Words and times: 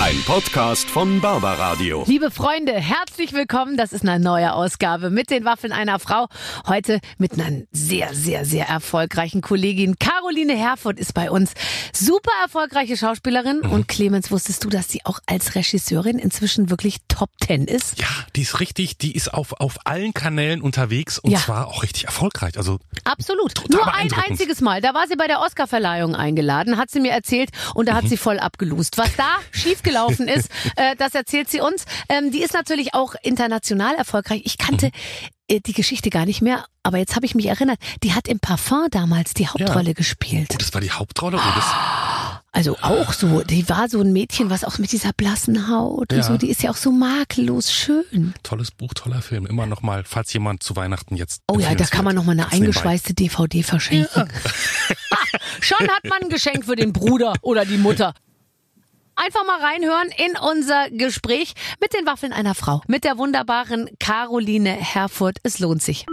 Ein 0.00 0.22
Podcast 0.26 0.88
von 0.88 1.20
Barbaradio. 1.20 2.04
Liebe 2.06 2.30
Freunde, 2.30 2.72
herzlich 2.72 3.32
willkommen. 3.32 3.76
Das 3.76 3.92
ist 3.92 4.06
eine 4.06 4.22
neue 4.22 4.52
Ausgabe 4.52 5.10
mit 5.10 5.28
den 5.28 5.44
Waffeln 5.44 5.72
einer 5.72 5.98
Frau. 5.98 6.28
Heute 6.68 7.00
mit 7.18 7.32
einer 7.32 7.62
sehr, 7.72 8.14
sehr, 8.14 8.44
sehr 8.44 8.68
erfolgreichen 8.68 9.40
Kollegin. 9.40 9.98
Caroline 9.98 10.56
Herfurth 10.56 11.00
ist 11.00 11.14
bei 11.14 11.32
uns. 11.32 11.52
Super 11.92 12.30
erfolgreiche 12.44 12.96
Schauspielerin. 12.96 13.62
Mhm. 13.64 13.70
Und 13.72 13.88
Clemens, 13.88 14.30
wusstest 14.30 14.62
du, 14.64 14.68
dass 14.68 14.88
sie 14.88 15.04
auch 15.04 15.18
als 15.26 15.56
Regisseurin 15.56 16.20
inzwischen 16.20 16.70
wirklich 16.70 16.98
Top 17.08 17.30
Ten 17.40 17.64
ist? 17.64 17.98
Ja, 18.00 18.06
die 18.36 18.42
ist 18.42 18.60
richtig, 18.60 18.98
die 18.98 19.16
ist 19.16 19.34
auf, 19.34 19.54
auf 19.60 19.78
allen 19.84 20.14
Kanälen 20.14 20.62
unterwegs 20.62 21.18
und 21.18 21.32
Ja. 21.32 21.38
zwar 21.40 21.66
auch 21.66 21.82
richtig 21.82 22.04
erfolgreich. 22.04 22.56
Also 22.56 22.78
Absolut. 23.02 23.68
Nur 23.68 23.92
ein 23.92 24.12
einziges 24.12 24.60
Mal. 24.60 24.80
Da 24.80 24.94
war 24.94 25.08
sie 25.08 25.16
bei 25.16 25.26
der 25.26 25.40
Oscarverleihung 25.40 26.14
eingeladen, 26.14 26.76
hat 26.76 26.88
sie 26.88 27.00
mir 27.00 27.10
erzählt 27.12 27.50
und 27.74 27.88
da 27.88 27.94
hat 27.94 28.04
Mhm. 28.04 28.08
sie 28.08 28.16
voll 28.16 28.38
abgelust. 28.38 28.96
Was 28.96 29.14
da 29.16 29.26
schiefgelaufen 29.88 30.28
ist, 30.28 30.48
äh, 30.76 30.94
das 30.96 31.14
erzählt 31.14 31.50
sie 31.50 31.60
uns. 31.60 31.84
Ähm, 32.08 32.30
die 32.30 32.42
ist 32.42 32.54
natürlich 32.54 32.94
auch 32.94 33.14
international 33.22 33.94
erfolgreich. 33.94 34.42
Ich 34.44 34.58
kannte 34.58 34.86
Mhm. 34.86 34.92
äh, 35.56 35.60
die 35.60 35.72
Geschichte 35.72 36.10
gar 36.10 36.26
nicht 36.26 36.42
mehr, 36.42 36.66
aber 36.82 36.98
jetzt 36.98 37.16
habe 37.16 37.26
ich 37.26 37.34
mich 37.34 37.46
erinnert. 37.46 37.78
Die 38.02 38.14
hat 38.14 38.28
im 38.28 38.38
Parfum 38.40 38.86
damals 38.90 39.34
die 39.34 39.48
Hauptrolle 39.48 39.94
gespielt. 39.94 40.48
oh, 40.52 40.56
das 40.58 40.72
war 40.74 40.80
die 40.80 40.90
Hauptrolle. 40.90 41.38
Oh, 41.38 41.52
das, 41.54 41.64
Also 42.50 42.76
auch 42.80 43.12
so, 43.12 43.42
die 43.42 43.68
war 43.68 43.88
so 43.90 44.00
ein 44.00 44.12
Mädchen, 44.12 44.48
was 44.50 44.64
auch 44.64 44.78
mit 44.78 44.90
dieser 44.90 45.12
blassen 45.12 45.68
Haut 45.68 46.10
und 46.12 46.16
Ja. 46.18 46.22
so, 46.24 46.38
die 46.38 46.48
ist 46.50 46.62
ja 46.62 46.70
auch 46.70 46.76
so 46.76 46.90
makellos 46.90 47.70
schön. 47.72 48.32
tolles 48.42 48.70
Buch, 48.70 48.94
toller 48.94 49.20
Film. 49.22 49.46
Immer 49.46 49.66
noch 49.66 49.82
mal, 49.82 50.02
falls 50.04 50.32
jemand 50.32 50.62
zu 50.62 50.74
Weihnachten 50.74 51.14
jetzt. 51.14 51.42
Oh 51.48 51.58
ja, 51.58 51.74
da 51.74 51.84
kann 51.84 52.04
man 52.06 52.16
noch 52.16 52.24
mal 52.24 52.32
eine 52.32 52.50
eingeschweißte 52.50 53.12
DVD 53.14 53.62
verschenken. 53.62 54.08
Ha, 54.22 54.26
Schon 55.60 55.86
hat 55.88 56.04
man 56.04 56.22
ein 56.22 56.28
Geschenk 56.30 56.64
für 56.64 56.74
den 56.74 56.92
Bruder 56.92 57.34
oder 57.42 57.64
die 57.66 57.76
Mutter. 57.76 58.14
Einfach 59.20 59.44
mal 59.44 59.60
reinhören 59.60 60.10
in 60.16 60.36
unser 60.38 60.90
Gespräch 60.90 61.54
mit 61.80 61.92
den 61.92 62.06
Waffeln 62.06 62.32
einer 62.32 62.54
Frau. 62.54 62.82
Mit 62.86 63.02
der 63.02 63.18
wunderbaren 63.18 63.90
Caroline 63.98 64.70
Herfurth. 64.70 65.38
Es 65.42 65.58
lohnt 65.58 65.82
sich. 65.82 66.06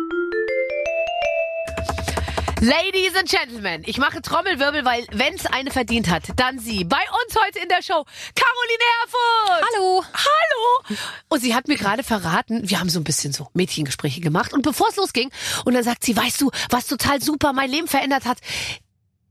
Ladies 2.62 3.16
and 3.16 3.30
Gentlemen, 3.30 3.84
ich 3.86 4.00
mache 4.00 4.24
Trommelwirbel, 4.24 4.86
weil 4.86 5.06
wenn's 5.12 5.46
eine 5.46 5.70
verdient 5.70 6.10
hat, 6.10 6.24
dann 6.38 6.58
sie. 6.58 6.84
Bei 6.84 6.98
uns 6.98 7.40
heute 7.40 7.60
in 7.60 7.70
der 7.70 7.84
Show, 7.84 8.06
Caroline 8.34 8.84
Herfurth. 8.98 9.66
Hallo. 9.76 10.04
Hallo. 10.12 10.98
Und 11.30 11.42
sie 11.42 11.54
hat 11.54 11.68
mir 11.68 11.78
gerade 11.78 12.02
verraten, 12.02 12.68
wir 12.68 12.80
haben 12.80 12.90
so 12.90 13.00
ein 13.00 13.04
bisschen 13.04 13.34
so 13.34 13.50
Mädchengespräche 13.54 14.20
gemacht. 14.20 14.52
Und 14.52 14.64
bevor 14.64 14.90
es 14.90 14.96
losging, 14.96 15.30
und 15.64 15.76
dann 15.76 15.84
sagt 15.84 16.04
sie, 16.04 16.18
weißt 16.18 16.42
du, 16.42 16.50
was 16.72 16.88
total 16.88 17.22
super 17.22 17.54
mein 17.54 17.70
Leben 17.70 17.88
verändert 17.88 18.26
hat? 18.26 18.40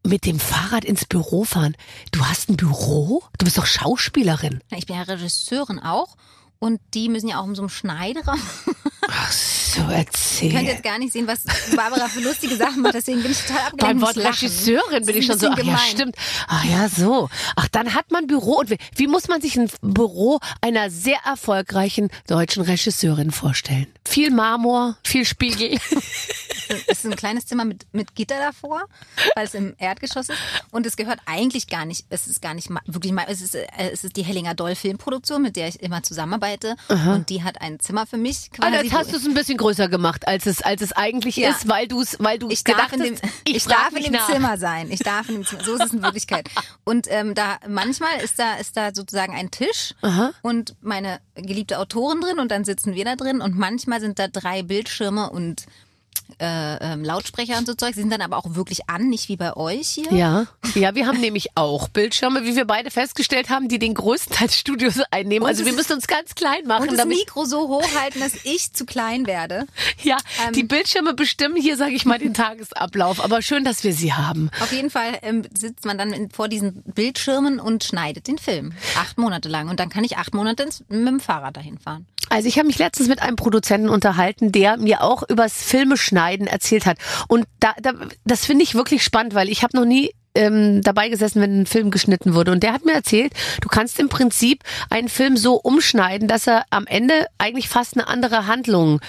Mit 0.06 0.26
dem 0.26 0.38
Fahrrad 0.38 0.84
ins 0.84 1.06
Büro 1.06 1.44
fahren. 1.44 1.76
Du 2.12 2.24
hast 2.26 2.50
ein 2.50 2.56
Büro? 2.56 3.22
Du 3.38 3.44
bist 3.44 3.56
doch 3.56 3.66
Schauspielerin. 3.66 4.60
Ich 4.76 4.86
bin 4.86 4.96
ja 4.96 5.02
Regisseurin 5.02 5.78
auch. 5.78 6.16
Und 6.58 6.80
die 6.94 7.08
müssen 7.08 7.28
ja 7.28 7.40
auch 7.40 7.46
in 7.46 7.54
so 7.54 7.62
einem 7.62 7.68
Schneideraum. 7.68 8.40
Ach 9.08 9.32
so, 9.32 9.80
Ihr 9.80 9.86
könnt 9.86 10.06
erzähl. 10.06 10.62
jetzt 10.62 10.82
gar 10.82 10.98
nicht 10.98 11.12
sehen, 11.12 11.26
was 11.26 11.42
Barbara 11.76 12.08
für 12.08 12.20
lustige 12.20 12.56
Sachen 12.56 12.80
macht. 12.80 12.94
Deswegen 12.94 13.22
bin 13.22 13.32
ich 13.32 13.42
total 13.42 13.66
abgelenkt. 13.66 13.80
Beim 13.80 14.00
Wort. 14.00 14.16
Regisseurin 14.16 15.04
bin 15.04 15.16
ich 15.16 15.26
schon 15.26 15.38
so, 15.38 15.48
ach 15.48 15.56
bisschen 15.56 15.70
ja, 15.70 15.76
gemein. 15.76 15.90
stimmt. 15.90 16.16
Ach 16.48 16.64
ja, 16.64 16.88
so. 16.88 17.28
Ach, 17.56 17.68
dann 17.68 17.94
hat 17.94 18.10
man 18.12 18.26
Büro. 18.26 18.60
Und 18.60 18.70
wie, 18.70 18.78
wie 18.96 19.06
muss 19.06 19.28
man 19.28 19.42
sich 19.42 19.58
ein 19.58 19.68
Büro 19.82 20.38
einer 20.62 20.90
sehr 20.90 21.18
erfolgreichen 21.26 22.08
deutschen 22.26 22.62
Regisseurin 22.62 23.30
vorstellen? 23.30 23.86
Viel 24.06 24.30
Marmor, 24.30 24.96
viel 25.02 25.24
Spiegel. 25.26 25.78
Es 26.86 26.98
ist 26.98 27.06
ein 27.06 27.16
kleines 27.16 27.46
Zimmer 27.46 27.64
mit, 27.64 27.86
mit 27.92 28.14
Gitter 28.14 28.38
davor, 28.38 28.84
weil 29.34 29.46
es 29.46 29.54
im 29.54 29.74
Erdgeschoss 29.78 30.28
ist. 30.28 30.38
Und 30.70 30.86
es 30.86 30.96
gehört 30.96 31.20
eigentlich 31.26 31.66
gar 31.68 31.84
nicht, 31.84 32.06
es 32.10 32.26
ist 32.26 32.40
gar 32.42 32.54
nicht 32.54 32.68
wirklich 32.86 33.12
mal, 33.12 33.26
es 33.28 33.40
ist, 33.42 33.54
äh, 33.54 33.66
es 33.92 34.04
ist 34.04 34.16
die 34.16 34.22
Hellinger 34.24 34.54
Doll 34.54 34.74
Filmproduktion, 34.74 35.42
mit 35.42 35.56
der 35.56 35.68
ich 35.68 35.80
immer 35.82 36.02
zusammenarbeite. 36.02 36.76
Und 36.88 37.28
die 37.30 37.42
hat 37.42 37.60
ein 37.60 37.80
Zimmer 37.80 38.06
für 38.06 38.16
mich 38.16 38.50
Ah, 38.60 38.70
quasi. 38.70 38.76
jetzt 38.84 38.92
hast 38.92 39.12
du 39.12 39.16
es 39.16 39.24
ein 39.24 39.34
bisschen 39.34 39.56
größer 39.58 39.88
gemacht, 39.88 40.26
als 40.28 40.46
es, 40.46 40.62
als 40.62 40.82
es 40.82 40.92
eigentlich 40.92 41.36
Ja. 41.36 41.50
ist, 41.50 41.68
weil 41.68 41.88
du 41.88 42.00
es, 42.00 42.16
weil 42.20 42.38
du 42.38 42.48
ich 42.50 42.64
gedacht 42.64 42.84
darf 42.84 42.92
in 42.94 43.02
dem, 43.02 43.14
hast, 43.14 43.32
ich, 43.44 43.62
frag 43.64 43.76
darf 43.90 43.92
in 43.96 44.02
dem 44.04 44.12
nach. 44.12 44.30
Zimmer 44.32 44.58
sein. 44.58 44.90
Ich 44.90 45.00
darf 45.00 45.28
in 45.28 45.34
dem 45.36 45.44
Zimmer. 45.46 45.64
So 45.64 45.74
ist 45.74 45.84
es 45.86 45.92
in 45.92 46.02
Wirklichkeit. 46.02 46.48
Und 46.84 47.06
ähm, 47.10 47.34
da 47.34 47.58
manchmal 47.68 48.20
ist 48.22 48.38
da 48.38 48.54
ist 48.56 48.76
da 48.76 48.94
sozusagen 48.94 49.34
ein 49.34 49.50
Tisch 49.50 49.94
und 50.42 50.74
meine 50.82 51.20
geliebte 51.34 51.78
Autorin 51.78 52.20
drin 52.20 52.38
und 52.38 52.50
dann 52.50 52.64
sitzen 52.64 52.94
wir 52.94 53.04
da 53.04 53.16
drin 53.16 53.40
und 53.40 53.56
manchmal 53.58 54.00
sind 54.00 54.18
da 54.18 54.28
drei 54.28 54.62
Bildschirme 54.62 55.30
und 55.30 55.66
äh, 56.38 56.76
ähm, 56.92 57.04
Lautsprecher 57.04 57.58
und 57.58 57.66
so 57.66 57.74
Zeug. 57.74 57.94
Sie 57.94 58.00
sind 58.00 58.10
dann 58.10 58.20
aber 58.22 58.36
auch 58.36 58.54
wirklich 58.54 58.88
an, 58.88 59.08
nicht 59.08 59.28
wie 59.28 59.36
bei 59.36 59.56
euch 59.56 59.88
hier. 59.88 60.12
Ja, 60.12 60.46
ja, 60.74 60.94
wir 60.94 61.06
haben 61.06 61.20
nämlich 61.20 61.48
auch 61.56 61.88
Bildschirme, 61.88 62.44
wie 62.44 62.56
wir 62.56 62.64
beide 62.64 62.90
festgestellt 62.90 63.50
haben, 63.50 63.68
die 63.68 63.78
den 63.78 63.94
größten 63.94 64.34
Teil 64.34 64.48
des 64.48 64.58
Studios 64.58 65.00
einnehmen. 65.10 65.42
Und 65.44 65.48
Also 65.48 65.64
wir 65.64 65.72
müssen 65.72 65.92
uns 65.94 66.06
ganz 66.06 66.34
klein 66.34 66.66
machen, 66.66 66.82
Und 66.82 66.92
das 66.92 66.98
damit 66.98 67.18
Mikro 67.18 67.44
so 67.44 67.68
hochhalten, 67.68 68.20
dass 68.20 68.32
ich 68.44 68.72
zu 68.72 68.84
klein 68.84 69.26
werde. 69.26 69.66
ja, 70.02 70.16
ähm, 70.46 70.52
die 70.52 70.64
Bildschirme 70.64 71.14
bestimmen 71.14 71.56
hier, 71.56 71.76
sage 71.76 71.92
ich 71.94 72.04
mal, 72.04 72.18
den 72.18 72.34
Tagesablauf. 72.68 73.22
Aber 73.22 73.42
schön, 73.42 73.64
dass 73.64 73.84
wir 73.84 73.92
sie 73.92 74.12
haben. 74.12 74.50
Auf 74.60 74.72
jeden 74.72 74.90
Fall 74.90 75.18
ähm, 75.22 75.42
sitzt 75.56 75.84
man 75.84 75.98
dann 75.98 76.12
in, 76.12 76.30
vor 76.30 76.48
diesen 76.48 76.82
Bildschirmen 76.82 77.60
und 77.60 77.84
schneidet 77.84 78.26
den 78.26 78.38
Film. 78.38 78.72
Acht 78.98 79.18
Monate 79.18 79.48
lang. 79.48 79.68
Und 79.68 79.80
dann 79.80 79.88
kann 79.88 80.04
ich 80.04 80.16
acht 80.16 80.34
Monate 80.34 80.64
ins, 80.64 80.84
mit 80.88 81.06
dem 81.06 81.20
Fahrrad 81.20 81.56
dahin 81.56 81.78
fahren. 81.78 82.06
Also 82.30 82.48
ich 82.48 82.56
habe 82.58 82.66
mich 82.66 82.78
letztens 82.78 83.08
mit 83.08 83.20
einem 83.20 83.36
Produzenten 83.36 83.88
unterhalten, 83.90 84.50
der 84.50 84.78
mir 84.78 85.02
auch 85.02 85.22
übers 85.28 85.62
Filmeschneiden 86.14 86.46
erzählt 86.46 86.86
hat. 86.86 86.98
Und 87.28 87.46
da, 87.60 87.74
da 87.80 87.92
das 88.24 88.46
finde 88.46 88.64
ich 88.64 88.74
wirklich 88.74 89.02
spannend, 89.02 89.34
weil 89.34 89.48
ich 89.48 89.62
habe 89.62 89.76
noch 89.76 89.84
nie 89.84 90.12
ähm, 90.34 90.82
dabei 90.82 91.08
gesessen, 91.08 91.40
wenn 91.40 91.62
ein 91.62 91.66
Film 91.66 91.90
geschnitten 91.90 92.34
wurde. 92.34 92.52
Und 92.52 92.62
der 92.62 92.72
hat 92.72 92.84
mir 92.84 92.92
erzählt, 92.92 93.32
du 93.60 93.68
kannst 93.68 93.98
im 93.98 94.08
Prinzip 94.08 94.62
einen 94.90 95.08
Film 95.08 95.36
so 95.36 95.54
umschneiden, 95.54 96.28
dass 96.28 96.46
er 96.46 96.64
am 96.70 96.86
Ende 96.86 97.26
eigentlich 97.38 97.68
fast 97.68 97.96
eine 97.96 98.08
andere 98.08 98.46
Handlung, 98.46 99.00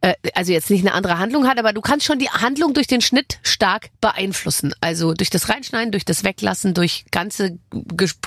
äh, 0.00 0.14
also 0.34 0.52
jetzt 0.52 0.70
nicht 0.70 0.84
eine 0.84 0.94
andere 0.94 1.18
Handlung 1.18 1.46
hat, 1.46 1.58
aber 1.58 1.72
du 1.72 1.80
kannst 1.80 2.06
schon 2.06 2.18
die 2.18 2.28
Handlung 2.28 2.74
durch 2.74 2.86
den 2.86 3.00
Schnitt 3.00 3.38
stark 3.42 3.90
beeinflussen. 4.00 4.74
Also 4.80 5.14
durch 5.14 5.30
das 5.30 5.48
Reinschneiden, 5.48 5.92
durch 5.92 6.04
das 6.04 6.24
Weglassen, 6.24 6.74
durch 6.74 7.04
ganze 7.10 7.58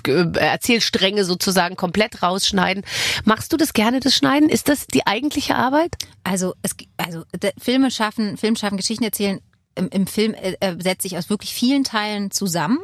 äh, 0.08 0.38
Erzählstränge 0.38 1.26
sozusagen 1.26 1.76
komplett 1.76 2.24
rausschneiden. 2.24 2.84
Machst 3.26 3.52
du 3.52 3.58
das 3.58 3.74
gerne, 3.74 4.00
das 4.00 4.16
Schneiden? 4.16 4.50
Ist 4.50 4.70
das 4.70 4.88
die 4.88 5.06
eigentliche 5.06 5.56
Arbeit? 5.56 5.96
Also, 6.24 6.56
es, 6.62 6.76
also 6.98 7.24
Filme 7.62 7.92
schaffen, 7.92 8.38
Film 8.38 8.56
schaffen, 8.56 8.78
Geschichten 8.78 9.04
erzählen. 9.04 9.40
Im, 9.76 9.90
im 9.90 10.08
Film 10.08 10.34
äh, 10.34 10.56
äh, 10.60 10.76
setzt 10.82 11.04
sich 11.04 11.18
aus 11.18 11.30
wirklich 11.30 11.54
vielen 11.54 11.84
Teilen 11.84 12.32
zusammen. 12.32 12.80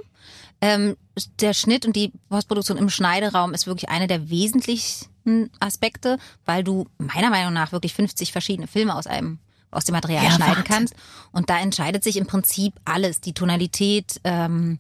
Ähm, 0.62 0.96
der 1.40 1.54
Schnitt 1.54 1.86
und 1.86 1.96
die 1.96 2.12
Postproduktion 2.30 2.78
im 2.78 2.90
Schneideraum 2.90 3.54
ist 3.54 3.66
wirklich 3.66 3.90
einer 3.90 4.08
der 4.08 4.30
wesentlichsten 4.30 5.50
Aspekte, 5.60 6.18
weil 6.46 6.64
du 6.64 6.88
meiner 6.98 7.30
Meinung 7.30 7.54
nach 7.54 7.72
wirklich 7.72 7.94
50 7.94 8.32
verschiedene 8.32 8.68
Filme 8.68 8.96
aus 8.96 9.08
einem 9.08 9.40
aus 9.72 9.86
dem 9.86 9.94
Material 9.94 10.26
Ja, 10.26 10.32
schneiden 10.32 10.50
Wahnsinn. 10.58 10.64
kannst. 10.66 10.96
Und 11.32 11.50
da 11.50 11.58
entscheidet 11.60 12.04
sich 12.04 12.18
im 12.18 12.28
Prinzip 12.28 12.74
alles. 12.84 13.22
Die 13.22 13.34
Tonalität, 13.34 14.20
ähm, 14.26 14.80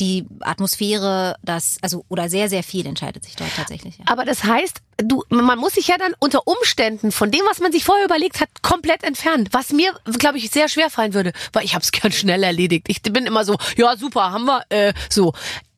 die 0.00 0.26
Atmosphäre, 0.40 1.36
das, 1.42 1.78
also, 1.82 2.04
oder 2.08 2.28
sehr, 2.28 2.48
sehr 2.48 2.62
viel 2.62 2.86
entscheidet 2.86 3.24
sich 3.24 3.36
dort 3.36 3.50
tatsächlich. 3.56 3.98
Ja. 3.98 4.04
Aber 4.06 4.24
das 4.24 4.44
heißt, 4.44 4.80
du, 4.98 5.24
man 5.28 5.58
muss 5.58 5.74
sich 5.74 5.88
ja 5.88 5.96
dann 5.98 6.14
unter 6.18 6.46
Umständen 6.46 7.12
von 7.12 7.30
dem, 7.30 7.42
was 7.48 7.60
man 7.60 7.72
sich 7.72 7.84
vorher 7.84 8.04
überlegt 8.04 8.40
hat, 8.40 8.48
komplett 8.62 9.02
entfernen. 9.04 9.48
Was 9.52 9.72
mir, 9.72 9.92
glaube 10.18 10.38
ich, 10.38 10.50
sehr 10.50 10.68
schwer 10.68 10.90
fallen 10.90 11.14
würde, 11.14 11.32
weil 11.52 11.64
ich 11.64 11.74
habe 11.74 11.82
es 11.82 11.92
gern 11.92 12.12
schnell 12.12 12.42
erledigt. 12.42 12.86
Ich 12.88 13.02
bin 13.02 13.26
immer 13.26 13.44
so, 13.44 13.56
ja 13.76 13.96
super, 13.96 14.32
haben 14.32 14.44
wir, 14.44 14.62
äh, 14.68 14.92
so. 15.08 15.32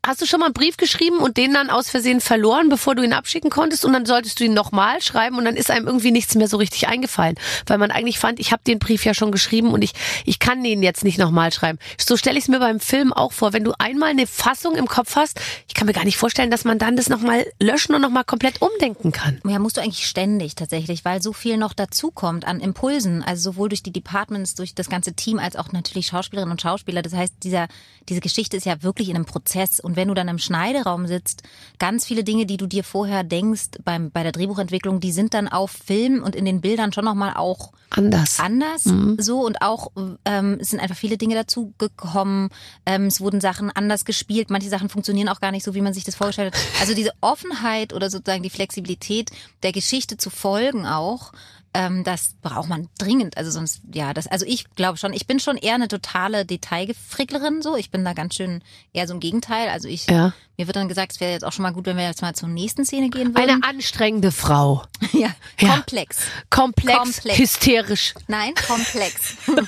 Hast 0.06 0.22
du 0.22 0.26
schon 0.26 0.40
mal 0.40 0.46
einen 0.46 0.54
Brief 0.54 0.78
geschrieben 0.78 1.18
und 1.18 1.36
den 1.36 1.52
dann 1.52 1.68
aus 1.68 1.90
Versehen 1.90 2.22
verloren, 2.22 2.70
bevor 2.70 2.94
du 2.94 3.02
ihn 3.02 3.12
abschicken 3.12 3.50
konntest? 3.50 3.84
Und 3.84 3.92
dann 3.92 4.06
solltest 4.06 4.40
du 4.40 4.44
ihn 4.44 4.54
nochmal 4.54 5.02
schreiben 5.02 5.36
und 5.36 5.44
dann 5.44 5.56
ist 5.56 5.70
einem 5.70 5.86
irgendwie 5.86 6.10
nichts 6.10 6.34
mehr 6.36 6.48
so 6.48 6.56
richtig 6.56 6.88
eingefallen. 6.88 7.34
Weil 7.66 7.76
man 7.76 7.90
eigentlich 7.90 8.18
fand, 8.18 8.40
ich 8.40 8.50
habe 8.50 8.62
den 8.66 8.78
Brief 8.78 9.04
ja 9.04 9.12
schon 9.12 9.30
geschrieben 9.30 9.72
und 9.72 9.82
ich, 9.82 9.92
ich 10.24 10.38
kann 10.38 10.64
den 10.64 10.82
jetzt 10.82 11.04
nicht 11.04 11.18
nochmal 11.18 11.52
schreiben. 11.52 11.78
So 11.98 12.16
stelle 12.16 12.38
ich 12.38 12.44
es 12.44 12.48
mir 12.48 12.60
beim 12.60 12.80
Film 12.80 13.12
auch 13.12 13.32
vor. 13.32 13.52
Wenn 13.52 13.62
du 13.62 13.72
einmal 13.78 14.08
eine 14.08 14.26
Fassung 14.26 14.74
im 14.74 14.86
Kopf 14.86 15.16
hast, 15.16 15.38
ich 15.68 15.74
kann 15.74 15.86
mir 15.86 15.92
gar 15.92 16.06
nicht 16.06 16.16
vorstellen, 16.16 16.50
dass 16.50 16.64
man 16.64 16.78
dann 16.78 16.96
das 16.96 17.10
nochmal 17.10 17.44
löschen 17.60 17.94
und 17.94 18.00
nochmal 18.00 18.24
komplett 18.24 18.62
umdenken 18.62 19.12
kann. 19.12 19.38
Ja, 19.46 19.58
musst 19.58 19.76
du 19.76 19.82
eigentlich 19.82 20.06
ständig 20.06 20.54
tatsächlich, 20.54 21.04
weil 21.04 21.20
so 21.20 21.34
viel 21.34 21.58
noch 21.58 21.74
dazukommt 21.74 22.46
an 22.46 22.60
Impulsen, 22.60 23.22
also 23.22 23.52
sowohl 23.52 23.68
durch 23.68 23.82
die 23.82 23.92
Departments, 23.92 24.54
durch 24.54 24.74
das 24.74 24.88
ganze 24.88 25.12
Team, 25.12 25.38
als 25.38 25.56
auch 25.56 25.72
natürlich 25.72 26.06
Schauspielerinnen 26.06 26.52
und 26.52 26.62
Schauspieler. 26.62 27.02
Das 27.02 27.12
heißt, 27.12 27.34
dieser, 27.42 27.68
diese 28.08 28.20
Geschichte 28.20 28.56
ist 28.56 28.64
ja 28.64 28.82
wirklich 28.82 29.10
in 29.10 29.16
einem 29.16 29.26
Prozess. 29.26 29.78
Und 29.90 29.96
wenn 29.96 30.06
du 30.06 30.14
dann 30.14 30.28
im 30.28 30.38
Schneideraum 30.38 31.08
sitzt, 31.08 31.42
ganz 31.80 32.06
viele 32.06 32.22
Dinge, 32.22 32.46
die 32.46 32.56
du 32.56 32.68
dir 32.68 32.84
vorher 32.84 33.24
denkst 33.24 33.70
beim, 33.84 34.12
bei 34.12 34.22
der 34.22 34.30
Drehbuchentwicklung, 34.30 35.00
die 35.00 35.10
sind 35.10 35.34
dann 35.34 35.48
auf 35.48 35.72
Film 35.72 36.22
und 36.22 36.36
in 36.36 36.44
den 36.44 36.60
Bildern 36.60 36.92
schon 36.92 37.04
nochmal 37.04 37.34
auch 37.34 37.72
Anders. 37.90 38.38
anders 38.38 38.84
so 39.18 39.44
und 39.44 39.62
auch 39.62 39.90
ähm, 40.24 40.58
es 40.60 40.70
sind 40.70 40.78
einfach 40.78 40.94
viele 40.94 41.18
Dinge 41.18 41.34
dazu 41.34 41.74
gekommen. 41.78 42.50
Ähm, 42.86 43.06
es 43.06 43.20
wurden 43.20 43.40
Sachen 43.40 43.72
anders 43.72 44.04
gespielt. 44.04 44.48
Manche 44.48 44.68
Sachen 44.68 44.88
funktionieren 44.88 45.28
auch 45.28 45.40
gar 45.40 45.50
nicht 45.50 45.64
so, 45.64 45.74
wie 45.74 45.80
man 45.80 45.92
sich 45.92 46.04
das 46.04 46.14
vorgestellt 46.14 46.54
hat. 46.54 46.62
Also 46.80 46.94
diese 46.94 47.10
Offenheit 47.20 47.92
oder 47.92 48.08
sozusagen 48.08 48.44
die 48.44 48.50
Flexibilität 48.50 49.32
der 49.64 49.72
Geschichte 49.72 50.18
zu 50.18 50.30
folgen 50.30 50.86
auch 50.86 51.32
Ähm, 51.72 52.02
das 52.04 52.34
braucht 52.42 52.68
man 52.68 52.88
dringend. 52.98 53.36
Also 53.36 53.50
sonst, 53.52 53.82
ja, 53.92 54.12
das, 54.12 54.26
also 54.26 54.44
ich 54.46 54.64
glaube 54.74 54.98
schon, 54.98 55.12
ich 55.12 55.26
bin 55.26 55.38
schon 55.38 55.56
eher 55.56 55.74
eine 55.76 55.86
totale 55.88 56.44
Detailgefricklerin 56.44 57.62
so. 57.62 57.76
Ich 57.76 57.90
bin 57.90 58.04
da 58.04 58.12
ganz 58.12 58.34
schön 58.34 58.62
eher 58.92 59.06
so 59.06 59.14
im 59.14 59.20
Gegenteil. 59.20 59.68
Also 59.68 59.86
ich, 59.86 60.06
Ja. 60.06 60.32
mir 60.56 60.66
wird 60.66 60.74
dann 60.76 60.88
gesagt, 60.88 61.12
es 61.12 61.20
wäre 61.20 61.30
jetzt 61.32 61.44
auch 61.44 61.52
schon 61.52 61.62
mal 61.62 61.72
gut, 61.72 61.86
wenn 61.86 61.96
wir 61.96 62.04
jetzt 62.06 62.22
mal 62.22 62.34
zur 62.34 62.48
nächsten 62.48 62.84
Szene 62.84 63.08
gehen 63.08 63.34
würden. 63.36 63.50
Eine 63.50 63.62
anstrengende 63.62 64.32
Frau. 64.32 64.82
ja, 65.12 65.28
Ja. 65.60 65.74
komplex. 65.74 66.18
Komplex, 66.50 66.98
Komplex. 66.98 67.38
hysterisch. 67.38 68.14
Nein, 68.26 68.52
komplex. 68.66 69.36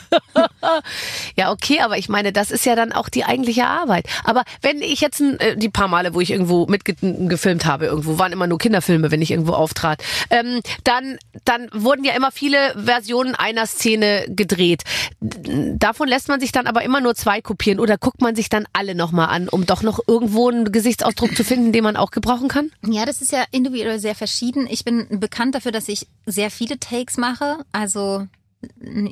Ja, 1.37 1.51
okay, 1.51 1.81
aber 1.81 1.99
ich 1.99 2.09
meine, 2.09 2.33
das 2.33 2.51
ist 2.51 2.65
ja 2.67 2.75
dann 2.77 2.93
auch 2.93 3.09
die 3.09 3.25
eigentliche 3.25 3.67
Arbeit. 3.67 4.07
Aber 4.25 4.45
wenn 4.61 4.81
ich 4.83 5.01
jetzt 5.01 5.21
äh, 5.21 5.57
die 5.57 5.69
paar 5.69 5.89
Male, 5.89 6.15
wo 6.15 6.21
ich 6.21 6.31
irgendwo 6.31 6.67
mitgefilmt 6.67 7.65
habe, 7.67 7.87
irgendwo 7.87 8.19
waren 8.19 8.33
immer 8.33 8.47
nur 8.47 8.59
Kinderfilme, 8.59 9.11
wenn 9.11 9.23
ich 9.23 9.31
irgendwo 9.31 9.53
auftrat, 9.53 10.03
ähm, 10.31 10.61
dann, 10.85 11.19
dann 11.45 11.69
wurden 11.93 12.05
ja 12.05 12.15
immer 12.15 12.33
viele 12.33 12.73
Versionen 12.75 13.35
einer 13.35 13.67
Szene 13.67 14.25
gedreht. 14.27 14.83
Davon 15.21 16.09
lässt 16.09 16.29
man 16.29 16.41
sich 16.41 16.51
dann 16.51 16.67
aber 16.67 16.83
immer 16.85 17.03
nur 17.03 17.15
zwei 17.15 17.43
kopieren 17.43 17.79
oder 17.79 17.99
guckt 17.99 18.23
man 18.23 18.35
sich 18.35 18.49
dann 18.49 18.65
alle 18.73 18.95
nochmal 18.95 19.29
an, 19.29 19.47
um 19.51 19.67
doch 19.67 19.83
noch 19.83 20.01
irgendwo 20.07 20.49
einen 20.49 20.73
Gesichtsausdruck 20.73 21.37
zu 21.37 21.45
finden, 21.45 21.71
den 21.71 21.85
man 21.85 21.97
auch 21.97 22.11
gebrauchen 22.11 22.49
kann? 22.49 22.71
Ja, 22.87 23.05
das 23.05 23.21
ist 23.21 23.31
ja 23.31 23.45
individuell 23.51 23.99
sehr 23.99 24.15
verschieden. 24.15 24.67
Ich 24.71 24.87
bin 24.87 25.07
bekannt 25.21 25.55
dafür, 25.55 25.71
dass 25.71 25.87
ich 25.89 26.07
sehr 26.25 26.51
viele 26.51 26.81
Takes 26.81 27.19
mache. 27.19 27.59
Also, 27.73 28.27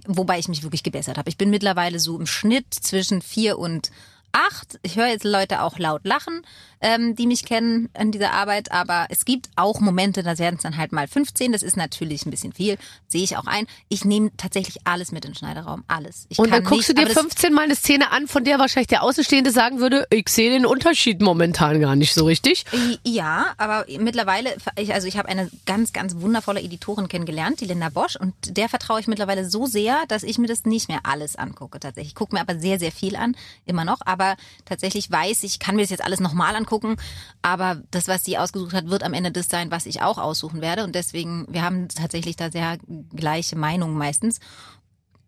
wobei 0.07 0.39
ich 0.39 0.49
mich 0.49 0.63
wirklich 0.63 0.83
gebessert 0.83 1.19
habe. 1.19 1.29
Ich 1.29 1.37
bin 1.37 1.51
mittlerweile 1.51 2.01
so 2.01 2.19
im 2.19 2.25
Schnitt 2.27 2.73
zwischen 2.73 3.21
vier 3.21 3.59
und 3.59 3.91
acht. 4.33 4.79
Ich 4.83 4.97
höre 4.97 5.07
jetzt 5.09 5.25
Leute 5.25 5.63
auch 5.63 5.79
laut 5.79 6.05
lachen, 6.05 6.43
ähm, 6.81 7.15
die 7.17 7.27
mich 7.27 7.45
kennen 7.45 7.89
in 7.99 8.13
dieser 8.13 8.33
Arbeit. 8.33 8.73
Aber 8.73 9.07
es 9.11 9.25
gibt 9.25 9.49
auch 9.57 9.81
Momente, 9.81 10.23
da 10.23 10.39
werden 10.39 10.57
es 10.57 10.63
dann 10.63 10.77
halt 10.77 10.93
mal 10.93 11.09
15. 11.09 11.53
Das 11.53 11.63
ist 11.63 11.77
natürlich 11.77 12.25
ein 12.27 12.31
bisschen 12.31 12.53
viel. 12.53 12.79
Sehe 13.09 13.23
ich 13.23 13.37
auch 13.37 13.47
ein. 13.47 13.67
Ich 13.89 14.05
nehme 14.05 14.31
tatsächlich 14.37 14.79
alles 14.85 15.13
mit 15.13 15.25
in 15.25 15.33
den 15.33 15.37
Schneiderraum. 15.37 15.85
Alles. 15.89 16.27
Ich 16.29 16.39
Und 16.39 16.51
dann 16.53 16.63
guckst 16.65 16.89
nicht, 16.89 16.89
du 16.91 16.95
dir 16.95 17.03
aber 17.03 17.15
das- 17.15 17.23
15 17.23 17.53
Mal 17.53 17.63
eine 17.63 17.75
Szene 17.77 18.11
an, 18.13 18.29
von 18.29 18.45
der 18.45 18.59
wahrscheinlich 18.59 18.89
der 18.89 19.03
Außenstehende 19.03 19.51
sagen 19.51 19.81
würde, 19.81 20.07
ich 20.11 20.29
sehe 20.29 20.51
den 20.51 20.65
Unterschied 20.67 21.21
momentan 21.21 21.81
gar 21.81 21.97
nicht 21.97 22.15
so 22.15 22.25
richtig. 22.25 22.65
Ja, 23.05 23.47
aber 23.59 23.85
mittlerweile, 23.99 24.57
ich, 24.77 24.95
also 24.95 25.07
ich 25.09 25.17
habe 25.19 25.29
eine 25.29 25.51
ganz, 25.67 25.93
ganz 25.93 26.15
wundervolle 26.17 26.61
Editorin 26.63 27.09
kennengelernt, 27.09 27.61
die 27.61 27.67
Linda 27.67 27.89
Bosch, 27.89 28.17
und 28.17 28.33
der 28.57 28.69
vertraue 28.69 29.01
ich 29.01 29.07
mittlerweile 29.07 29.49
so 29.49 29.67
sehr, 29.67 29.99
dass 30.09 30.23
ich 30.23 30.39
mir 30.39 30.47
das 30.47 30.65
nicht 30.65 30.89
mehr 30.89 31.01
alles 31.05 31.37
angucke. 31.37 31.81
Tatsächlich, 31.81 32.11
ich 32.13 32.15
gucke 32.15 32.35
mir 32.35 32.41
aber 32.41 32.59
sehr, 32.59 32.79
sehr 32.79 32.93
viel 32.93 33.17
an, 33.17 33.37
immer 33.67 33.85
noch. 33.85 33.99
Aber 34.05 34.20
tatsächlich 34.65 35.11
weiß 35.11 35.43
ich, 35.43 35.59
kann 35.59 35.77
mir 35.77 35.83
das 35.83 35.91
jetzt 35.91 36.05
alles 36.05 36.21
nochmal 36.21 36.57
angucken. 36.57 36.97
Aber 37.43 37.83
das, 37.91 38.09
was 38.09 38.25
sie 38.25 38.39
ausgesucht 38.39 38.73
hat, 38.73 38.89
wird 38.89 39.03
am 39.03 39.15
Ende 39.15 39.33
das 39.33 39.49
sein, 39.49 39.71
was 39.71 39.87
ich 39.87 40.03
auch 40.03 40.19
aussuchen 40.19 40.61
werde. 40.61 40.85
Und 40.85 40.95
deswegen, 40.95 41.47
wir 41.49 41.63
haben 41.63 41.89
tatsächlich 41.89 42.37
da 42.37 42.51
sehr 42.51 42.79
gleiche 43.15 43.57
Meinungen 43.57 43.97
meistens. 43.97 44.41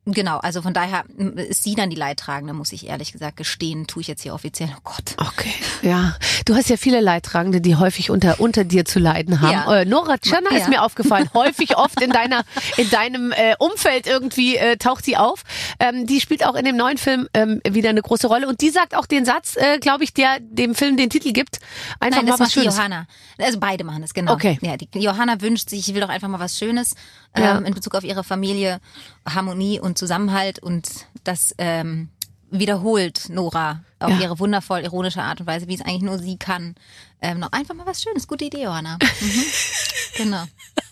Genau, 0.05 0.39
also 0.39 0.63
von 0.63 0.75
daher 0.75 1.05
ist 1.37 1.63
sie 1.63 1.77
dann 1.77 1.89
die 1.89 1.95
Leidtragende, 1.95 2.53
muss 2.55 2.73
ich 2.73 2.89
ehrlich 2.89 3.13
gesagt 3.13 3.37
gestehen, 3.37 3.87
tue 3.87 4.01
ich 4.01 4.09
jetzt 4.09 4.23
hier 4.23 4.35
offiziell. 4.35 4.69
Oh 4.77 4.81
Gott. 4.83 5.15
Okay, 5.17 5.55
ja. 5.83 6.17
Du 6.45 6.57
hast 6.57 6.69
ja 6.69 6.77
viele 6.77 7.01
Leidtragende, 7.01 7.61
die 7.61 7.77
häufig 7.77 8.11
unter, 8.11 8.41
unter 8.41 8.65
dir 8.65 8.85
zu 8.85 8.99
leiden 8.99 9.41
haben. 9.41 9.53
Ja. 9.53 9.77
Äh, 9.83 9.85
Nora 9.85 10.19
Tschirner 10.19 10.51
Ja. 10.51 10.59
ist 10.59 10.69
mir 10.69 10.83
aufgefallen. 10.83 11.31
häufig 11.35 11.77
oft 11.77 12.01
in 12.03 12.11
deiner, 12.11 12.43
in 12.79 12.91
deinem 12.91 13.31
äh, 13.31 13.55
Umfeld 13.61 14.09
irgendwie 14.09 14.57
äh, 14.57 14.77
taucht 14.77 15.05
sie 15.05 15.17
auf. 15.17 15.45
Ähm, 15.79 16.05
die 16.05 16.21
spielt 16.21 16.45
auch 16.45 16.57
in 16.57 16.65
dem 16.65 16.77
neuen 16.77 16.99
Film 16.99 17.29
ähm, 17.33 17.61
wieder 17.69 17.91
eine 17.91 18.03
große 18.03 18.27
Rolle. 18.27 18.49
Und 18.49 18.61
die 18.61 18.71
sagt 18.71 18.97
auch 18.97 19.07
den 19.07 19.25
Satz, 19.25 19.55
äh, 19.57 19.79
glaube 19.79 20.03
ich, 20.03 20.13
der 20.13 20.41
dem 20.41 20.75
Film 20.75 20.97
den 20.97 21.11
Titel 21.11 21.33
gibt. 21.33 21.61
Einfach 22.01 22.23
Nein, 22.23 22.25
mal 22.27 22.31
das 22.33 22.41
was 22.41 22.53
Schönes. 22.53 22.77
Johanna. 22.77 23.07
Also 23.39 23.61
beide 23.61 23.85
machen 23.85 24.03
das, 24.03 24.15
genau. 24.15 24.33
Okay. 24.33 24.59
Ja, 24.63 24.77
die 24.77 24.89
Johanna 24.99 25.41
wünscht 25.41 25.71
sich, 25.71 25.89
ich 25.89 25.95
will 25.95 26.01
doch 26.01 26.09
einfach 26.09 26.27
mal 26.29 26.41
was 26.41 26.59
Schönes 26.59 26.97
ähm, 27.37 27.43
Ja. 27.45 27.59
in 27.59 27.73
Bezug 27.73 27.95
auf 27.95 28.03
ihre 28.03 28.25
Familie, 28.25 28.81
Harmonie 29.29 29.79
und 29.79 29.92
Zusammenhalt 29.97 30.59
und 30.59 30.89
das 31.25 31.55
ähm, 31.59 32.09
wiederholt 32.51 33.29
Nora 33.31 33.81
auf 33.99 34.11
Ja. 34.11 34.21
ihre 34.21 34.39
wundervoll 34.39 34.81
ironische 34.81 35.23
Art 35.23 35.41
und 35.41 35.47
Weise, 35.47 35.69
wie 35.69 35.75
es 35.75 35.81
eigentlich 35.81 36.03
nur 36.03 36.19
sie 36.19 36.37
kann. 36.37 36.75
Ähm, 37.25 37.39
noch 37.39 37.53
einfach 37.53 37.75
mal 37.75 37.87
was 37.87 38.03
Schönes. 38.03 38.27
Gute 38.27 38.45
Idee, 38.45 38.65
Johanna. 38.65 38.99
Mhm. 39.21 39.45
genau. 40.17 40.45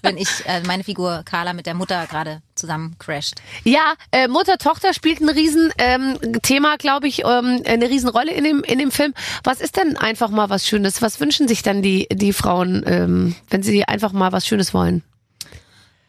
Wenn 0.02 0.16
ich 0.16 0.28
äh, 0.46 0.62
meine 0.62 0.82
Figur 0.84 1.22
Carla 1.24 1.52
mit 1.52 1.66
der 1.66 1.74
Mutter 1.74 2.06
gerade 2.06 2.40
zusammen 2.54 2.96
crasht. 2.98 3.34
Ja, 3.64 3.94
äh, 4.12 4.28
Mutter-Tochter 4.28 4.94
spielt 4.94 5.20
ein 5.20 5.28
riesen 5.28 5.70
ähm, 5.76 6.16
Thema, 6.42 6.76
glaube 6.78 7.06
ich, 7.08 7.24
ähm, 7.24 7.62
eine 7.66 7.90
Riesenrolle 7.90 8.32
in 8.32 8.44
dem, 8.44 8.62
in 8.62 8.78
dem 8.78 8.90
Film. 8.92 9.12
Was 9.44 9.60
ist 9.60 9.76
denn 9.76 9.96
einfach 9.98 10.30
mal 10.30 10.48
was 10.48 10.66
Schönes? 10.66 11.02
Was 11.02 11.20
wünschen 11.20 11.48
sich 11.48 11.62
dann 11.62 11.82
die, 11.82 12.06
die 12.10 12.32
Frauen, 12.32 12.82
ähm, 12.86 13.34
wenn 13.50 13.62
sie 13.62 13.84
einfach 13.84 14.12
mal 14.12 14.32
was 14.32 14.46
Schönes 14.46 14.72
wollen? 14.72 15.02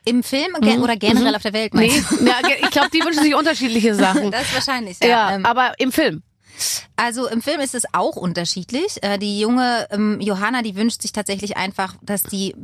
Im 0.04 0.24
Film 0.24 0.56
gen 0.62 0.82
oder 0.82 0.96
generell 0.96 1.36
auf 1.36 1.44
der 1.44 1.54
Welt? 1.54 1.74
Nee, 1.76 1.92
ja, 2.26 2.36
ich 2.60 2.72
glaube, 2.72 2.90
die 2.92 3.02
wünschen 3.02 3.24
sich 3.24 3.36
unterschiedliche 3.36 3.94
Sachen. 3.94 4.32
Das 4.32 4.44
ist 4.44 4.54
wahrscheinlich, 4.56 4.98
Ja, 5.02 5.08
ja. 5.08 5.36
Ähm, 5.36 5.46
aber 5.46 5.74
im 5.80 5.92
Film. 5.92 6.24
Also 6.96 7.28
im 7.28 7.42
Film 7.42 7.60
ist 7.60 7.74
es 7.76 7.84
auch 7.94 8.16
unterschiedlich. 8.16 9.02
Äh, 9.02 9.18
Die 9.18 9.40
junge 9.40 9.88
ähm, 9.92 10.20
Johanna, 10.20 10.62
die 10.62 10.76
wünscht 10.76 11.02
sich 11.02 11.12
tatsächlich 11.12 11.58
einfach, 11.58 11.96
dass 12.02 12.24
die 12.24 12.56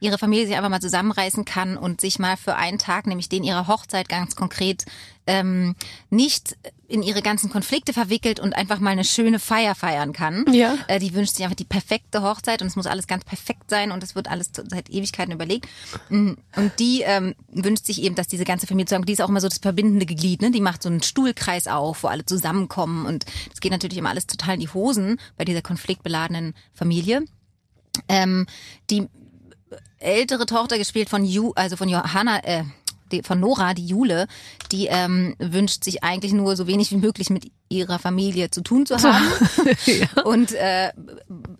ihre 0.00 0.18
Familie 0.18 0.46
sich 0.46 0.56
einfach 0.56 0.68
mal 0.68 0.80
zusammenreißen 0.80 1.44
kann 1.44 1.76
und 1.76 2.00
sich 2.00 2.18
mal 2.18 2.36
für 2.36 2.56
einen 2.56 2.78
Tag, 2.78 3.06
nämlich 3.06 3.28
den 3.28 3.44
ihrer 3.44 3.66
Hochzeit 3.68 4.08
ganz 4.08 4.36
konkret, 4.36 4.84
ähm, 5.26 5.74
nicht 6.10 6.56
in 6.88 7.02
ihre 7.02 7.20
ganzen 7.20 7.50
Konflikte 7.50 7.92
verwickelt 7.92 8.38
und 8.38 8.54
einfach 8.54 8.78
mal 8.78 8.90
eine 8.90 9.02
schöne 9.02 9.40
Feier 9.40 9.74
feiern 9.74 10.12
kann. 10.12 10.44
Ja. 10.52 10.78
Äh, 10.86 11.00
Die 11.00 11.14
wünscht 11.14 11.34
sich 11.34 11.44
einfach 11.44 11.56
die 11.56 11.64
perfekte 11.64 12.22
Hochzeit 12.22 12.62
und 12.62 12.68
es 12.68 12.76
muss 12.76 12.86
alles 12.86 13.08
ganz 13.08 13.24
perfekt 13.24 13.70
sein 13.70 13.90
und 13.90 14.04
es 14.04 14.14
wird 14.14 14.30
alles 14.30 14.50
seit 14.54 14.88
Ewigkeiten 14.88 15.32
überlegt. 15.32 15.66
Mm, 16.10 16.34
Und 16.54 16.72
die 16.78 17.02
ähm, 17.04 17.34
wünscht 17.50 17.86
sich 17.86 18.02
eben, 18.02 18.14
dass 18.14 18.28
diese 18.28 18.44
ganze 18.44 18.68
Familie 18.68 18.86
zusammen, 18.86 19.04
die 19.04 19.14
ist 19.14 19.20
auch 19.20 19.28
immer 19.28 19.40
so 19.40 19.48
das 19.48 19.58
verbindende 19.58 20.06
Glied, 20.06 20.42
ne? 20.42 20.52
Die 20.52 20.60
macht 20.60 20.82
so 20.82 20.88
einen 20.88 21.02
Stuhlkreis 21.02 21.66
auf, 21.66 22.04
wo 22.04 22.06
alle 22.08 22.24
zusammenkommen 22.24 23.04
und 23.04 23.24
es 23.52 23.60
geht 23.60 23.72
natürlich 23.72 23.98
immer 23.98 24.10
alles 24.10 24.28
total 24.28 24.54
in 24.54 24.60
die 24.60 24.68
Hosen 24.72 25.18
bei 25.36 25.44
dieser 25.44 25.62
konfliktbeladenen 25.62 26.54
Familie. 26.72 27.24
Ähm, 28.08 28.46
die 28.90 29.08
ältere 29.98 30.46
Tochter 30.46 30.78
gespielt 30.78 31.08
von 31.08 31.24
Ju, 31.24 31.52
also 31.56 31.76
von 31.76 31.88
Johanna, 31.88 32.44
äh, 32.44 32.64
von 33.22 33.40
Nora, 33.40 33.74
die 33.74 33.86
Jule, 33.86 34.26
die 34.72 34.86
ähm, 34.86 35.34
wünscht 35.38 35.84
sich 35.84 36.02
eigentlich 36.04 36.32
nur 36.32 36.56
so 36.56 36.66
wenig 36.66 36.90
wie 36.90 36.96
möglich 36.96 37.30
mit 37.30 37.50
ihrer 37.68 37.98
Familie 37.98 38.50
zu 38.50 38.62
tun 38.62 38.86
zu 38.86 38.96
haben. 38.96 39.26
Und 40.24 40.52
äh, 40.52 40.92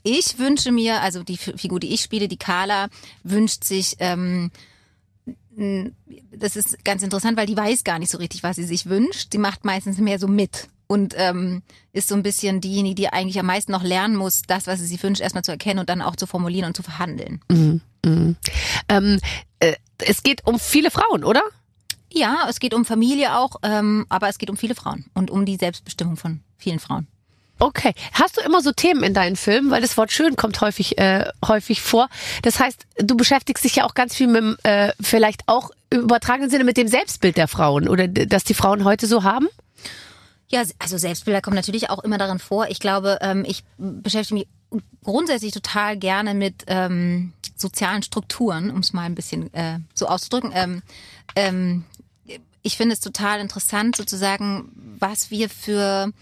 ich 0.02 0.38
wünsche 0.38 0.72
mir, 0.72 1.00
also 1.02 1.22
die 1.22 1.36
Figur, 1.36 1.80
die 1.80 1.92
ich 1.92 2.00
spiele, 2.00 2.28
die 2.28 2.38
Carla, 2.38 2.88
wünscht 3.22 3.64
sich 3.64 3.96
ähm, 3.98 4.50
das 6.32 6.54
ist 6.54 6.84
ganz 6.84 7.02
interessant, 7.02 7.38
weil 7.38 7.46
die 7.46 7.56
weiß 7.56 7.82
gar 7.82 7.98
nicht 7.98 8.12
so 8.12 8.18
richtig, 8.18 8.42
was 8.42 8.56
sie 8.56 8.64
sich 8.64 8.86
wünscht. 8.86 9.28
Sie 9.32 9.38
macht 9.38 9.64
meistens 9.64 9.96
mehr 9.96 10.18
so 10.18 10.28
mit 10.28 10.68
und 10.86 11.14
ähm, 11.16 11.62
ist 11.92 12.08
so 12.08 12.14
ein 12.14 12.22
bisschen 12.22 12.60
diejenige, 12.60 12.94
die 12.94 13.08
eigentlich 13.08 13.40
am 13.40 13.46
meisten 13.46 13.72
noch 13.72 13.82
lernen 13.82 14.16
muss, 14.16 14.42
das, 14.46 14.66
was 14.66 14.80
sie 14.80 14.86
sich 14.86 15.02
wünscht, 15.02 15.22
erstmal 15.22 15.44
zu 15.44 15.52
erkennen 15.52 15.80
und 15.80 15.88
dann 15.88 16.02
auch 16.02 16.16
zu 16.16 16.26
formulieren 16.26 16.66
und 16.66 16.76
zu 16.76 16.82
verhandeln. 16.82 17.40
Ähm, 18.88 19.18
äh, 19.18 19.18
es 19.98 20.22
geht 20.22 20.46
um 20.46 20.58
viele 20.58 20.90
Frauen, 20.90 21.24
oder? 21.24 21.42
Ja, 22.12 22.46
es 22.48 22.60
geht 22.60 22.74
um 22.74 22.84
Familie 22.84 23.36
auch, 23.36 23.56
ähm, 23.62 24.06
aber 24.08 24.28
es 24.28 24.38
geht 24.38 24.50
um 24.50 24.56
viele 24.56 24.74
Frauen 24.74 25.06
und 25.14 25.30
um 25.30 25.44
die 25.44 25.56
Selbstbestimmung 25.56 26.16
von 26.16 26.40
vielen 26.56 26.78
Frauen. 26.78 27.08
Okay. 27.58 27.94
Hast 28.12 28.36
du 28.36 28.42
immer 28.42 28.60
so 28.60 28.72
Themen 28.72 29.02
in 29.02 29.14
deinen 29.14 29.36
Filmen? 29.36 29.70
Weil 29.70 29.80
das 29.80 29.96
Wort 29.96 30.12
schön 30.12 30.36
kommt 30.36 30.60
häufig, 30.60 30.98
äh, 30.98 31.24
häufig 31.46 31.80
vor. 31.80 32.08
Das 32.42 32.60
heißt, 32.60 32.86
du 32.98 33.16
beschäftigst 33.16 33.64
dich 33.64 33.76
ja 33.76 33.84
auch 33.84 33.94
ganz 33.94 34.14
viel 34.14 34.26
mit, 34.26 34.42
dem, 34.42 34.56
äh, 34.62 34.92
vielleicht 35.00 35.42
auch 35.46 35.70
im 35.88 36.00
übertragenen 36.00 36.50
Sinne 36.50 36.64
mit 36.64 36.76
dem 36.76 36.88
Selbstbild 36.88 37.36
der 37.36 37.48
Frauen 37.48 37.88
oder 37.88 38.08
dass 38.08 38.44
die 38.44 38.54
Frauen 38.54 38.84
heute 38.84 39.06
so 39.06 39.22
haben? 39.22 39.48
Ja, 40.48 40.62
also 40.78 40.98
Selbstbilder 40.98 41.40
kommen 41.40 41.56
natürlich 41.56 41.90
auch 41.90 42.04
immer 42.04 42.18
darin 42.18 42.38
vor. 42.38 42.68
Ich 42.68 42.78
glaube, 42.78 43.18
ähm, 43.20 43.44
ich 43.46 43.64
beschäftige 43.78 44.40
mich 44.40 44.48
grundsätzlich 45.04 45.52
total 45.52 45.96
gerne 45.96 46.34
mit 46.34 46.64
ähm, 46.66 47.32
sozialen 47.56 48.02
Strukturen, 48.02 48.70
um 48.70 48.80
es 48.80 48.92
mal 48.92 49.02
ein 49.02 49.14
bisschen 49.14 49.52
äh, 49.54 49.78
so 49.94 50.06
auszudrücken. 50.06 50.50
Ähm, 50.54 50.82
ähm, 51.34 51.84
ich 52.62 52.76
finde 52.76 52.94
es 52.94 53.00
total 53.00 53.40
interessant, 53.40 53.96
sozusagen, 53.96 54.72
was 54.98 55.30
wir 55.30 55.48
für 55.48 56.12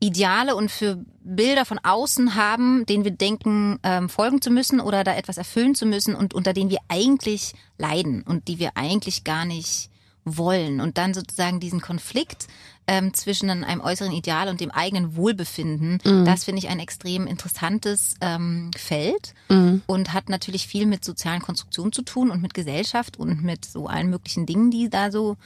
Ideale 0.00 0.56
und 0.56 0.68
für 0.68 0.98
Bilder 1.22 1.64
von 1.64 1.78
außen 1.78 2.34
haben, 2.34 2.84
denen 2.86 3.04
wir 3.04 3.12
denken, 3.12 3.78
ähm, 3.84 4.08
folgen 4.08 4.42
zu 4.42 4.50
müssen 4.50 4.80
oder 4.80 5.04
da 5.04 5.14
etwas 5.14 5.38
erfüllen 5.38 5.76
zu 5.76 5.86
müssen 5.86 6.16
und 6.16 6.34
unter 6.34 6.52
denen 6.52 6.70
wir 6.70 6.80
eigentlich 6.88 7.54
leiden 7.78 8.22
und 8.24 8.48
die 8.48 8.58
wir 8.58 8.72
eigentlich 8.76 9.22
gar 9.22 9.44
nicht 9.44 9.90
wollen. 10.24 10.80
Und 10.80 10.98
dann 10.98 11.14
sozusagen 11.14 11.60
diesen 11.60 11.80
Konflikt 11.80 12.48
ähm, 12.86 13.14
zwischen 13.14 13.48
einem 13.50 13.80
äußeren 13.80 14.12
Ideal 14.12 14.48
und 14.48 14.60
dem 14.60 14.70
eigenen 14.70 15.16
Wohlbefinden, 15.16 15.98
Mhm. 16.04 16.24
das 16.24 16.44
finde 16.44 16.58
ich 16.58 16.68
ein 16.68 16.80
extrem 16.80 17.26
interessantes 17.26 18.14
ähm, 18.20 18.70
Feld 18.76 19.34
Mhm. 19.48 19.82
und 19.86 20.12
hat 20.12 20.28
natürlich 20.28 20.66
viel 20.66 20.86
mit 20.86 21.04
sozialen 21.04 21.40
Konstruktionen 21.42 21.92
zu 21.92 22.02
tun 22.02 22.30
und 22.30 22.42
mit 22.42 22.54
Gesellschaft 22.54 23.18
und 23.18 23.42
mit 23.44 23.64
so 23.64 23.86
allen 23.86 24.10
möglichen 24.10 24.46
Dingen, 24.46 24.70
die 24.70 24.90
da 24.90 25.10
so 25.10 25.36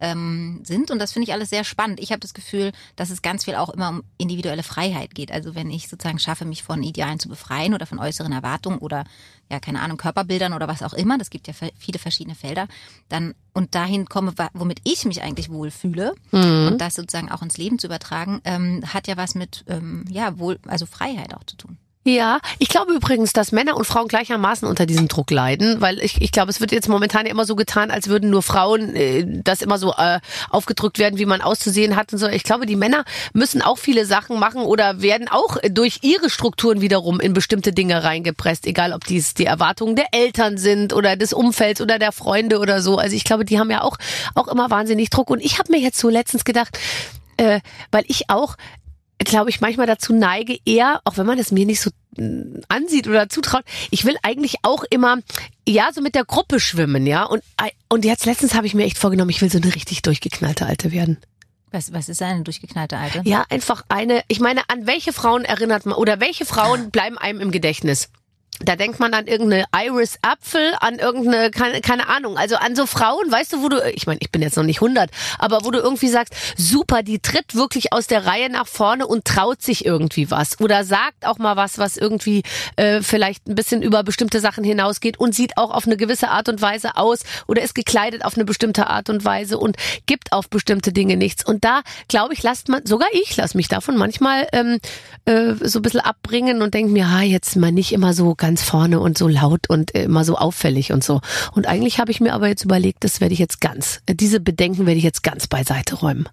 ähm, 0.00 0.60
sind. 0.64 0.90
Und 0.90 0.98
das 0.98 1.12
finde 1.12 1.24
ich 1.24 1.32
alles 1.32 1.50
sehr 1.50 1.64
spannend. 1.64 2.00
Ich 2.00 2.10
habe 2.10 2.20
das 2.20 2.34
Gefühl, 2.34 2.72
dass 2.96 3.10
es 3.10 3.22
ganz 3.22 3.44
viel 3.44 3.54
auch 3.54 3.70
immer 3.70 3.88
um 3.88 4.02
individuelle 4.18 4.62
Freiheit 4.62 5.14
geht. 5.14 5.32
Also 5.32 5.54
wenn 5.54 5.70
ich 5.70 5.88
sozusagen 5.88 6.18
schaffe, 6.18 6.44
mich 6.44 6.62
von 6.62 6.82
Idealen 6.82 7.18
zu 7.18 7.28
befreien 7.28 7.74
oder 7.74 7.86
von 7.86 7.98
äußeren 7.98 8.32
Erwartungen 8.32 8.78
oder 8.78 9.04
ja, 9.50 9.60
keine 9.60 9.80
Ahnung, 9.80 9.96
Körperbildern 9.96 10.52
oder 10.52 10.66
was 10.66 10.82
auch 10.82 10.92
immer, 10.92 11.18
das 11.18 11.30
gibt 11.30 11.46
ja 11.46 11.54
viele 11.54 11.98
verschiedene 11.98 12.34
Felder, 12.34 12.66
dann 13.08 13.34
und 13.52 13.74
dahin 13.74 14.06
komme, 14.06 14.34
womit 14.54 14.80
ich 14.84 15.04
mich 15.04 15.22
eigentlich 15.22 15.50
wohlfühle 15.50 16.14
und 16.66 16.78
das 16.78 16.94
sozusagen 16.94 17.30
auch 17.30 17.42
ins 17.42 17.56
Leben 17.56 17.78
zu 17.78 17.86
übertragen, 17.86 18.40
ähm, 18.44 18.82
hat 18.92 19.06
ja 19.06 19.16
was 19.16 19.34
mit 19.34 19.64
ähm, 19.68 20.04
ja 20.10 20.38
wohl, 20.38 20.58
also 20.66 20.84
Freiheit 20.84 21.32
auch 21.34 21.44
zu 21.44 21.56
tun. 21.56 21.78
Ja, 22.08 22.38
ich 22.60 22.68
glaube 22.68 22.92
übrigens, 22.92 23.32
dass 23.32 23.50
Männer 23.50 23.76
und 23.76 23.84
Frauen 23.84 24.06
gleichermaßen 24.06 24.68
unter 24.68 24.86
diesem 24.86 25.08
Druck 25.08 25.28
leiden, 25.32 25.80
weil 25.80 25.98
ich, 25.98 26.22
ich 26.22 26.30
glaube, 26.30 26.52
es 26.52 26.60
wird 26.60 26.70
jetzt 26.70 26.88
momentan 26.88 27.26
immer 27.26 27.44
so 27.44 27.56
getan, 27.56 27.90
als 27.90 28.06
würden 28.06 28.30
nur 28.30 28.44
Frauen 28.44 28.94
äh, 28.94 29.24
das 29.26 29.60
immer 29.60 29.76
so 29.76 29.92
äh, 29.92 30.20
aufgedrückt 30.48 31.00
werden, 31.00 31.18
wie 31.18 31.26
man 31.26 31.40
auszusehen 31.40 31.96
hat 31.96 32.12
und 32.12 32.20
so. 32.20 32.28
Ich 32.28 32.44
glaube, 32.44 32.64
die 32.64 32.76
Männer 32.76 33.04
müssen 33.32 33.60
auch 33.60 33.76
viele 33.76 34.06
Sachen 34.06 34.38
machen 34.38 34.60
oder 34.60 35.02
werden 35.02 35.26
auch 35.26 35.56
durch 35.68 35.98
ihre 36.02 36.30
Strukturen 36.30 36.80
wiederum 36.80 37.18
in 37.18 37.32
bestimmte 37.32 37.72
Dinge 37.72 38.04
reingepresst, 38.04 38.68
egal 38.68 38.92
ob 38.92 39.02
dies 39.04 39.34
die 39.34 39.46
Erwartungen 39.46 39.96
der 39.96 40.06
Eltern 40.12 40.58
sind 40.58 40.92
oder 40.92 41.16
des 41.16 41.32
Umfelds 41.32 41.80
oder 41.80 41.98
der 41.98 42.12
Freunde 42.12 42.60
oder 42.60 42.82
so. 42.82 42.98
Also 42.98 43.16
ich 43.16 43.24
glaube, 43.24 43.44
die 43.44 43.58
haben 43.58 43.72
ja 43.72 43.82
auch 43.82 43.96
auch 44.36 44.46
immer 44.46 44.70
wahnsinnig 44.70 45.10
Druck. 45.10 45.28
Und 45.28 45.40
ich 45.40 45.58
habe 45.58 45.72
mir 45.72 45.80
jetzt 45.80 45.98
so 45.98 46.08
letztens 46.08 46.44
gedacht, 46.44 46.78
äh, 47.36 47.58
weil 47.90 48.04
ich 48.06 48.30
auch 48.30 48.54
glaube 49.18 49.50
ich, 49.50 49.60
manchmal 49.60 49.86
dazu 49.86 50.12
neige, 50.12 50.58
eher, 50.64 51.00
auch 51.04 51.16
wenn 51.16 51.26
man 51.26 51.38
es 51.38 51.52
mir 51.52 51.66
nicht 51.66 51.80
so 51.80 51.90
mm, 52.16 52.60
ansieht 52.68 53.08
oder 53.08 53.28
zutraut, 53.28 53.64
ich 53.90 54.04
will 54.04 54.16
eigentlich 54.22 54.56
auch 54.62 54.84
immer, 54.90 55.18
ja, 55.66 55.90
so 55.92 56.00
mit 56.00 56.14
der 56.14 56.24
Gruppe 56.24 56.60
schwimmen, 56.60 57.06
ja. 57.06 57.24
Und, 57.24 57.42
und 57.88 58.04
jetzt 58.04 58.26
letztens 58.26 58.54
habe 58.54 58.66
ich 58.66 58.74
mir 58.74 58.84
echt 58.84 58.98
vorgenommen, 58.98 59.30
ich 59.30 59.40
will 59.40 59.50
so 59.50 59.58
eine 59.58 59.74
richtig 59.74 60.02
durchgeknallte 60.02 60.66
Alte 60.66 60.92
werden. 60.92 61.18
Was, 61.72 61.92
was 61.92 62.08
ist 62.08 62.22
eine 62.22 62.42
durchgeknallte 62.42 62.96
Alte? 62.96 63.22
Ja, 63.24 63.44
einfach 63.50 63.84
eine, 63.88 64.22
ich 64.28 64.40
meine, 64.40 64.62
an 64.68 64.86
welche 64.86 65.12
Frauen 65.12 65.44
erinnert 65.44 65.84
man 65.84 65.96
oder 65.96 66.20
welche 66.20 66.46
Frauen 66.46 66.90
bleiben 66.90 67.18
einem 67.18 67.40
im 67.40 67.50
Gedächtnis? 67.50 68.08
Da 68.64 68.76
denkt 68.76 69.00
man 69.00 69.12
an 69.14 69.26
irgendeine 69.26 69.64
Iris 69.74 70.18
Apfel, 70.22 70.74
an 70.80 70.98
irgendeine, 70.98 71.50
keine, 71.50 71.80
keine 71.80 72.08
Ahnung, 72.08 72.38
also 72.38 72.56
an 72.56 72.74
so 72.74 72.86
Frauen, 72.86 73.30
weißt 73.30 73.52
du, 73.52 73.62
wo 73.62 73.68
du, 73.68 73.82
ich 73.92 74.06
meine, 74.06 74.18
ich 74.22 74.30
bin 74.30 74.42
jetzt 74.42 74.56
noch 74.56 74.64
nicht 74.64 74.78
100, 74.78 75.10
aber 75.38 75.64
wo 75.64 75.70
du 75.70 75.78
irgendwie 75.78 76.08
sagst, 76.08 76.34
super, 76.56 77.02
die 77.02 77.18
tritt 77.18 77.54
wirklich 77.54 77.92
aus 77.92 78.06
der 78.06 78.26
Reihe 78.26 78.50
nach 78.50 78.66
vorne 78.66 79.06
und 79.06 79.24
traut 79.24 79.62
sich 79.62 79.84
irgendwie 79.84 80.30
was 80.30 80.58
oder 80.60 80.84
sagt 80.84 81.26
auch 81.26 81.38
mal 81.38 81.56
was, 81.56 81.78
was 81.78 81.96
irgendwie 81.96 82.42
äh, 82.76 83.02
vielleicht 83.02 83.46
ein 83.46 83.54
bisschen 83.54 83.82
über 83.82 84.02
bestimmte 84.02 84.40
Sachen 84.40 84.64
hinausgeht 84.64 85.18
und 85.18 85.34
sieht 85.34 85.58
auch 85.58 85.70
auf 85.70 85.86
eine 85.86 85.96
gewisse 85.96 86.28
Art 86.28 86.48
und 86.48 86.62
Weise 86.62 86.96
aus 86.96 87.20
oder 87.46 87.62
ist 87.62 87.74
gekleidet 87.74 88.24
auf 88.24 88.36
eine 88.36 88.44
bestimmte 88.44 88.86
Art 88.88 89.10
und 89.10 89.24
Weise 89.24 89.58
und 89.58 89.76
gibt 90.06 90.32
auf 90.32 90.48
bestimmte 90.48 90.92
Dinge 90.92 91.16
nichts. 91.16 91.44
Und 91.44 91.64
da, 91.64 91.82
glaube 92.08 92.32
ich, 92.34 92.42
lasst 92.42 92.68
man, 92.68 92.86
sogar 92.86 93.08
ich 93.12 93.36
lasse 93.36 93.56
mich 93.56 93.68
davon 93.68 93.96
manchmal 93.96 94.46
ähm, 94.52 94.78
äh, 95.26 95.54
so 95.60 95.80
ein 95.80 95.82
bisschen 95.82 96.00
abbringen 96.00 96.62
und 96.62 96.74
denke 96.74 96.92
mir, 96.92 97.10
ha, 97.10 97.22
jetzt 97.22 97.56
mal 97.56 97.72
nicht 97.72 97.92
immer 97.92 98.14
so 98.14 98.34
ganz 98.34 98.45
vorne 98.56 99.00
und 99.00 99.18
so 99.18 99.28
laut 99.28 99.68
und 99.68 99.94
äh, 99.94 100.04
immer 100.04 100.24
so 100.24 100.36
auffällig 100.36 100.92
und 100.92 101.02
so. 101.02 101.20
Und 101.52 101.66
eigentlich 101.66 101.98
habe 101.98 102.10
ich 102.10 102.20
mir 102.20 102.32
aber 102.32 102.48
jetzt 102.48 102.64
überlegt, 102.64 103.04
das 103.04 103.20
werde 103.20 103.34
ich 103.34 103.40
jetzt 103.40 103.60
ganz, 103.60 104.00
äh, 104.06 104.14
diese 104.14 104.40
Bedenken 104.40 104.86
werde 104.86 104.98
ich 104.98 105.04
jetzt 105.04 105.22
ganz 105.22 105.46
beiseite 105.46 105.96
räumen. 105.96 106.28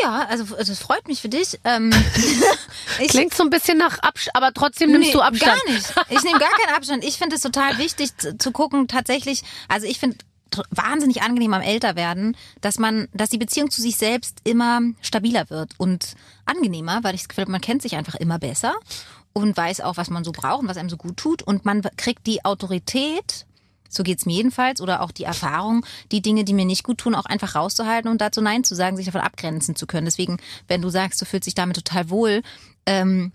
Ja, 0.00 0.26
also 0.28 0.44
das 0.56 0.78
freut 0.78 1.06
mich 1.06 1.20
für 1.20 1.28
dich. 1.28 1.58
Ähm, 1.64 1.90
ich, 3.00 3.08
Klingt 3.08 3.34
so 3.34 3.42
ein 3.44 3.50
bisschen 3.50 3.78
nach 3.78 3.98
Abstand, 4.00 4.36
aber 4.36 4.52
trotzdem 4.52 4.90
nimmst 4.90 5.08
Nee, 5.08 5.12
du 5.12 5.20
Abstand. 5.20 5.60
Gar 5.64 5.72
nicht. 5.72 5.94
Ich 6.10 6.22
nehme 6.22 6.38
gar 6.38 6.50
keinen 6.50 6.74
Abstand. 6.74 7.04
Ich 7.04 7.18
finde 7.18 7.36
es 7.36 7.42
total 7.42 7.78
wichtig 7.78 8.16
zu, 8.16 8.36
zu 8.36 8.52
gucken, 8.52 8.88
tatsächlich, 8.88 9.42
also 9.68 9.86
ich 9.86 9.98
finde 9.98 10.18
wahnsinnig 10.70 11.22
angenehm 11.22 11.54
am 11.54 11.62
Älterwerden, 11.62 12.36
dass 12.60 12.78
man, 12.78 13.08
dass 13.14 13.30
die 13.30 13.38
Beziehung 13.38 13.70
zu 13.70 13.80
sich 13.80 13.96
selbst 13.96 14.38
immer 14.44 14.80
stabiler 15.00 15.48
wird 15.48 15.72
und 15.78 16.14
angenehmer, 16.44 17.02
weil 17.02 17.14
ich 17.14 17.22
das 17.22 17.28
Gefühl 17.28 17.42
habe, 17.42 17.52
man 17.52 17.60
kennt 17.60 17.80
sich 17.80 17.96
einfach 17.96 18.16
immer 18.16 18.38
besser 18.38 18.74
und 19.32 19.56
weiß 19.56 19.80
auch, 19.80 19.96
was 19.96 20.10
man 20.10 20.24
so 20.24 20.32
braucht 20.32 20.62
und 20.62 20.68
was 20.68 20.76
einem 20.76 20.90
so 20.90 20.96
gut 20.96 21.16
tut 21.16 21.42
und 21.42 21.64
man 21.64 21.82
kriegt 21.96 22.26
die 22.26 22.44
Autorität 22.44 23.46
so 23.92 24.02
geht's 24.02 24.24
mir 24.24 24.34
jedenfalls 24.34 24.80
oder 24.80 25.02
auch 25.02 25.10
die 25.10 25.24
Erfahrung, 25.24 25.84
die 26.12 26.22
Dinge, 26.22 26.44
die 26.44 26.54
mir 26.54 26.64
nicht 26.64 26.82
gut 26.82 26.98
tun, 26.98 27.14
auch 27.14 27.26
einfach 27.26 27.54
rauszuhalten 27.54 28.10
und 28.10 28.20
dazu 28.20 28.40
Nein 28.40 28.64
zu 28.64 28.74
sagen, 28.74 28.96
sich 28.96 29.06
davon 29.06 29.20
abgrenzen 29.20 29.76
zu 29.76 29.86
können. 29.86 30.06
Deswegen, 30.06 30.38
wenn 30.66 30.80
du 30.80 30.88
sagst, 30.88 31.20
du 31.20 31.26
fühlst 31.26 31.46
dich 31.46 31.54
damit 31.54 31.76
total 31.76 32.08
wohl, 32.08 32.42
ähm, 32.86 33.32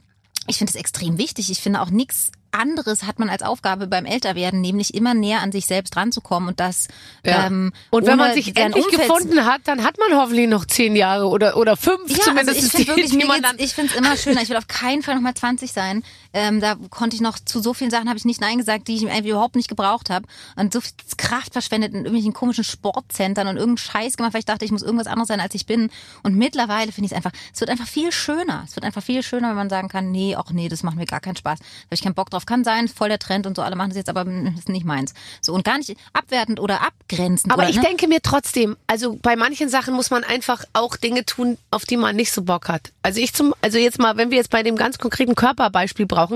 ich 0.47 0.57
finde 0.57 0.71
es 0.71 0.75
extrem 0.75 1.17
wichtig. 1.17 1.51
Ich 1.51 1.61
finde 1.61 1.81
auch 1.81 1.89
nichts 1.89 2.31
anderes 2.57 3.03
hat 3.03 3.19
man 3.19 3.29
als 3.29 3.41
Aufgabe 3.43 3.87
beim 3.87 4.05
Älterwerden, 4.05 4.61
nämlich 4.61 4.93
immer 4.93 5.13
näher 5.13 5.41
an 5.41 5.51
sich 5.51 5.65
selbst 5.65 5.95
ranzukommen 5.95 6.49
und 6.49 6.59
das 6.59 6.87
Ja. 7.25 7.45
ähm, 7.47 7.73
und 7.89 8.05
wenn 8.05 8.17
man 8.17 8.33
sich 8.33 8.57
endlich 8.57 8.85
Umfeld- 8.85 9.07
gefunden 9.07 9.45
hat, 9.45 9.61
dann 9.65 9.83
hat 9.83 9.97
man 9.97 10.17
hoffentlich 10.19 10.47
noch 10.49 10.65
zehn 10.65 10.95
Jahre 10.95 11.27
oder, 11.27 11.57
oder 11.57 11.77
fünf 11.77 12.09
ja, 12.09 12.17
zumindest. 12.19 12.75
also 12.75 12.93
geht's- 12.95 13.11
dann 13.41 13.55
ich 13.59 13.73
finde 13.73 13.91
es 13.91 13.97
immer 13.97 14.17
schöner. 14.17 14.41
Ich 14.41 14.49
will 14.49 14.57
auf 14.57 14.67
keinen 14.67 15.01
Fall 15.03 15.15
nochmal 15.15 15.33
20 15.35 15.71
sein. 15.71 16.03
Ähm, 16.37 16.61
da 16.61 16.75
konnte 16.91 17.15
ich 17.15 17.21
noch 17.21 17.39
zu 17.39 17.59
so 17.59 17.73
vielen 17.73 17.89
Sachen 17.89 18.07
habe 18.07 18.17
ich 18.19 18.23
nicht 18.23 18.39
Nein 18.39 18.59
gesagt, 18.59 18.87
die 18.87 18.95
ich 18.95 19.01
irgendwie 19.01 19.29
überhaupt 19.29 19.55
nicht 19.55 19.67
gebraucht 19.67 20.11
habe. 20.11 20.27
Und 20.55 20.71
so 20.71 20.81
viel 20.81 20.93
Kraft 21.17 21.53
verschwendet 21.53 21.93
in 21.93 22.01
irgendwelchen 22.01 22.31
komischen 22.31 22.63
Sportzentren 22.63 23.47
und 23.47 23.57
irgendeinen 23.57 23.77
Scheiß 23.77 24.17
gemacht, 24.17 24.35
weil 24.35 24.41
ich 24.41 24.45
dachte, 24.45 24.63
ich 24.63 24.71
muss 24.71 24.83
irgendwas 24.83 25.07
anderes 25.07 25.29
sein, 25.29 25.39
als 25.39 25.55
ich 25.55 25.65
bin. 25.65 25.89
Und 26.21 26.35
mittlerweile 26.35 26.91
finde 26.91 27.07
ich 27.07 27.11
es 27.11 27.15
einfach, 27.15 27.31
es 27.51 27.59
wird 27.59 27.71
einfach 27.71 27.87
viel 27.87 28.11
schöner. 28.11 28.63
Es 28.67 28.75
wird 28.75 28.85
einfach 28.85 29.01
viel 29.01 29.23
schöner, 29.23 29.49
wenn 29.49 29.55
man 29.55 29.69
sagen 29.71 29.87
kann, 29.87 30.11
nee, 30.11 30.35
auch 30.35 30.51
nee, 30.51 30.69
das 30.69 30.83
macht 30.83 30.95
mir 30.95 31.07
gar 31.07 31.21
keinen 31.21 31.37
Spaß. 31.37 31.57
Habe 31.57 31.95
ich 31.95 32.03
keinen 32.03 32.13
Bock 32.13 32.29
drauf. 32.29 32.45
Kann 32.45 32.63
sein, 32.63 32.87
voll 32.87 33.09
der 33.09 33.17
Trend 33.17 33.47
und 33.47 33.55
so, 33.55 33.63
alle 33.63 33.75
machen 33.75 33.89
das 33.89 33.97
jetzt, 33.97 34.09
aber 34.09 34.25
mm, 34.25 34.55
ist 34.59 34.69
nicht 34.69 34.85
meins. 34.85 35.15
So 35.41 35.53
und 35.53 35.63
gar 35.63 35.79
nicht 35.79 35.97
abwertend 36.13 36.59
oder 36.59 36.81
abgrenzend. 36.85 37.51
Aber 37.51 37.63
oder, 37.63 37.69
ich 37.71 37.77
ne? 37.77 37.81
denke 37.81 38.07
mir 38.07 38.21
trotzdem, 38.21 38.77
also 38.85 39.17
bei 39.19 39.35
manchen 39.35 39.69
Sachen 39.69 39.95
muss 39.95 40.11
man 40.11 40.23
einfach 40.23 40.65
auch 40.73 40.97
Dinge 40.97 41.25
tun, 41.25 41.57
auf 41.71 41.85
die 41.85 41.97
man 41.97 42.15
nicht 42.15 42.31
so 42.31 42.43
Bock 42.43 42.69
hat. 42.69 42.91
Also 43.01 43.21
ich 43.21 43.33
zum, 43.33 43.55
also 43.61 43.79
jetzt 43.79 43.97
mal, 43.97 44.17
wenn 44.17 44.29
wir 44.29 44.37
jetzt 44.37 44.51
bei 44.51 44.61
dem 44.61 44.75
ganz 44.75 44.99
konkreten 44.99 45.33
Körperbeispiel 45.33 46.05
brauchen, 46.05 46.26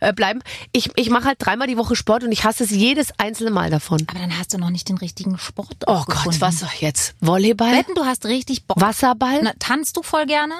äh, 0.00 0.12
bleiben, 0.12 0.40
ich, 0.72 0.90
ich 0.96 1.10
mache 1.10 1.24
halt 1.24 1.38
dreimal 1.40 1.66
die 1.66 1.76
Woche 1.76 1.96
Sport 1.96 2.24
und 2.24 2.32
ich 2.32 2.44
hasse 2.44 2.64
es 2.64 2.70
jedes 2.70 3.12
einzelne 3.18 3.50
Mal 3.50 3.70
davon. 3.70 4.04
aber 4.08 4.18
dann 4.18 4.36
hast 4.38 4.52
du 4.54 4.58
noch 4.58 4.70
nicht 4.70 4.88
den 4.88 4.98
richtigen 4.98 5.38
Sport. 5.38 5.76
Oh 5.86 6.04
Gott, 6.06 6.40
was 6.40 6.60
doch 6.60 6.72
jetzt? 6.72 7.14
Volleyball? 7.20 7.72
Wetten, 7.72 7.94
du 7.94 8.04
hast 8.04 8.26
richtig 8.26 8.66
Bock. 8.66 8.80
Wasserball? 8.80 9.40
Na, 9.42 9.52
tanzt 9.58 9.96
du 9.96 10.02
voll 10.02 10.26
gerne? 10.26 10.54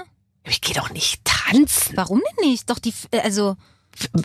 Ich 0.45 0.61
gehe 0.61 0.75
doch 0.75 0.91
nicht 0.91 1.21
tanzen. 1.25 1.97
Warum 1.97 2.21
denn 2.21 2.49
nicht? 2.51 2.71
Doch 2.71 2.79
die, 2.79 2.95
also 3.23 3.57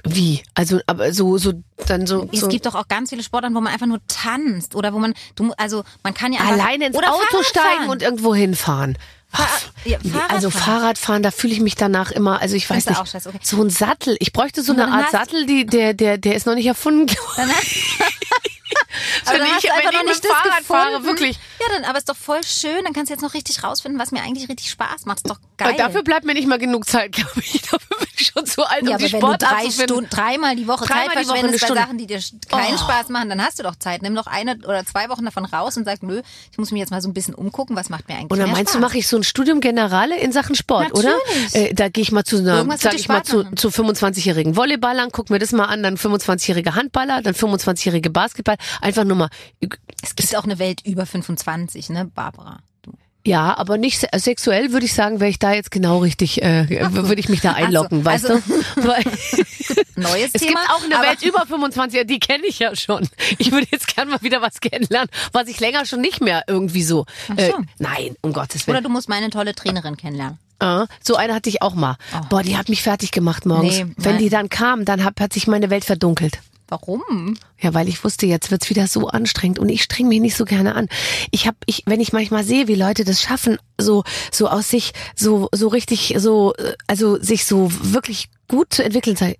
Wie? 0.04 0.42
Also, 0.54 0.80
aber 0.88 1.12
so, 1.14 1.38
so, 1.38 1.54
dann 1.88 2.08
so. 2.08 2.28
es 2.32 2.40
so 2.40 2.48
gibt 2.48 2.66
doch 2.66 2.76
auch 2.76 2.88
ganz 2.88 3.10
viele 3.10 3.24
Sportarten, 3.24 3.56
wo 3.56 3.62
man 3.62 3.74
einfach 3.74 3.88
nur 3.88 4.00
tanzt 4.08 4.76
oder 4.76 4.94
wo 4.94 5.00
man, 5.00 5.14
du, 5.36 5.52
also 5.58 5.84
man 6.04 6.14
kann 6.14 6.34
ja 6.34 6.42
alleine 6.42 6.88
ins 6.88 6.98
Auto 6.98 7.44
steigen 7.44 7.90
und 7.90 8.02
irgendwo 8.02 8.34
hinfahren. 8.34 8.98
Fahrrad- 9.32 9.72
ja, 9.86 9.98
nee, 10.02 10.10
Fahrrad 10.12 10.32
also 10.32 10.50
fahren. 10.50 10.64
Fahrradfahren, 10.82 11.24
da 11.24 11.32
fühle 11.32 11.54
ich 11.54 11.60
mich 11.60 11.76
danach 11.76 12.12
immer, 12.12 12.42
also 12.42 12.56
ich 12.56 12.70
weiß 12.70 12.86
Findest 12.86 13.14
nicht, 13.14 13.28
okay. 13.28 13.40
so 13.42 13.62
ein 13.62 13.70
Sattel. 13.70 14.16
Ich 14.20 14.32
bräuchte 14.34 14.62
so 14.64 14.72
eine 14.74 14.88
Art 14.88 15.12
Sattel, 15.12 15.46
die, 15.46 15.66
der, 15.66 15.94
der, 15.94 16.18
der 16.18 16.36
ist 16.36 16.46
noch 16.46 16.56
nicht 16.56 16.68
erfunden. 16.68 17.14
Dann, 17.36 17.50
Wenn 19.28 19.42
ich- 19.44 19.64
wenn 19.64 20.10
ich 20.10 20.22
mit 20.22 20.26
Fahrrad 20.26 20.64
fahre, 20.64 21.04
wirklich. 21.04 21.38
Ja, 21.60 21.66
dann, 21.76 21.84
aber 21.86 21.98
ist 21.98 22.08
doch 22.08 22.16
voll 22.16 22.42
schön. 22.44 22.84
Dann 22.84 22.94
kannst 22.94 23.10
du 23.10 23.14
jetzt 23.14 23.22
noch 23.22 23.34
richtig 23.34 23.64
rausfinden, 23.64 24.00
was 24.00 24.12
mir 24.12 24.22
eigentlich 24.24 24.48
richtig 24.50 24.70
Spaß 24.70 25.06
macht. 25.06 25.18
Ist 25.18 25.30
doch 25.30 25.40
geil. 25.58 25.70
Aber 25.70 25.78
dafür 25.78 26.04
bleibt 26.04 26.26
mir 26.26 26.34
nicht 26.34 26.48
mal 26.48 26.60
genug 26.60 26.88
Zeit, 26.88 27.12
glaube 27.14 27.40
ich. 27.42 27.62
Dafür 27.72 27.98
schon 28.24 28.46
zu 28.46 28.64
alt, 28.64 28.82
um 28.84 28.90
ja, 28.90 28.98
die 28.98 29.06
aber 29.06 29.14
wenn 29.14 29.20
du 29.22 29.28
Sportart 29.28 29.52
drei 29.52 29.64
zu 29.66 29.72
finden. 29.72 29.94
Stunden, 29.94 30.10
dreimal 30.10 30.56
die 30.56 30.68
Woche 30.68 30.86
Dreimal 30.86 31.08
Zeit 31.08 31.24
die 31.24 31.28
Woche 31.28 31.38
verschwendest 31.38 31.62
bei 31.62 31.68
Stunde. 31.68 31.82
Sachen, 31.84 31.98
die 31.98 32.08
dir 32.08 32.20
keinen 32.50 32.76
Oh. 32.76 32.78
Spaß 32.78 33.10
machen, 33.10 33.30
dann 33.30 33.42
hast 33.44 33.60
du 33.60 33.64
doch 33.64 33.76
Zeit. 33.76 34.02
Nimm 34.02 34.16
doch 34.16 34.28
eine 34.28 34.58
oder 34.66 34.86
zwei 34.86 35.10
Wochen 35.10 35.26
davon 35.26 35.46
raus 35.46 35.78
und 35.78 35.86
sag, 35.86 36.04
nö, 36.04 36.22
ich 36.52 36.58
muss 36.58 36.72
mich 36.72 36.80
jetzt 36.80 36.92
mal 36.92 37.02
so 37.02 37.10
ein 37.10 37.14
bisschen 37.14 37.34
umgucken, 37.36 37.76
was 37.76 37.90
macht 37.90 38.08
mir 38.08 38.16
eigentlich 38.16 38.32
Und 38.32 38.40
dann 38.40 38.48
mehr 38.48 38.56
meinst 38.58 38.74
du, 38.74 38.80
Spaß? 38.80 38.90
mache 38.90 38.98
ich 38.98 39.08
so 39.08 39.18
ein 39.18 39.24
Studium 39.24 39.60
Generale 39.62 40.18
in 40.20 40.32
Sachen 40.32 40.56
Sport, 40.56 40.94
Natürlich. 40.94 41.06
oder? 41.54 41.70
Äh, 41.70 41.74
da 41.74 41.90
gehe 41.90 42.02
ich 42.02 42.12
mal 42.12 42.24
zu 42.24 42.38
einer, 42.38 42.66
sag 42.78 42.94
ich 42.96 43.08
mal, 43.08 43.24
zu, 43.24 43.44
zu 43.56 43.70
25-jährigen 43.70 44.56
Volleyballern, 44.56 45.10
guck 45.12 45.30
mir 45.30 45.40
das 45.40 45.52
mal 45.52 45.66
an, 45.66 45.84
dann 45.84 45.98
25-jährige 45.98 46.76
Handballer, 46.76 47.22
dann 47.22 47.34
25-jährige 47.34 48.10
Basketball. 48.10 48.56
Einfach 48.82 49.04
nur 49.04 49.18
mal, 49.18 49.30
Es 50.02 50.16
gibt 50.16 50.36
auch 50.36 50.44
eine 50.44 50.60
Welt 50.60 50.82
über 50.86 51.06
25, 51.06 51.90
ne, 51.90 52.06
Barbara? 52.06 52.60
Ja, 53.26 53.58
aber 53.58 53.78
nicht 53.78 54.00
se- 54.00 54.08
sexuell, 54.16 54.72
würde 54.72 54.86
ich 54.86 54.94
sagen, 54.94 55.20
wäre 55.20 55.30
ich 55.32 55.40
da 55.40 55.52
jetzt 55.54 55.72
genau 55.72 55.98
richtig, 56.00 56.44
äh, 56.44 56.68
würde 56.92 57.20
ich 57.20 57.28
mich 57.28 57.42
da 57.42 57.54
einlocken, 57.54 58.00
so, 58.00 58.06
weißt 58.06 58.30
also- 58.30 58.42
du? 58.76 58.82
Neues 59.96 60.32
es 60.34 60.42
Thema. 60.42 60.60
gibt 60.62 60.72
auch 60.72 60.84
eine 60.84 61.08
Welt 61.08 61.24
über 61.24 61.46
25, 61.48 62.06
die 62.06 62.20
kenne 62.20 62.46
ich 62.46 62.60
ja 62.60 62.76
schon. 62.76 63.08
Ich 63.38 63.52
würde 63.52 63.66
jetzt 63.72 63.94
gern 63.96 64.10
mal 64.10 64.22
wieder 64.22 64.42
was 64.42 64.60
kennenlernen, 64.60 65.10
was 65.32 65.48
ich 65.48 65.60
länger 65.60 65.86
schon 65.86 66.02
nicht 66.02 66.22
mehr 66.22 66.44
irgendwie 66.48 66.84
so. 66.84 67.06
Äh, 67.36 67.52
so. 67.52 67.58
nein, 67.80 68.16
um 68.22 68.34
Gottes 68.34 68.68
Willen. 68.68 68.78
Oder 68.78 68.84
du 68.84 68.90
musst 68.90 69.10
meine 69.10 69.30
tolle 69.30 69.56
Trainerin 69.56 69.98
kennenlernen. 69.98 70.38
Ah, 70.60 70.86
so 71.04 71.16
eine 71.16 71.34
hatte 71.34 71.50
ich 71.50 71.62
auch 71.62 71.74
mal. 71.74 71.98
Boah, 72.30 72.44
die 72.44 72.58
hat 72.58 72.70
mich 72.70 72.84
fertig 72.84 73.12
gemacht 73.12 73.46
morgens. 73.46 73.80
Oh. 73.80 73.84
Nee, 73.86 73.94
Wenn 73.98 74.12
nein. 74.14 74.22
die 74.24 74.30
dann 74.30 74.50
kam, 74.50 74.86
dann 74.86 75.04
hat, 75.04 75.20
hat 75.20 75.34
sich 75.34 75.48
meine 75.48 75.70
Welt 75.70 75.86
verdunkelt. 75.86 76.40
Warum? 76.68 77.38
Ja, 77.60 77.74
weil 77.74 77.88
ich 77.88 78.04
wusste, 78.04 78.26
jetzt 78.26 78.50
wird's 78.50 78.70
wieder 78.70 78.88
so 78.88 79.08
anstrengend 79.08 79.60
und 79.60 79.70
ich 79.70 79.84
streng 79.84 80.08
mich 80.08 80.20
nicht 80.20 80.36
so 80.36 80.46
gerne 80.46 80.76
an. 80.76 80.88
Ich 81.32 81.48
hab, 81.48 81.56
ich, 81.68 81.84
wenn 81.86 82.02
ich 82.02 82.12
manchmal 82.12 82.44
sehe, 82.44 82.68
wie 82.68 82.76
Leute 82.76 83.06
das 83.06 83.22
schaffen, 83.22 83.58
so 83.80 84.04
so 84.32 84.48
aus 84.48 84.70
sich 84.70 84.94
so 85.16 85.50
so 85.54 85.68
richtig 85.68 86.16
so 86.18 86.54
äh, 86.56 86.74
also 86.88 87.22
sich 87.22 87.46
so 87.46 87.70
wirklich 87.72 88.30
gut 88.48 88.74
zu 88.74 88.84
entwickeln 88.84 89.16
sei. 89.16 89.38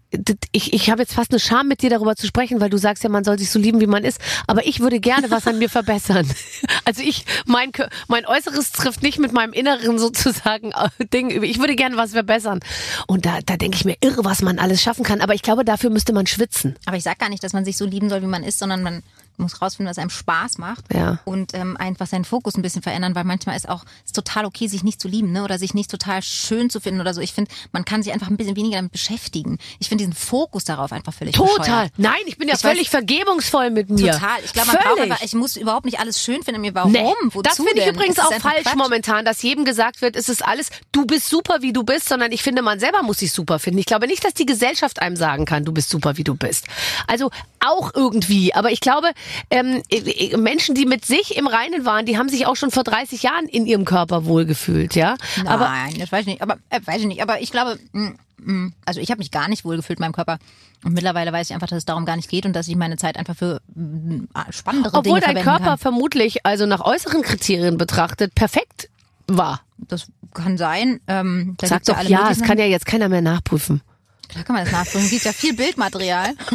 Ich, 0.52 0.74
ich 0.74 0.90
habe 0.90 1.02
jetzt 1.02 1.14
fast 1.14 1.32
eine 1.32 1.40
Scham 1.40 1.68
mit 1.68 1.82
dir 1.82 1.90
darüber 1.90 2.16
zu 2.16 2.28
sprechen, 2.28 2.60
weil 2.60 2.70
du 2.70 2.78
sagst 2.78 3.04
ja, 3.04 3.10
man 3.10 3.24
soll 3.24 3.38
sich 3.38 3.50
so 3.50 3.60
lieben, 3.60 3.80
wie 3.80 3.88
man 3.88 4.04
ist. 4.04 4.20
Aber 4.48 4.66
ich 4.66 4.80
würde 4.80 5.00
gerne 5.00 5.30
was 5.32 5.48
an 5.48 5.60
mir 5.60 5.70
verbessern. 5.70 6.30
Also 6.88 7.02
ich, 7.02 7.26
mein, 7.48 7.72
mein 8.08 8.28
Äußeres 8.28 8.72
trifft 8.72 9.02
nicht 9.02 9.18
mit 9.18 9.34
meinem 9.34 9.54
Inneren 9.54 9.98
sozusagen 9.98 10.72
äh, 10.72 11.06
Ding. 11.08 11.44
Ich 11.44 11.58
würde 11.58 11.76
gerne 11.76 11.98
was 11.98 12.12
verbessern. 12.12 12.60
Und 13.08 13.26
da, 13.26 13.40
da 13.44 13.58
denke 13.58 13.76
ich 13.76 13.86
mir 13.86 13.96
irre, 14.02 14.24
was 14.24 14.44
man 14.44 14.60
alles 14.60 14.84
schaffen 14.84 15.04
kann. 15.04 15.20
Aber 15.20 15.34
ich 15.34 15.42
glaube, 15.42 15.66
dafür 15.66 15.90
müsste 15.90 16.14
man 16.14 16.28
schwitzen. 16.28 16.76
Aber 16.86 16.96
ich 16.96 17.04
sag 17.04 17.18
gar 17.18 17.30
nicht, 17.30 17.44
dass 17.44 17.54
man 17.54 17.66
sich 17.66 17.76
so 17.76 17.86
lieben 17.86 18.10
soll, 18.10 18.22
wie 18.22 18.28
man 18.28 18.44
ist, 18.44 18.60
sondern 18.60 18.84
man 18.84 19.02
muss 19.38 19.62
rausfinden, 19.62 19.90
was 19.90 19.98
einem 19.98 20.10
Spaß 20.10 20.58
macht 20.58 20.94
Ja. 20.94 21.20
und 21.26 21.54
ähm, 21.54 21.78
einfach 21.78 22.08
seinen 22.08 22.26
Fokus 22.26 22.56
ein 22.56 22.62
bisschen 22.62 22.82
verändern, 22.82 23.16
weil 23.16 23.24
manchmal 23.24 23.56
ist 23.56 23.68
auch 23.70 23.84
ist 24.06 24.16
total 24.16 24.46
okay, 24.46 24.68
sich 24.68 24.84
nicht 24.84 25.02
zu 25.02 25.08
lieben, 25.08 25.32
ne? 25.32 25.44
Oder 25.44 25.58
sich 25.60 25.74
nicht 25.74 25.90
total 25.92 26.22
schön 26.22 26.70
zu 26.70 26.80
finden 26.80 27.02
oder 27.02 27.14
so. 27.14 27.22
Ich 27.22 27.34
finde, 27.34 27.52
man 27.72 27.86
kann 27.86 28.04
sich 28.04 28.14
einfach 28.14 28.28
ein 28.28 28.38
bisschen 28.38 28.56
weniger 28.56 28.78
damit 28.78 28.92
beschäftigen. 28.92 29.58
Ich 29.80 29.90
finde 29.90 30.04
diesen 30.04 30.14
Fokus 30.16 30.64
darauf 30.64 30.92
einfach 30.92 31.14
völlig 31.14 31.36
Total. 31.36 31.58
bescheuert. 31.60 31.92
Nein, 31.98 32.14
ich 32.26 32.38
bin 32.38 32.48
ja 32.48 32.56
Ich 32.56 32.60
weiß- 32.62 32.70
völlig 32.70 32.90
vergebungsvoll 32.90 33.70
mit 33.72 33.90
mir. 33.90 34.14
Total. 34.14 34.38
Ich 34.44 34.54
glaube, 34.54 34.68
man 34.68 34.76
braucht 34.78 34.88
Völlig. 34.98 35.12
einfach, 35.12 35.24
ich 35.24 35.34
muss 35.34 35.56
überhaupt 35.58 35.86
nicht 35.86 36.00
alles 36.00 36.22
schön 36.22 36.44
finden 36.44 36.62
mir. 36.62 36.74
Warum? 36.76 36.92
Nee, 36.92 37.04
Wozu 37.26 37.42
das 37.42 37.56
finde 37.58 37.72
ich 37.76 37.84
denn? 37.86 37.96
übrigens 37.96 38.20
auch 38.20 38.32
falsch 38.34 38.64
Quatsch. 38.64 38.76
momentan, 38.76 39.26
dass 39.26 39.42
jedem 39.42 39.66
gesagt 39.66 40.02
wird, 40.02 40.16
es 40.16 40.30
ist 40.30 40.46
alles, 40.46 40.70
du 40.92 41.06
bist 41.06 41.30
super, 41.30 41.58
wie 41.62 41.74
du 41.74 41.84
bist, 41.84 42.08
sondern 42.10 42.32
ich 42.32 42.44
finde, 42.44 42.62
man 42.62 42.80
selber 42.80 43.04
muss 43.04 43.18
sich 43.20 43.32
super 43.32 43.60
finden. 43.60 43.80
Ich 43.80 43.86
glaube 43.86 44.08
nicht, 44.08 44.24
dass 44.24 44.34
die 44.34 44.46
Gesellschaft 44.46 45.02
einem 45.02 45.16
sagen 45.16 45.46
kann, 45.46 45.66
du 45.66 45.72
bist 45.72 45.90
super, 45.90 46.18
wie 46.18 46.24
du 46.24 46.36
bist. 46.36 46.66
Also 47.08 47.30
auch 47.68 47.92
irgendwie, 47.94 48.54
aber 48.54 48.72
ich 48.72 48.80
glaube, 48.80 49.12
ähm, 49.50 49.82
äh, 49.90 50.36
Menschen, 50.38 50.76
die 50.76 50.86
mit 50.86 51.06
sich 51.06 51.36
im 51.38 51.48
Reinen 51.48 51.86
waren, 51.86 52.06
die 52.06 52.18
haben 52.18 52.30
sich 52.30 52.46
auch 52.48 52.56
schon 52.56 52.72
vor 52.72 52.84
30 52.84 53.24
Jahren 53.24 53.48
in 53.48 53.66
ihrem 53.66 53.86
Körper 53.86 54.26
wohlgefühlt, 54.26 54.96
ja. 54.96 55.16
Aber 55.46 55.66
Nein, 55.66 55.96
das 56.00 56.12
weiß 56.12 56.22
ich 56.22 56.28
nicht. 56.28 56.42
Aber 56.42 56.58
äh, 56.70 56.80
weiß 56.84 57.02
ich 57.02 57.08
nicht. 57.08 57.22
Aber 57.22 57.42
ich 57.42 57.52
glaube, 57.52 57.80
mm, 57.94 58.10
mm, 58.38 58.74
also 58.86 59.00
ich 59.00 59.12
habe 59.12 59.20
mich 59.20 59.32
gar 59.32 59.48
nicht 59.48 59.66
wohlgefühlt 59.66 60.00
in 60.00 60.04
meinem 60.04 60.14
Körper. 60.14 60.38
Und 60.84 60.94
mittlerweile 60.94 61.32
weiß 61.34 61.50
ich 61.50 61.54
einfach, 61.54 61.68
dass 61.68 61.80
es 61.80 61.86
darum 61.86 62.06
gar 62.06 62.16
nicht 62.16 62.30
geht 62.30 62.46
und 62.46 62.54
dass 62.54 62.68
ich 62.68 62.76
meine 62.76 62.98
Zeit 62.98 63.18
einfach 63.18 63.36
für 63.36 63.62
mm, 63.74 64.26
spannendere 64.52 64.98
obwohl 64.98 65.20
Dinge 65.20 65.22
dein 65.22 65.44
verwenden 65.44 65.44
Körper 65.44 65.66
kann. 65.72 65.78
vermutlich, 65.78 66.46
also 66.46 66.66
nach 66.66 66.82
äußeren 66.82 67.22
Kriterien 67.22 67.78
betrachtet, 67.78 68.36
perfekt 68.36 68.90
war. 69.28 69.62
Das 69.78 70.08
kann 70.34 70.58
sein. 70.58 71.00
Ähm, 71.08 71.56
Sag 71.60 71.72
ja 71.72 71.80
doch 71.86 71.98
alle 71.98 72.10
ja, 72.10 72.30
es 72.30 72.42
kann 72.42 72.58
ja 72.58 72.66
jetzt 72.66 72.86
keiner 72.86 73.10
mehr 73.10 73.22
nachprüfen. 73.22 73.82
Klar 74.28 74.44
kann 74.44 74.56
man 74.56 74.66
das 74.66 74.74
nachprüfen. 74.74 75.06
Es 75.06 75.12
gibt 75.12 75.26
ja 75.26 75.34
viel 75.34 75.56
Bildmaterial. 75.56 76.34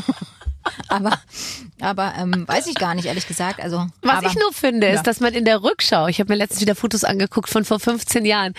aber 0.88 1.18
aber 1.82 2.14
ähm, 2.18 2.44
weiß 2.46 2.66
ich 2.66 2.74
gar 2.74 2.94
nicht, 2.94 3.06
ehrlich 3.06 3.26
gesagt. 3.26 3.60
Also, 3.62 3.86
Was 4.02 4.18
aber, 4.18 4.26
ich 4.28 4.34
nur 4.36 4.52
finde, 4.52 4.88
ja. 4.88 4.94
ist, 4.94 5.06
dass 5.06 5.20
man 5.20 5.32
in 5.34 5.44
der 5.44 5.62
Rückschau, 5.62 6.06
ich 6.08 6.20
habe 6.20 6.32
mir 6.32 6.36
letztens 6.36 6.60
wieder 6.60 6.74
Fotos 6.74 7.04
angeguckt 7.04 7.48
von 7.48 7.64
vor 7.64 7.80
15 7.80 8.24
Jahren, 8.24 8.54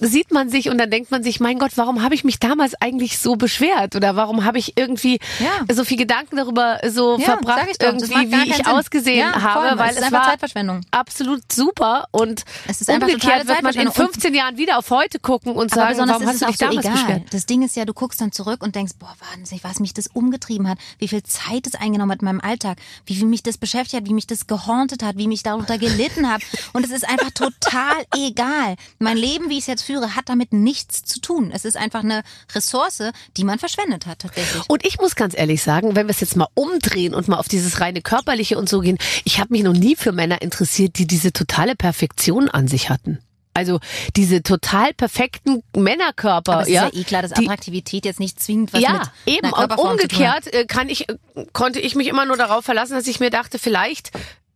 sieht 0.00 0.32
man 0.32 0.48
sich 0.50 0.68
und 0.68 0.78
dann 0.78 0.90
denkt 0.90 1.10
man 1.10 1.22
sich, 1.22 1.40
mein 1.40 1.58
Gott, 1.58 1.72
warum 1.76 2.02
habe 2.02 2.14
ich 2.14 2.24
mich 2.24 2.38
damals 2.38 2.74
eigentlich 2.80 3.18
so 3.18 3.36
beschwert 3.36 3.96
oder 3.96 4.16
warum 4.16 4.44
habe 4.44 4.58
ich 4.58 4.76
irgendwie 4.76 5.18
Ja. 5.38 5.74
so 5.74 5.84
viel 5.84 5.96
Gedanken 5.96 6.36
darüber 6.36 6.80
so 6.88 7.18
Ja, 7.18 7.24
verbracht, 7.24 7.66
doch, 7.80 7.86
irgendwie, 7.86 8.32
wie 8.32 8.48
ich 8.50 8.56
Sinn. 8.56 8.66
ausgesehen 8.66 9.34
habe, 9.42 9.68
voll, 9.68 9.78
weil 9.78 9.90
es 9.90 9.96
ist 9.98 10.04
es 10.06 10.12
war 10.12 10.24
Zeitverschwendung. 10.24 10.80
absolut 10.90 11.50
super 11.52 12.06
und 12.10 12.44
Es 12.66 12.80
ist 12.80 12.88
umgekehrt 12.90 13.46
wird 13.46 13.62
man 13.62 13.72
in 13.74 13.88
Zeitverschwendung. 13.90 13.94
Und- 13.94 14.12
15 14.14 14.34
Jahren 14.34 14.56
wieder 14.56 14.78
auf 14.78 14.90
heute 14.90 15.18
gucken 15.18 15.52
und 15.54 15.70
sagen, 15.72 15.98
warum 15.98 16.26
hast 16.26 16.42
du 16.42 16.46
dich 16.46 16.58
so 16.58 16.66
damals 16.66 16.84
egal. 16.86 16.92
beschwert? 16.96 17.22
Das 17.34 17.46
Ding 17.46 17.62
ist 17.62 17.76
ja, 17.76 17.84
du 17.84 17.92
guckst 17.94 18.20
dann 18.20 18.32
zurück 18.32 18.62
und 18.62 18.74
denkst, 18.74 18.94
boah, 18.98 19.14
wahnsinnig, 19.32 19.64
was 19.64 19.80
mich 19.80 19.94
das 19.94 20.06
umgetrieben 20.08 20.68
hat, 20.68 20.78
wie 20.98 21.08
viel 21.08 21.22
Zeit 21.22 21.66
es 21.66 21.74
eingenommen 21.74 22.12
hat 22.12 22.13
in 22.20 22.26
meinem 22.26 22.40
Alltag, 22.40 22.78
wie, 23.06 23.18
wie 23.18 23.24
mich 23.24 23.42
das 23.42 23.58
beschäftigt 23.58 24.02
hat, 24.02 24.08
wie 24.08 24.14
mich 24.14 24.26
das 24.26 24.46
gehauntet 24.46 25.02
hat, 25.02 25.16
wie 25.16 25.28
mich 25.28 25.42
darunter 25.42 25.78
gelitten 25.78 26.30
habe. 26.30 26.44
Und 26.72 26.84
es 26.84 26.90
ist 26.90 27.08
einfach 27.08 27.30
total 27.30 28.04
egal. 28.16 28.76
Mein 28.98 29.16
Leben, 29.16 29.50
wie 29.50 29.54
ich 29.54 29.60
es 29.60 29.66
jetzt 29.66 29.82
führe, 29.82 30.16
hat 30.16 30.28
damit 30.28 30.52
nichts 30.52 31.04
zu 31.04 31.20
tun. 31.20 31.50
Es 31.52 31.64
ist 31.64 31.76
einfach 31.76 32.02
eine 32.02 32.22
Ressource, 32.54 33.02
die 33.36 33.44
man 33.44 33.58
verschwendet 33.58 34.06
hat 34.06 34.20
tatsächlich. 34.20 34.62
Und 34.68 34.86
ich 34.86 34.98
muss 34.98 35.16
ganz 35.16 35.36
ehrlich 35.36 35.62
sagen, 35.62 35.96
wenn 35.96 36.06
wir 36.06 36.12
es 36.12 36.20
jetzt 36.20 36.36
mal 36.36 36.48
umdrehen 36.54 37.14
und 37.14 37.28
mal 37.28 37.38
auf 37.38 37.48
dieses 37.48 37.80
reine 37.80 38.02
körperliche 38.02 38.58
und 38.58 38.68
so 38.68 38.80
gehen, 38.80 38.98
ich 39.24 39.40
habe 39.40 39.52
mich 39.52 39.62
noch 39.62 39.72
nie 39.72 39.96
für 39.96 40.12
Männer 40.12 40.42
interessiert, 40.42 40.98
die 40.98 41.06
diese 41.06 41.32
totale 41.32 41.74
Perfektion 41.74 42.48
an 42.48 42.68
sich 42.68 42.90
hatten. 42.90 43.18
Also 43.54 43.78
diese 44.16 44.42
total 44.42 44.92
perfekten 44.94 45.62
Männerkörper, 45.76 46.52
Aber 46.52 46.68
ja. 46.68 46.86
ist 46.86 46.94
ja 46.94 47.00
eh 47.00 47.04
klar, 47.04 47.22
dass 47.22 47.32
Attraktivität 47.32 48.04
jetzt 48.04 48.18
nicht 48.18 48.40
zwingend 48.40 48.72
was 48.72 48.80
ja, 48.80 49.10
mit 49.26 49.36
eben. 49.36 49.52
Und 49.52 49.78
umgekehrt 49.78 50.52
äh, 50.52 50.66
kann 50.66 50.88
ich, 50.88 51.08
äh, 51.08 51.16
konnte 51.52 51.78
ich 51.78 51.94
mich 51.94 52.08
immer 52.08 52.26
nur 52.26 52.36
darauf 52.36 52.64
verlassen, 52.64 52.94
dass 52.94 53.06
ich 53.06 53.20
mir 53.20 53.30
dachte, 53.30 53.60
vielleicht 53.60 54.10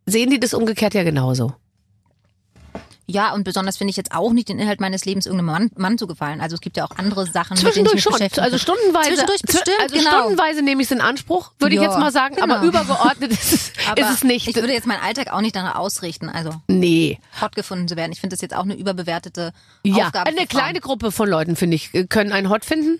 sehen 0.05 0.31
die 0.31 0.41
das 0.41 0.53
umgekehrt 0.53 0.95
ja 0.95 1.05
genauso. 1.05 1.55
Ja, 3.11 3.33
und 3.33 3.45
besonders 3.45 3.79
finde 3.79 3.91
ich 3.91 3.97
jetzt 3.97 4.13
auch 4.13 4.33
nicht 4.33 4.51
den 4.51 4.59
Inhalt 4.59 4.81
meines 4.81 5.07
Lebens 5.07 5.25
irgendeinem 5.25 5.47
Mann, 5.47 5.71
Mann 5.77 5.97
zu 5.97 6.07
gefallen. 6.07 6.43
Also 6.43 6.55
es 6.57 6.61
gibt 6.61 6.77
ja 6.77 6.85
auch 6.85 6.91
andere 6.99 7.25
Sachen, 7.25 7.55
mit 7.55 7.63
denen 7.75 7.87
ich 7.87 7.93
Zwischendurch 8.03 8.21
mich 8.21 8.35
schon. 8.35 8.45
Also 8.45 8.59
stundenweise. 8.59 9.09
Zwischendurch 9.09 9.41
zw- 9.41 9.47
bestimmt, 9.47 9.81
also 9.81 9.97
genau. 9.97 10.11
stundenweise 10.11 10.63
nehme 10.63 10.83
ich 10.83 10.89
es 10.89 10.93
in 10.93 11.01
Anspruch, 11.01 11.53
würde 11.59 11.75
ich 11.75 11.81
jetzt 11.81 11.99
mal 11.99 12.13
sagen. 12.13 12.37
Aber 12.43 12.57
genau. 12.61 12.69
übergeordnet 12.69 13.33
ist 13.33 13.53
es, 13.55 13.73
Aber 13.91 14.03
ist 14.09 14.11
es 14.13 14.25
nicht. 14.25 14.47
Ich 14.47 14.55
würde 14.57 14.73
jetzt 14.75 14.87
meinen 14.87 15.01
Alltag 15.03 15.33
auch 15.33 15.41
nicht 15.41 15.57
danach 15.57 15.77
ausrichten, 15.77 16.29
also 16.29 16.51
nee. 16.69 17.19
hot 17.41 17.57
gefunden 17.57 17.89
zu 17.89 17.97
werden. 17.97 18.13
Ich 18.13 18.21
finde 18.21 18.35
das 18.35 18.43
jetzt 18.43 18.55
auch 18.55 18.65
eine 18.65 18.75
überbewertete 18.77 19.53
Ja, 19.85 20.07
Aufgabe. 20.09 20.29
eine 20.29 20.47
kleine 20.47 20.81
Gruppe 20.81 21.11
von 21.11 21.31
Leuten, 21.31 21.57
finde 21.57 21.77
ich, 21.77 21.91
können 22.11 22.33
einen 22.33 22.51
Hot 22.51 22.67
finden. 22.67 22.99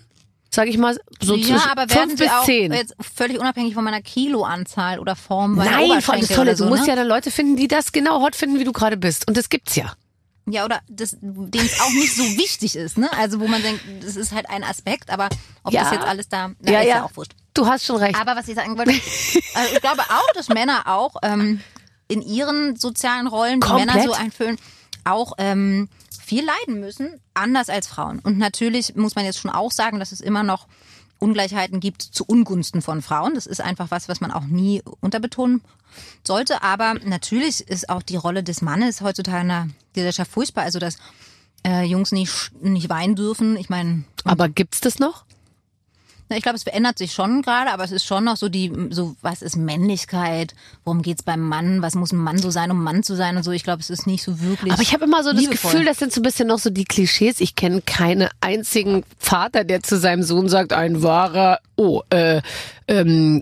Sag 0.51 0.67
ich 0.67 0.79
mal, 0.79 0.97
so 1.21 1.35
ja, 1.35 1.45
zwischen 1.45 1.69
aber 1.69 1.87
fünf 1.87 2.15
bis 2.17 2.27
auch 2.31 2.43
zehn. 2.43 2.73
jetzt 2.73 2.95
völlig 3.15 3.39
unabhängig 3.39 3.75
von 3.75 3.83
meiner 3.83 4.01
Kiloanzahl 4.01 4.97
oder 4.97 5.15
Form 5.15 5.53
Nein, 5.57 6.01
vor 6.01 6.15
allem 6.15 6.25
das 6.25 6.35
Tolle, 6.35 6.55
so, 6.55 6.63
du 6.63 6.71
musst 6.71 6.83
ne? 6.83 6.89
ja 6.89 6.95
dann 6.95 7.07
Leute 7.07 7.29
finden, 7.29 7.55
die 7.55 7.67
das 7.67 7.91
genau 7.91 8.21
hot 8.23 8.35
finden, 8.35 8.57
wie 8.57 8.63
du 8.63 8.71
gerade 8.71 8.97
bist. 8.97 9.27
Und 9.27 9.37
das 9.37 9.49
gibt's 9.49 9.75
ja. 9.75 9.93
Ja, 10.51 10.65
oder 10.65 10.81
das, 10.87 11.17
dem 11.21 11.65
es 11.65 11.79
auch 11.81 11.91
nicht 11.91 12.15
so 12.15 12.23
wichtig 12.37 12.75
ist, 12.75 12.97
ne? 12.97 13.09
Also 13.17 13.39
wo 13.39 13.47
man 13.47 13.61
denkt, 13.61 13.81
das 14.01 14.15
ist 14.15 14.31
halt 14.31 14.49
ein 14.49 14.63
Aspekt, 14.63 15.09
aber 15.09 15.29
ob 15.63 15.73
Ja. 15.73 15.83
das 15.83 15.91
jetzt 15.93 16.05
alles 16.05 16.29
da, 16.29 16.51
na, 16.59 16.71
Ja, 16.71 16.79
ist 16.81 16.87
ja. 16.87 16.95
ja. 16.97 17.03
auch 17.05 17.15
wurscht. 17.15 17.33
Du 17.53 17.65
hast 17.67 17.85
schon 17.85 17.97
recht. 17.97 18.19
Aber 18.19 18.35
was 18.35 18.47
ich 18.47 18.55
sagen 18.55 18.77
wollte, 18.77 18.91
also 18.91 19.73
ich 19.75 19.81
glaube 19.81 20.01
auch, 20.01 20.33
dass 20.33 20.49
Männer 20.49 20.83
auch 20.87 21.15
ähm, 21.23 21.61
in 22.07 22.21
ihren 22.21 22.75
sozialen 22.75 23.27
Rollen, 23.27 23.59
die 23.61 23.67
Komplett. 23.67 23.87
Männer 23.95 24.03
so 24.07 24.13
einfüllen, 24.13 24.57
auch 25.03 25.33
ähm, 25.37 25.89
viel 26.23 26.45
leiden 26.45 26.79
müssen, 26.79 27.19
anders 27.33 27.69
als 27.69 27.87
Frauen. 27.87 28.19
Und 28.19 28.37
natürlich 28.37 28.95
muss 28.95 29.15
man 29.15 29.25
jetzt 29.25 29.39
schon 29.39 29.51
auch 29.51 29.71
sagen, 29.71 29.99
dass 29.99 30.11
es 30.11 30.21
immer 30.21 30.43
noch 30.43 30.67
Ungleichheiten 31.19 31.79
gibt 31.79 32.01
zu 32.01 32.23
Ungunsten 32.25 32.81
von 32.81 33.01
Frauen. 33.01 33.35
Das 33.35 33.45
ist 33.45 33.61
einfach 33.61 33.91
was, 33.91 34.09
was 34.09 34.21
man 34.21 34.31
auch 34.31 34.45
nie 34.45 34.81
unterbetonen 35.01 35.61
sollte. 36.25 36.63
Aber 36.63 36.95
natürlich 37.03 37.61
ist 37.67 37.89
auch 37.89 38.01
die 38.01 38.15
Rolle 38.15 38.43
des 38.43 38.61
Mannes 38.61 39.01
heutzutage 39.01 39.41
in 39.41 39.47
der 39.49 39.67
Gesellschaft 39.93 40.31
furchtbar. 40.31 40.63
Also 40.63 40.79
dass 40.79 40.97
äh, 41.65 41.83
Jungs 41.83 42.11
nicht, 42.11 42.51
nicht 42.61 42.89
weinen 42.89 43.15
dürfen. 43.15 43.57
Ich 43.57 43.69
meine, 43.69 44.03
aber 44.23 44.49
gibt's 44.49 44.81
das 44.81 44.99
noch? 44.99 45.25
Na, 46.29 46.37
Ich 46.37 46.43
glaube, 46.43 46.55
es 46.55 46.63
verändert 46.63 46.97
sich 46.97 47.11
schon 47.11 47.41
gerade, 47.41 47.71
aber 47.71 47.83
es 47.83 47.91
ist 47.91 48.05
schon 48.05 48.23
noch 48.23 48.37
so 48.37 48.49
die, 48.49 48.71
so 48.91 49.15
was 49.21 49.41
ist 49.41 49.55
Männlichkeit? 49.55 50.53
Worum 50.85 51.01
geht's 51.01 51.23
beim 51.23 51.41
Mann? 51.41 51.81
Was 51.81 51.95
muss 51.95 52.11
ein 52.11 52.17
Mann 52.17 52.37
so 52.37 52.51
sein, 52.51 52.71
um 52.71 52.83
Mann 52.83 53.03
zu 53.03 53.15
sein 53.15 53.35
und 53.37 53.43
so? 53.43 53.51
Ich 53.51 53.63
glaube, 53.63 53.81
es 53.81 53.89
ist 53.89 54.07
nicht 54.07 54.23
so 54.23 54.39
wirklich. 54.41 54.71
Aber 54.71 54.81
ich 54.81 54.93
habe 54.93 55.05
immer 55.05 55.23
so 55.23 55.31
das 55.31 55.41
liebevoll. 55.41 55.71
Gefühl, 55.71 55.85
das 55.85 55.97
sind 55.97 56.13
so 56.13 56.21
ein 56.21 56.23
bisschen 56.23 56.47
noch 56.47 56.59
so 56.59 56.69
die 56.69 56.85
Klischees. 56.85 57.39
Ich 57.39 57.55
kenne 57.55 57.81
keinen 57.81 58.29
einzigen 58.41 59.03
Vater, 59.17 59.63
der 59.63 59.81
zu 59.83 59.97
seinem 59.97 60.23
Sohn 60.23 60.49
sagt, 60.49 60.73
ein 60.73 61.01
wahrer, 61.03 61.59
oh, 61.75 62.01
äh, 62.09 62.41
ähm, 62.87 63.41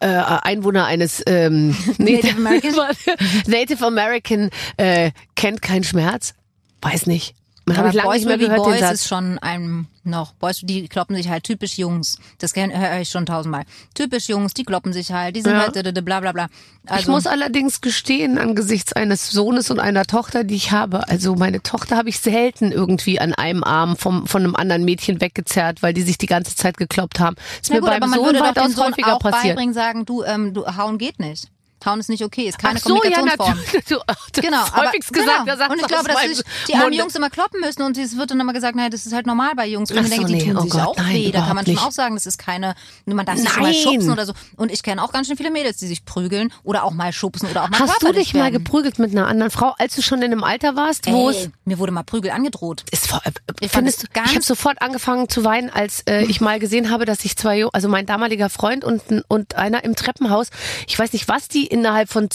äh, 0.00 0.06
Einwohner 0.06 0.86
eines 0.86 1.22
ähm, 1.26 1.76
Native 1.98 2.36
American? 2.36 2.74
Native 3.46 3.86
American 3.86 4.50
äh, 4.76 5.12
kennt 5.34 5.62
keinen 5.62 5.84
Schmerz. 5.84 6.34
Weiß 6.80 7.06
nicht. 7.06 7.34
Habe 7.70 7.88
ich 7.88 7.94
lange 7.94 8.08
Boys 8.08 8.16
nicht 8.18 8.26
mehr 8.26 8.38
gehört, 8.38 8.58
den 8.58 8.64
Boys 8.64 8.80
Satz. 8.80 8.92
ist 8.94 9.08
schon 9.08 9.38
ein 9.38 9.86
noch. 10.04 10.32
Boys, 10.34 10.60
die 10.62 10.88
kloppen 10.88 11.16
sich 11.16 11.28
halt 11.28 11.44
typisch 11.44 11.78
Jungs. 11.78 12.18
Das 12.38 12.54
höre 12.54 13.00
ich 13.00 13.08
schon 13.08 13.26
tausendmal. 13.26 13.64
Typisch 13.94 14.28
Jungs, 14.28 14.54
die 14.54 14.64
kloppen 14.64 14.92
sich 14.92 15.12
halt, 15.12 15.36
die 15.36 15.42
sind 15.42 15.52
Ja. 15.52 15.72
halt 15.72 16.04
bla 16.04 16.20
bla 16.20 16.32
bla. 16.32 16.48
Also, 16.86 17.00
ich 17.02 17.08
muss 17.08 17.26
allerdings 17.26 17.80
gestehen, 17.80 18.38
angesichts 18.38 18.92
eines 18.92 19.30
Sohnes 19.30 19.70
und 19.70 19.78
einer 19.78 20.04
Tochter, 20.04 20.44
die 20.44 20.56
ich 20.56 20.72
habe, 20.72 21.08
also 21.08 21.36
meine 21.36 21.62
Tochter 21.62 21.96
habe 21.96 22.08
ich 22.08 22.18
selten 22.18 22.72
irgendwie 22.72 23.20
an 23.20 23.34
einem 23.34 23.62
Arm 23.62 23.96
vom, 23.96 24.26
von 24.26 24.42
einem 24.42 24.56
anderen 24.56 24.84
Mädchen 24.84 25.20
weggezerrt, 25.20 25.82
weil 25.82 25.94
die 25.94 26.02
sich 26.02 26.18
die 26.18 26.26
ganze 26.26 26.56
Zeit 26.56 26.76
gekloppt 26.76 27.20
haben. 27.20 27.36
Ist 27.60 27.70
na 27.70 27.76
mir 27.76 27.80
gut, 27.82 27.90
aber 27.90 28.00
beim 28.00 28.10
man 28.10 28.18
Sohn 28.18 28.40
weitaus 28.40 28.72
Sohn 28.74 28.86
häufiger 28.88 29.16
auch 29.16 29.20
passiert. 29.20 29.54
beibringen, 29.54 29.74
sagen, 29.74 30.04
du, 30.04 30.24
ähm, 30.24 30.54
du, 30.54 30.66
hauen 30.66 30.98
geht 30.98 31.20
nicht. 31.20 31.48
Hauen 31.86 32.00
ist 32.00 32.08
nicht 32.08 32.22
okay, 32.24 32.44
ist 32.48 32.58
keine 32.58 32.78
Ach 32.78 32.84
so, 32.84 32.94
ja, 33.04 33.10
Kommunikationsform. 33.16 33.48
natürlich. 33.58 33.84
Du, 33.88 33.96
das 34.06 34.44
Genau, 34.44 34.62
aber, 34.62 34.86
häufigst 34.88 35.12
gesagt, 35.12 35.46
genau. 35.46 35.70
und 35.70 35.80
ich 35.80 35.86
glaube, 35.86 36.08
dass 36.08 36.20
sich 36.22 36.42
die 36.68 36.72
armen 36.74 36.84
Munde. 36.84 36.98
Jungs 36.98 37.14
immer 37.14 37.30
kloppen 37.30 37.60
müssen 37.60 37.82
und 37.82 37.96
es 37.98 38.16
wird 38.16 38.30
dann 38.30 38.40
immer 38.40 38.52
gesagt, 38.52 38.76
naja, 38.76 38.88
das 38.88 39.06
ist 39.06 39.12
halt 39.12 39.26
normal 39.26 39.52
bei 39.56 39.66
Jungs. 39.66 39.90
Und 39.90 39.98
ich 40.02 40.08
denke, 40.10 40.26
so, 40.26 40.32
die 40.32 40.34
nee, 40.34 40.44
tun 40.44 40.56
oh 40.56 40.60
sich 40.62 40.72
Gott, 40.72 40.80
auch 40.82 40.96
nein, 40.96 41.14
weh. 41.14 41.30
Da 41.30 41.40
kann 41.46 41.56
man 41.56 41.64
schon 41.64 41.74
nicht. 41.74 41.84
auch 41.84 41.92
sagen, 41.92 42.14
das 42.14 42.26
ist 42.26 42.38
keine, 42.38 42.74
man 43.06 43.26
darf 43.26 43.36
sich 43.38 43.56
mal 43.56 43.72
schubsen 43.74 44.10
oder 44.10 44.26
so. 44.26 44.32
Und 44.56 44.70
ich 44.72 44.82
kenne 44.82 45.02
auch 45.02 45.12
ganz 45.12 45.26
schön 45.26 45.36
viele 45.36 45.50
Mädels, 45.50 45.76
die 45.78 45.86
sich 45.86 46.04
prügeln 46.04 46.52
oder 46.64 46.84
auch 46.84 46.92
mal 46.92 47.12
schubsen 47.12 47.48
oder 47.50 47.64
auch 47.64 47.68
mal 47.70 47.78
Hast 47.80 48.02
du 48.02 48.12
dich 48.12 48.34
mal 48.34 48.44
werden. 48.44 48.54
geprügelt 48.54 48.98
mit 48.98 49.10
einer 49.12 49.26
anderen 49.26 49.50
Frau, 49.50 49.74
als 49.78 49.94
du 49.96 50.02
schon 50.02 50.18
in 50.22 50.32
einem 50.32 50.44
Alter 50.44 50.76
warst, 50.76 51.06
wo 51.10 51.30
es 51.30 51.48
mir 51.64 51.78
wurde 51.78 51.92
mal 51.92 52.02
Prügel 52.04 52.30
angedroht. 52.30 52.84
ist 52.90 53.08
vor, 53.08 53.20
äh, 53.24 53.30
Ich 53.60 53.70
findest 53.70 54.02
du, 54.02 54.06
ich 54.24 54.34
habe 54.34 54.42
sofort 54.42 54.80
angefangen 54.82 55.28
zu 55.28 55.44
weinen, 55.44 55.70
als 55.70 56.02
äh, 56.08 56.24
ich 56.24 56.40
mal 56.40 56.58
gesehen 56.58 56.90
habe, 56.90 57.04
dass 57.04 57.18
sich 57.20 57.36
zwei, 57.36 57.66
also 57.72 57.88
mein 57.88 58.06
damaliger 58.06 58.48
Freund 58.50 58.84
und, 58.84 59.02
und 59.28 59.54
einer 59.56 59.84
im 59.84 59.96
Treppenhaus, 59.96 60.48
ich 60.86 60.98
weiß 60.98 61.12
nicht, 61.12 61.28
was 61.28 61.48
die 61.48 61.66
innerhalb 61.72 62.08
von 62.08 62.28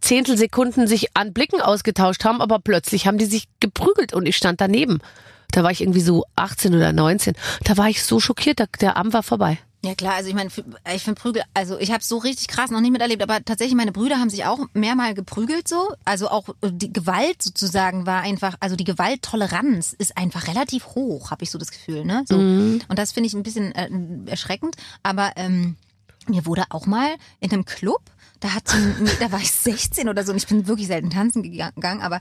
Zehntelsekunden 0.00 0.86
sich 0.86 1.16
an 1.16 1.32
Blicken 1.32 1.60
ausgetauscht 1.60 2.24
haben, 2.24 2.40
aber 2.40 2.58
plötzlich 2.58 3.06
haben 3.06 3.18
die 3.18 3.26
sich 3.26 3.48
geprügelt 3.60 4.14
und 4.14 4.26
ich 4.26 4.36
stand 4.36 4.60
daneben. 4.60 5.00
Da 5.52 5.62
war 5.62 5.70
ich 5.70 5.80
irgendwie 5.80 6.00
so 6.00 6.24
18 6.36 6.74
oder 6.74 6.92
19. 6.92 7.34
Da 7.64 7.76
war 7.76 7.88
ich 7.88 8.02
so 8.02 8.20
schockiert, 8.20 8.58
der, 8.58 8.68
der 8.80 8.96
Abend 8.96 9.12
war 9.12 9.22
vorbei. 9.22 9.58
Ja 9.84 9.94
klar, 9.94 10.14
also 10.14 10.28
ich 10.28 10.34
meine, 10.34 10.50
ich 10.94 11.02
finde 11.04 11.20
Prügel, 11.20 11.42
also 11.54 11.78
ich 11.78 11.92
habe 11.92 12.02
so 12.02 12.18
richtig 12.18 12.48
krass 12.48 12.70
noch 12.70 12.80
nicht 12.80 12.90
miterlebt, 12.90 13.22
aber 13.22 13.44
tatsächlich 13.44 13.76
meine 13.76 13.92
Brüder 13.92 14.18
haben 14.18 14.30
sich 14.30 14.44
auch 14.44 14.58
mehrmal 14.72 15.14
geprügelt 15.14 15.68
so. 15.68 15.92
Also 16.04 16.28
auch 16.28 16.48
äh, 16.60 16.72
die 16.72 16.92
Gewalt 16.92 17.40
sozusagen 17.40 18.04
war 18.04 18.22
einfach, 18.22 18.56
also 18.58 18.74
die 18.74 18.84
Gewalttoleranz 18.84 19.94
ist 19.96 20.16
einfach 20.16 20.48
relativ 20.48 20.86
hoch, 20.88 21.30
habe 21.30 21.44
ich 21.44 21.50
so 21.50 21.58
das 21.58 21.70
Gefühl, 21.70 22.04
ne? 22.04 22.24
So. 22.26 22.36
Und 22.36 22.84
das 22.98 23.12
finde 23.12 23.28
ich 23.28 23.34
ein 23.34 23.44
bisschen 23.44 23.72
äh, 23.76 23.88
erschreckend, 24.28 24.76
aber 25.04 25.32
ähm, 25.36 25.76
mir 26.26 26.46
wurde 26.46 26.64
auch 26.70 26.86
mal 26.86 27.14
in 27.38 27.52
einem 27.52 27.64
Club, 27.64 28.02
da 28.40 28.54
hat 28.54 28.68
so 28.68 28.76
ein, 28.76 29.08
da 29.20 29.32
war 29.32 29.40
ich 29.40 29.50
16 29.50 30.08
oder 30.08 30.24
so 30.24 30.32
und 30.32 30.38
ich 30.38 30.46
bin 30.46 30.66
wirklich 30.66 30.86
selten 30.86 31.10
tanzen 31.10 31.42
gegangen, 31.42 32.02
aber 32.02 32.20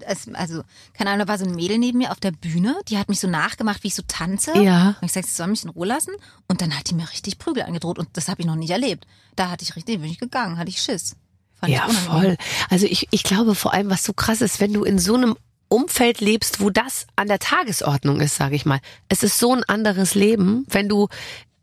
es, 0.00 0.28
also, 0.32 0.62
keine 0.94 1.10
Ahnung, 1.10 1.26
da 1.26 1.32
war 1.32 1.38
so 1.38 1.44
ein 1.44 1.54
Mädel 1.54 1.78
neben 1.78 1.98
mir 1.98 2.10
auf 2.10 2.20
der 2.20 2.30
Bühne, 2.30 2.76
die 2.88 2.98
hat 2.98 3.08
mich 3.08 3.20
so 3.20 3.28
nachgemacht, 3.28 3.82
wie 3.82 3.88
ich 3.88 3.94
so 3.94 4.02
tanze. 4.06 4.56
Ja. 4.58 4.96
Und 5.00 5.06
ich 5.06 5.12
sagte, 5.12 5.28
sie 5.28 5.34
soll 5.34 5.48
mich 5.48 5.64
in 5.64 5.70
Ruhe 5.70 5.86
lassen. 5.86 6.12
Und 6.48 6.60
dann 6.60 6.76
hat 6.76 6.88
die 6.90 6.94
mir 6.94 7.10
richtig 7.10 7.38
Prügel 7.38 7.62
angedroht 7.62 7.98
und 7.98 8.08
das 8.14 8.28
habe 8.28 8.40
ich 8.40 8.46
noch 8.46 8.56
nicht 8.56 8.70
erlebt. 8.70 9.06
Da 9.34 9.50
hatte 9.50 9.64
ich 9.64 9.76
richtig, 9.76 10.00
bin 10.00 10.10
ich 10.10 10.18
gegangen, 10.18 10.58
hatte 10.58 10.70
ich 10.70 10.80
Schiss. 10.80 11.16
Fand 11.54 11.72
Ja, 11.72 11.86
ich 11.88 11.96
voll. 11.96 12.36
Also 12.70 12.86
ich, 12.86 13.08
ich 13.10 13.22
glaube 13.22 13.54
vor 13.54 13.72
allem, 13.72 13.90
was 13.90 14.04
so 14.04 14.12
krass 14.12 14.40
ist, 14.40 14.60
wenn 14.60 14.72
du 14.72 14.84
in 14.84 14.98
so 14.98 15.14
einem 15.14 15.36
Umfeld 15.68 16.20
lebst, 16.20 16.60
wo 16.60 16.70
das 16.70 17.06
an 17.16 17.28
der 17.28 17.38
Tagesordnung 17.38 18.20
ist, 18.20 18.36
sage 18.36 18.54
ich 18.54 18.66
mal. 18.66 18.80
Es 19.08 19.22
ist 19.22 19.38
so 19.38 19.52
ein 19.52 19.64
anderes 19.64 20.14
Leben, 20.14 20.64
wenn 20.68 20.88
du 20.88 21.08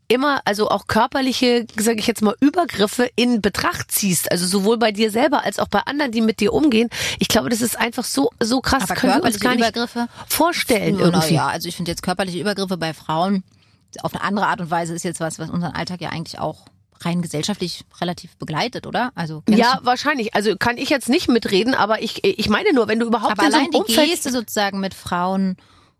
immer, 0.08 0.40
also 0.44 0.68
auch 0.68 0.86
körperliche, 0.86 1.66
sage 1.76 1.98
ich 2.00 2.06
jetzt 2.06 2.22
mal, 2.22 2.34
Übergriffe 2.40 3.08
in 3.16 3.40
Betracht 3.42 3.90
ziehst, 3.90 4.30
also 4.30 4.46
sowohl 4.46 4.76
bei 4.78 4.92
dir 4.92 5.10
selber 5.10 5.44
als 5.44 5.58
auch 5.58 5.68
bei 5.68 5.80
anderen, 5.80 6.12
die 6.12 6.20
mit 6.20 6.40
dir 6.40 6.52
umgehen. 6.52 6.88
Ich 7.18 7.28
glaube, 7.28 7.48
das 7.48 7.60
ist 7.60 7.78
einfach 7.78 8.04
so 8.04 8.30
so 8.40 8.60
krass, 8.60 8.84
Aber 8.84 8.94
können 8.94 9.12
wir 9.14 9.24
uns 9.24 9.38
körperliche 9.38 9.40
gar 9.40 9.54
nicht 9.54 9.68
Übergriffe? 9.76 10.08
vorstellen 10.28 10.98
Ja, 10.98 11.04
irgendwie. 11.06 11.34
Ja, 11.34 11.46
also 11.48 11.68
ich 11.68 11.76
finde 11.76 11.90
jetzt 11.90 12.02
körperliche 12.02 12.38
Übergriffe 12.40 12.76
bei 12.76 12.92
Frauen 12.94 13.44
auf 14.02 14.12
eine 14.14 14.24
andere 14.24 14.46
Art 14.48 14.60
und 14.60 14.70
Weise 14.70 14.92
ist 14.94 15.04
jetzt 15.04 15.20
was, 15.20 15.38
was 15.38 15.50
unseren 15.50 15.72
Alltag 15.72 16.00
ja 16.00 16.08
eigentlich 16.10 16.38
auch 16.40 16.64
rein 17.00 17.22
gesellschaftlich 17.22 17.84
relativ 18.00 18.36
begleitet, 18.38 18.86
oder? 18.86 19.12
Also 19.14 19.42
Ja, 19.48 19.76
du- 19.80 19.86
wahrscheinlich. 19.86 20.34
Also 20.34 20.56
kann 20.56 20.78
ich 20.78 20.88
jetzt 20.90 21.08
nicht 21.08 21.28
mitreden, 21.28 21.74
aber 21.74 22.02
ich, 22.02 22.24
ich 22.24 22.48
meine 22.48 22.72
nur, 22.72 22.88
wenn 22.88 22.98
du 22.98 23.06
überhaupt 23.06 23.32
aber 23.32 23.44
in 23.46 23.50
so 23.52 23.56
allein 23.56 23.66
einem 23.66 23.72
die 23.86 23.92
Umfeld 23.92 24.10
Geste 24.10 24.32
sozusagen 24.32 24.80
mit 24.80 24.94
Frauen 24.94 25.56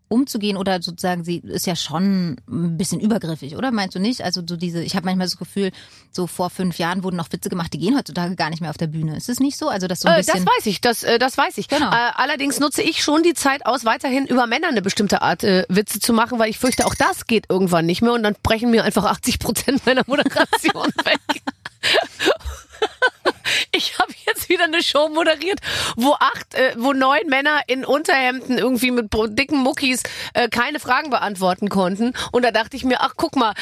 umzugehen 0.07 0.57
oder 0.57 0.81
sozusagen 0.81 1.23
sie 1.23 1.37
ist 1.37 1.65
ja 1.65 1.75
schon 1.75 2.37
ein 2.47 2.77
bisschen 2.77 2.99
übergriffig, 2.99 3.55
oder 3.57 3.71
meinst 3.71 3.95
du 3.95 3.99
nicht? 3.99 4.21
Also 4.23 4.41
so 4.47 4.55
diese, 4.57 4.81
ich 4.83 4.95
habe 4.95 5.05
manchmal 5.05 5.27
das 5.27 5.37
Gefühl, 5.37 5.71
so 6.11 6.27
vor 6.27 6.49
fünf 6.49 6.77
Jahren 6.77 7.03
wurden 7.03 7.15
noch 7.15 7.31
Witze 7.31 7.49
gemacht, 7.49 7.73
die 7.73 7.79
gehen 7.79 7.97
heutzutage 7.97 8.35
gar 8.35 8.49
nicht 8.49 8.61
mehr 8.61 8.69
auf 8.69 8.77
der 8.77 8.87
Bühne. 8.87 9.17
Ist 9.17 9.29
es 9.29 9.39
nicht 9.39 9.57
so? 9.57 9.67
Also 9.69 9.87
das 9.87 10.01
so 10.01 10.07
ein 10.07 10.15
Äh, 10.15 10.17
bisschen. 10.19 10.45
das 10.45 10.55
weiß 10.55 10.65
ich, 10.67 10.81
das, 10.81 11.03
äh, 11.03 11.17
das 11.19 11.37
weiß 11.37 11.57
ich. 11.57 11.67
Genau. 11.67 11.89
Äh, 11.91 12.11
allerdings 12.15 12.59
nutze 12.59 12.81
ich 12.81 13.03
schon 13.03 13.23
die 13.23 13.33
Zeit 13.33 13.65
aus, 13.65 13.85
weiterhin 13.85 14.25
über 14.25 14.47
Männer 14.47 14.67
eine 14.67 14.81
bestimmte 14.81 15.21
Art 15.21 15.43
äh, 15.43 15.65
Witze 15.69 15.99
zu 15.99 16.13
machen, 16.13 16.39
weil 16.39 16.49
ich 16.49 16.59
fürchte, 16.59 16.85
auch 16.85 16.95
das 16.95 17.25
geht 17.27 17.45
irgendwann 17.49 17.85
nicht 17.85 18.01
mehr 18.01 18.13
und 18.13 18.23
dann 18.23 18.35
brechen 18.43 18.71
mir 18.71 18.83
einfach 18.83 19.05
80 19.05 19.39
Prozent 19.39 19.85
meiner 19.85 20.03
Moderation 20.07 20.87
weg. 21.03 21.41
Ich 23.71 23.99
habe 23.99 24.11
jetzt 24.25 24.49
wieder 24.49 24.63
eine 24.65 24.81
Show 24.81 25.09
moderiert, 25.09 25.59
wo 25.95 26.13
acht, 26.13 26.53
äh, 26.55 26.73
wo 26.77 26.93
neun 26.93 27.27
Männer 27.27 27.61
in 27.67 27.85
Unterhemden 27.85 28.57
irgendwie 28.57 28.91
mit 28.91 29.13
dicken 29.37 29.59
Muckis 29.59 30.03
äh, 30.33 30.49
keine 30.49 30.79
Fragen 30.79 31.09
beantworten 31.09 31.69
konnten. 31.69 32.13
Und 32.31 32.43
da 32.43 32.51
dachte 32.51 32.75
ich 32.77 32.83
mir, 32.83 33.01
ach 33.01 33.13
guck 33.17 33.35
mal, 33.35 33.53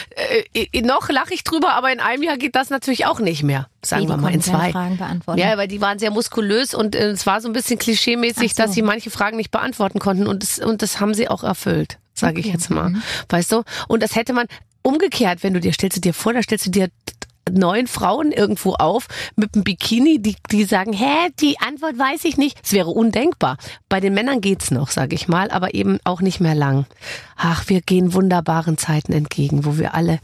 äh, 0.54 0.68
äh, 0.72 0.82
noch 0.82 1.10
lache 1.10 1.34
ich 1.34 1.44
drüber, 1.44 1.74
aber 1.74 1.92
in 1.92 2.00
einem 2.00 2.24
Jahr 2.24 2.38
geht 2.38 2.56
das 2.56 2.70
natürlich 2.70 3.06
auch 3.06 3.20
nicht 3.20 3.44
mehr. 3.44 3.68
Sagen 3.84 4.04
Nee, 4.04 4.10
wir 4.10 4.18
mal 4.18 4.34
in 4.34 4.42
zwei. 4.42 4.72
Fragen 4.72 4.98
beantworten. 4.98 5.40
Ja, 5.40 5.58
weil 5.58 5.68
die 5.68 5.82
waren 5.82 6.00
sehr 6.00 6.12
muskulös 6.12 6.74
und 6.74 6.96
äh, 6.96 7.10
es 7.10 7.26
war 7.26 7.42
so 7.42 7.50
ein 7.50 7.54
bisschen 7.54 7.80
klischeemäßig, 7.80 8.56
so. 8.56 8.64
dass 8.64 8.74
sie 8.74 8.82
manche 8.82 9.10
Fragen 9.12 9.38
nicht 9.38 9.52
beantworten 9.52 10.00
konnten 10.00 10.28
und 10.28 10.44
das, 10.44 10.60
und 10.60 10.82
das 10.82 11.00
haben 11.00 11.14
sie 11.14 11.28
auch 11.28 11.44
erfüllt, 11.44 11.98
sage 12.14 12.40
ich 12.40 12.46
jetzt 12.48 12.70
mal. 12.70 12.94
Weißt 13.30 13.52
du? 13.52 13.64
Und 13.88 14.04
das 14.04 14.16
hätte 14.16 14.34
man 14.34 14.48
umgekehrt, 14.82 15.44
wenn 15.44 15.54
du 15.54 15.60
dir 15.60 15.74
stellst 15.74 15.98
du 15.98 16.02
dir 16.02 16.14
vor, 16.14 16.34
da 16.34 16.42
stellst 16.42 16.68
du 16.68 16.70
dir 16.72 16.90
neun 17.52 17.88
Frauen 17.88 18.32
irgendwo 18.32 18.74
auf 18.74 19.08
mit 19.36 19.56
einem 19.56 19.64
Bikini, 19.64 20.22
die, 20.22 20.36
die 20.52 20.64
sagen, 20.64 20.94
hä, 20.94 21.30
die 21.40 21.60
Antwort 21.60 21.98
weiß 21.98 22.26
ich 22.26 22.38
nicht. 22.38 22.60
Es 22.64 22.74
wäre 22.74 22.90
undenkbar. 22.90 23.58
Bei 23.90 24.00
den 24.00 24.14
Männern 24.14 24.42
geht's 24.42 24.72
noch, 24.72 24.90
sage 24.90 25.16
ich 25.16 25.28
mal, 25.28 25.52
aber 25.52 25.74
eben 25.74 26.00
auch 26.04 26.22
nicht 26.22 26.40
mehr 26.40 26.56
lang. 26.56 26.86
Ach, 27.36 27.68
wir 27.68 27.82
gehen 27.82 28.14
wunderbaren 28.14 28.78
Zeiten 28.78 29.14
entgegen, 29.14 29.66
wo 29.66 29.78
wir 29.78 29.94
alle, 29.94 30.20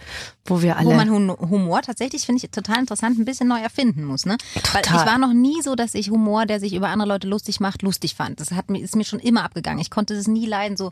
wo 0.49 0.61
wir 0.61 0.77
alle. 0.77 0.85
Wo 0.87 0.93
man 0.93 1.09
Hum- 1.09 1.37
Humor 1.49 1.81
tatsächlich, 1.81 2.25
finde 2.25 2.43
ich 2.43 2.51
total 2.51 2.79
interessant, 2.79 3.19
ein 3.19 3.25
bisschen 3.25 3.47
neu 3.47 3.59
erfinden 3.59 4.03
muss. 4.05 4.25
Ne? 4.25 4.37
Weil 4.73 4.81
Total. 4.81 4.99
ich 5.01 5.05
war 5.11 5.17
noch 5.17 5.33
nie 5.33 5.61
so, 5.61 5.75
dass 5.75 5.93
ich 5.95 6.09
Humor, 6.09 6.45
der 6.45 6.59
sich 6.59 6.73
über 6.73 6.89
andere 6.89 7.07
Leute 7.09 7.27
lustig 7.27 7.59
macht, 7.59 7.81
lustig 7.81 8.15
fand. 8.15 8.39
Das 8.39 8.51
hat 8.51 8.69
mir, 8.69 8.79
ist 8.81 8.95
mir 8.95 9.05
schon 9.05 9.19
immer 9.19 9.43
abgegangen. 9.43 9.79
Ich 9.79 9.89
konnte 9.91 10.13
es 10.13 10.27
nie 10.27 10.45
leiden, 10.45 10.77
so, 10.77 10.91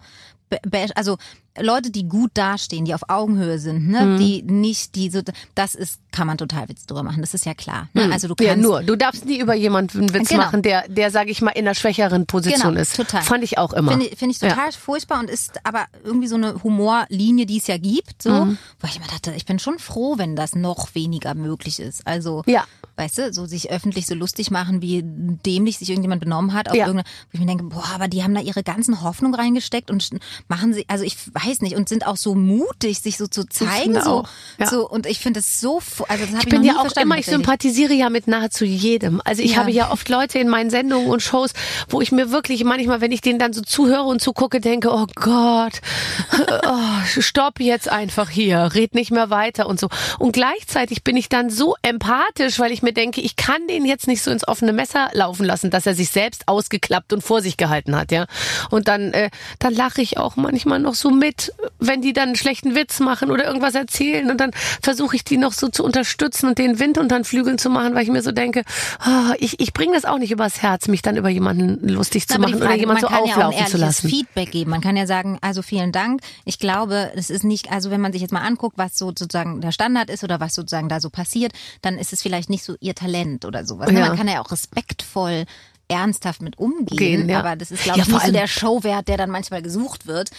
also 0.96 1.18
Leute, 1.60 1.90
die 1.92 2.08
gut 2.08 2.32
dastehen, 2.36 2.86
die 2.86 2.94
auf 2.94 3.10
Augenhöhe 3.10 3.58
sind, 3.60 3.88
ne? 3.90 4.06
Mhm. 4.06 4.18
die 4.20 4.44
nicht, 4.44 4.94
die 4.96 5.10
so, 5.10 5.22
das 5.56 5.74
ist, 5.76 6.00
kann 6.12 6.28
man 6.28 6.38
total 6.38 6.70
Witz 6.70 6.86
drüber 6.86 7.02
machen. 7.04 7.20
Das 7.22 7.34
ist 7.34 7.46
ja 7.46 7.56
klar. 7.56 7.90
Ne? 7.94 8.10
Also 8.14 8.28
du 8.28 8.36
kannst. 8.36 8.48
ja, 8.48 8.56
nur. 8.56 8.84
Du 8.84 8.96
darfst 8.96 9.26
nie 9.26 9.40
über 9.40 9.56
jemanden 9.56 9.98
einen 10.02 10.14
Witz 10.14 10.30
Genau. 10.30 10.44
machen, 10.44 10.62
der, 10.62 10.88
der, 10.88 11.10
sage 11.10 11.32
ich 11.32 11.42
mal, 11.42 11.50
in 11.52 11.66
einer 11.66 11.74
schwächeren 11.74 12.28
Position 12.28 12.70
Genau, 12.70 12.80
ist. 12.82 12.96
total. 12.96 13.24
Fand 13.24 13.44
ich 13.44 13.58
auch 13.58 13.74
immer. 13.74 13.92
Finde 13.92 14.16
finde 14.16 14.34
ich 14.34 14.40
total 14.40 14.72
furchtbar 14.72 15.20
und 15.20 15.30
ist 15.32 15.60
aber 15.66 15.86
irgendwie 16.04 16.28
so 16.28 16.36
eine 16.36 16.64
Humorlinie, 16.64 17.48
die 17.48 17.58
es 17.58 17.66
ja 17.68 17.78
gibt, 17.80 18.22
so, 18.22 18.30
Mhm. 18.46 18.58
wo 18.80 18.88
ich 18.88 18.96
immer 18.98 19.08
dachte, 19.08 19.34
ich 19.36 19.46
bin 19.48 19.58
schon 19.60 19.80
froh, 19.80 20.18
wenn 20.18 20.36
das 20.36 20.54
noch 20.56 20.94
weniger 20.94 21.34
möglich 21.34 21.80
ist. 21.80 22.06
Also, 22.06 22.44
Ja. 22.46 22.66
weißt 22.98 23.18
du, 23.18 23.34
so 23.34 23.46
sich 23.46 23.72
öffentlich 23.72 24.06
so 24.08 24.14
lustig 24.16 24.52
machen, 24.52 24.82
wie 24.82 25.02
dämlich 25.04 25.78
sich 25.78 25.90
irgendjemand 25.90 26.22
benommen 26.22 26.54
hat, 26.54 26.70
auf 26.70 26.76
Ja. 26.76 26.86
irgendeine, 26.88 27.08
wo 27.32 27.34
ich 27.34 27.40
mir 27.40 27.46
denke, 27.48 27.64
boah, 27.66 27.84
aber 27.96 28.08
die 28.08 28.24
haben 28.24 28.34
da 28.36 28.42
ihre 28.42 28.64
ganzen 28.64 29.02
Hoffnung 29.02 29.34
reingesteckt 29.36 29.90
und 29.92 30.10
machen 30.48 30.74
sie, 30.74 30.86
also 30.88 31.04
ich 31.04 31.16
weiß 31.34 31.62
nicht, 31.62 31.76
und 31.76 31.90
sind 31.90 32.06
auch 32.06 32.18
so 32.18 32.36
mutig, 32.36 33.00
sich 33.00 33.18
so 33.18 33.28
zu 33.28 33.46
zeigen, 33.48 34.00
so, 34.02 34.24
ja. 34.60 34.68
so, 34.68 34.88
und 34.90 35.06
ich 35.06 35.20
finde 35.20 35.40
es 35.40 35.60
so, 35.62 35.80
also 36.08 36.24
das 36.26 36.30
habe 36.30 36.38
Ich 36.40 36.44
ich, 36.46 36.50
bin 36.50 36.64
ja 36.64 36.78
auch 36.78 36.92
immer, 37.02 37.18
ich 37.18 37.26
sympathisiere 37.28 37.94
ja 37.94 38.10
mit 38.10 38.28
nahezu 38.28 38.66
jedem. 38.66 39.22
Also 39.26 39.42
ich 39.44 39.52
Ja. 39.52 39.58
habe 39.58 39.72
ja 39.72 39.92
oft 39.92 40.10
Leute 40.10 40.40
in 40.40 40.50
meinen 40.50 40.70
Sendungen 40.70 41.10
und 41.10 41.22
Shows, 41.22 41.52
wo 41.90 42.02
ich 42.02 42.12
mir 42.12 42.32
wirklich 42.32 42.64
manchmal, 42.64 43.00
wenn 43.02 43.12
ich 43.12 43.22
denen 43.22 43.40
dann 43.40 43.54
so 43.54 43.62
zuhöre 43.62 44.04
und 44.04 44.22
zugucke, 44.22 44.60
denke, 44.60 44.92
oh 44.92 45.06
Gott, 45.16 45.82
oh, 46.66 47.22
stopp 47.22 47.60
jetzt 47.60 47.90
einfach 47.90 48.30
hier, 48.30 48.72
red 48.74 48.96
nicht 48.96 49.12
mehr 49.12 49.27
weiter 49.30 49.68
und 49.68 49.80
so. 49.80 49.90
Und 50.20 50.34
gleichzeitig 50.34 51.04
bin 51.04 51.18
ich 51.18 51.30
dann 51.30 51.50
so 51.50 51.76
empathisch, 51.82 52.60
weil 52.60 52.72
ich 52.72 52.82
mir 52.82 52.94
denke, 52.94 53.22
ich 53.22 53.36
kann 53.36 53.68
den 53.68 53.86
jetzt 53.86 54.08
nicht 54.08 54.22
so 54.22 54.32
ins 54.32 54.48
offene 54.48 54.74
Messer 54.74 55.10
laufen 55.14 55.46
lassen, 55.46 55.70
dass 55.70 55.86
er 55.86 55.96
sich 55.96 56.10
selbst 56.10 56.48
ausgeklappt 56.48 57.14
und 57.14 57.22
vor 57.22 57.42
sich 57.42 57.58
gehalten 57.58 57.96
hat, 57.96 58.12
ja. 58.12 58.26
Und 58.70 58.88
dann, 58.88 59.14
äh, 59.14 59.30
dann 59.60 59.74
lache 59.74 60.02
ich 60.02 60.18
auch 60.18 60.36
manchmal 60.36 60.80
noch 60.80 60.96
so 60.96 61.10
mit, 61.10 61.54
wenn 61.80 62.02
die 62.02 62.14
dann 62.14 62.30
einen 62.30 62.36
schlechten 62.36 62.76
Witz 62.76 63.00
machen 63.00 63.32
oder 63.32 63.46
irgendwas 63.46 63.76
erzählen 63.76 64.30
und 64.30 64.40
dann 64.40 64.52
versuche 64.82 65.16
ich 65.16 65.24
die 65.24 65.38
noch 65.38 65.54
so 65.54 65.70
zu 65.70 65.84
unterstützen 65.84 66.48
und 66.48 66.58
den 66.58 66.80
Wind 66.80 66.98
unter 66.98 67.18
den 67.18 67.26
Flügeln 67.26 67.58
zu 67.58 67.70
machen, 67.70 67.96
weil 67.96 68.04
ich 68.04 68.10
mir 68.10 68.22
so 68.22 68.32
denke, 68.32 68.64
ah, 69.00 69.34
ich, 69.40 69.60
ich 69.60 69.74
bringe 69.74 69.94
das 69.94 70.06
auch 70.06 70.18
nicht 70.18 70.32
übers 70.32 70.62
Herz, 70.62 70.88
mich 70.88 71.02
dann 71.02 71.18
über 71.18 71.30
jemanden 71.30 71.88
lustig 71.88 72.28
zu 72.28 72.40
machen 72.40 72.60
Frage, 72.60 72.66
oder 72.66 72.76
jemand 72.76 73.02
so 73.02 73.08
kann 73.08 73.26
ja 73.26 73.36
auflaufen 73.36 73.68
zu 73.68 73.78
lassen. 73.78 74.10
Feedback 74.10 74.52
geben. 74.52 74.72
Man 74.72 74.82
kann 74.82 74.98
ja 74.98 75.06
sagen, 75.06 75.38
also 75.42 75.62
vielen 75.62 75.92
Dank. 75.92 76.22
Ich 76.46 76.60
glaube, 76.60 77.12
es 77.16 77.30
ist 77.30 77.44
nicht, 77.44 77.72
also 77.72 77.92
wenn 77.92 78.02
man 78.02 78.12
sich 78.14 78.22
jetzt 78.22 78.32
mal 78.32 78.42
anguckt, 78.42 78.78
was 78.78 78.98
so 78.98 79.12
sozusagen 79.18 79.62
der 79.62 79.72
Standard 79.72 80.10
ist 80.10 80.24
oder 80.24 80.40
was 80.40 80.54
sozusagen 80.56 80.90
da 80.90 81.00
so 81.00 81.10
passiert, 81.10 81.54
dann 81.82 81.98
ist 81.98 82.14
es 82.14 82.22
vielleicht 82.22 82.50
nicht 82.50 82.64
so 82.64 82.76
ihr 82.80 82.96
Talent 82.96 83.46
oder 83.46 83.66
sowas. 83.66 83.92
ne? 83.92 84.00
Ja. 84.00 84.08
Man 84.10 84.18
kann 84.18 84.28
ja 84.28 84.42
auch 84.42 84.52
respektvoll 84.52 85.46
ernsthaft 85.90 86.42
mit 86.42 86.58
umgehen, 86.58 86.98
Gehen, 86.98 87.30
ja. 87.30 87.40
aber 87.40 87.56
das 87.56 87.72
ist 87.72 87.84
glaube 87.84 88.00
Ja, 88.00 88.04
ich 88.04 88.10
vor 88.10 88.16
nicht 88.20 88.26
so 88.28 88.32
allem- 88.32 88.42
der 88.42 88.48
Showwert, 88.48 89.08
der 89.08 89.18
dann 89.18 89.30
manchmal 89.30 89.62
gesucht 89.62 90.06
wird. 90.08 90.30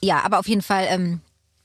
Ja, 0.00 0.20
aber 0.24 0.38
auf 0.38 0.46
jeden 0.48 0.62
Fall 0.62 0.86
ähm, 0.88 1.20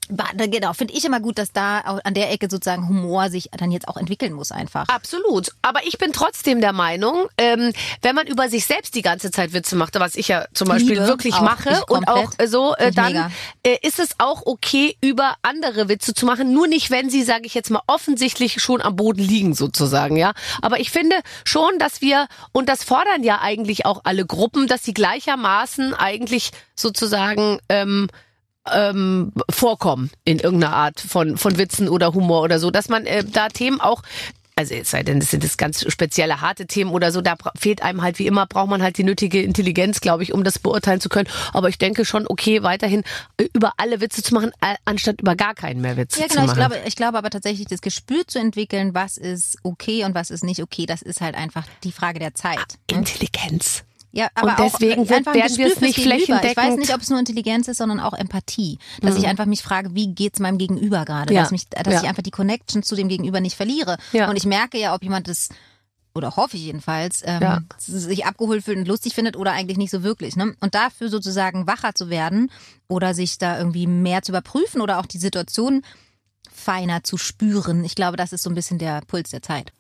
Genau, 0.10 0.74
finde 0.74 0.94
ich 0.94 1.06
immer 1.06 1.20
gut, 1.20 1.38
dass 1.38 1.52
da 1.52 1.80
an 1.80 2.14
der 2.14 2.32
Ecke 2.32 2.48
sozusagen 2.50 2.88
Humor 2.88 3.30
sich 3.30 3.50
dann 3.58 3.72
jetzt 3.72 3.88
auch 3.88 3.98
entwickeln 3.98 4.34
muss 4.34 4.52
einfach. 4.52 4.88
Absolut. 4.90 5.52
Aber 5.62 5.86
ich 5.86 5.98
bin 5.98 6.12
trotzdem 6.12 6.62
der 6.62 6.74
Meinung, 6.74 7.28
ähm, 7.38 7.72
wenn 8.02 8.16
man 8.16 8.28
über 8.28 8.50
sich 8.50 8.66
selbst 8.66 8.96
die 8.96 9.02
ganze 9.02 9.32
Zeit 9.32 9.54
Witze 9.54 9.76
macht, 9.76 9.98
was 10.00 10.16
ich 10.16 10.28
ja 10.28 10.46
zum 10.54 10.68
Beispiel 10.68 10.96
Liebe, 10.96 11.08
wirklich 11.08 11.40
mache 11.40 11.84
und 11.88 12.08
auch 12.08 12.32
äh, 12.38 12.48
so, 12.48 12.76
äh, 12.76 12.92
dann 12.92 13.32
äh, 13.64 13.78
ist 13.82 14.00
es 14.00 14.10
auch 14.18 14.44
okay, 14.46 14.98
über 15.02 15.36
andere 15.42 15.90
Witze 15.90 16.14
zu 16.14 16.26
machen. 16.26 16.54
Nur 16.54 16.68
nicht, 16.68 16.92
wenn 16.92 17.10
sie, 17.10 17.24
sage 17.24 17.46
ich 17.46 17.54
jetzt 17.54 17.70
mal, 17.70 17.82
offensichtlich 17.88 18.62
schon 18.62 18.82
am 18.82 18.96
Boden 18.96 19.22
liegen 19.22 19.54
sozusagen, 19.54 20.18
ja. 20.18 20.34
Aber 20.62 20.80
ich 20.80 20.92
finde 20.92 21.16
schon, 21.46 21.80
dass 21.80 22.02
wir, 22.02 22.28
und 22.52 22.68
das 22.68 22.84
fordern 22.84 23.24
ja 23.24 23.40
eigentlich 23.42 23.86
auch 23.86 24.02
alle 24.04 24.26
Gruppen, 24.26 24.68
dass 24.68 24.84
sie 24.84 24.94
gleichermaßen 24.94 25.94
eigentlich 25.94 26.52
sozusagen 26.76 27.60
ähm, 27.70 28.10
ähm, 28.72 29.32
vorkommen 29.50 30.12
in 30.26 30.40
irgendeiner 30.40 30.76
Art 30.76 31.00
von, 31.00 31.38
von 31.38 31.58
Witzen 31.58 31.90
oder 31.90 32.14
Humor 32.14 32.42
oder 32.42 32.60
so, 32.60 32.72
dass 32.72 32.90
man 32.90 33.06
äh, 33.06 33.24
da 33.24 33.50
Themen 33.50 33.82
auch 33.82 34.04
also 34.56 34.76
es 34.76 34.92
sei 34.92 35.04
denn, 35.04 35.20
das 35.20 35.32
sind 35.32 35.44
das 35.44 35.58
ganz 35.58 35.84
spezielle 35.92 36.42
harte 36.42 36.68
Themen 36.68 36.92
oder 36.92 37.12
so, 37.12 37.22
da 37.22 37.36
fehlt 37.58 37.82
einem 37.82 38.02
halt 38.02 38.20
wie 38.20 38.28
immer, 38.28 38.46
braucht 38.46 38.70
man 38.70 38.84
halt 38.84 38.98
die 38.98 39.04
nötige 39.04 39.42
Intelligenz, 39.42 40.00
glaube 40.00 40.24
ich, 40.24 40.34
um 40.34 40.44
das 40.44 40.60
beurteilen 40.60 41.02
zu 41.02 41.10
können. 41.10 41.28
Aber 41.54 41.70
ich 41.70 41.78
denke 41.78 42.06
schon, 42.06 42.28
okay, 42.28 42.62
weiterhin 42.64 43.04
äh, 43.38 43.48
über 43.54 43.74
alle 43.78 44.02
Witze 44.02 44.22
zu 44.22 44.34
machen, 44.34 44.52
anstatt 44.86 45.22
über 45.22 45.36
gar 45.36 45.56
keinen 45.56 45.82
mehr 45.82 45.98
Witze 45.98 46.20
Ja, 46.20 46.28
zu 46.28 46.36
genau. 46.36 46.42
Ich 46.44 46.48
machen. 46.56 46.58
glaube, 46.58 46.78
ich 46.86 46.96
glaube 46.96 47.18
aber 47.18 47.30
tatsächlich, 47.30 47.68
das 47.68 47.82
Gespür 47.82 48.28
zu 48.28 48.40
entwickeln, 48.40 48.94
was 48.94 49.18
ist 49.18 49.58
okay 49.64 50.04
und 50.04 50.14
was 50.14 50.30
ist 50.30 50.44
nicht 50.44 50.62
okay, 50.62 50.86
das 50.86 51.02
ist 51.02 51.22
halt 51.22 51.36
einfach 51.36 51.66
die 51.84 51.92
Frage 51.92 52.20
der 52.20 52.36
Zeit. 52.36 52.60
Intelligenz. 52.88 53.84
Ja, 54.16 54.28
aber 54.36 54.50
Und 54.52 54.60
deswegen 54.60 55.02
auch 55.02 55.10
wird- 55.10 55.18
einfach 55.18 55.34
ein 55.34 55.40
werden 55.40 55.58
wir 55.58 55.68
es 55.68 55.82
nicht 55.82 55.96
Gegenüber. 55.96 56.18
Ich 56.22 56.30
weiß 56.30 56.38
flächendeckend- 56.56 56.78
nicht, 56.80 56.94
ob 56.94 57.02
es 57.02 57.10
nur 57.10 57.18
Intelligenz 57.18 57.68
ist, 57.68 57.78
sondern 57.78 58.00
auch 58.00 58.14
Empathie. 58.14 58.78
Dass 59.02 59.18
ich 59.18 59.26
einfach 59.26 59.46
mich 59.48 59.64
frage, 59.64 59.96
wie 59.96 60.08
geht's 60.14 60.40
meinem 60.40 60.60
Gegenüber 60.60 61.04
gerade? 61.04 61.34
Ja. 61.34 61.42
Dass, 61.42 61.50
mich, 61.52 61.68
dass 61.70 61.92
Ja. 61.92 62.02
ich 62.04 62.08
einfach 62.08 62.22
die 62.22 62.30
Connection 62.32 62.84
zu 62.84 62.96
dem 62.96 63.08
Gegenüber 63.08 63.40
nicht 63.42 63.56
verliere. 63.56 63.98
Ja. 64.12 64.30
Und 64.30 64.36
ich 64.36 64.46
merke 64.46 64.78
ja, 64.80 64.94
ob 64.94 65.02
jemand 65.04 65.28
das 65.28 65.50
oder 66.16 66.36
hoffe 66.36 66.58
ich 66.58 66.64
jedenfalls, 66.66 67.24
ähm, 67.26 67.42
Ja. 67.42 67.62
sich 67.80 68.24
abgeholt 68.28 68.64
fühlt 68.64 68.78
und 68.78 68.88
lustig 68.88 69.16
findet 69.16 69.36
oder 69.36 69.52
eigentlich 69.52 69.80
nicht 69.80 69.90
so 69.90 70.04
wirklich. 70.04 70.36
Ne? 70.36 70.54
Und 70.60 70.76
dafür 70.76 71.10
sozusagen 71.10 71.66
wacher 71.66 71.96
zu 71.96 72.12
werden 72.12 72.52
oder 72.88 73.16
sich 73.16 73.40
da 73.40 73.58
irgendwie 73.58 73.88
mehr 73.88 74.22
zu 74.22 74.32
überprüfen 74.32 74.82
oder 74.82 75.00
auch 75.00 75.08
die 75.08 75.18
Situation 75.18 75.82
feiner 76.52 77.04
zu 77.04 77.18
spüren. 77.18 77.84
Ich 77.84 77.96
glaube, 77.96 78.16
das 78.16 78.32
ist 78.32 78.44
so 78.44 78.52
ein 78.52 78.56
bisschen 78.56 78.78
der 78.78 79.02
Puls 79.08 79.32
der 79.32 79.42
Zeit. 79.42 79.72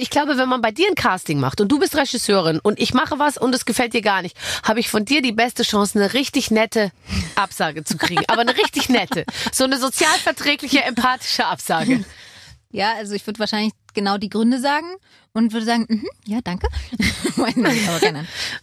Ich 0.00 0.08
glaube, 0.08 0.38
wenn 0.38 0.48
man 0.48 0.62
bei 0.62 0.70
dir 0.70 0.88
ein 0.88 0.94
Casting 0.94 1.40
macht 1.40 1.60
und 1.60 1.68
du 1.68 1.78
bist 1.78 1.94
Regisseurin 1.94 2.58
und 2.58 2.80
ich 2.80 2.94
mache 2.94 3.18
was 3.18 3.36
und 3.36 3.54
es 3.54 3.66
gefällt 3.66 3.92
dir 3.92 4.00
gar 4.00 4.22
nicht, 4.22 4.34
habe 4.62 4.80
ich 4.80 4.88
von 4.88 5.04
dir 5.04 5.20
die 5.20 5.32
beste 5.32 5.62
Chance, 5.62 5.98
eine 5.98 6.14
richtig 6.14 6.50
nette 6.50 6.90
Absage 7.34 7.84
zu 7.84 7.98
kriegen. 7.98 8.24
Aber 8.28 8.40
eine 8.40 8.56
richtig 8.56 8.88
nette. 8.88 9.26
So 9.52 9.64
eine 9.64 9.78
sozialverträgliche, 9.78 10.82
empathische 10.84 11.46
Absage. 11.46 12.04
Ja, 12.72 12.94
also 12.94 13.14
ich 13.14 13.26
würde 13.26 13.40
wahrscheinlich 13.40 13.72
genau 13.94 14.18
die 14.18 14.28
Gründe 14.28 14.60
sagen 14.60 14.86
und 15.32 15.52
würde 15.52 15.66
sagen, 15.66 15.86
mhm, 15.88 16.06
ja, 16.26 16.40
danke. 16.42 16.66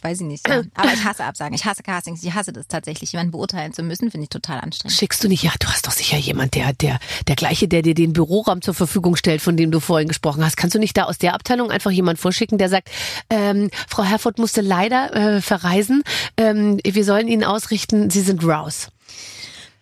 Weiß 0.01 0.21
ich 0.21 0.27
nicht. 0.27 0.47
Ja. 0.47 0.63
Aber 0.75 0.93
ich 0.93 1.03
hasse 1.03 1.23
Absagen. 1.23 1.53
Ich 1.53 1.65
hasse 1.65 1.83
Castings. 1.83 2.23
Ich 2.23 2.33
hasse 2.33 2.51
das 2.51 2.67
tatsächlich. 2.67 3.11
Jemanden 3.13 3.31
beurteilen 3.31 3.73
zu 3.73 3.83
müssen, 3.83 4.11
finde 4.11 4.23
ich 4.23 4.29
total 4.29 4.59
anstrengend. 4.59 4.97
Schickst 4.97 5.23
du 5.23 5.27
nicht, 5.27 5.43
ja, 5.43 5.51
du 5.59 5.67
hast 5.67 5.87
doch 5.87 5.91
sicher 5.91 6.17
jemand, 6.17 6.55
der, 6.55 6.73
der, 6.73 6.99
der 7.27 7.35
gleiche, 7.35 7.67
der 7.67 7.81
dir 7.81 7.93
den 7.93 8.13
Büroraum 8.13 8.61
zur 8.61 8.73
Verfügung 8.73 9.15
stellt, 9.15 9.41
von 9.41 9.55
dem 9.55 9.71
du 9.71 9.79
vorhin 9.79 10.07
gesprochen 10.07 10.43
hast. 10.43 10.57
Kannst 10.57 10.75
du 10.75 10.79
nicht 10.79 10.97
da 10.97 11.03
aus 11.03 11.17
der 11.17 11.33
Abteilung 11.33 11.71
einfach 11.71 11.91
jemand 11.91 12.19
vorschicken, 12.19 12.57
der 12.57 12.69
sagt, 12.69 12.89
ähm, 13.29 13.69
Frau 13.87 14.03
Herford 14.03 14.37
musste 14.37 14.61
leider 14.61 15.15
äh, 15.15 15.41
verreisen, 15.41 16.03
ähm, 16.35 16.79
wir 16.83 17.05
sollen 17.05 17.27
Ihnen 17.27 17.43
ausrichten, 17.43 18.09
Sie 18.09 18.21
sind 18.21 18.43
raus. 18.45 18.89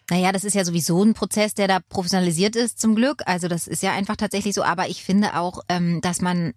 Naja, 0.10 0.32
das 0.32 0.44
ist 0.44 0.54
ja 0.54 0.64
sowieso 0.64 1.04
ein 1.04 1.14
Prozess, 1.14 1.56
der 1.56 1.68
da 1.68 1.80
professionalisiert 1.80 2.56
ist, 2.56 2.80
zum 2.80 2.96
Glück. 2.96 3.24
Also 3.26 3.48
das 3.48 3.68
ist 3.68 3.82
ja 3.82 3.92
einfach 3.92 4.16
tatsächlich 4.16 4.54
so. 4.54 4.64
Aber 4.64 4.88
ich 4.88 5.04
finde 5.04 5.36
auch, 5.36 5.62
ähm, 5.68 6.02
dass 6.02 6.22
man 6.22 6.54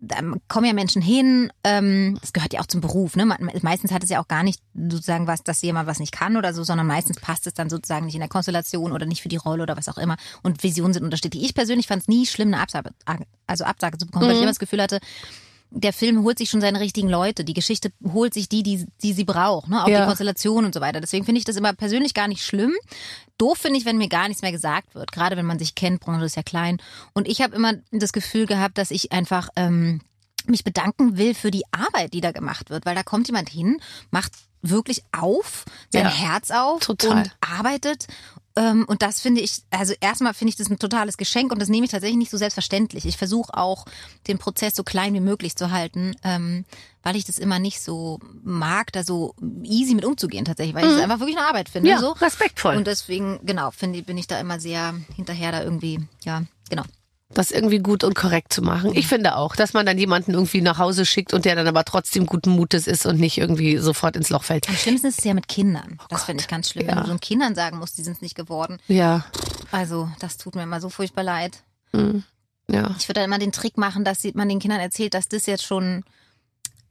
da 0.00 0.16
kommen 0.48 0.66
ja 0.66 0.72
Menschen 0.72 1.02
hin, 1.02 1.52
ähm, 1.62 2.16
das 2.20 2.32
gehört 2.32 2.54
ja 2.54 2.60
auch 2.60 2.66
zum 2.66 2.80
Beruf, 2.80 3.16
ne? 3.16 3.26
Man, 3.26 3.50
meistens 3.60 3.92
hat 3.92 4.02
es 4.02 4.08
ja 4.08 4.20
auch 4.20 4.28
gar 4.28 4.42
nicht 4.42 4.60
sozusagen 4.74 5.26
was, 5.26 5.42
dass 5.42 5.60
jemand 5.60 5.86
was 5.86 6.00
nicht 6.00 6.12
kann 6.12 6.38
oder 6.38 6.54
so, 6.54 6.64
sondern 6.64 6.86
meistens 6.86 7.20
passt 7.20 7.46
es 7.46 7.52
dann 7.52 7.68
sozusagen 7.68 8.06
nicht 8.06 8.14
in 8.14 8.20
der 8.20 8.30
Konstellation 8.30 8.92
oder 8.92 9.04
nicht 9.04 9.20
für 9.20 9.28
die 9.28 9.36
Rolle 9.36 9.62
oder 9.62 9.76
was 9.76 9.88
auch 9.88 9.98
immer. 9.98 10.16
Und 10.42 10.62
Visionen 10.62 10.94
sind 10.94 11.04
unterschiedlich. 11.04 11.44
Ich 11.44 11.54
persönlich 11.54 11.86
fand 11.86 12.02
es 12.02 12.08
nie 12.08 12.26
schlimm, 12.26 12.48
eine 12.48 12.62
Absage, 12.62 12.90
also 13.46 13.64
Absage 13.64 13.98
zu 13.98 14.06
bekommen, 14.06 14.24
weil 14.26 14.32
ich 14.32 14.38
immer 14.38 14.46
das 14.46 14.58
Gefühl 14.58 14.80
hatte, 14.80 15.00
der 15.70 15.92
Film 15.92 16.22
holt 16.24 16.38
sich 16.38 16.50
schon 16.50 16.60
seine 16.60 16.80
richtigen 16.80 17.08
Leute. 17.08 17.44
Die 17.44 17.54
Geschichte 17.54 17.92
holt 18.12 18.34
sich 18.34 18.48
die, 18.48 18.62
die, 18.62 18.86
die 19.02 19.12
sie 19.12 19.24
braucht, 19.24 19.68
ne? 19.68 19.84
Auch 19.84 19.88
Ja. 19.88 20.00
die 20.00 20.06
Konstellation 20.06 20.64
und 20.64 20.74
so 20.74 20.80
weiter. 20.80 21.00
Deswegen 21.00 21.24
finde 21.24 21.38
ich 21.38 21.44
das 21.44 21.56
immer 21.56 21.72
persönlich 21.72 22.12
gar 22.14 22.28
nicht 22.28 22.42
schlimm. 22.44 22.72
Doof 23.38 23.58
finde 23.58 23.78
ich, 23.78 23.84
wenn 23.84 23.96
mir 23.98 24.08
gar 24.08 24.28
nichts 24.28 24.42
mehr 24.42 24.52
gesagt 24.52 24.94
wird. 24.94 25.12
Gerade 25.12 25.36
wenn 25.36 25.46
man 25.46 25.58
sich 25.58 25.74
kennt, 25.74 26.00
Branche 26.00 26.24
ist 26.24 26.36
ja 26.36 26.42
klein. 26.42 26.78
Und 27.14 27.28
ich 27.28 27.40
habe 27.40 27.54
immer 27.54 27.74
das 27.92 28.12
Gefühl 28.12 28.46
gehabt, 28.46 28.78
dass 28.78 28.90
ich 28.90 29.12
einfach 29.12 29.48
ähm, 29.56 30.00
mich 30.46 30.64
bedanken 30.64 31.16
will 31.16 31.34
für 31.34 31.50
die 31.50 31.64
Arbeit, 31.72 32.12
die 32.14 32.20
da 32.20 32.32
gemacht 32.32 32.70
wird. 32.70 32.84
Weil 32.84 32.94
da 32.94 33.02
kommt 33.02 33.28
jemand 33.28 33.48
hin, 33.48 33.80
macht 34.10 34.32
wirklich 34.62 35.02
auf, 35.12 35.64
sein 35.90 36.04
Ja. 36.04 36.10
Herz 36.10 36.50
auf 36.50 36.80
Total. 36.80 37.10
und 37.12 37.30
arbeitet. 37.40 38.06
Ähm, 38.60 38.84
und 38.86 39.00
das 39.00 39.22
finde 39.22 39.40
ich, 39.40 39.62
also 39.70 39.94
erstmal 40.00 40.34
finde 40.34 40.50
ich 40.50 40.56
das 40.56 40.68
ein 40.68 40.78
totales 40.78 41.16
Geschenk 41.16 41.50
und 41.50 41.62
das 41.62 41.70
nehme 41.70 41.86
ich 41.86 41.90
tatsächlich 41.90 42.18
nicht 42.18 42.30
so 42.30 42.36
selbstverständlich. 42.36 43.06
Ich 43.06 43.16
versuche 43.16 43.56
auch, 43.56 43.86
den 44.28 44.36
Prozess 44.36 44.74
so 44.74 44.84
klein 44.84 45.14
wie 45.14 45.20
möglich 45.20 45.56
zu 45.56 45.70
halten, 45.70 46.14
ähm, 46.24 46.66
weil 47.02 47.16
ich 47.16 47.24
das 47.24 47.38
immer 47.38 47.58
nicht 47.58 47.80
so 47.80 48.18
mag, 48.42 48.92
da 48.92 49.02
so 49.02 49.34
easy 49.62 49.94
mit 49.94 50.04
umzugehen 50.04 50.44
tatsächlich, 50.44 50.74
weil 50.74 50.84
ich 50.84 50.92
es 50.92 51.00
einfach 51.00 51.20
wirklich 51.20 51.38
eine 51.38 51.46
Arbeit 51.46 51.70
finde. 51.70 51.88
Mhm. 51.88 51.94
Ja, 51.94 52.00
so. 52.00 52.12
respektvoll. 52.12 52.76
Und 52.76 52.86
deswegen, 52.86 53.40
genau, 53.44 53.70
finde, 53.70 54.02
bin 54.02 54.18
ich 54.18 54.26
da 54.26 54.38
immer 54.38 54.60
sehr 54.60 54.94
hinterher 55.16 55.52
da 55.52 55.62
irgendwie, 55.62 56.00
ja, 56.24 56.42
genau. 56.68 56.82
Das 57.32 57.50
irgendwie 57.52 57.78
gut 57.78 58.02
und 58.04 58.14
korrekt 58.14 58.52
zu 58.52 58.60
machen. 58.60 58.90
Ich 58.94 59.06
finde 59.06 59.36
auch, 59.36 59.54
dass 59.54 59.72
man 59.72 59.86
dann 59.86 59.96
jemanden 59.98 60.32
irgendwie 60.32 60.60
nach 60.62 60.78
Hause 60.78 61.06
schickt 61.06 61.32
und 61.32 61.44
der 61.44 61.54
dann 61.54 61.66
aber 61.68 61.84
trotzdem 61.84 62.26
guten 62.26 62.50
Mutes 62.50 62.86
ist 62.88 63.06
und 63.06 63.20
nicht 63.20 63.38
irgendwie 63.38 63.76
sofort 63.78 64.16
ins 64.16 64.30
Loch 64.30 64.42
fällt. 64.42 64.68
Am 64.68 64.74
schlimmsten 64.76 65.06
ist 65.06 65.18
es 65.18 65.24
ja 65.24 65.34
mit 65.34 65.46
Kindern. 65.46 65.98
das 66.08 66.24
finde 66.24 66.42
ich 66.42 66.48
ganz 66.48 66.70
schlimm, 66.70 66.88
wenn 66.88 66.96
Ja. 66.96 67.02
du 67.02 67.08
so 67.12 67.18
Kindern 67.18 67.54
sagen 67.54 67.78
musst, 67.78 67.96
die 67.98 68.02
sind 68.02 68.14
es 68.14 68.20
nicht 68.22 68.34
geworden. 68.34 68.78
Ja, 68.88 69.24
Also, 69.70 70.10
das 70.18 70.36
tut 70.38 70.56
mir 70.56 70.64
immer 70.64 70.80
so 70.80 70.88
furchtbar 70.88 71.22
leid. 71.22 71.62
ja. 72.68 72.94
Ich 72.98 73.08
würde 73.08 73.20
dann 73.20 73.24
immer 73.24 73.38
den 73.38 73.52
Trick 73.52 73.76
machen, 73.78 74.04
dass 74.04 74.24
man 74.34 74.48
den 74.48 74.58
Kindern 74.58 74.80
erzählt, 74.80 75.14
dass 75.14 75.28
das 75.28 75.46
jetzt 75.46 75.64
schon 75.64 76.04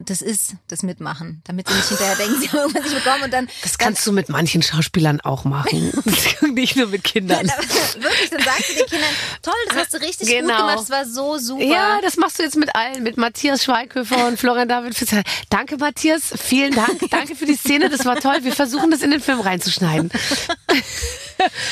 das 0.02 0.22
ist, 0.22 0.54
das 0.68 0.82
Mitmachen, 0.82 1.42
damit 1.44 1.68
sie 1.68 1.74
nicht 1.74 1.88
hinterher 1.88 2.16
denken, 2.16 2.40
sie 2.40 2.48
haben 2.48 2.56
irgendwas 2.58 2.84
nicht 2.84 3.04
bekommen 3.04 3.24
und 3.24 3.32
dann 3.32 3.48
Das 3.62 3.76
kannst 3.76 4.06
du 4.06 4.12
mit 4.12 4.30
manchen 4.30 4.62
Schauspielern 4.62 5.20
auch 5.20 5.44
machen. 5.44 5.92
nicht 6.54 6.76
nur 6.76 6.86
mit 6.86 7.04
Kindern. 7.04 7.46
dann, 7.46 7.58
wirklich, 8.02 8.30
dann 8.30 8.42
sagst 8.42 8.70
du 8.70 8.74
den 8.76 8.86
Kindern, 8.86 9.10
toll, 9.42 9.54
das 9.68 9.76
hast 9.76 9.94
du 9.94 9.98
richtig 9.98 10.28
gut 10.28 10.38
Genau. 10.38 10.56
gemacht, 10.56 10.78
das 10.80 10.90
war 10.90 11.04
so 11.04 11.36
super. 11.38 11.62
Ja, 11.62 12.00
das 12.02 12.16
machst 12.16 12.38
du 12.38 12.42
jetzt 12.42 12.56
mit 12.56 12.74
allen, 12.74 13.02
mit 13.02 13.18
Matthias 13.18 13.62
Schweighöfer 13.64 14.26
und 14.26 14.38
Florian 14.38 14.68
David 14.68 14.94
Fischer. 14.94 15.22
Danke, 15.50 15.76
Matthias. 15.76 16.32
Vielen 16.36 16.74
Dank. 16.74 16.98
Danke 17.10 17.36
für 17.36 17.44
die 17.46 17.56
Szene. 17.56 17.90
Das 17.90 18.04
war 18.06 18.16
toll. 18.18 18.38
Wir 18.42 18.52
versuchen 18.52 18.90
das 18.90 19.02
in 19.02 19.10
den 19.10 19.20
Film 19.20 19.40
reinzuschneiden. 19.40 20.10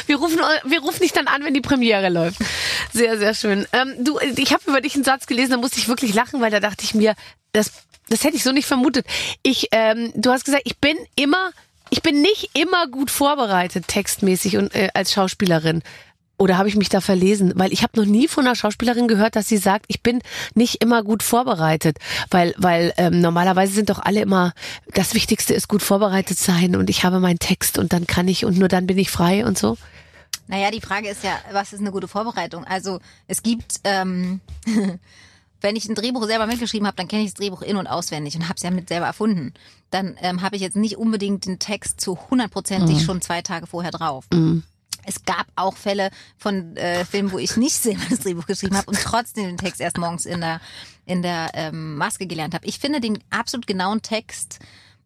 Wir 0.07 0.17
rufen, 0.17 0.39
wir 0.65 0.81
rufen 0.81 1.01
dich 1.03 1.13
dann 1.13 1.27
an, 1.27 1.45
wenn 1.45 1.53
die 1.53 1.61
Premiere 1.61 2.09
läuft. 2.09 2.39
Sehr, 2.95 3.19
sehr 3.19 3.35
schön. 3.35 3.67
Ähm, 3.75 3.97
du, 4.03 4.19
ich 4.19 4.55
habe 4.55 4.63
über 4.67 4.81
dich 4.81 4.95
einen 4.95 5.05
Satz 5.05 5.27
gelesen, 5.27 5.51
da 5.51 5.57
musste 5.59 5.79
ich 5.79 5.89
wirklich 5.89 6.15
lachen, 6.15 6.41
weil 6.41 6.51
da 6.51 6.59
dachte 6.59 6.85
ich 6.85 6.95
mir, 6.95 7.15
das, 7.53 7.71
das 8.09 8.25
hätte 8.25 8.37
ich 8.37 8.45
so 8.45 8.53
nicht 8.53 8.67
vermutet. 8.67 9.07
Ich, 9.43 9.69
ähm, 9.73 10.13
du 10.15 10.31
hast 10.31 10.45
gesagt, 10.45 10.63
ich 10.65 10.79
bin 10.79 10.97
immer, 11.17 11.51
ich 11.91 12.03
bin 12.03 12.21
nicht 12.21 12.51
immer 12.55 12.87
gut 12.89 13.11
vorbereitet, 13.11 13.89
textmäßig 13.89 14.57
und 14.57 14.75
äh, 14.75 14.89
als 14.95 15.13
Schauspielerin. 15.13 15.83
Oder 16.41 16.57
habe 16.57 16.69
ich 16.69 16.77
mich 16.77 16.89
da 16.89 17.01
verlesen? 17.01 17.53
Weil 17.57 17.73
ich 17.73 17.83
habe 17.83 17.99
noch 17.99 18.07
nie 18.07 18.29
von 18.29 18.47
einer 18.47 18.55
Schauspielerin 18.55 19.09
gehört, 19.09 19.35
dass 19.35 19.49
sie 19.49 19.57
sagt, 19.57 19.87
ich 19.89 20.05
bin 20.05 20.21
nicht 20.55 20.81
immer 20.81 21.03
gut 21.03 21.25
vorbereitet. 21.25 21.99
Weil, 22.31 22.55
weil 22.57 22.95
ähm, 22.97 23.21
normalerweise 23.21 23.73
sind 23.73 23.91
doch 23.91 23.99
alle 23.99 24.21
immer, 24.21 24.53
das 24.95 25.15
Wichtigste 25.15 25.53
ist 25.53 25.67
gut 25.67 25.83
vorbereitet 25.83 26.39
sein 26.39 26.77
und 26.77 26.91
ich 26.91 27.03
habe 27.03 27.19
meinen 27.19 27.41
Text 27.41 27.77
und 27.77 27.93
dann 27.93 28.07
kann 28.07 28.29
ich 28.29 28.45
und 28.45 28.57
nur 28.57 28.69
dann 28.69 28.87
bin 28.87 28.99
ich 28.99 29.11
frei 29.11 29.45
und 29.45 29.59
so. 29.59 29.77
Naja, 30.47 30.71
die 30.71 30.81
Frage 30.81 31.09
ist 31.09 31.25
ja, 31.25 31.33
was 31.53 31.73
ist 31.73 31.81
eine 31.81 31.91
gute 31.91 32.09
Vorbereitung? 32.09 32.65
Also 32.65 33.01
es 33.27 33.43
gibt, 33.43 33.81
ähm, 33.83 34.41
wenn 35.61 35.77
ich 35.77 35.89
ein 35.89 35.95
Drehbuch 35.95 36.25
selber 36.27 36.47
mitgeschrieben 36.47 36.87
habe, 36.87 36.97
dann 36.97 37.09
kenne 37.09 37.23
ich 37.23 37.31
das 37.31 37.39
Drehbuch 37.39 37.63
in- 37.63 37.77
und 37.77 37.87
auswendig 37.87 38.37
und 38.37 38.45
habe 38.45 38.55
es 38.57 38.63
ja 38.63 38.71
mit 38.71 38.89
selber 38.89 39.07
erfunden. 39.07 39.55
Dann 39.91 40.17
ähm, 40.21 40.43
habe 40.43 40.57
ich 40.57 40.63
jetzt 40.63 40.77
nicht 40.77 40.97
unbedingt 40.97 41.47
den 41.47 41.59
Text 41.59 42.01
zu 42.01 42.19
hundertprozentig 42.31 43.03
schon 43.05 43.21
zwei 43.21 43.43
Tage 43.43 43.67
vorher 43.67 43.91
drauf. 43.91 44.27
Es 45.05 45.25
gab 45.25 45.47
auch 45.57 45.77
Fälle 45.77 46.11
von 46.37 46.77
äh, 46.77 47.05
Filmen, 47.05 47.33
wo 47.33 47.39
ich 47.39 47.57
nicht 47.57 47.75
selber 47.83 48.03
das 48.11 48.21
Drehbuch 48.21 48.47
geschrieben 48.47 48.77
habe 48.77 48.89
und 48.89 48.99
trotzdem 49.03 49.47
den 49.47 49.57
Text 49.57 49.81
erst 49.81 49.99
morgens 49.99 50.27
in 50.27 50.41
der 50.41 50.61
in 51.07 51.23
der 51.23 51.51
ähm, 51.55 51.97
Maske 51.97 52.27
gelernt 52.27 52.55
habe. 52.55 52.67
Ich 52.67 52.79
finde 52.79 53.01
den 53.01 53.19
absolut 53.31 53.67
genauen 53.67 54.03
Text. 54.03 54.59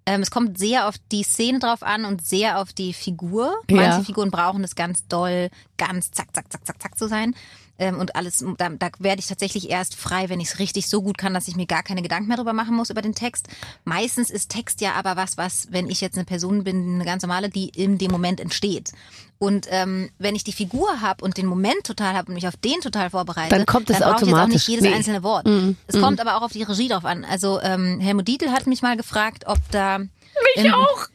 Ähm, 0.04 0.20
es 0.20 0.32
kommt 0.32 0.58
sehr 0.58 0.88
auf 0.88 0.96
die 1.12 1.22
Szene 1.22 1.60
drauf 1.60 1.84
an 1.84 2.04
und 2.04 2.26
sehr 2.26 2.58
auf 2.58 2.72
die 2.72 2.92
Figur. 2.92 3.54
Ja. 3.70 3.76
Manche 3.76 4.04
Figuren 4.04 4.32
brauchen 4.32 4.64
es 4.64 4.74
ganz 4.74 5.06
doll, 5.06 5.48
ganz 5.78 6.10
zack, 6.10 6.34
zack, 6.34 6.50
zack, 6.50 6.66
zack, 6.66 6.82
zack 6.82 6.98
zu 6.98 7.06
sein. 7.06 7.36
Ähm, 7.82 7.98
und 7.98 8.14
alles, 8.14 8.44
da, 8.58 8.68
da 8.68 8.90
werde 9.00 9.18
ich 9.18 9.26
tatsächlich 9.26 9.68
erst 9.68 9.96
frei, 9.96 10.28
wenn 10.28 10.38
ich 10.40 10.48
es 10.48 10.58
richtig 10.60 10.88
so 10.88 11.02
gut 11.02 11.18
kann, 11.18 11.34
dass 11.34 11.48
ich 11.48 11.56
mir 11.56 11.66
gar 11.66 11.82
keine 11.82 12.00
Gedanken 12.02 12.28
mehr 12.28 12.36
drüber 12.36 12.52
machen 12.52 12.76
muss 12.76 12.90
über 12.90 13.02
den 13.02 13.14
Text. 13.14 13.48
Meistens 13.84 14.30
ist 14.30 14.50
Text 14.50 14.80
ja 14.80 14.92
aber 14.92 15.16
was, 15.16 15.36
was, 15.36 15.66
wenn 15.70 15.90
ich 15.90 16.00
jetzt 16.00 16.16
eine 16.16 16.24
Person 16.24 16.62
bin, 16.62 16.94
eine 16.94 17.04
ganz 17.04 17.22
normale, 17.22 17.48
die 17.48 17.68
in 17.70 17.98
dem 17.98 18.12
Moment 18.12 18.40
entsteht. 18.40 18.92
Und 19.38 19.66
ähm, 19.70 20.10
wenn 20.18 20.36
ich 20.36 20.44
die 20.44 20.52
Figur 20.52 21.00
habe 21.00 21.24
und 21.24 21.36
den 21.36 21.46
Moment 21.46 21.82
total 21.84 22.14
habe 22.14 22.28
und 22.28 22.34
mich 22.34 22.46
auf 22.46 22.56
den 22.56 22.80
total 22.80 23.10
vorbereite, 23.10 23.48
Dann 23.56 23.66
kommt 23.66 23.90
es 23.90 23.98
dann 23.98 24.10
brauche 24.12 24.22
ich 24.22 24.28
jetzt 24.28 24.34
auch 24.34 24.38
automatisch. 24.38 24.54
nicht 24.54 24.68
jedes 24.68 24.84
Nee. 24.84 24.94
einzelne 24.94 25.24
Wort. 25.24 25.48
Es 25.88 26.00
kommt 26.00 26.20
aber 26.20 26.36
auch 26.36 26.42
auf 26.42 26.52
die 26.52 26.62
Regie 26.62 26.86
drauf 26.86 27.04
an. 27.04 27.24
Also 27.24 27.60
ähm, 27.60 27.98
Helmut 27.98 28.28
Dietl 28.28 28.50
hat 28.52 28.68
mich 28.68 28.82
mal 28.82 28.96
gefragt, 28.96 29.44
ob 29.48 29.58
da 29.72 29.98
mich 29.98 30.72
auch. 30.72 31.06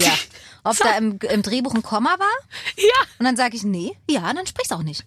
ja, 0.00 0.10
ob 0.66 0.76
da 0.78 0.96
im, 0.96 1.18
im 1.30 1.42
Drehbuch 1.42 1.74
ein 1.74 1.82
Komma 1.82 2.16
war. 2.18 2.26
Ja. 2.76 3.06
Und 3.18 3.24
dann 3.24 3.36
sage 3.36 3.56
ich, 3.56 3.62
nee, 3.62 3.96
ja, 4.08 4.32
dann 4.32 4.46
sprich's 4.46 4.72
auch 4.72 4.82
nicht. 4.82 5.04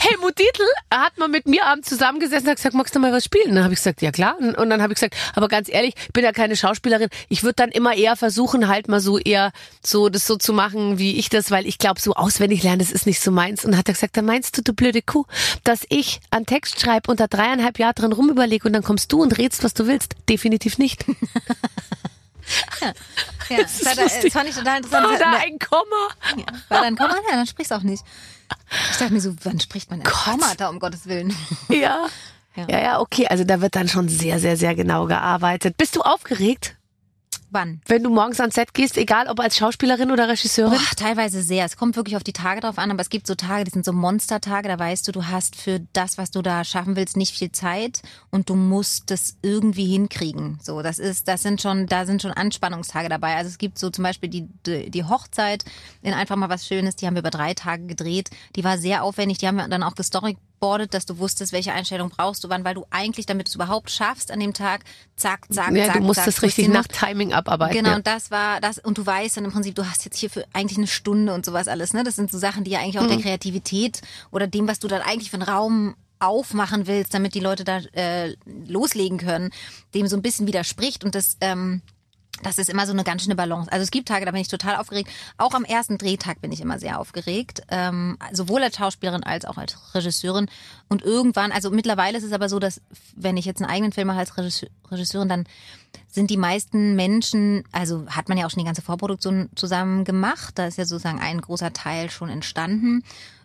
Helmut 0.00 0.38
Dietl 0.38 0.64
hat 0.90 1.18
mal 1.18 1.28
mit 1.28 1.46
mir 1.46 1.64
abends 1.66 1.88
zusammengesessen 1.88 2.46
und 2.46 2.50
hat 2.50 2.56
gesagt, 2.56 2.74
magst 2.74 2.94
du 2.94 3.00
mal 3.00 3.12
was 3.12 3.24
spielen? 3.24 3.50
Und 3.50 3.54
dann 3.56 3.64
habe 3.64 3.74
ich 3.74 3.80
gesagt, 3.80 4.02
ja 4.02 4.12
klar. 4.12 4.36
Und, 4.38 4.56
und 4.56 4.70
dann 4.70 4.82
habe 4.82 4.92
ich 4.92 4.96
gesagt, 5.00 5.16
aber 5.34 5.48
ganz 5.48 5.68
ehrlich, 5.68 5.94
ich 5.96 6.12
bin 6.12 6.24
ja 6.24 6.32
keine 6.32 6.56
Schauspielerin. 6.56 7.08
Ich 7.28 7.42
würde 7.42 7.54
dann 7.54 7.70
immer 7.70 7.94
eher 7.94 8.16
versuchen, 8.16 8.68
halt 8.68 8.88
mal 8.88 9.00
so 9.00 9.18
eher 9.18 9.52
so 9.82 10.08
das 10.08 10.26
so 10.26 10.36
zu 10.36 10.52
machen, 10.52 10.98
wie 10.98 11.16
ich 11.16 11.28
das, 11.28 11.50
weil 11.50 11.66
ich 11.66 11.78
glaube, 11.78 12.00
so 12.00 12.14
auswendig 12.14 12.62
lernen, 12.62 12.78
das 12.78 12.92
ist 12.92 13.06
nicht 13.06 13.20
so 13.20 13.30
meins. 13.30 13.64
Und 13.64 13.72
dann 13.72 13.78
hat 13.78 13.88
er 13.88 13.94
gesagt, 13.94 14.16
dann 14.16 14.26
meinst 14.26 14.56
du, 14.56 14.62
du 14.62 14.72
blöde 14.72 15.02
Kuh, 15.02 15.24
dass 15.64 15.84
ich 15.88 16.20
einen 16.30 16.46
Text 16.46 16.80
schreibe 16.80 17.10
und 17.10 17.20
da 17.20 17.26
dreieinhalb 17.26 17.78
Jahre 17.78 17.94
drin 17.94 18.12
rumüberlege 18.12 18.66
und 18.66 18.72
dann 18.72 18.82
kommst 18.82 19.12
du 19.12 19.22
und 19.22 19.38
redst, 19.38 19.64
was 19.64 19.74
du 19.74 19.86
willst? 19.86 20.14
Definitiv 20.28 20.78
nicht. 20.78 21.04
Ja, 23.48 23.58
das, 23.58 23.84
war 23.84 23.94
da, 23.94 24.02
das 24.02 24.32
fand 24.32 24.48
ich 24.48 24.54
total 24.54 24.78
interessant. 24.78 25.06
War 25.06 25.18
da 25.18 25.38
ein 25.38 25.58
Komma? 25.58 26.08
ja, 26.36 26.46
war 26.68 26.80
da 26.80 26.86
ein 26.86 26.96
Komma? 26.96 27.14
Ja, 27.30 27.36
dann 27.36 27.46
sprich's 27.46 27.72
auch 27.72 27.82
nicht. 27.82 28.04
Ich 28.90 28.96
dachte 28.96 29.12
mir 29.12 29.20
so, 29.20 29.34
wann 29.42 29.60
spricht 29.60 29.90
man 29.90 30.00
ein 30.00 30.04
Komma 30.04 30.54
da, 30.56 30.68
um 30.68 30.78
Gottes 30.78 31.06
Willen? 31.06 31.34
Ja. 31.68 32.06
Ja. 32.56 32.66
Ja, 32.68 32.80
ja, 32.80 33.00
okay. 33.00 33.26
Also 33.26 33.42
da 33.44 33.60
wird 33.60 33.74
dann 33.74 33.88
schon 33.88 34.08
sehr, 34.08 34.38
sehr, 34.38 34.56
sehr 34.56 34.74
genau 34.76 35.06
gearbeitet. 35.06 35.76
Bist 35.76 35.96
du 35.96 36.02
aufgeregt, 36.02 36.76
Wann? 37.50 37.80
wenn 37.86 38.02
du 38.02 38.10
morgens 38.10 38.40
ans 38.40 38.54
Set 38.54 38.74
gehst, 38.74 38.96
egal 38.96 39.28
ob 39.28 39.40
als 39.40 39.56
Schauspielerin 39.56 40.10
oder 40.10 40.28
Regisseurin? 40.28 40.72
Boah, 40.78 40.96
teilweise 40.96 41.42
sehr. 41.42 41.64
Es 41.64 41.76
kommt 41.76 41.96
wirklich 41.96 42.16
auf 42.16 42.24
die 42.24 42.32
Tage 42.32 42.60
drauf 42.60 42.78
an, 42.78 42.90
aber 42.90 43.00
es 43.00 43.10
gibt 43.10 43.26
so 43.26 43.34
Tage, 43.34 43.64
die 43.64 43.70
sind 43.70 43.84
so 43.84 43.92
Monstertage, 43.92 44.68
da 44.68 44.78
weißt 44.78 45.06
du, 45.06 45.12
du 45.12 45.26
hast 45.26 45.56
für 45.56 45.80
das, 45.92 46.18
was 46.18 46.30
du 46.30 46.42
da 46.42 46.64
schaffen 46.64 46.96
willst, 46.96 47.16
nicht 47.16 47.34
viel 47.34 47.52
Zeit 47.52 48.02
und 48.30 48.48
du 48.50 48.54
musst 48.54 49.10
das 49.10 49.36
irgendwie 49.42 49.86
hinkriegen. 49.86 50.58
So, 50.62 50.82
das 50.82 50.98
ist, 50.98 51.28
das 51.28 51.42
sind 51.42 51.62
schon, 51.62 51.86
da 51.86 52.06
sind 52.06 52.22
schon 52.22 52.32
Anspannungstage 52.32 53.08
dabei. 53.08 53.36
Also 53.36 53.48
es 53.48 53.58
gibt 53.58 53.78
so 53.78 53.90
zum 53.90 54.04
Beispiel 54.04 54.28
die, 54.28 54.48
die, 54.66 54.90
die 54.90 55.04
Hochzeit 55.04 55.64
in 56.02 56.14
einfach 56.14 56.36
mal 56.36 56.48
was 56.48 56.66
Schönes, 56.66 56.96
die 56.96 57.06
haben 57.06 57.14
wir 57.14 57.20
über 57.20 57.30
drei 57.30 57.54
Tage 57.54 57.86
gedreht. 57.86 58.30
Die 58.56 58.64
war 58.64 58.78
sehr 58.78 59.04
aufwendig, 59.04 59.38
die 59.38 59.46
haben 59.46 59.56
wir 59.56 59.68
dann 59.68 59.82
auch 59.82 59.94
gestoryboardet, 59.94 60.53
dass 60.94 61.06
du 61.06 61.18
wusstest, 61.18 61.52
welche 61.52 61.72
Einstellung 61.72 62.10
brauchst 62.10 62.42
du 62.44 62.48
wann, 62.48 62.64
weil 62.64 62.74
du 62.74 62.84
eigentlich, 62.90 63.26
damit 63.26 63.46
du 63.46 63.50
es 63.50 63.54
überhaupt 63.54 63.90
schaffst 63.90 64.30
an 64.30 64.40
dem 64.40 64.52
Tag, 64.52 64.84
zack, 65.16 65.46
zack, 65.52 65.72
ja, 65.74 65.86
zack, 65.86 65.96
du 65.96 66.00
musst 66.02 66.16
zack, 66.16 66.26
das 66.26 66.42
richtig 66.42 66.68
nach. 66.68 66.86
Timing 66.86 67.32
abarbeiten. 67.32 67.76
Genau, 67.76 67.90
ja. 67.90 67.96
und 67.96 68.06
das 68.06 68.30
war 68.30 68.60
das, 68.60 68.78
und 68.78 68.98
du 68.98 69.06
weißt 69.06 69.36
dann 69.36 69.44
im 69.44 69.52
Prinzip, 69.52 69.74
du 69.74 69.88
hast 69.88 70.04
jetzt 70.04 70.16
hier 70.16 70.30
für 70.30 70.44
eigentlich 70.52 70.78
eine 70.78 70.86
Stunde 70.86 71.34
und 71.34 71.44
sowas 71.44 71.68
alles, 71.68 71.92
ne? 71.92 72.04
Das 72.04 72.16
sind 72.16 72.30
so 72.30 72.38
Sachen, 72.38 72.64
die 72.64 72.72
ja 72.72 72.80
eigentlich 72.80 72.98
auch 72.98 73.04
Mhm. 73.04 73.08
der 73.08 73.20
Kreativität 73.20 74.00
oder 74.30 74.46
dem, 74.46 74.66
was 74.68 74.78
du 74.78 74.88
dann 74.88 75.02
eigentlich 75.02 75.30
für 75.30 75.36
einen 75.36 75.48
Raum 75.48 75.94
aufmachen 76.20 76.86
willst, 76.86 77.12
damit 77.12 77.34
die 77.34 77.40
Leute 77.40 77.64
da 77.64 77.78
äh, 77.92 78.34
loslegen 78.66 79.18
können, 79.18 79.50
dem 79.94 80.06
so 80.06 80.16
ein 80.16 80.22
bisschen 80.22 80.46
widerspricht 80.46 81.04
und 81.04 81.14
das 81.14 81.36
ähm, 81.40 81.82
das 82.42 82.58
ist 82.58 82.68
immer 82.68 82.86
so 82.86 82.92
eine 82.92 83.04
ganz 83.04 83.22
schöne 83.22 83.36
Balance. 83.36 83.70
Also 83.70 83.82
es 83.82 83.90
gibt 83.90 84.08
Tage, 84.08 84.24
da 84.24 84.32
bin 84.32 84.40
ich 84.40 84.48
total 84.48 84.76
aufgeregt. 84.76 85.10
Auch 85.38 85.54
am 85.54 85.64
ersten 85.64 85.98
Drehtag 85.98 86.40
bin 86.40 86.52
ich 86.52 86.60
immer 86.60 86.78
sehr 86.78 86.98
aufgeregt. 86.98 87.62
Ähm, 87.68 88.18
sowohl 88.32 88.62
als 88.62 88.76
Schauspielerin 88.76 89.22
als 89.22 89.44
auch 89.44 89.56
als 89.56 89.94
Regisseurin. 89.94 90.48
Und 90.88 91.02
irgendwann, 91.02 91.52
also 91.52 91.70
mittlerweile 91.70 92.18
ist 92.18 92.24
es 92.24 92.32
aber 92.32 92.48
so, 92.48 92.58
dass 92.58 92.80
wenn 93.16 93.36
ich 93.36 93.44
jetzt 93.44 93.62
einen 93.62 93.70
eigenen 93.70 93.92
Film 93.92 94.08
mache 94.08 94.18
als 94.18 94.36
Regisseur- 94.36 94.68
Regisseurin, 94.90 95.28
dann 95.28 95.44
sind 96.08 96.30
die 96.30 96.36
meisten 96.36 96.96
Menschen, 96.96 97.64
also 97.72 98.06
hat 98.08 98.28
man 98.28 98.38
ja 98.38 98.46
auch 98.46 98.50
schon 98.50 98.60
die 98.60 98.66
ganze 98.66 98.82
Vorproduktion 98.82 99.48
zusammen 99.54 100.04
gemacht. 100.04 100.58
Da 100.58 100.66
ist 100.66 100.78
ja 100.78 100.84
sozusagen 100.84 101.20
ein 101.20 101.40
großer 101.40 101.72
Teil 101.72 102.10
schon 102.10 102.28
entstanden 102.28 103.02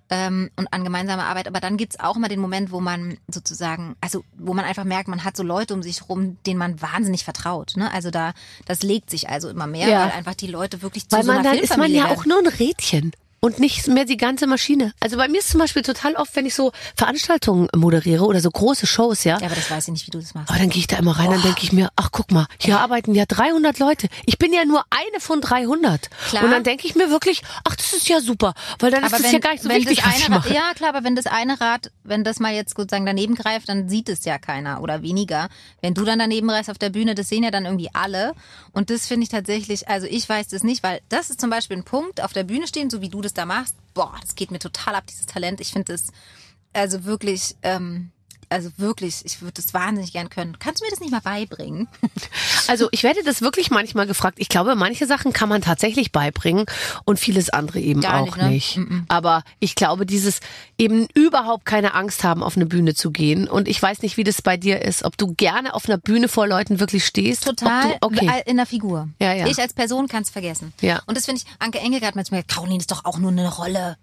ähm, 0.09 0.49
und 0.55 0.71
an 0.73 0.83
gemeinsamer 0.83 1.25
Arbeit. 1.25 1.47
Aber 1.47 1.59
dann 1.59 1.77
gibt's 1.77 1.99
auch 1.99 2.15
immer 2.15 2.27
den 2.29 2.39
Moment, 2.39 2.71
wo 2.71 2.79
man 2.79 3.17
sozusagen, 3.27 3.95
also 4.01 4.23
wo 4.37 4.53
man 4.53 4.65
einfach 4.65 4.83
merkt, 4.83 5.07
man 5.07 5.23
hat 5.23 5.37
so 5.37 5.43
Leute 5.43 5.73
um 5.73 5.83
sich 5.83 6.09
rum, 6.09 6.37
denen 6.45 6.57
man 6.59 6.81
wahnsinnig 6.81 7.23
vertraut. 7.23 7.73
Ne? 7.75 7.91
Also 7.91 8.09
da, 8.11 8.33
das 8.65 8.81
legt 8.83 9.09
sich 9.09 9.29
also 9.29 9.49
immer 9.49 9.67
mehr, 9.67 9.87
Ja. 9.87 10.05
weil 10.05 10.11
einfach 10.11 10.35
die 10.35 10.47
Leute 10.47 10.81
wirklich 10.81 11.07
zu 11.07 11.15
Weil 11.15 11.23
so 11.23 11.27
man 11.31 11.39
einer 11.39 11.49
dann 11.51 11.59
ist 11.59 11.69
man 11.69 11.79
Filmfamilie 11.87 11.97
ja 12.01 12.09
werden. 12.09 12.19
auch 12.19 12.25
nur 12.25 12.39
ein 12.39 12.47
Rädchen. 12.47 13.11
Und 13.41 13.59
nicht 13.59 13.87
mehr 13.87 14.05
die 14.05 14.17
ganze 14.17 14.47
Maschine. 14.47 14.93
Also 14.99 15.17
bei 15.17 15.27
mir 15.27 15.39
ist 15.39 15.49
zum 15.49 15.59
Beispiel 15.59 15.81
total 15.81 16.15
oft, 16.15 16.35
wenn 16.35 16.45
ich 16.45 16.55
so 16.55 16.71
Veranstaltungen 16.95 17.69
moderiere 17.75 18.25
oder 18.25 18.41
so 18.41 18.51
große 18.51 18.85
Shows, 18.85 19.23
ja. 19.23 19.39
Ja, 19.39 19.45
aber 19.45 19.55
das 19.55 19.71
weiß 19.71 19.87
ich 19.87 19.93
nicht, 19.93 20.07
wie 20.07 20.11
du 20.11 20.19
das 20.19 20.33
machst. 20.33 20.49
Aber 20.49 20.59
dann 20.59 20.69
gehe 20.69 20.79
ich 20.79 20.87
da 20.87 20.97
immer 20.97 21.17
rein, 21.17 21.29
dann 21.29 21.41
denke 21.41 21.61
ich 21.63 21.71
mir, 21.71 21.89
ach 21.95 22.09
guck 22.11 22.31
mal, 22.31 22.47
hier 22.59 22.79
arbeiten 22.79 23.15
ja 23.15 23.25
300 23.25 23.79
Leute. 23.79 24.07
Ich 24.25 24.37
bin 24.37 24.51
ja 24.51 24.65
nur 24.65 24.83
eine 24.89 25.19
von 25.19 25.41
300. 25.41 26.09
Klar. 26.29 26.43
Und 26.43 26.51
dann 26.51 26.63
denke 26.63 26.87
ich 26.87 26.95
mir 26.95 27.09
wirklich, 27.09 27.41
ach 27.63 27.75
das 27.75 27.93
ist 27.93 28.09
ja 28.09 28.19
super, 28.19 28.53
weil 28.79 28.91
dann 28.91 29.03
ist 29.03 29.13
aber 29.13 29.23
es 29.23 29.31
ja 29.31 29.39
gar 29.39 29.51
nicht 29.53 29.63
so 29.63 29.69
wenn 29.69 29.77
wichtig, 29.77 29.99
das 29.99 30.07
was 30.07 30.17
ich 30.17 30.25
eine, 30.25 30.35
mache. 30.35 30.53
Ja, 30.53 30.73
klar, 30.75 30.89
aber 30.89 31.03
wenn 31.03 31.15
das 31.15 31.25
eine 31.25 31.59
Rad, 31.61 31.91
wenn 32.09 32.23
das 32.23 32.39
mal 32.39 32.53
jetzt 32.53 32.75
sozusagen 32.75 33.05
daneben 33.05 33.35
greift, 33.35 33.69
dann 33.69 33.87
sieht 33.87 34.09
es 34.09 34.25
ja 34.25 34.37
keiner 34.37 34.81
oder 34.81 35.01
weniger. 35.01 35.49
Wenn 35.81 35.93
du 35.93 36.03
dann 36.03 36.19
daneben 36.19 36.49
reist 36.49 36.69
auf 36.69 36.77
der 36.77 36.89
Bühne, 36.89 37.15
das 37.15 37.29
sehen 37.29 37.43
ja 37.43 37.51
dann 37.51 37.65
irgendwie 37.65 37.89
alle. 37.93 38.33
Und 38.73 38.89
das 38.89 39.07
finde 39.07 39.23
ich 39.23 39.29
tatsächlich, 39.29 39.87
also 39.87 40.07
ich 40.07 40.27
weiß 40.27 40.49
das 40.49 40.63
nicht, 40.63 40.83
weil 40.83 41.01
das 41.09 41.29
ist 41.29 41.39
zum 41.39 41.49
Beispiel 41.49 41.77
ein 41.77 41.83
Punkt, 41.83 42.21
auf 42.21 42.33
der 42.33 42.43
Bühne 42.43 42.67
stehen, 42.67 42.89
so 42.89 43.01
wie 43.01 43.09
du 43.09 43.21
das 43.21 43.33
da 43.33 43.45
machst. 43.45 43.75
Boah, 43.93 44.15
das 44.21 44.35
geht 44.35 44.51
mir 44.51 44.59
total 44.59 44.95
ab, 44.95 45.05
dieses 45.07 45.25
Talent. 45.25 45.61
Ich 45.61 45.71
finde 45.71 45.93
das 45.93 46.07
also 46.73 47.05
wirklich, 47.05 47.55
ähm, 47.63 48.11
also 48.49 48.69
wirklich, 48.77 49.21
ich 49.23 49.41
würde 49.41 49.53
das 49.53 49.73
wahnsinnig 49.73 50.13
gern 50.13 50.29
können. 50.29 50.57
Kannst 50.59 50.81
du 50.81 50.85
mir 50.85 50.91
das 50.91 50.99
nicht 50.99 51.11
mal 51.11 51.21
beibringen? 51.21 51.87
Also 52.67 52.87
ich 52.91 53.01
werde 53.01 53.23
das 53.23 53.41
wirklich 53.41 53.71
manchmal 53.71 54.05
gefragt. 54.05 54.37
Ich 54.39 54.47
glaube, 54.47 54.75
manche 54.75 55.07
Sachen 55.07 55.33
kann 55.33 55.49
man 55.49 55.61
tatsächlich 55.61 56.11
beibringen 56.11 56.65
und 57.03 57.19
vieles 57.19 57.49
andere 57.49 57.79
eben 57.79 58.01
Gar 58.01 58.21
auch 58.21 58.37
nicht, 58.37 58.77
ne? 58.77 58.83
nicht. 58.83 59.05
Aber 59.07 59.43
ich 59.59 59.73
glaube, 59.73 60.05
dieses 60.05 60.39
eben 60.77 61.07
überhaupt 61.15 61.65
keine 61.65 61.95
Angst 61.95 62.23
haben, 62.23 62.43
auf 62.43 62.55
eine 62.55 62.67
Bühne 62.67 62.93
zu 62.93 63.09
gehen. 63.09 63.47
Und 63.47 63.67
ich 63.67 63.81
weiß 63.81 64.03
nicht, 64.03 64.17
wie 64.17 64.23
das 64.23 64.43
bei 64.43 64.55
dir 64.55 64.83
ist, 64.83 65.03
ob 65.03 65.17
du 65.17 65.33
gerne 65.33 65.73
auf 65.73 65.87
einer 65.87 65.97
Bühne 65.97 66.27
vor 66.27 66.47
Leuten 66.47 66.79
wirklich 66.79 67.05
stehst. 67.05 67.45
Total 67.45 67.93
du, 67.93 67.97
okay. 68.01 68.43
in 68.45 68.57
der 68.57 68.67
Figur. 68.67 69.09
Ja, 69.19 69.33
ja. 69.33 69.47
Ich 69.47 69.59
als 69.59 69.73
Person 69.73 70.07
kann 70.07 70.21
es 70.21 70.29
vergessen. 70.29 70.73
Ja. 70.81 71.01
Und 71.07 71.17
das 71.17 71.25
finde 71.25 71.41
ich, 71.43 71.51
Anke 71.57 71.79
Engelgard 71.79 72.15
hat 72.15 72.15
mir 72.15 72.23
gesagt, 72.23 72.49
Caroline 72.49 72.79
ist 72.79 72.91
doch 72.91 73.05
auch 73.05 73.17
nur 73.17 73.31
eine 73.31 73.51
Rolle. 73.51 73.97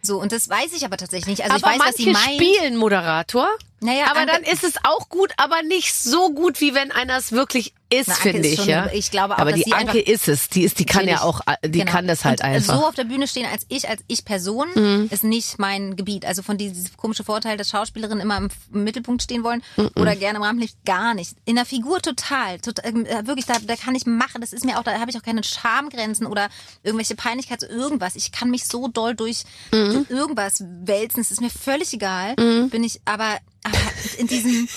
So, 0.00 0.20
und 0.20 0.32
das 0.32 0.48
weiß 0.48 0.72
ich 0.74 0.84
aber 0.84 0.96
tatsächlich 0.96 1.38
nicht. 1.38 1.50
Also 1.50 1.64
aber 1.64 1.74
ich 1.74 1.80
weiß, 1.80 1.88
was 1.88 1.96
sie 1.96 2.10
manche 2.10 2.28
meint. 2.28 2.42
spielen 2.42 2.76
Moderator. 2.76 3.48
Naja, 3.80 4.06
aber 4.10 4.26
dann 4.26 4.42
ist 4.42 4.64
es 4.64 4.74
auch 4.84 5.08
gut, 5.08 5.32
aber 5.36 5.62
nicht 5.62 5.94
so 5.94 6.30
gut, 6.32 6.60
wie 6.60 6.74
wenn 6.74 6.90
einer 6.92 7.16
es 7.16 7.32
wirklich 7.32 7.74
ist, 7.90 8.12
finde 8.12 8.46
ich. 8.46 8.56
schon 8.56 8.68
ja. 8.68 8.90
ich 8.92 9.10
glaube 9.10 9.34
auch, 9.34 9.38
aber 9.38 9.52
die 9.52 9.72
Anke 9.72 9.98
ist 9.98 10.28
es. 10.28 10.50
Die 10.50 10.62
ist, 10.62 10.78
die 10.78 10.84
kann 10.84 11.08
ja 11.08 11.22
auch, 11.22 11.40
Natürlich. 11.46 11.72
die 11.72 11.78
Genau. 11.78 11.90
kann 11.92 12.06
das 12.06 12.24
halt 12.24 12.40
und 12.40 12.46
einfach. 12.46 12.74
Mhm. 12.74 12.78
So 12.80 12.86
auf 12.86 12.94
der 12.96 13.04
Bühne 13.04 13.26
stehen 13.26 13.46
als 13.50 13.64
ich, 13.68 13.88
als 13.88 14.02
ich 14.08 14.24
Person, 14.26 15.08
ist 15.10 15.24
nicht 15.24 15.58
mein 15.58 15.96
Gebiet. 15.96 16.26
Also 16.26 16.42
von 16.42 16.58
diesem 16.58 16.94
komischen 16.98 17.24
Vorteil, 17.24 17.56
dass 17.56 17.70
Schauspielerinnen 17.70 18.20
immer 18.20 18.36
im, 18.36 18.48
Mittelpunkt 18.70 19.22
stehen 19.22 19.42
wollen 19.42 19.62
Mhm. 19.76 19.90
oder 19.96 20.16
gerne 20.16 20.36
im 20.36 20.42
Rampenlicht, 20.42 20.76
gar 20.84 21.14
nicht. 21.14 21.34
In 21.46 21.54
der 21.56 21.64
Figur 21.64 22.02
total. 22.02 22.58
total 22.60 23.06
äh, 23.06 23.26
wirklich, 23.26 23.46
da, 23.46 23.54
da 23.64 23.76
kann 23.76 23.94
ich 23.94 24.04
machen. 24.04 24.40
Das 24.42 24.52
ist 24.52 24.64
mir 24.66 24.78
auch, 24.78 24.82
da 24.82 24.98
habe 25.00 25.10
ich 25.10 25.16
auch 25.16 25.22
keine 25.22 25.42
Schamgrenzen 25.44 26.26
oder 26.26 26.48
irgendwelche 26.82 27.14
Peinlichkeit, 27.14 27.60
so 27.60 27.66
irgendwas. 27.68 28.16
Ich 28.16 28.32
kann 28.32 28.50
mich 28.50 28.66
so 28.66 28.88
doll 28.88 29.14
durch 29.14 29.44
Mhm. 29.72 30.04
irgendwas 30.10 30.62
wälzen. 30.84 31.20
Es 31.20 31.30
ist 31.30 31.40
mir 31.40 31.50
völlig 31.50 31.92
egal. 31.94 32.34
Bin 32.36 32.84
ich, 32.84 33.00
aber, 33.06 33.38
aber 33.64 33.76
in 34.18 34.26
diesem, 34.26 34.68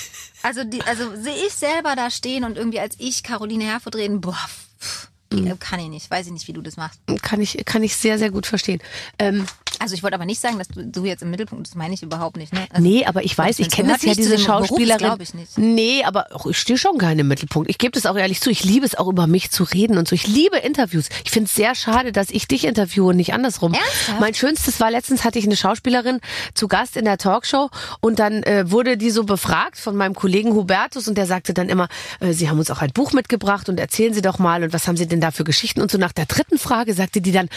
also 0.44 0.63
die, 0.63 0.82
also 0.84 1.15
sehe 1.15 1.46
ich 1.48 1.54
selber 1.54 1.96
da 1.96 2.10
stehen 2.10 2.44
und 2.44 2.58
irgendwie 2.58 2.80
als 2.80 2.96
ich 3.00 3.24
Caroline 3.24 3.63
Herfurth 3.65 3.96
reden, 3.96 4.22
boah, 4.22 4.38
pff, 4.80 5.08
Mhm. 5.34 5.58
kann 5.60 5.80
ich 5.80 5.88
nicht. 5.88 6.12
Weiß 6.12 6.26
ich 6.26 6.34
nicht, 6.34 6.50
wie 6.50 6.54
du 6.54 6.62
das 6.62 6.76
machst. 6.76 7.00
Kann 7.22 7.39
ich, 7.39 7.63
kann 7.65 7.84
ich 7.84 7.96
sehr, 7.96 8.20
sehr 8.20 8.32
gut 8.32 8.46
verstehen. 8.46 8.82
Ähm, 9.17 9.46
Also 9.82 9.96
ich 9.96 10.04
wollte 10.04 10.13
aber 10.15 10.26
nicht 10.26 10.39
sagen, 10.39 10.60
dass 10.60 10.67
du, 10.67 10.86
du 10.86 11.06
jetzt 11.06 11.24
im 11.24 11.32
Mittelpunkt, 11.32 11.67
das 11.67 11.74
meine 11.74 11.96
ich 11.96 12.04
überhaupt 12.04 12.38
nicht. 12.38 12.54
Ne? 12.54 12.67
Also, 12.70 12.84
nee, 12.88 13.04
aber 13.04 13.24
ich 13.24 13.36
weiß, 13.36 13.58
ich 13.58 13.72
kenne 13.72 13.94
das 13.94 14.04
ja, 14.04 14.13
diese 14.13 14.36
Beruf, 14.36 14.46
Schauspielerin. 14.46 15.00
glaub 15.00 15.22
ich 15.22 15.34
nicht. 15.34 15.58
Nee, 15.58 16.04
aber 16.04 16.28
auch, 16.34 16.46
ich 16.46 16.58
stehe 16.58 16.78
schon 16.78 17.00
gerne 17.00 17.22
im 17.22 17.28
Mittelpunkt. 17.28 17.67
Ich 17.67 17.80
gebe 17.80 17.91
das 17.91 18.06
auch 18.06 18.15
ehrlich 18.15 18.41
zu. 18.41 18.52
Ich 18.52 18.63
liebe 18.63 18.86
es 18.86 18.94
auch 18.94 19.08
über 19.08 19.26
mich 19.26 19.50
zu 19.50 19.63
reden 19.63 19.98
und 19.98 20.08
so. 20.08 20.13
Ich 20.13 20.28
liebe 20.28 20.58
Interviews. 20.58 21.10
Ich 21.24 21.32
finde 21.32 21.48
es 21.48 21.56
sehr 21.56 21.74
schade, 21.74 22.12
dass 22.12 22.30
ich 22.30 22.48
dich 22.48 22.65
interviewe 22.65 23.06
und 23.08 23.15
nicht 23.15 23.34
andersrum. 23.34 23.74
Ernsthaft? 23.74 24.20
Mein 24.20 24.36
schönstes 24.36 24.80
war 24.80 24.91
letztens 24.91 25.24
hatte 25.24 25.39
ich 25.39 25.46
eine 25.46 25.58
Schauspielerin 25.58 26.20
zu 26.54 26.67
Gast 26.67 26.96
in 26.96 27.06
der 27.06 27.17
Talkshow 27.17 27.72
und 28.02 28.20
dann 28.20 28.44
äh, 28.44 28.70
wurde 28.70 28.98
die 28.98 29.10
so 29.10 29.24
befragt 29.24 29.78
von 29.78 29.96
meinem 29.96 30.13
Kollegen 30.13 30.54
Hubertus 30.54 31.08
und 31.08 31.17
der 31.17 31.26
sagte 31.26 31.56
dann 31.56 31.70
immer, 31.70 31.88
äh, 32.20 32.34
Sie 32.34 32.50
haben 32.50 32.60
uns 32.60 32.70
auch 32.70 32.82
ein 32.82 32.91
Buch 32.91 33.13
mitgebracht 33.13 33.67
und 33.67 33.80
erzählen 33.80 34.13
Sie 34.13 34.22
doch 34.22 34.38
mal 34.38 34.63
und 34.63 34.74
was 34.74 34.88
haben 34.88 34.98
Sie 34.98 35.08
denn 35.08 35.22
da 35.22 35.32
für 35.32 35.44
Geschichten 35.44 35.82
und 35.82 35.89
so 35.89 35.98
nach 35.98 36.12
der 36.12 36.28
dritten 36.28 36.60
Frage 36.60 36.94
sagte 36.94 37.20
die 37.22 37.32
dann, 37.32 37.50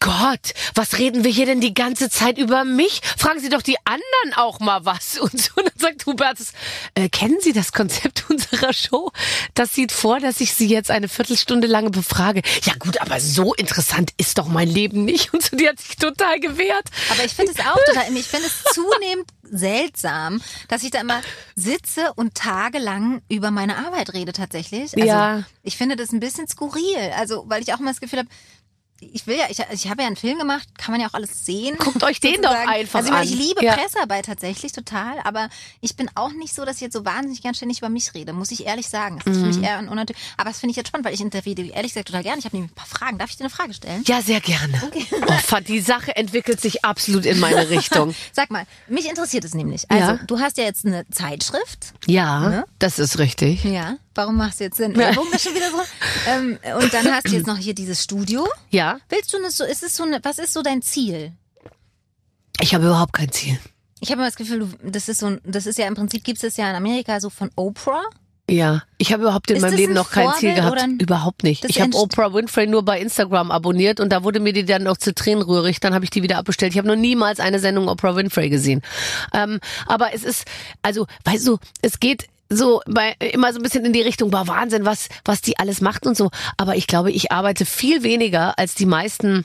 Gott, 0.00 0.52
was 0.74 0.98
reden 0.98 1.24
wir 1.24 1.30
hier 1.30 1.46
denn 1.46 1.60
die 1.60 1.69
ganze 1.74 2.10
Zeit 2.10 2.38
über 2.38 2.64
mich? 2.64 3.00
Fragen 3.18 3.40
Sie 3.40 3.48
doch 3.48 3.62
die 3.62 3.76
anderen 3.84 4.34
auch 4.36 4.60
mal 4.60 4.84
was 4.84 5.18
und 5.18 5.40
so. 5.40 5.50
Und 5.56 5.66
dann 5.66 5.78
sagt 5.78 6.06
Hubertus, 6.06 6.52
äh, 6.94 7.08
kennen 7.08 7.38
Sie 7.40 7.52
das 7.52 7.72
Konzept 7.72 8.24
unserer 8.30 8.72
Show? 8.72 9.10
Das 9.54 9.74
sieht 9.74 9.92
vor, 9.92 10.20
dass 10.20 10.40
ich 10.40 10.54
Sie 10.54 10.66
jetzt 10.68 10.90
eine 10.90 11.08
Viertelstunde 11.08 11.66
lange 11.66 11.90
befrage. 11.90 12.42
Ja 12.62 12.74
gut, 12.78 13.00
aber 13.00 13.20
so 13.20 13.54
interessant 13.54 14.10
ist 14.16 14.38
doch 14.38 14.48
mein 14.48 14.68
Leben 14.68 15.04
nicht. 15.04 15.32
Und 15.34 15.42
so, 15.42 15.56
die 15.56 15.68
hat 15.68 15.78
sich 15.80 15.96
total 15.96 16.40
gewehrt. 16.40 16.88
Aber 17.10 17.24
ich 17.24 17.32
finde 17.34 17.52
es 17.52 17.60
auch 17.60 17.78
total, 17.86 18.12
ich 18.16 18.26
finde 18.26 18.46
es 18.46 18.62
zunehmend 18.74 19.26
seltsam, 19.52 20.40
dass 20.68 20.82
ich 20.82 20.90
da 20.90 21.00
immer 21.00 21.20
sitze 21.56 22.12
und 22.14 22.34
tagelang 22.34 23.20
über 23.28 23.50
meine 23.50 23.76
Arbeit 23.78 24.12
rede 24.14 24.32
tatsächlich. 24.32 24.94
Also 24.94 25.06
Ja. 25.06 25.42
ich 25.62 25.76
finde 25.76 25.96
das 25.96 26.12
ein 26.12 26.20
bisschen 26.20 26.46
skurril. 26.48 27.12
Also, 27.16 27.44
weil 27.48 27.62
ich 27.62 27.72
auch 27.74 27.80
immer 27.80 27.90
das 27.90 28.00
Gefühl 28.00 28.20
habe, 28.20 28.28
ich 29.00 29.26
will 29.26 29.36
ja, 29.36 29.46
ich, 29.48 29.58
ich 29.72 29.88
habe 29.90 30.02
ja 30.02 30.06
einen 30.06 30.16
Film 30.16 30.38
gemacht, 30.38 30.68
kann 30.78 30.92
man 30.92 31.00
ja 31.00 31.08
auch 31.08 31.14
alles 31.14 31.44
sehen. 31.46 31.76
Guckt 31.78 32.02
euch 32.04 32.20
den 32.20 32.40
doch 32.42 32.50
einfach 32.50 33.00
also, 33.00 33.12
an. 33.12 33.22
Ich 33.24 33.30
liebe 33.34 33.64
Ja. 33.64 33.74
Pressearbeit 33.74 34.26
tatsächlich 34.26 34.72
total, 34.72 35.18
aber 35.24 35.48
ich 35.80 35.96
bin 35.96 36.10
auch 36.14 36.32
nicht 36.32 36.54
so, 36.54 36.64
dass 36.64 36.76
ich 36.76 36.82
jetzt 36.82 36.92
so 36.94 37.04
wahnsinnig 37.04 37.42
gern 37.42 37.54
ständig 37.54 37.78
über 37.78 37.88
mich 37.88 38.14
rede, 38.14 38.32
muss 38.32 38.50
ich 38.50 38.66
ehrlich 38.66 38.88
sagen. 38.88 39.18
Das 39.24 39.34
ist 39.34 39.40
für 39.40 39.46
Mhm. 39.48 39.56
mich 39.56 39.64
eher 39.66 39.78
ein 39.78 39.88
unnatürlich. 39.88 40.22
Aber 40.36 40.50
das 40.50 40.60
finde 40.60 40.72
ich 40.72 40.76
jetzt 40.76 40.88
spannend, 40.88 41.06
weil 41.06 41.14
ich 41.14 41.20
interviewe 41.20 41.62
ehrlich 41.70 41.92
gesagt 41.92 42.08
total 42.08 42.22
gerne. 42.22 42.38
Ich 42.38 42.44
habe 42.44 42.56
nämlich 42.56 42.72
ein 42.72 42.74
paar 42.74 42.86
Fragen. 42.86 43.18
Darf 43.18 43.30
ich 43.30 43.36
dir 43.36 43.44
eine 43.44 43.50
Frage 43.50 43.74
stellen? 43.74 44.02
Ja, 44.06 44.20
sehr 44.22 44.40
gerne. 44.40 44.80
Oh, 45.26 45.32
Fand, 45.44 45.68
die 45.68 45.80
Sache 45.80 46.14
entwickelt 46.16 46.60
sich 46.60 46.84
absolut 46.84 47.24
in 47.26 47.38
meine 47.40 47.68
Richtung. 47.70 48.14
Sag 48.32 48.50
mal, 48.50 48.64
mich 48.88 49.08
interessiert 49.08 49.44
es 49.44 49.54
nämlich. 49.54 49.90
Also, 49.90 50.12
Ja. 50.12 50.18
du 50.26 50.38
hast 50.40 50.58
ja 50.58 50.64
jetzt 50.64 50.84
eine 50.86 51.08
Zeitschrift. 51.10 51.92
Ja, 52.06 52.48
Ne? 52.48 52.64
das 52.78 52.98
ist 52.98 53.18
richtig. 53.18 53.64
Ja. 53.64 53.96
Warum 54.14 54.36
machst 54.36 54.58
du 54.60 54.64
jetzt 54.64 54.78
den 54.78 54.98
Ellbogen 54.98 55.30
da 55.30 55.38
schon 55.38 55.54
wieder 55.54 55.70
so? 55.70 55.78
Ähm, 56.28 56.58
und 56.80 56.92
dann 56.92 57.12
hast 57.12 57.28
du 57.28 57.32
jetzt 57.32 57.46
noch 57.46 57.56
hier 57.56 57.74
dieses 57.74 58.02
Studio. 58.02 58.46
Ja, 58.70 58.98
Willst 59.08 59.32
du 59.32 59.36
eine, 59.38 59.50
so, 59.50 59.64
ist 59.64 59.82
es 59.82 59.96
so 59.96 60.02
eine, 60.02 60.18
was 60.24 60.38
ist 60.38 60.52
so 60.52 60.62
dein 60.62 60.82
Ziel? 60.82 61.32
ich 62.60 62.74
habe 62.74 62.86
überhaupt 62.86 63.12
kein 63.14 63.30
Ziel. 63.32 63.58
Ich 64.00 64.10
habe 64.10 64.20
immer 64.20 64.28
das 64.28 64.36
Gefühl, 64.36 64.58
du, 64.60 64.90
das 64.90 65.08
ist 65.08 65.20
so, 65.20 65.26
ein- 65.26 65.40
das 65.44 65.66
ist 65.66 65.78
ja 65.78 65.86
im 65.86 65.94
Prinzip 65.94 66.24
gibt 66.24 66.36
es 66.36 66.42
das 66.42 66.56
ja 66.56 66.68
in 66.68 66.76
Amerika 66.76 67.20
so 67.20 67.30
von 67.30 67.50
Oprah. 67.56 68.02
Ja, 68.50 68.82
ich 68.98 69.12
habe 69.12 69.22
überhaupt 69.22 69.48
in 69.50 69.56
Ist 69.56 69.62
meinem 69.62 69.76
Leben 69.76 69.92
noch 69.94 70.10
kein 70.10 70.26
Ziel 70.34 70.50
Vorbild 70.50 70.56
gehabt. 70.56 70.72
oder 70.72 70.82
ein- 70.82 70.98
Überhaupt 70.98 71.42
nicht. 71.44 71.64
Ich 71.66 71.80
habe 71.80 71.94
Oprah 71.96 72.34
Winfrey 72.34 72.66
nur 72.66 72.84
bei 72.84 72.98
Instagram 73.00 73.50
abonniert 73.50 74.00
und 74.00 74.10
da 74.10 74.24
wurde 74.24 74.40
mir 74.40 74.52
die 74.52 74.64
dann 74.64 74.82
noch 74.82 74.96
zu 74.96 75.14
Tränen 75.14 75.42
rührig. 75.42 75.78
Dann 75.80 75.94
habe 75.94 76.04
ich 76.04 76.10
die 76.10 76.22
wieder 76.22 76.36
abbestellt. 76.38 76.72
Ich 76.72 76.78
habe 76.78 76.88
noch 76.88 76.96
niemals 76.96 77.38
eine 77.40 77.60
Sendung 77.60 77.88
Oprah 77.88 78.16
Winfrey 78.16 78.50
gesehen. 78.50 78.82
Ähm, 79.32 79.60
aber 79.86 80.12
es 80.14 80.24
ist, 80.24 80.44
also, 80.82 81.06
weißt 81.24 81.46
du, 81.46 81.58
es 81.82 82.00
geht 82.00 82.26
so 82.50 82.82
bei 82.86 83.14
immer 83.18 83.52
so 83.52 83.58
ein 83.58 83.62
bisschen 83.62 83.84
in 83.84 83.92
die 83.92 84.02
Richtung, 84.02 84.32
war 84.32 84.48
Wahnsinn, 84.48 84.84
was 84.84 85.08
was 85.24 85.40
die 85.40 85.58
alles 85.58 85.80
macht 85.80 86.06
und 86.06 86.16
so. 86.16 86.30
Aber 86.56 86.76
ich 86.76 86.86
glaube, 86.86 87.10
ich 87.12 87.32
arbeite 87.32 87.64
viel 87.64 88.02
weniger 88.02 88.58
als 88.58 88.74
die 88.74 88.86
meisten 88.86 89.44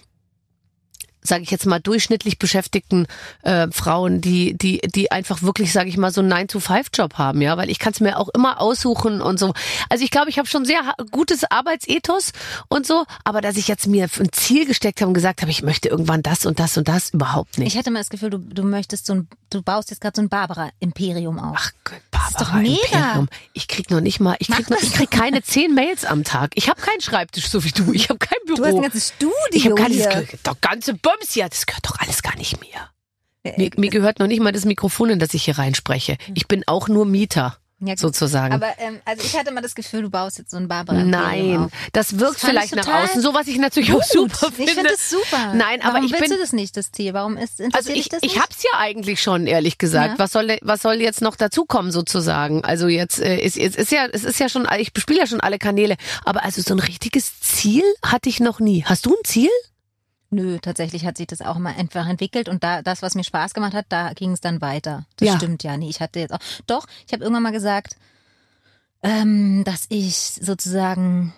sage 1.28 1.44
ich 1.44 1.52
jetzt 1.52 1.66
mal, 1.66 1.80
durchschnittlich 1.80 2.40
beschäftigten 2.40 3.08
äh, 3.44 3.68
Frauen, 3.72 4.22
die, 4.22 4.58
die, 4.58 4.80
die 4.80 5.12
einfach 5.12 5.42
wirklich, 5.42 5.72
sage 5.72 5.90
ich 5.90 5.98
mal, 5.98 6.12
so 6.12 6.22
einen 6.22 6.32
9-to-5-Job 6.32 7.16
haben, 7.16 7.42
ja, 7.42 7.58
weil 7.58 7.70
ich 7.70 7.80
kann 7.80 7.94
es 7.94 8.00
mir 8.00 8.18
auch 8.18 8.30
immer 8.30 8.62
aussuchen 8.62 9.22
und 9.22 9.40
so. 9.40 9.54
Also 9.90 10.04
ich 10.04 10.12
glaube, 10.12 10.30
ich 10.30 10.38
habe 10.38 10.48
schon 10.48 10.66
sehr 10.66 10.82
gutes 11.12 11.44
Arbeitsethos 11.50 12.32
und 12.70 12.86
so, 12.86 13.06
aber 13.24 13.42
dass 13.42 13.58
ich 13.58 13.68
jetzt 13.68 13.88
mir 13.88 14.08
ein 14.20 14.32
Ziel 14.32 14.66
gesteckt 14.66 15.02
habe 15.02 15.10
und 15.10 15.14
gesagt 15.14 15.42
habe, 15.42 15.52
ich 15.52 15.64
möchte 15.64 15.90
irgendwann 15.90 16.24
das 16.24 16.46
und 16.46 16.60
das 16.60 16.78
und 16.78 16.88
das, 16.88 17.12
überhaupt 17.12 17.58
nicht. 17.58 17.74
Ich 17.74 17.78
hatte 17.78 17.92
mal 17.92 18.00
das 18.00 18.10
Gefühl, 18.10 18.30
du, 18.30 18.38
du 18.38 18.64
möchtest 18.64 19.06
so 19.08 19.14
ein, 19.14 19.28
du 19.50 19.62
baust 19.62 19.90
jetzt 19.90 20.02
gerade 20.02 20.16
so 20.16 20.22
ein 20.22 20.30
Barbara-Imperium 20.30 21.40
auf. 21.40 21.56
Ach 21.60 21.72
Gott, 21.84 22.02
ist 22.30 22.42
doch 22.42 22.54
mega. 22.54 22.76
Imperium. 22.76 23.30
Ich 23.54 23.68
krieg 23.68 23.90
noch 23.90 24.02
nicht 24.02 24.20
mal, 24.20 24.36
ich 24.40 24.48
krieg, 24.50 24.70
noch, 24.70 24.82
ich 24.82 24.94
krieg 24.94 25.12
keine 25.12 25.42
zehn 25.44 25.74
Mails 25.74 26.06
am 26.06 26.24
Tag. 26.24 26.52
Ich 26.56 26.70
habe 26.70 26.82
keinen 26.82 27.02
Schreibtisch 27.02 27.48
so 27.48 27.64
wie 27.64 27.72
du. 27.72 27.94
Ich 27.94 28.10
habe 28.10 28.20
kein 28.20 28.40
Büro. 28.46 28.58
Du 28.58 28.66
hast 28.66 28.76
ein 28.76 28.82
ganzes 28.82 29.10
Studio 29.10 29.36
ich 29.52 29.66
habe 29.70 29.86
hier. 29.86 30.28
doch 30.44 30.60
ganze 30.62 30.94
Bums 30.94 31.32
hier. 31.32 31.48
Das 31.50 31.66
gehört 31.66 31.86
doch 31.86 32.00
alles 32.00 32.22
gar 32.24 32.36
nicht 32.38 32.60
mir. 32.62 33.54
Mir, 33.58 33.70
mir 33.78 33.90
gehört 33.90 34.20
noch 34.20 34.28
nicht 34.28 34.42
mal 34.42 34.52
das 34.52 34.66
Mikrofon, 34.66 35.12
in 35.12 35.20
das 35.20 35.34
ich 35.34 35.44
hier 35.44 35.58
reinspreche. 35.58 36.18
Ich 36.34 36.48
bin 36.48 36.64
auch 36.68 36.88
nur 36.88 37.06
Mieter, 37.06 37.58
Ja, 37.88 37.94
gut. 37.94 38.00
sozusagen. 38.00 38.54
Aber 38.54 38.68
ähm, 38.78 39.00
also 39.06 39.24
ich 39.24 39.38
hatte 39.38 39.52
mal 39.52 39.62
das 39.62 39.76
Gefühl, 39.76 40.04
du 40.04 40.10
baust 40.10 40.38
jetzt 40.38 40.52
so 40.52 40.58
ein 40.58 40.68
Barbara-Imperium 40.68 41.62
Nein, 41.62 41.72
das 41.94 42.20
wirkt 42.20 42.42
Das 42.42 42.50
vielleicht 42.50 42.76
ich 42.76 42.86
nach 42.86 43.04
außen, 43.04 43.22
so 43.22 43.34
was 43.34 43.48
ich 43.48 43.58
natürlich 43.58 43.94
auch 43.94 44.04
super 44.04 44.52
finde. 44.52 44.64
Ich 44.64 44.72
finde 44.72 44.90
das 44.90 45.10
super. 45.10 45.54
Nein, 45.54 45.82
aber 45.82 45.96
Warum 45.96 46.06
ich 46.06 46.12
willst 46.12 46.24
bin 46.24 46.32
du 46.32 46.38
das 46.38 46.54
nicht, 46.54 46.76
das 46.78 46.92
Ziel? 46.92 47.14
Warum 47.14 47.38
ist 47.38 47.60
interessiert 47.60 47.76
also 47.76 47.90
dich 47.90 48.00
ich, 48.00 48.10
das 48.10 48.24
ich 48.24 48.34
nicht? 48.36 48.42
hab's 48.42 48.64
ja 48.64 48.80
eigentlich 48.80 49.22
schon, 49.22 49.48
ehrlich 49.48 49.78
gesagt. 49.78 50.14
Ja. 50.14 50.20
Was 50.20 50.32
soll 50.32 50.58
was 50.62 50.82
soll 50.82 51.02
jetzt 51.02 51.22
noch 51.22 51.36
dazukommen 51.36 51.92
sozusagen? 51.92 52.64
Also 52.64 52.88
jetzt 52.88 53.20
äh, 53.20 53.38
ist, 53.40 53.58
ist, 53.58 53.76
ist 53.76 53.92
ja 53.92 54.08
es 54.12 54.24
ist 54.24 54.40
ja 54.40 54.50
schon 54.50 54.68
ich 54.80 54.94
bespiele 54.94 55.20
ja 55.20 55.28
schon 55.28 55.42
alle 55.42 55.58
Kanäle, 55.60 55.96
aber 56.24 56.44
also 56.44 56.62
so 56.62 56.74
ein 56.74 56.80
richtiges 56.80 57.40
Ziel 57.40 57.84
hatte 58.04 58.30
ich 58.30 58.40
noch 58.40 58.60
nie. 58.60 58.84
Hast 58.86 59.06
du 59.06 59.12
ein 59.12 59.24
Ziel? 59.24 59.50
Nö, 60.36 60.60
tatsächlich 60.62 61.06
hat 61.06 61.18
sich 61.18 61.28
das 61.28 61.42
auch 61.42 61.58
mal 61.58 61.74
einfach 61.76 62.08
entwickelt 62.08 62.50
und 62.50 62.64
da 62.64 62.82
das, 62.82 63.02
was 63.02 63.16
mir 63.16 63.24
Spaß 63.24 63.54
gemacht 63.54 63.74
hat, 63.74 63.86
da 63.90 64.14
ging 64.14 64.32
es 64.34 64.42
dann 64.42 64.60
weiter. 64.62 65.06
Das 65.16 65.28
Ja. 65.30 65.38
stimmt 65.38 65.64
ja. 65.64 65.78
Nee, 65.78 65.90
ich 65.90 66.02
hatte 66.02 66.20
jetzt 66.20 66.34
auch. 66.34 66.40
Doch, 66.68 66.88
ich 67.08 67.14
habe 67.14 67.24
irgendwann 67.24 67.44
mal 67.44 67.52
gesagt, 67.52 67.96
ähm, 69.04 69.64
dass 69.64 69.86
ich 69.90 70.16
sozusagen 70.18 71.34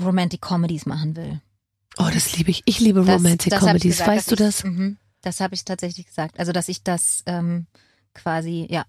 Romantic 0.00 0.40
Comedies 0.40 0.86
machen 0.86 1.16
will. 1.16 1.40
Oh, 1.98 2.08
das 2.12 2.36
liebe 2.36 2.50
ich. 2.50 2.62
Ich 2.64 2.80
liebe 2.80 3.00
Romantic 3.00 3.50
das 3.50 3.60
Comedies. 3.60 3.98
gesagt, 3.98 4.08
weißt 4.10 4.30
du 4.30 4.36
das? 4.36 4.58
ich- 4.60 4.64
Mhm, 4.64 4.96
das 5.22 5.40
habe 5.40 5.54
ich 5.54 5.64
tatsächlich 5.64 6.06
gesagt. 6.06 6.38
Also, 6.38 6.52
dass 6.52 6.68
ich 6.68 6.82
das 6.82 7.22
ähm, 7.26 7.66
quasi, 8.14 8.66
ja, 8.70 8.84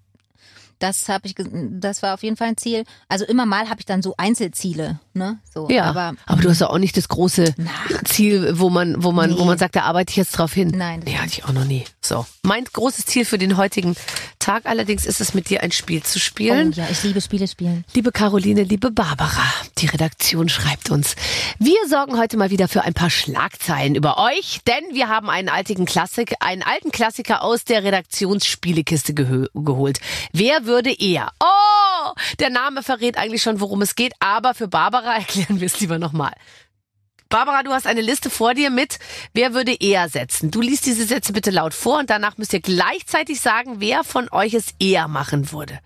das 0.78 1.08
habe 1.08 1.26
ich, 1.26 1.34
das 1.36 2.02
war 2.02 2.14
auf 2.14 2.22
jeden 2.22 2.36
Fall 2.36 2.48
ein 2.48 2.56
Ziel. 2.56 2.84
Also 3.08 3.24
immer 3.24 3.46
mal 3.46 3.68
habe 3.68 3.80
ich 3.80 3.86
dann 3.86 4.02
so 4.02 4.14
Einzelziele, 4.16 5.00
ne? 5.14 5.38
So, 5.52 5.68
Ja, 5.70 5.84
aber, 5.84 6.14
aber, 6.26 6.42
du 6.42 6.50
hast 6.50 6.60
doch 6.60 6.70
auch 6.70 6.78
nicht 6.78 6.96
das 6.96 7.08
große 7.08 7.54
Ach. 7.66 8.04
Ziel, 8.04 8.58
wo 8.58 8.70
man, 8.70 9.02
wo 9.02 9.12
man, 9.12 9.32
wo 9.36 9.40
Nee. 9.40 9.44
man 9.46 9.58
sagt, 9.58 9.76
da 9.76 9.82
arbeite 9.82 10.10
ich 10.10 10.16
jetzt 10.16 10.32
drauf 10.32 10.52
hin. 10.52 10.72
Nein, 10.76 11.00
Nee, 11.04 11.16
hatte 11.16 11.28
ich 11.28 11.44
auch 11.44 11.52
noch 11.52 11.64
nie. 11.64 11.84
So. 12.00 12.26
Mein 12.42 12.64
großes 12.64 13.06
Ziel 13.06 13.24
für 13.24 13.38
den 13.38 13.56
heutigen 13.56 13.96
Tag 14.38 14.66
allerdings 14.66 15.06
ist 15.06 15.20
es, 15.22 15.32
mit 15.32 15.48
dir 15.48 15.62
ein 15.62 15.72
Spiel 15.72 16.02
zu 16.02 16.18
oh, 16.18 16.20
spielen. 16.20 16.72
ja, 16.72 16.86
ich 16.90 17.02
liebe 17.02 17.20
Spiele 17.22 17.48
spielen. 17.48 17.84
Liebe 17.94 18.12
Caroline, 18.12 18.62
liebe 18.64 18.90
Barbara, 18.90 19.42
die 19.78 19.86
Redaktion 19.86 20.50
schreibt 20.50 20.90
uns. 20.90 21.16
Wir 21.58 21.78
sorgen 21.88 22.18
heute 22.18 22.36
mal 22.36 22.50
wieder 22.50 22.68
für 22.68 22.82
ein 22.82 22.92
paar 22.92 23.08
Schlagzeilen 23.08 23.94
über 23.94 24.18
euch, 24.18 24.60
denn 24.66 24.84
wir 24.94 25.08
haben 25.08 25.30
einen 25.30 25.48
alten 25.48 25.86
Klassik, 25.86 26.34
einen 26.40 26.62
alten 26.62 26.90
Klassiker 26.90 27.42
aus 27.42 27.64
der 27.64 27.84
Redaktionsspielekiste 27.84 29.12
gehö- 29.12 29.48
geholt. 29.54 30.00
Wer 30.32 30.66
würde 30.66 30.92
eher? 30.92 31.30
Oh, 31.40 32.12
der 32.38 32.50
Name 32.50 32.82
verrät 32.82 33.16
eigentlich 33.16 33.42
schon, 33.42 33.60
worum 33.60 33.80
es 33.80 33.94
geht, 33.94 34.12
aber 34.20 34.52
für 34.54 34.68
Barbara 34.68 35.03
erklären 35.16 35.60
wir 35.60 35.66
es 35.66 35.80
lieber 35.80 35.98
nochmal. 35.98 36.32
Barbara, 37.30 37.62
du 37.64 37.72
hast 37.72 37.86
eine 37.86 38.00
Liste 38.02 38.30
vor 38.30 38.54
dir 38.54 38.70
mit, 38.70 38.98
wer 39.32 39.54
würde 39.54 39.74
eher 39.74 40.08
setzen. 40.08 40.50
Du 40.52 40.60
liest 40.60 40.86
diese 40.86 41.04
Sätze 41.04 41.32
bitte 41.32 41.50
laut 41.50 41.74
vor 41.74 41.98
und 41.98 42.10
danach 42.10 42.36
müsst 42.38 42.52
ihr 42.52 42.60
gleichzeitig 42.60 43.40
sagen, 43.40 43.80
wer 43.80 44.04
von 44.04 44.28
euch 44.30 44.54
es 44.54 44.74
eher 44.78 45.08
machen 45.08 45.50
würde. 45.50 45.80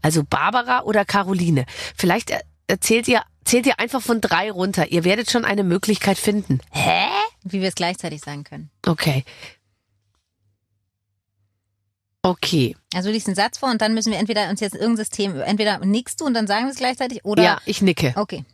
Also 0.00 0.22
Barbara 0.24 0.82
oder 0.84 1.04
Caroline. 1.04 1.66
Vielleicht 1.96 2.30
er- 2.30 2.42
erzählt 2.68 3.06
ihr, 3.08 3.22
zählt 3.44 3.66
ihr 3.66 3.78
einfach 3.80 4.00
von 4.00 4.22
drei 4.22 4.50
runter. 4.50 4.92
Ihr 4.92 5.04
werdet 5.04 5.30
schon 5.30 5.44
eine 5.44 5.64
Möglichkeit 5.64 6.16
finden. 6.16 6.60
Hä? 6.70 7.04
Wie 7.42 7.60
wir 7.60 7.68
es 7.68 7.74
gleichzeitig 7.74 8.22
sagen 8.22 8.44
können. 8.44 8.70
Okay. 8.86 9.24
Okay. 12.24 12.74
Also 12.94 13.10
du 13.10 13.12
liest 13.12 13.26
einen 13.26 13.36
Satz 13.36 13.58
vor 13.58 13.70
und 13.70 13.82
dann 13.82 13.92
müssen 13.92 14.10
wir 14.10 14.18
entweder 14.18 14.48
uns 14.48 14.58
jetzt 14.60 14.74
irgendein 14.74 14.96
System, 14.96 15.38
entweder 15.42 15.78
nickst 15.80 16.22
du 16.22 16.24
und 16.24 16.32
dann 16.32 16.46
sagen 16.46 16.64
wir 16.64 16.72
es 16.72 16.78
gleichzeitig 16.78 17.22
oder. 17.22 17.42
Ja, 17.42 17.58
ich 17.66 17.82
nicke. 17.82 18.14
Okay. 18.16 18.44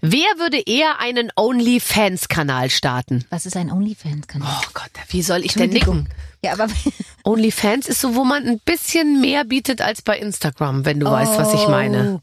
Wer 0.00 0.26
würde 0.38 0.58
eher 0.64 0.98
einen 0.98 1.30
OnlyFans-Kanal 1.36 2.70
starten? 2.70 3.26
Was 3.28 3.44
ist 3.44 3.54
ein 3.54 3.70
OnlyFans-Kanal? 3.70 4.48
Oh 4.62 4.70
Gott, 4.72 4.90
wie 5.08 5.20
soll 5.20 5.44
ich 5.44 5.52
denn 5.52 5.68
nicken? 5.68 6.08
Ja, 6.42 6.54
aber 6.54 6.68
OnlyFans 7.24 7.86
ist 7.86 8.00
so, 8.00 8.14
wo 8.14 8.24
man 8.24 8.46
ein 8.46 8.60
bisschen 8.64 9.20
mehr 9.20 9.44
bietet 9.44 9.82
als 9.82 10.00
bei 10.00 10.18
Instagram, 10.18 10.86
wenn 10.86 10.98
du 10.98 11.10
weißt, 11.10 11.36
was 11.36 11.52
ich 11.52 11.68
meine. 11.68 12.22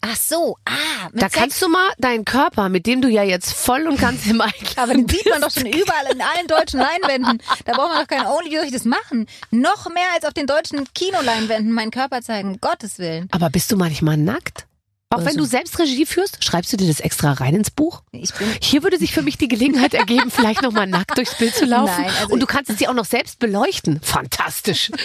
Ach 0.00 0.16
so, 0.16 0.56
ah, 0.64 1.08
Da 1.12 1.22
Sex. 1.28 1.32
kannst 1.34 1.60
du 1.62 1.68
mal 1.68 1.90
deinen 1.98 2.24
Körper, 2.24 2.68
mit 2.68 2.86
dem 2.86 3.02
du 3.02 3.08
ja 3.08 3.24
jetzt 3.24 3.52
voll 3.52 3.86
und 3.88 4.00
ganz 4.00 4.26
im 4.26 4.40
Einklang 4.40 4.76
aber 4.84 4.94
den 4.94 5.08
sieht 5.08 5.26
man 5.28 5.40
doch 5.40 5.48
bist. 5.52 5.58
schon 5.60 5.66
überall 5.66 6.06
in 6.12 6.20
allen 6.22 6.46
deutschen 6.46 6.78
Leinwänden. 6.80 7.42
Da 7.64 7.72
braucht 7.72 7.88
man 7.90 8.00
doch 8.02 8.06
kein 8.08 8.24
Only, 8.26 8.50
wie 8.52 8.56
soll 8.56 8.66
ich 8.66 8.72
das 8.72 8.84
machen? 8.84 9.26
Noch 9.50 9.88
mehr 9.92 10.06
als 10.14 10.24
auf 10.24 10.34
den 10.34 10.46
deutschen 10.46 10.86
Kinoleinwänden 10.94 11.72
meinen 11.72 11.90
Körper 11.90 12.22
zeigen, 12.22 12.58
Gottes 12.60 12.98
Willen. 12.98 13.28
Aber 13.32 13.50
bist 13.50 13.72
du 13.72 13.76
manchmal 13.76 14.16
nackt? 14.16 14.66
Auch 15.10 15.18
wenn 15.20 15.26
Also- 15.28 15.38
du 15.38 15.44
selbst 15.46 15.78
Regie 15.78 16.04
führst, 16.06 16.44
schreibst 16.44 16.70
du 16.72 16.76
dir 16.76 16.86
das 16.86 17.00
extra 17.00 17.32
rein 17.32 17.54
ins 17.56 17.70
Buch? 17.70 18.02
Ich 18.12 18.32
bin 18.34 18.46
Hier 18.60 18.82
würde 18.82 18.98
sich 18.98 19.12
für 19.14 19.22
mich 19.22 19.38
die 19.38 19.48
Gelegenheit 19.48 19.94
ergeben, 19.94 20.30
vielleicht 20.30 20.60
nochmal 20.62 20.86
nackt 20.86 21.16
durchs 21.16 21.34
Bild 21.38 21.54
zu 21.54 21.64
laufen. 21.64 22.02
Nein, 22.04 22.12
also 22.20 22.34
und 22.34 22.40
du 22.40 22.46
kannst 22.46 22.70
es 22.70 22.76
dir 22.76 22.90
auch 22.90 22.94
noch 22.94 23.06
selbst 23.06 23.38
beleuchten. 23.40 24.00
Fantastisch. 24.02 24.92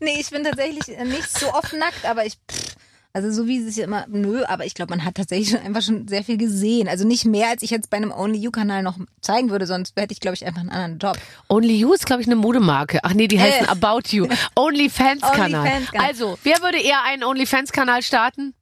Nee, 0.00 0.18
ich 0.20 0.30
bin 0.30 0.44
tatsächlich 0.44 0.86
nicht 1.04 1.38
so 1.38 1.52
oft 1.52 1.72
nackt, 1.72 2.04
aber 2.04 2.24
ich. 2.26 2.34
Pff, 2.50 2.74
also 3.16 3.32
so 3.32 3.46
wie 3.46 3.58
es 3.66 3.74
sich 3.74 3.82
immer, 3.82 4.04
nö, 4.08 4.44
aber 4.44 4.66
ich 4.66 4.74
glaube, 4.74 4.90
man 4.90 5.02
hat 5.02 5.14
tatsächlich 5.14 5.48
schon 5.48 5.60
einfach 5.60 5.80
schon 5.80 6.06
sehr 6.06 6.22
viel 6.22 6.36
gesehen. 6.36 6.86
Also 6.86 7.06
nicht 7.06 7.24
mehr, 7.24 7.48
als 7.48 7.62
ich 7.62 7.70
jetzt 7.70 7.88
bei 7.88 7.96
einem 7.96 8.12
Only 8.12 8.36
You-Kanal 8.38 8.82
noch 8.82 8.98
zeigen 9.22 9.48
würde, 9.48 9.66
sonst 9.66 9.94
hätte 9.96 10.12
ich, 10.12 10.20
glaube 10.20 10.34
ich, 10.34 10.44
einfach 10.44 10.60
einen 10.60 10.68
anderen 10.68 10.98
Job. 10.98 11.18
Only 11.48 11.76
You 11.76 11.94
ist, 11.94 12.04
glaube 12.04 12.20
ich, 12.20 12.28
eine 12.28 12.36
Modemarke. 12.36 13.00
Ach 13.04 13.14
nee, 13.14 13.26
die 13.26 13.40
heißen 13.40 13.64
Äh. 13.64 13.70
About 13.70 14.10
You. 14.10 14.28
OnlyFans-Kanal. 14.54 15.62
OnlyFans-Kanal. 15.62 16.06
Also, 16.06 16.38
wer 16.42 16.60
würde 16.60 16.78
eher 16.78 17.04
einen 17.04 17.24
OnlyFans-Kanal 17.24 18.02
starten? 18.02 18.52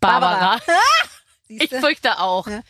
Barbara. 0.00 0.58
Ich 1.50 1.60
Siehste? 1.60 1.80
fürchte 1.80 2.18
auch. 2.20 2.46
Ja. 2.46 2.60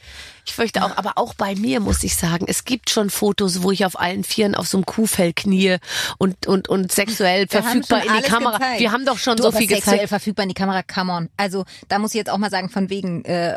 Ich 0.49 0.55
fürchte 0.55 0.82
auch, 0.82 0.96
aber 0.96 1.12
auch 1.18 1.34
bei 1.34 1.55
mir 1.57 1.78
muss 1.78 2.03
ich 2.03 2.16
sagen, 2.16 2.46
es 2.49 2.64
gibt 2.64 2.88
schon 2.88 3.11
Fotos, 3.11 3.62
wo 3.62 3.70
ich 3.70 3.84
auf 3.84 4.01
allen 4.01 4.24
Vieren 4.24 4.55
auf 4.55 4.66
so 4.66 4.78
einem 4.78 4.86
Kuhfell 4.86 5.34
knie 5.34 5.76
und, 6.16 6.46
und, 6.46 6.68
und 6.70 6.90
sexuell 6.90 7.42
Wir 7.51 7.62
verfügbar 7.62 8.03
in 8.03 8.14
die 8.16 8.22
Kamera. 8.22 8.57
gezeigt. 8.57 8.80
Wir 8.80 8.90
haben 8.92 9.05
doch 9.05 9.18
schon 9.18 9.36
Du, 9.36 9.42
so 9.42 9.53
viel 9.53 9.68
sexuell 9.68 9.96
gezeigt. 9.96 10.09
verfügbar 10.09 10.44
in 10.44 10.49
die 10.49 10.55
Kamera, 10.55 10.82
come 10.82 11.12
on. 11.12 11.28
Also 11.36 11.66
da 11.88 11.99
muss 11.99 12.12
ich 12.12 12.16
jetzt 12.18 12.30
auch 12.30 12.38
mal 12.38 12.51
sagen, 12.51 12.70
von 12.70 12.88
wegen 12.88 13.26
äh, 13.26 13.53
äh, 13.53 13.57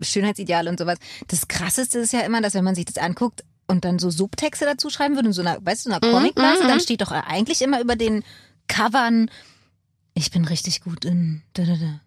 Schönheitsideale 0.00 0.70
und 0.70 0.78
sowas. 0.78 0.98
Das 1.26 1.48
Krasseste 1.48 1.98
ist 1.98 2.12
ja 2.12 2.20
immer, 2.20 2.40
dass 2.40 2.54
wenn 2.54 2.62
man 2.62 2.76
sich 2.76 2.84
das 2.84 2.98
anguckt 2.98 3.42
und 3.66 3.84
dann 3.84 3.98
so 3.98 4.08
Subtexte 4.08 4.64
dazu 4.64 4.90
schreiben 4.90 5.16
würde, 5.16 5.26
in 5.26 5.32
so 5.32 5.42
einer, 5.42 5.58
weißt 5.60 5.86
du, 5.86 5.90
so 5.90 5.96
einer 5.96 6.00
Comicblase, 6.12 6.62
dann 6.68 6.78
steht 6.78 7.00
doch 7.00 7.10
eigentlich 7.10 7.62
immer 7.62 7.80
über 7.80 7.96
den 7.96 8.22
Covern, 8.68 9.28
ich 10.14 10.30
bin 10.30 10.44
richtig 10.44 10.82
gut 10.82 11.04
in 11.04 11.42
da, 11.54 11.64
da, 11.64 11.72
da. 11.74 12.00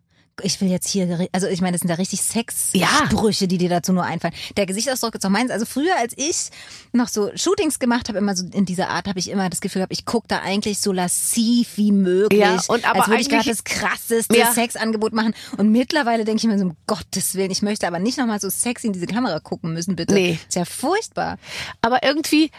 Ich 0.44 0.60
will 0.62 0.70
jetzt 0.70 0.88
hier, 0.88 1.28
also 1.32 1.48
ich 1.48 1.62
meine, 1.62 1.74
das 1.74 1.82
sind 1.82 1.90
ja 1.90 1.96
richtig 1.96 2.22
Sexsprüche, 2.22 3.48
die 3.48 3.58
dir 3.58 3.70
dazu 3.70 3.94
nur 3.94 4.04
einfallen. 4.04 4.34
Der 4.58 4.66
Gesichtsausdruck 4.66 5.16
ist 5.16 5.26
auch 5.26 5.30
meins. 5.30 5.52
Also 5.52 5.66
früher, 5.66 5.96
als 5.98 6.14
ich 6.18 6.50
noch 6.94 7.08
so 7.08 7.32
Shootings 7.36 7.80
gemacht 7.80 8.10
habe, 8.10 8.18
immer 8.18 8.36
so 8.36 8.46
in 8.52 8.66
dieser 8.66 8.90
Art, 8.90 9.08
habe 9.08 9.20
ich 9.20 9.30
immer 9.30 9.50
das 9.50 9.62
Gefühl 9.62 9.82
gehabt, 9.82 9.94
ich 9.94 10.06
gucke 10.06 10.28
da 10.28 10.40
eigentlich 10.40 10.80
so 10.80 10.92
lassiv 10.92 11.78
wie 11.78 11.92
möglich. 11.92 12.40
Ja, 12.40 12.62
und 12.68 12.90
aber 12.90 13.02
als 13.02 13.08
würde 13.08 13.22
ich 13.22 13.30
gerade 13.30 13.50
das 13.50 13.64
krasseste 13.64 14.38
Ja. 14.38 14.52
Sexangebot 14.52 15.14
machen. 15.14 15.34
Und 15.58 15.72
mittlerweile 15.72 16.26
denke 16.26 16.40
ich 16.42 16.48
mir 16.48 16.58
so, 16.58 16.66
um 16.66 16.78
Gottes 16.88 17.36
Willen, 17.36 17.52
ich 17.52 17.62
möchte 17.62 17.88
aber 17.88 18.00
nicht 18.00 18.18
nochmal 18.18 18.40
so 18.40 18.50
sexy 18.50 18.88
in 18.88 18.94
diese 18.94 19.08
Kamera 19.08 19.40
gucken 19.40 19.74
müssen, 19.74 19.96
bitte. 19.96 20.14
Nee. 20.14 20.40
Ist 20.48 20.56
ja 20.56 20.66
furchtbar. 20.66 21.38
Aber 21.82 22.04
irgendwie, 22.04 22.52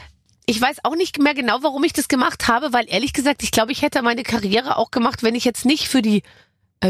ich 0.46 0.60
weiß 0.60 0.78
auch 0.84 0.96
nicht 0.96 1.18
mehr 1.18 1.34
genau, 1.34 1.58
warum 1.62 1.84
ich 1.84 1.92
das 1.92 2.08
gemacht 2.08 2.48
habe, 2.48 2.72
weil 2.72 2.86
ehrlich 2.88 3.12
gesagt, 3.12 3.42
ich 3.42 3.50
glaube, 3.50 3.72
ich 3.72 3.82
hätte 3.82 4.02
meine 4.02 4.22
Karriere 4.22 4.76
auch 4.76 4.90
gemacht, 4.90 5.22
wenn 5.22 5.34
ich 5.34 5.44
jetzt 5.44 5.64
nicht 5.64 5.88
für 5.88 6.02
die, 6.02 6.22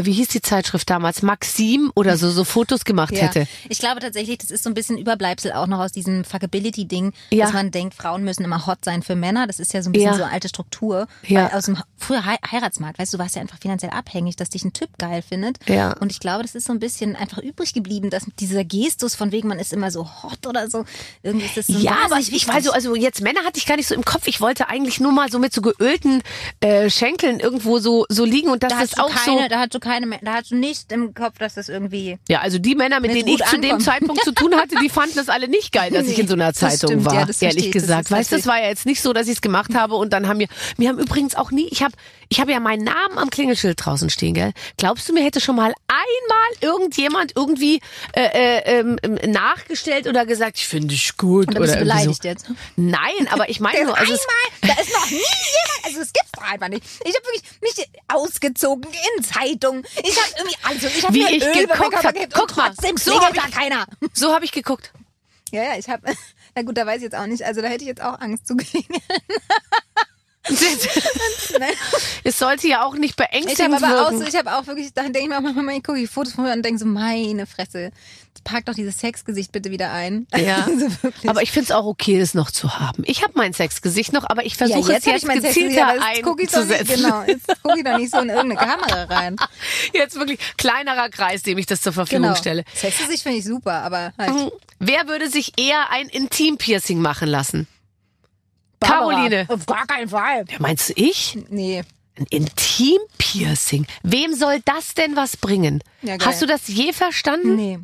wie 0.01 0.11
hieß 0.13 0.27
die 0.29 0.41
Zeitschrift 0.41 0.89
damals, 0.89 1.21
Maxim 1.21 1.91
oder 1.95 2.17
so, 2.17 2.29
so 2.31 2.43
Fotos 2.43 2.83
gemacht 2.85 3.13
hätte. 3.13 3.47
Ich 3.69 3.79
glaube 3.79 3.99
tatsächlich, 4.01 4.37
das 4.39 4.51
ist 4.51 4.63
so 4.63 4.69
ein 4.69 4.73
bisschen 4.73 4.97
Überbleibsel 4.97 5.51
auch 5.53 5.67
noch 5.67 5.79
aus 5.79 5.91
diesem 5.91 6.23
Fuckability-Ding, 6.23 7.13
Ja. 7.31 7.45
dass 7.45 7.53
man 7.53 7.71
denkt, 7.71 7.93
Frauen 7.93 8.23
müssen 8.23 8.43
immer 8.43 8.65
hot 8.65 8.79
sein 8.85 9.03
für 9.03 9.15
Männer. 9.15 9.47
Das 9.47 9.59
ist 9.59 9.73
ja 9.73 9.81
so 9.81 9.89
ein 9.89 9.93
bisschen 9.93 10.09
Ja. 10.11 10.17
so 10.17 10.23
eine 10.23 10.31
alte 10.33 10.49
Struktur. 10.49 11.07
Ja. 11.27 11.45
Weil 11.51 11.57
aus 11.57 11.65
dem 11.65 11.77
früher 11.97 12.25
Hei- 12.25 12.37
Heiratsmarkt, 12.51 12.99
weißt 12.99 13.13
du, 13.13 13.17
du 13.17 13.23
warst 13.23 13.35
ja 13.35 13.41
einfach 13.41 13.59
finanziell 13.59 13.91
abhängig, 13.91 14.35
dass 14.35 14.49
dich 14.49 14.63
ein 14.65 14.73
Typ 14.73 14.89
geil 14.97 15.21
findet. 15.21 15.57
Ja. 15.69 15.93
Und 15.99 16.11
ich 16.11 16.19
glaube, 16.19 16.43
das 16.43 16.55
ist 16.55 16.65
so 16.67 16.73
ein 16.73 16.79
bisschen 16.79 17.15
einfach 17.15 17.37
übrig 17.37 17.73
geblieben, 17.73 18.09
dass 18.09 18.23
dieser 18.39 18.63
Gestus 18.63 19.15
von 19.15 19.31
wegen, 19.31 19.47
man 19.47 19.59
ist 19.59 19.73
immer 19.73 19.91
so 19.91 20.07
hot 20.23 20.45
oder 20.47 20.69
so. 20.69 20.85
Irgendwie 21.21 21.45
ist 21.45 21.57
das 21.57 21.67
so 21.67 21.73
Ja, 21.77 21.91
aber 22.05 22.15
wahnsinnig 22.15 22.41
ich 22.43 22.47
weiß 22.47 22.63
so, 22.65 22.71
also 22.71 22.95
jetzt 22.95 23.21
Männer 23.21 23.41
hatte 23.45 23.57
ich 23.57 23.65
gar 23.65 23.75
nicht 23.77 23.87
so 23.87 23.95
im 23.95 24.03
Kopf. 24.05 24.27
Ich 24.27 24.41
wollte 24.41 24.67
eigentlich 24.69 24.99
nur 24.99 25.11
mal 25.11 25.29
so 25.31 25.39
mit 25.39 25.53
so 25.53 25.61
geölten 25.61 26.21
äh, 26.61 26.89
Schenkeln 26.89 27.39
irgendwo 27.39 27.79
so 27.79 28.05
so 28.09 28.25
liegen 28.25 28.49
und 28.49 28.63
das 28.63 28.71
da 28.73 28.79
du 28.85 29.03
auch 29.03 29.09
keine, 29.09 29.43
so. 29.43 29.47
da 29.49 29.59
keine, 29.83 30.17
da 30.21 30.35
hast 30.35 30.51
du 30.51 30.55
nicht 30.55 30.91
im 30.91 31.13
Kopf, 31.13 31.37
dass 31.37 31.55
das 31.55 31.67
irgendwie 31.69 32.17
Ja, 32.29 32.39
also 32.39 32.57
die 32.57 32.73
Männer, 32.75 32.99
mit 33.01 33.13
denen 33.13 33.27
ich 33.27 33.43
zu 33.43 33.59
dem. 33.59 33.79
Zeitpunkt 33.81 34.23
zu 34.23 34.31
tun 34.31 34.55
hatte, 34.55 34.75
die 34.81 34.89
fanden 34.89 35.15
das 35.15 35.27
alle 35.29 35.47
nicht 35.49 35.71
geil, 35.73 35.91
dass 35.91 36.07
ich 36.07 36.15
Nee, 36.15 36.21
in 36.23 36.27
so 36.29 36.35
einer 36.35 36.53
Zeitung 36.53 36.89
stimmt, 36.89 37.05
war. 37.05 37.13
ja, 37.13 37.27
ehrlich 37.41 37.65
ich, 37.67 37.71
das 37.71 37.81
gesagt, 37.83 38.11
weißt 38.11 38.31
du, 38.31 38.37
das 38.37 38.47
war 38.47 38.61
ja 38.61 38.69
jetzt 38.69 38.85
nicht 38.85 39.01
so, 39.01 39.11
dass 39.13 39.27
ich 39.27 39.33
es 39.35 39.41
gemacht 39.41 39.75
habe 39.75 39.95
und 39.95 40.13
dann 40.13 40.27
haben 40.27 40.37
mir, 40.37 40.47
mir 40.77 40.89
haben 40.89 40.99
übrigens 40.99 41.35
auch 41.35 41.51
nie, 41.51 41.67
ich 41.69 41.83
habe, 41.83 41.93
ich 42.33 42.39
habe 42.39 42.51
ja 42.51 42.59
meinen 42.59 42.83
Namen 42.83 43.19
am 43.19 43.29
Klingelschild 43.29 43.77
draußen 43.85 44.09
stehen, 44.09 44.33
gell? 44.33 44.53
Glaubst 44.77 45.07
du, 45.07 45.13
mir 45.13 45.23
hätte 45.23 45.39
schon 45.39 45.55
mal 45.55 45.71
einmal 45.87 46.49
irgendjemand 46.61 47.33
irgendwie 47.35 47.79
äh, 48.15 48.23
äh, 48.23 48.79
ähm, 48.79 48.97
nachgestellt 49.27 50.07
oder 50.07 50.25
gesagt, 50.25 50.57
ich 50.57 50.67
finde 50.67 50.87
dich 50.87 51.15
gut 51.15 51.49
und 51.49 51.53
dann 51.53 51.57
oder 51.61 51.65
bist 51.67 51.75
du 51.75 51.79
beleidigt 51.81 52.23
so. 52.23 52.27
jetzt. 52.27 52.45
Nein, 52.75 53.27
aber 53.29 53.49
ich 53.49 53.59
meine 53.59 53.83
nur, 53.85 53.95
also 53.95 54.13
es, 54.13 54.21
einmal, 54.61 54.75
da 54.75 54.81
ist 54.81 54.91
noch 54.93 55.05
nie 55.11 55.17
jemand, 55.17 55.85
also 55.85 55.99
es 56.01 56.11
gibt's 56.11 56.31
doch 56.31 56.41
einfach 56.43 56.69
nicht. 56.69 56.83
Ich 57.05 57.15
habe 57.15 57.23
wirklich 57.27 57.43
mich 57.61 57.89
ausgezogen 58.07 58.83
in 59.17 59.23
Zeitungen. 59.23 59.85
Ich 60.03 60.17
habe 60.19 60.33
irgendwie, 60.39 60.57
also 60.63 60.87
ich 60.87 61.03
habe 61.03 61.13
Wie 61.13 61.23
mir 61.23 61.31
ich 61.33 61.43
Öl 61.43 61.53
geguckt 61.67 61.77
Körper 61.91 62.03
hab. 62.07 62.13
gekippt 62.15 62.33
Guck 62.33 62.57
mal, 62.57 62.73
so 62.73 62.81
klingelt 63.11 63.21
hab 63.27 63.33
da 63.35 63.43
ich- 63.47 63.53
keiner. 63.53 63.85
so 64.13 64.33
habe 64.33 64.43
ich 64.43 64.51
geguckt. 64.51 64.91
Ja, 65.51 65.61
ja, 65.65 65.77
ich 65.77 65.87
habe, 65.87 66.01
na 66.55 66.63
gut, 66.63 66.75
da 66.77 66.87
weiß 66.87 66.97
ich 66.97 67.03
jetzt 67.03 67.15
auch 67.15 67.27
nicht, 67.27 67.43
also 67.43 67.61
da 67.61 67.67
hätte 67.67 67.83
ich 67.83 67.89
jetzt 67.89 68.01
auch 68.01 68.19
Angst 68.19 68.47
zu 68.47 68.55
klingeln. 68.55 69.03
Es 72.23 72.39
sollte 72.39 72.67
ja 72.67 72.85
auch 72.85 72.95
nicht 72.95 73.11
Ich 73.11 73.15
beängstigend 73.15 73.75
auch 73.75 73.81
wirken. 73.81 74.19
so, 74.19 74.25
ich 74.25 74.35
habe 74.35 74.53
auch 74.55 74.65
wirklich, 74.67 74.93
da 74.93 75.03
denke 75.03 75.19
ich 75.19 75.27
mir 75.27 75.37
auch 75.37 75.41
manchmal, 75.41 75.75
ich 75.77 75.83
gucke 75.83 75.99
die 75.99 76.07
Fotos 76.07 76.33
von 76.33 76.45
mir 76.45 76.53
und 76.53 76.63
denke 76.63 76.79
so, 76.79 76.85
meine 76.85 77.45
Fresse, 77.45 77.91
pack 78.43 78.65
doch 78.65 78.73
dieses 78.73 78.97
Sexgesicht 78.99 79.51
bitte 79.53 79.71
wieder 79.71 79.91
ein. 79.91 80.27
Ja, 80.35 80.65
Also 80.67 80.87
aber 81.27 81.41
ich 81.43 81.51
finde 81.51 81.65
es 81.65 81.71
auch 81.71 81.85
okay, 81.85 82.19
das 82.19 82.33
noch 82.33 82.51
zu 82.51 82.77
haben. 82.79 83.03
Ich 83.05 83.23
habe 83.23 83.33
mein 83.35 83.53
Sexgesicht 83.53 84.11
noch, 84.11 84.29
aber 84.29 84.45
ich 84.45 84.53
ja, 84.57 84.67
versuche 84.67 84.91
jetzt 84.93 85.07
es 85.07 85.23
ich 85.23 85.23
jetzt 85.23 85.43
gezielter 85.43 85.95
ich 85.95 86.25
nicht, 86.25 86.53
einzusetzen. 86.55 86.95
genau, 87.03 87.23
jetzt 87.23 87.47
gucke 87.63 87.77
ich 87.77 87.83
doch 87.85 87.97
nicht 87.97 88.11
so 88.11 88.19
in 88.19 88.29
irgendeine 88.29 88.55
Kamera 88.69 89.03
rein. 89.05 89.35
Jetzt 89.93 90.15
wirklich 90.15 90.39
kleinerer 90.57 91.09
Kreis, 91.09 91.43
dem 91.43 91.57
ich 91.57 91.65
das 91.67 91.81
zur 91.81 91.93
Verfügung 91.93 92.23
Genau. 92.23 92.35
stelle. 92.35 92.63
Sexgesicht 92.75 93.23
finde 93.23 93.37
ich 93.39 93.45
super, 93.45 93.81
aber 93.83 94.13
halt. 94.17 94.51
Wer 94.79 95.07
würde 95.07 95.29
sich 95.29 95.53
eher 95.57 95.89
ein 95.91 96.09
Intimpiercing 96.09 96.99
machen 96.99 97.29
lassen? 97.29 97.67
Barbara. 98.83 99.15
Caroline. 99.15 99.45
Auf 99.49 99.65
gar 99.65 99.85
keinen 99.85 100.09
Fall. 100.09 100.45
Ja, 100.49 100.57
meinst 100.59 100.89
du 100.89 100.93
ich? 100.95 101.37
Nee. 101.49 101.83
Ein 102.17 102.25
Intimpiercing. 102.29 103.87
Wem 104.03 104.35
soll 104.35 104.61
das 104.65 104.93
denn 104.93 105.15
was 105.15 105.35
bringen? 105.37 105.83
Ja. 106.01 106.17
Hast 106.23 106.41
du 106.41 106.45
das 106.45 106.67
je 106.67 106.93
verstanden? 106.93 107.55
Nee. 107.55 107.79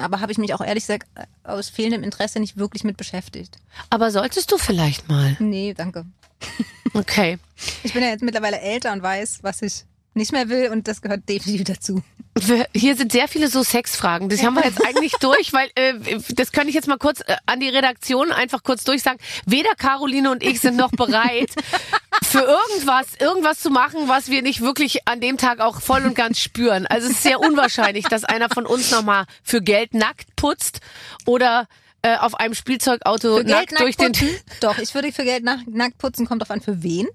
Aber 0.00 0.20
habe 0.20 0.32
ich 0.32 0.38
mich 0.38 0.52
auch 0.52 0.60
ehrlich 0.60 0.84
gesagt 0.84 1.06
äh, 1.14 1.24
aus 1.44 1.68
fehlendem 1.70 2.02
Interesse 2.02 2.40
nicht 2.40 2.56
wirklich 2.56 2.84
mit 2.84 2.96
beschäftigt. 2.96 3.56
Aber 3.88 4.10
solltest 4.10 4.50
du 4.52 4.58
vielleicht 4.58 5.08
mal. 5.08 5.36
Nee, 5.38 5.74
danke. 5.74 6.04
Okay. 6.92 7.38
Ich 7.84 7.92
bin 7.92 8.02
ja 8.02 8.08
jetzt 8.08 8.22
mittlerweile 8.22 8.60
älter 8.60 8.92
und 8.92 9.02
weiß, 9.02 9.40
was 9.42 9.62
ich 9.62 9.84
nicht 10.20 10.32
mehr 10.32 10.48
will 10.48 10.70
und 10.70 10.86
das 10.86 11.02
gehört 11.02 11.28
definitiv 11.28 11.64
dazu. 11.64 12.02
Hier 12.72 12.96
sind 12.96 13.10
sehr 13.10 13.26
viele 13.26 13.48
so 13.48 13.64
Sexfragen. 13.64 14.28
Das 14.28 14.42
haben 14.44 14.54
wir 14.54 14.64
jetzt 14.64 14.84
eigentlich 14.86 15.12
durch, 15.20 15.52
weil 15.52 15.68
äh, 15.74 15.94
das 16.30 16.52
kann 16.52 16.68
ich 16.68 16.74
jetzt 16.74 16.86
mal 16.86 16.96
kurz 16.96 17.20
äh, 17.20 17.36
an 17.46 17.58
die 17.58 17.68
Redaktion 17.68 18.30
einfach 18.30 18.62
kurz 18.62 18.84
durchsagen. 18.84 19.18
Weder 19.46 19.74
Caroline 19.76 20.30
und 20.30 20.42
ich 20.42 20.60
sind 20.60 20.76
noch 20.76 20.92
bereit, 20.92 21.50
für 22.22 22.42
irgendwas, 22.42 23.08
irgendwas 23.18 23.58
zu 23.58 23.70
machen, 23.70 24.06
was 24.06 24.30
wir 24.30 24.42
nicht 24.42 24.60
wirklich 24.60 25.08
an 25.08 25.20
dem 25.20 25.38
Tag 25.38 25.58
auch 25.58 25.80
voll 25.80 26.04
und 26.06 26.14
ganz 26.14 26.38
spüren. 26.38 26.86
Also 26.86 27.08
es 27.08 27.14
ist 27.14 27.22
sehr 27.24 27.40
unwahrscheinlich, 27.40 28.04
dass 28.04 28.22
einer 28.22 28.48
von 28.48 28.64
uns 28.64 28.92
nochmal 28.92 29.24
für 29.42 29.60
Geld 29.60 29.94
nackt 29.94 30.36
putzt 30.36 30.80
oder 31.26 31.66
äh, 32.02 32.16
auf 32.16 32.34
einem 32.34 32.54
Spielzeugauto 32.54 33.36
Für 33.38 33.44
Geld 33.44 33.72
nackt 33.72 33.80
durch 33.80 33.96
den. 33.96 34.12
putzen? 34.12 34.28
Doch, 34.60 34.78
ich 34.78 34.94
würde 34.94 35.12
für 35.12 35.24
Geld 35.24 35.44
nack- 35.44 35.66
nackt 35.68 35.98
putzen, 35.98 36.26
kommt 36.26 36.42
drauf 36.42 36.50
an 36.50 36.60
für 36.60 36.82
wen. 36.82 37.06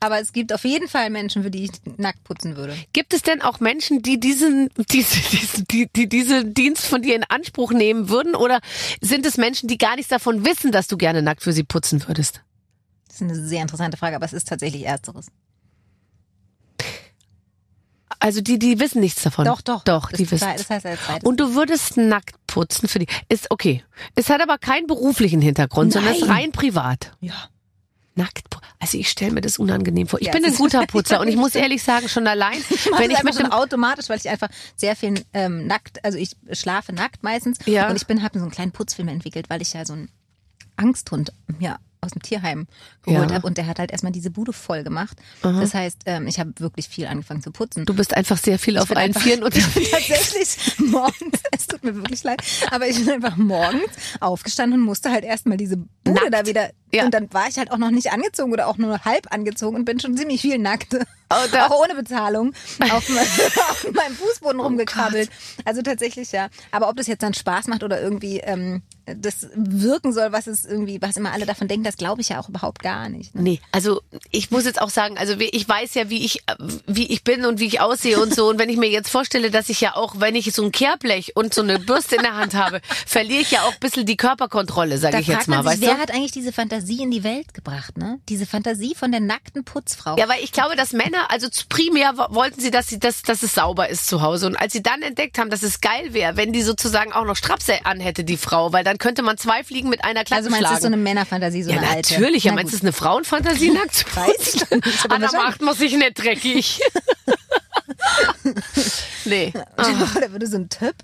Aber 0.00 0.20
es 0.20 0.32
gibt 0.32 0.52
auf 0.52 0.64
jeden 0.64 0.86
Fall 0.88 1.10
Menschen, 1.10 1.42
für 1.42 1.50
die 1.50 1.64
ich 1.64 1.70
nackt 1.96 2.22
putzen 2.22 2.56
würde. 2.56 2.76
Gibt 2.92 3.12
es 3.14 3.22
denn 3.22 3.42
auch 3.42 3.58
Menschen, 3.58 4.00
die 4.00 4.20
diesen, 4.20 4.70
diese, 4.90 5.18
diese, 5.30 5.64
die, 5.64 5.88
die 5.94 6.08
diesen 6.08 6.54
Dienst 6.54 6.86
von 6.86 7.02
dir 7.02 7.16
in 7.16 7.24
Anspruch 7.24 7.72
nehmen 7.72 8.08
würden? 8.08 8.34
Oder 8.36 8.60
sind 9.00 9.26
es 9.26 9.36
Menschen, 9.38 9.68
die 9.68 9.76
gar 9.78 9.96
nichts 9.96 10.10
davon 10.10 10.44
wissen, 10.44 10.70
dass 10.70 10.86
du 10.86 10.96
gerne 10.96 11.20
nackt 11.22 11.42
für 11.42 11.52
sie 11.52 11.64
putzen 11.64 12.06
würdest? 12.06 12.42
Das 13.08 13.16
ist 13.16 13.22
eine 13.22 13.34
sehr 13.34 13.62
interessante 13.62 13.96
Frage, 13.96 14.14
aber 14.14 14.26
es 14.26 14.32
ist 14.32 14.46
tatsächlich 14.48 14.84
Ersteres. 14.86 15.26
Also 18.20 18.40
die, 18.40 18.58
die 18.58 18.80
wissen 18.80 19.00
nichts 19.00 19.22
davon. 19.22 19.44
Doch, 19.44 19.60
doch. 19.60 19.84
Doch, 19.84 20.10
das, 20.10 20.18
die 20.18 20.30
wissen. 20.30 20.48
Das 20.56 20.68
heißt 20.68 20.86
als 20.86 21.00
zweites. 21.04 21.24
Und 21.28 21.38
du 21.38 21.54
würdest 21.54 21.96
nackt 21.96 22.34
putzen 22.46 22.88
für 22.88 22.98
die. 22.98 23.06
Ist 23.28 23.50
okay. 23.50 23.84
Es 24.14 24.28
hat 24.28 24.40
aber 24.40 24.58
keinen 24.58 24.86
beruflichen 24.86 25.40
Hintergrund, 25.40 25.92
sondern 25.92 26.14
ist 26.14 26.22
Nein. 26.22 26.30
rein 26.30 26.52
privat. 26.52 27.12
ja. 27.20 27.34
Nackt. 28.14 28.56
Also 28.80 28.98
ich 28.98 29.08
stelle 29.10 29.30
mir 29.30 29.40
das 29.42 29.60
unangenehm 29.60 30.08
vor. 30.08 30.20
Ich 30.20 30.26
Ja, 30.26 30.32
bin 30.32 30.44
ein 30.44 30.52
guter 30.56 30.84
Putzer 30.88 31.20
und 31.20 31.28
ich 31.28 31.36
muss 31.36 31.54
ehrlich 31.54 31.84
sagen, 31.84 32.08
schon 32.08 32.26
allein, 32.26 32.58
Mach 32.90 32.98
wenn 32.98 33.10
das 33.10 33.18
ich 33.20 33.24
mit 33.24 33.34
dem 33.34 33.42
schon 33.42 33.52
automatisch, 33.52 34.08
weil 34.08 34.18
ich 34.18 34.28
einfach 34.28 34.48
sehr 34.74 34.96
viel 34.96 35.22
ähm, 35.32 35.68
nackt, 35.68 36.04
also 36.04 36.18
ich 36.18 36.32
schlafe 36.50 36.92
nackt 36.92 37.22
meistens 37.22 37.58
Ja. 37.66 37.88
und 37.88 37.94
ich 37.94 38.08
bin 38.08 38.24
habe 38.24 38.36
so 38.40 38.44
einen 38.44 38.50
kleinen 38.50 38.72
Putzfilm 38.72 39.06
entwickelt, 39.06 39.48
weil 39.50 39.62
ich 39.62 39.72
ja 39.72 39.84
so 39.84 39.92
einen 39.92 40.08
Angsthund 40.74 41.32
ja 41.60 41.78
aus 42.00 42.12
dem 42.12 42.22
Tierheim 42.22 42.66
geholt 43.02 43.30
Ja. 43.30 43.34
habe 43.36 43.46
und 43.46 43.58
der 43.58 43.66
hat 43.66 43.78
halt 43.78 43.90
erstmal 43.90 44.12
diese 44.12 44.30
Bude 44.30 44.52
voll 44.52 44.84
gemacht. 44.84 45.16
Das 45.42 45.74
heißt, 45.74 46.02
ähm, 46.06 46.26
ich 46.26 46.38
habe 46.38 46.52
wirklich 46.58 46.88
viel 46.88 47.06
angefangen 47.06 47.42
zu 47.42 47.50
putzen. 47.50 47.84
du 47.86 47.94
bist 47.94 48.14
einfach 48.16 48.38
sehr 48.38 48.58
viel 48.58 48.78
auf 48.78 48.88
bin 48.88 48.96
allen 48.98 49.14
Vieren 49.14 49.44
ich 49.46 49.54
bin 49.54 49.62
unterwegs. 49.64 49.90
tatsächlich 50.08 50.78
morgens, 50.78 51.40
es 51.52 51.66
tut 51.66 51.82
mir 51.84 51.94
wirklich 51.94 52.22
leid, 52.24 52.42
aber 52.70 52.86
ich 52.88 52.98
bin 53.04 53.10
einfach 53.10 53.36
morgens 53.36 53.90
aufgestanden 54.20 54.80
und 54.80 54.86
musste 54.86 55.10
halt 55.10 55.24
erstmal 55.24 55.56
diese 55.56 55.76
Bude 55.76 56.20
Nackt. 56.20 56.34
da 56.34 56.46
wieder. 56.46 56.70
Ja. 56.92 57.04
Und 57.04 57.12
dann 57.12 57.32
war 57.34 57.48
ich 57.48 57.58
halt 57.58 57.70
auch 57.70 57.76
noch 57.78 57.90
nicht 57.90 58.12
angezogen 58.12 58.52
oder 58.52 58.66
auch 58.68 58.78
nur 58.78 59.04
halb 59.04 59.30
angezogen 59.32 59.76
und 59.76 59.84
bin 59.84 60.00
schon 60.00 60.16
ziemlich 60.16 60.40
viel 60.40 60.58
nackt. 60.58 60.96
Oh, 61.30 61.46
da- 61.52 61.66
auch 61.66 61.82
ohne 61.84 61.94
Bezahlung 61.94 62.54
auf, 62.90 63.08
auf 63.70 63.86
meinem 63.92 64.14
Fußboden 64.16 64.60
rumgekrabbelt. 64.60 65.30
Also 65.64 65.82
tatsächlich 65.82 66.32
ja. 66.32 66.48
Aber 66.70 66.88
ob 66.88 66.96
das 66.96 67.06
jetzt 67.06 67.22
dann 67.22 67.34
Spaß 67.34 67.66
macht 67.66 67.82
oder 67.82 68.00
irgendwie 68.00 68.38
ähm, 68.38 68.82
das 69.16 69.48
wirken 69.54 70.12
soll, 70.12 70.32
was 70.32 70.46
es 70.46 70.64
irgendwie, 70.64 71.00
was 71.00 71.16
immer 71.16 71.32
alle 71.32 71.46
davon 71.46 71.68
denken, 71.68 71.84
das 71.84 71.96
glaube 71.96 72.20
ich 72.20 72.28
ja 72.30 72.40
auch 72.40 72.48
überhaupt 72.48 72.82
gar 72.82 73.08
nicht. 73.08 73.34
Ne? 73.34 73.42
Nee, 73.42 73.60
also 73.72 74.02
ich 74.30 74.50
muss 74.50 74.64
jetzt 74.64 74.80
auch 74.80 74.90
sagen, 74.90 75.16
also 75.18 75.34
ich 75.38 75.68
weiß 75.68 75.94
ja, 75.94 76.10
wie 76.10 76.24
ich, 76.24 76.42
wie 76.86 77.06
ich 77.06 77.24
bin 77.24 77.44
und 77.46 77.58
wie 77.60 77.66
ich 77.66 77.80
aussehe 77.80 78.20
und 78.20 78.34
so. 78.34 78.48
Und 78.48 78.58
wenn 78.58 78.68
ich 78.68 78.76
mir 78.76 78.90
jetzt 78.90 79.10
vorstelle, 79.10 79.50
dass 79.50 79.68
ich 79.68 79.80
ja 79.80 79.96
auch, 79.96 80.20
wenn 80.20 80.34
ich 80.34 80.52
so 80.52 80.62
ein 80.62 80.72
Kehrblech 80.72 81.36
und 81.36 81.54
so 81.54 81.62
eine 81.62 81.78
Bürste 81.78 82.16
in 82.16 82.22
der 82.22 82.36
Hand 82.36 82.54
habe, 82.54 82.80
verliere 83.06 83.40
ich 83.40 83.50
ja 83.50 83.62
auch 83.62 83.72
ein 83.72 83.80
bisschen 83.80 84.06
die 84.06 84.16
Körperkontrolle, 84.16 84.98
sage 84.98 85.20
ich 85.20 85.26
jetzt 85.26 85.48
mal, 85.48 85.58
sich, 85.62 85.72
weißt 85.72 85.80
wer 85.82 85.94
du? 85.94 86.00
hat 86.00 86.10
eigentlich 86.10 86.32
diese 86.32 86.52
Fantasie 86.52 87.02
in 87.02 87.10
die 87.10 87.24
Welt 87.24 87.54
gebracht, 87.54 87.96
ne? 87.96 88.18
Diese 88.28 88.46
Fantasie 88.46 88.94
von 88.94 89.10
der 89.10 89.20
nackten 89.20 89.64
Putzfrau. 89.64 90.16
Ja, 90.18 90.28
weil 90.28 90.42
ich 90.42 90.52
glaube, 90.52 90.76
dass 90.76 90.92
Männer, 90.92 91.17
also 91.28 91.48
zu- 91.48 91.66
primär 91.68 92.12
wo- 92.16 92.34
wollten 92.34 92.60
sie, 92.60 92.70
dass 92.70 92.86
sie, 92.86 92.98
dass, 92.98 93.22
dass 93.22 93.42
es 93.42 93.54
sauber 93.54 93.88
ist 93.88 94.06
zu 94.06 94.22
Hause. 94.22 94.46
Und 94.46 94.56
als 94.56 94.72
sie 94.72 94.82
dann 94.82 95.02
entdeckt 95.02 95.38
haben, 95.38 95.50
dass 95.50 95.62
es 95.62 95.80
geil 95.80 96.12
wäre, 96.14 96.36
wenn 96.36 96.52
die 96.52 96.62
sozusagen 96.62 97.12
auch 97.12 97.24
noch 97.24 97.36
Strapse 97.36 97.84
anhätte, 97.84 98.24
die 98.24 98.36
Frau, 98.36 98.72
weil 98.72 98.84
dann 98.84 98.98
könnte 98.98 99.22
man 99.22 99.36
zwei 99.38 99.64
Fliegen 99.64 99.88
mit 99.88 100.04
einer 100.04 100.24
Klappe 100.24 100.38
Also 100.44 100.50
meinst 100.50 100.66
du, 100.66 100.68
das 100.68 100.72
ist 100.78 100.82
so 100.82 100.88
schlagen. 100.88 100.94
eine 100.94 101.02
Männerfantasie, 101.02 101.62
so 101.62 101.70
ja, 101.70 101.78
eine 101.78 101.88
alte? 101.88 102.14
natürlich. 102.14 102.44
Ja, 102.44 102.52
meinst 102.52 102.72
du, 102.72 102.76
es 102.76 102.82
ist 102.82 102.84
eine 102.84 102.92
Frauenfantasie, 102.92 103.70
nackt 103.70 103.94
zu 103.94 104.04
Weiß 104.16 104.54
ich 104.54 104.62
Ah, 104.62 104.66
da 104.70 104.80
wahrscheinlich. 105.20 105.32
macht 105.32 105.62
man 105.62 105.74
sich 105.74 105.92
nicht 105.94 106.22
dreckig. 106.22 106.80
nee. 109.24 109.52
Oder 109.76 110.32
würde 110.32 110.46
so 110.46 110.56
ein 110.56 110.68
Typ 110.68 110.94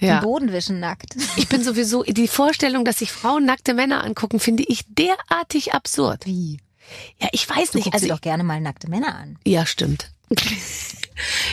Ja. 0.00 0.16
den 0.18 0.22
Boden 0.22 0.52
wischen 0.52 0.80
nackt? 0.80 1.16
Ich 1.36 1.48
bin 1.48 1.62
sowieso, 1.62 2.02
die 2.04 2.28
Vorstellung, 2.28 2.84
dass 2.84 2.98
sich 2.98 3.12
Frauen 3.12 3.44
nackte 3.44 3.74
Männer 3.74 4.04
angucken, 4.04 4.40
finde 4.40 4.64
ich 4.66 4.82
derartig 4.88 5.74
absurd. 5.74 6.26
Wie? 6.26 6.58
Ja, 7.20 7.28
ich 7.32 7.48
weiß 7.48 7.72
Du 7.72 7.78
nicht. 7.78 7.92
Also, 7.92 8.06
dir 8.06 8.12
doch 8.12 8.20
gerne 8.20 8.44
mal 8.44 8.60
nackte 8.60 8.88
Männer 8.90 9.14
an. 9.14 9.38
ja, 9.44 9.66
stimmt. 9.66 10.10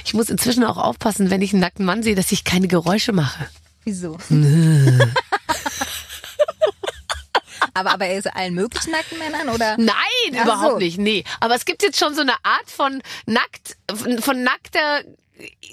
Ich 0.04 0.14
muss 0.14 0.30
inzwischen 0.30 0.66
auch 0.66 0.76
aufpassen, 0.76 1.30
wenn 1.30 1.42
ich 1.42 1.54
einen 1.54 1.62
nackten 1.62 1.86
Mann 1.86 2.04
sehe, 2.04 2.16
dass 2.16 2.34
ich 2.34 2.44
keine 2.44 2.68
Geräusche 2.68 3.14
mache. 3.14 3.48
Wieso? 3.86 4.18
aber, 7.74 7.94
aber 7.94 8.06
er 8.06 8.18
ist 8.18 8.28
allen 8.36 8.54
möglichen 8.56 8.92
nackten 8.92 9.18
Männern 9.20 9.48
oder? 9.50 9.78
Nein, 9.78 9.94
Ach 10.38 10.44
überhaupt 10.44 10.72
so. 10.74 10.78
nicht. 10.80 10.98
Nee, 10.98 11.24
aber 11.40 11.56
es 11.56 11.64
gibt 11.66 11.82
jetzt 11.82 11.98
schon 11.98 12.14
so 12.14 12.22
eine 12.22 12.34
Art 12.44 12.70
von 12.70 13.02
nackt 13.26 13.78
von 14.22 14.44
nackter 14.44 15.04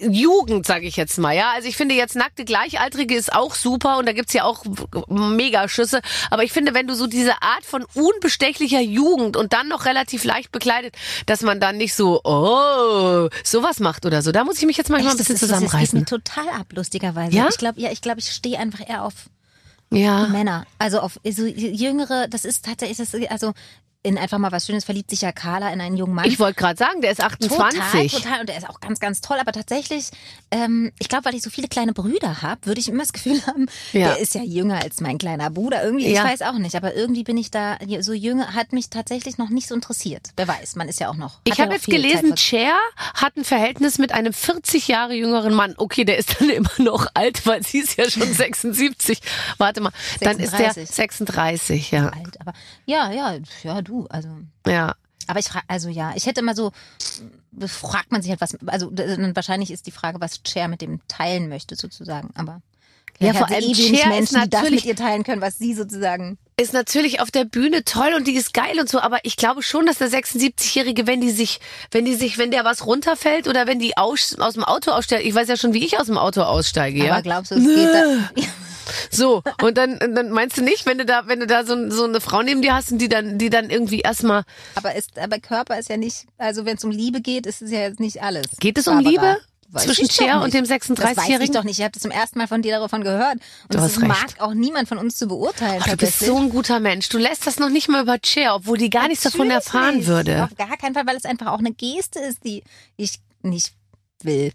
Jugend, 0.00 0.64
sage 0.66 0.86
ich 0.86 0.96
jetzt 0.96 1.18
mal, 1.18 1.36
ja. 1.36 1.50
Also 1.54 1.68
ich 1.68 1.76
finde 1.76 1.94
jetzt 1.94 2.16
nackte 2.16 2.44
Gleichaltrige 2.46 3.14
ist 3.14 3.32
auch 3.32 3.54
super 3.54 3.98
und 3.98 4.06
da 4.06 4.12
gibt's 4.12 4.32
ja 4.32 4.44
auch 4.44 4.64
Megaschüsse. 5.08 6.00
Aber 6.30 6.42
ich 6.44 6.52
finde, 6.52 6.72
wenn 6.74 6.86
du 6.86 6.94
so 6.94 7.06
diese 7.06 7.42
Art 7.42 7.64
von 7.64 7.84
unbestechlicher 7.94 8.80
Jugend 8.80 9.36
und 9.36 9.52
dann 9.52 9.68
noch 9.68 9.84
relativ 9.84 10.24
leicht 10.24 10.50
bekleidet, 10.52 10.96
dass 11.26 11.42
man 11.42 11.60
dann 11.60 11.76
nicht 11.76 11.94
so, 11.94 12.20
oh, 12.24 13.28
sowas 13.44 13.80
macht 13.80 14.06
oder 14.06 14.22
so. 14.22 14.32
Da 14.32 14.44
muss 14.44 14.58
ich 14.58 14.66
mich 14.66 14.78
jetzt 14.78 14.88
manchmal 14.88 15.12
Echt, 15.12 15.16
ein 15.16 15.18
bisschen 15.18 15.34
das 15.34 15.42
ist- 15.42 15.50
Das 15.50 15.58
geht 15.60 15.68
zusammenreißen. 15.68 15.98
mir 16.00 16.04
total 16.06 16.48
ab, 16.48 16.66
lustigerweise. 16.72 17.36
Ja? 17.36 17.48
Ich 17.50 17.58
glaube, 17.58 17.80
ja, 17.80 17.90
ich 17.92 18.00
glaube, 18.00 18.20
ich 18.20 18.30
stehe 18.32 18.58
einfach 18.58 18.88
eher 18.88 19.04
auf 19.04 19.12
Ja. 19.90 20.26
Männer. 20.28 20.66
Also 20.78 21.00
auf 21.00 21.20
so 21.28 21.44
jüngere, 21.46 22.28
das 22.28 22.44
ist 22.46 22.64
tatsächlich, 22.64 22.96
das 22.96 23.14
also 23.30 23.52
in 24.02 24.16
einfach 24.16 24.38
mal 24.38 24.50
was 24.50 24.64
Schönes 24.66 24.84
verliebt 24.84 25.10
sich 25.10 25.20
ja 25.20 25.30
Carla 25.30 25.70
in 25.72 25.80
einen 25.80 25.94
jungen 25.96 26.14
Mann. 26.14 26.24
Ich 26.24 26.38
wollte 26.38 26.58
gerade 26.58 26.78
sagen, 26.78 27.02
der 27.02 27.10
ist 27.12 27.22
28. 27.22 27.78
Total, 27.80 28.08
total. 28.08 28.40
Und 28.40 28.48
der 28.48 28.56
ist 28.56 28.68
auch 28.68 28.80
ganz, 28.80 28.98
ganz 28.98 29.20
toll. 29.20 29.36
Aber 29.38 29.52
tatsächlich, 29.52 30.10
ähm, 30.50 30.90
ich 30.98 31.10
glaube, 31.10 31.26
weil 31.26 31.34
ich 31.34 31.42
so 31.42 31.50
viele 31.50 31.68
kleine 31.68 31.92
Brüder 31.92 32.40
habe, 32.40 32.64
würde 32.64 32.80
ich 32.80 32.88
immer 32.88 33.02
das 33.02 33.12
Gefühl 33.12 33.44
haben, 33.46 33.66
Ja. 33.92 34.08
der 34.14 34.18
ist 34.20 34.34
ja 34.34 34.42
jünger 34.42 34.80
als 34.82 35.02
mein 35.02 35.18
kleiner 35.18 35.50
Bruder. 35.50 35.84
Irgendwie, 35.84 36.10
Ja. 36.10 36.24
ich 36.24 36.30
weiß 36.32 36.42
auch 36.42 36.54
nicht. 36.58 36.76
Aber 36.76 36.94
irgendwie 36.94 37.24
bin 37.24 37.36
ich 37.36 37.50
da, 37.50 37.76
so 38.00 38.14
jünger, 38.14 38.54
hat 38.54 38.72
mich 38.72 38.88
tatsächlich 38.88 39.36
noch 39.36 39.50
nicht 39.50 39.68
so 39.68 39.74
interessiert. 39.74 40.30
Wer 40.36 40.48
weiß, 40.48 40.76
man 40.76 40.88
ist 40.88 40.98
ja 40.98 41.10
auch 41.10 41.16
noch. 41.16 41.40
Ich 41.44 41.56
ja 41.56 41.64
habe 41.64 41.74
noch 41.74 41.76
jetzt 41.76 41.86
gelesen, 41.86 42.38
Cher 42.38 42.72
hat 43.14 43.36
ein 43.36 43.44
Verhältnis 43.44 43.98
mit 43.98 44.12
einem 44.12 44.32
40 44.32 44.88
Jahre 44.88 45.12
jüngeren 45.12 45.52
Mann. 45.52 45.74
Okay, 45.76 46.06
der 46.06 46.16
ist 46.16 46.40
dann 46.40 46.48
immer 46.48 46.70
noch 46.78 47.06
alt, 47.12 47.44
weil 47.46 47.62
sie 47.62 47.80
ist 47.80 47.98
ja 47.98 48.08
schon 48.10 48.32
76. 48.32 49.20
Warte 49.58 49.82
mal, 49.82 49.92
dann 50.22 50.38
ist 50.38 50.52
der 50.52 50.72
36. 50.72 50.88
36, 50.90 51.90
ja. 51.90 52.06
alt. 52.08 52.40
Aber 52.40 52.54
ja, 52.86 53.10
ja, 53.12 53.34
ja, 53.62 53.82
du, 53.82 53.89
also. 54.08 54.28
Ja. 54.66 54.94
Aber 55.26 55.38
ich 55.38 55.46
frage, 55.48 55.64
also 55.68 55.88
ja, 55.88 56.12
ich 56.16 56.26
hätte 56.26 56.40
immer 56.40 56.56
so, 56.56 56.72
fragt 57.66 58.10
man 58.10 58.20
sich 58.20 58.30
halt 58.30 58.40
was, 58.40 58.56
also 58.66 58.90
wahrscheinlich 58.90 59.70
ist 59.70 59.86
die 59.86 59.92
Frage, 59.92 60.20
was 60.20 60.40
Cher 60.44 60.66
mit 60.66 60.80
dem 60.80 61.00
teilen 61.06 61.48
möchte 61.48 61.76
sozusagen, 61.76 62.30
aber 62.34 62.62
Ja, 63.18 63.32
vielleicht 63.32 63.38
vor 63.38 63.48
allem 63.56 63.64
wenig 63.76 64.06
Menschen, 64.06 64.42
die 64.42 64.50
das 64.50 64.62
natürlich- 64.62 64.84
mit 64.84 64.84
ihr 64.86 64.96
teilen 64.96 65.24
können, 65.24 65.42
was 65.42 65.58
sie 65.58 65.74
sozusagen. 65.74 66.38
Ist 66.56 66.72
natürlich 66.74 67.20
auf 67.20 67.30
der 67.30 67.44
Bühne 67.44 67.84
toll 67.84 68.12
und 68.14 68.26
die 68.26 68.34
ist 68.34 68.52
geil 68.52 68.78
und 68.80 68.88
so, 68.88 69.00
aber 69.00 69.18
ich 69.22 69.36
glaube 69.36 69.62
schon, 69.62 69.86
dass 69.86 69.96
der 69.98 70.08
76-Jährige, 70.10 71.06
wenn 71.06 71.20
die 71.22 71.30
sich, 71.30 71.58
wenn 71.90 72.04
die 72.04 72.14
sich, 72.14 72.36
wenn 72.36 72.50
der 72.50 72.64
was 72.64 72.84
runterfällt 72.86 73.48
oder 73.48 73.66
wenn 73.66 73.78
die 73.78 73.96
aus, 73.96 74.36
aus 74.38 74.54
dem 74.54 74.64
Auto 74.64 74.90
aussteigen, 74.90 75.26
ich 75.26 75.34
weiß 75.34 75.48
ja 75.48 75.56
schon, 75.56 75.72
wie 75.72 75.84
ich 75.84 75.98
aus 75.98 76.06
dem 76.06 76.18
Auto 76.18 76.42
aussteige, 76.42 77.04
ja. 77.04 77.12
Aber 77.14 77.22
glaubst 77.22 77.50
du, 77.52 77.56
es 77.56 77.64
geht 77.64 77.94
da? 77.94 78.42
So, 79.10 79.42
und 79.62 79.78
dann, 79.78 79.98
dann 80.00 80.30
meinst 80.30 80.56
du 80.56 80.62
nicht, 80.62 80.84
wenn 80.84 80.98
du 80.98 81.04
da, 81.04 81.28
wenn 81.28 81.38
du 81.40 81.46
da 81.46 81.64
so, 81.64 81.90
so 81.90 82.04
eine 82.04 82.20
Frau 82.20 82.42
neben 82.42 82.60
dir 82.60 82.74
hast 82.74 82.90
und 82.90 82.98
die 82.98 83.08
dann, 83.08 83.38
die 83.38 83.48
dann 83.48 83.70
irgendwie 83.70 84.00
erstmal, 84.00 84.42
Aber 84.74 84.94
ist, 84.96 85.18
aber 85.18 85.38
Körper 85.38 85.78
ist 85.78 85.88
ja 85.88 85.96
nicht, 85.96 86.26
also 86.38 86.64
wenn 86.64 86.76
es 86.76 86.84
um 86.84 86.90
Liebe 86.90 87.20
geht, 87.20 87.46
ist 87.46 87.62
es 87.62 87.70
ja 87.70 87.80
jetzt 87.80 88.00
nicht 88.00 88.22
alles. 88.22 88.46
Geht 88.58 88.78
es 88.78 88.88
um 88.88 89.02
Barbara. 89.02 89.32
Liebe 89.32 89.40
Weiß 89.72 89.84
zwischen 89.84 90.10
Cher 90.10 90.42
und 90.42 90.52
dem 90.54 90.64
Das 90.66 90.70
weiß 90.70 90.88
ich 90.88 90.98
36-Jährigen? 90.98 91.54
doch 91.54 91.64
nicht. 91.64 91.78
Ich 91.78 91.84
habe 91.84 91.92
das 91.92 92.02
zum 92.02 92.10
ersten 92.10 92.38
Mal 92.38 92.48
von 92.48 92.62
dir 92.62 92.78
davon 92.78 93.02
gehört. 93.02 93.34
Und 93.34 93.42
Du 93.74 93.78
das 93.78 93.98
mag 93.98 94.34
auch 94.40 94.52
niemand 94.54 94.88
von 94.88 94.98
uns 94.98 95.16
zu 95.16 95.28
beurteilen. 95.28 95.82
Oh, 95.86 95.90
du 95.90 95.96
bist 95.96 96.18
so 96.20 96.36
ein 96.36 96.50
guter 96.50 96.80
Mensch. 96.80 97.08
Du 97.08 97.18
lässt 97.18 97.46
das 97.46 97.58
noch 97.58 97.68
nicht 97.70 97.88
mal 97.88 98.02
über 98.02 98.18
Cher, 98.24 98.54
obwohl 98.56 98.78
die 98.78 98.90
gar 98.90 99.08
nichts 99.08 99.24
davon 99.24 99.50
erfahren 99.50 99.98
nicht. 99.98 100.06
würde. 100.06 100.44
Auf 100.44 100.56
gar 100.56 100.76
keinen 100.76 100.94
Fall, 100.94 101.06
weil 101.06 101.16
es 101.16 101.24
einfach 101.24 101.48
auch 101.48 101.58
eine 101.60 101.72
Geste 101.72 102.18
ist, 102.18 102.44
die 102.44 102.62
ich 102.96 103.20
nicht 103.42 103.72
will. 104.22 104.52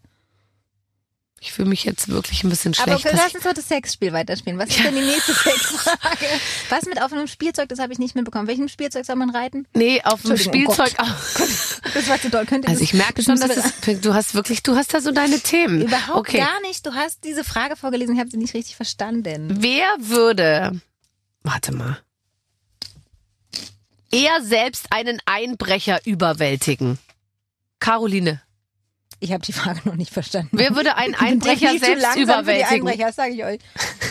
Ich 1.46 1.52
fühle 1.52 1.70
mich 1.70 1.84
jetzt 1.84 2.10
wirklich 2.10 2.44
ein 2.44 2.50
bisschen 2.50 2.74
Aber 2.80 2.98
schlecht. 2.98 3.06
dass 3.06 3.14
lass 3.14 3.36
uns 3.36 3.44
doch 3.44 3.54
das 3.54 3.68
Sexspiel 3.68 4.12
weiterspielen. 4.12 4.58
Was 4.58 4.70
ist 4.70 4.84
denn 4.84 4.96
die 4.96 5.02
nächste 5.02 5.32
Sexfrage? 5.36 6.26
Was 6.70 6.86
mit 6.86 7.00
auf 7.00 7.14
einem 7.14 7.28
Spielzeug? 7.28 7.70
Das 7.70 7.78
habe 7.78 7.94
ich 7.94 8.00
nicht 8.00 8.16
mitbekommen. 8.16 8.48
Welchem 8.48 8.68
Spielzeug 8.68 9.06
soll 9.06 9.16
man 9.16 9.30
reiten? 9.30 9.68
nee, 9.76 10.02
auf 10.04 10.26
Entschuldigung, 10.26 10.66
oh 10.70 10.74
Spielzeug 10.74 10.96
auch. 11.00 11.94
Das 11.94 12.10
war 12.10 12.20
zu 12.20 12.32
doll. 12.32 12.48
Könnt 12.48 12.66
ihr 12.66 12.70
Also 12.70 12.82
ich 12.82 12.96
merke 12.96 13.22
schon, 13.22 13.40
dass 13.40 13.56
es, 13.86 14.02
du 14.02 14.16
hast 14.16 14.34
wirklich, 14.34 14.64
du 14.64 14.76
hast 14.76 14.92
da 14.96 15.02
so 15.02 15.12
deine 15.12 15.40
Themen. 15.40 15.84
Überhaupt 15.84 16.18
okay. 16.18 16.40
gar 16.40 16.60
nicht. 16.62 16.84
Du 16.84 16.96
hast 16.96 17.24
diese 17.24 17.44
Frage 17.44 17.76
vorgelesen, 17.76 18.16
ich 18.16 18.20
habe 18.20 18.32
sie 18.32 18.38
nicht 18.38 18.56
richtig 18.56 18.76
verstanden. 18.76 19.58
Wer 19.62 19.86
würde, 20.00 20.82
warte 21.44 21.74
mal, 21.76 22.00
eher 24.12 24.42
selbst 24.42 24.88
einen 24.90 25.22
Einbrecher 25.28 26.00
überwältigen? 26.06 26.98
Caroline, 27.80 28.42
Ich 29.26 29.32
habe 29.32 29.44
die 29.44 29.54
Frage 29.54 29.82
noch 29.86 29.96
nicht 29.96 30.14
verstanden. 30.14 30.50
wer 30.52 30.76
würde 30.76 30.98
einen 30.98 31.16
Einbrecher 31.16 31.80
selbst 31.80 32.16
überwältigen? 32.16 32.88
Einbrecher, 32.88 33.12
sage 33.12 33.34
ich 33.34 33.44
euch. 33.44 33.60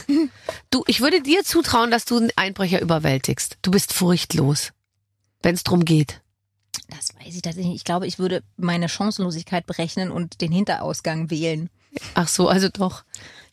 Du, 0.71 0.83
ich 0.89 1.01
würde 1.01 1.23
dir 1.23 1.45
zutrauen, 1.45 1.93
dass 1.93 2.05
du 2.05 2.17
einen 2.17 2.33
Einbrecher 2.35 2.81
überwältigst. 2.81 3.59
Du 3.63 3.71
bist 3.71 3.93
furchtlos, 3.93 4.73
wenn 5.41 5.55
es 5.55 5.63
drum 5.63 5.85
geht. 5.85 6.21
Das 6.89 7.15
weiß 7.15 7.33
ich 7.33 7.43
tatsächlich 7.43 7.67
nicht. 7.69 7.77
Ich 7.77 7.85
glaube, 7.85 8.09
ich 8.09 8.19
würde 8.19 8.43
meine 8.57 8.89
Chancenlosigkeit 8.89 9.67
berechnen 9.67 10.11
und 10.11 10.41
den 10.41 10.51
Hinterausgang 10.51 11.31
wählen. 11.31 11.71
Ach 12.15 12.27
so, 12.27 12.49
also 12.49 12.69
doch. 12.69 13.05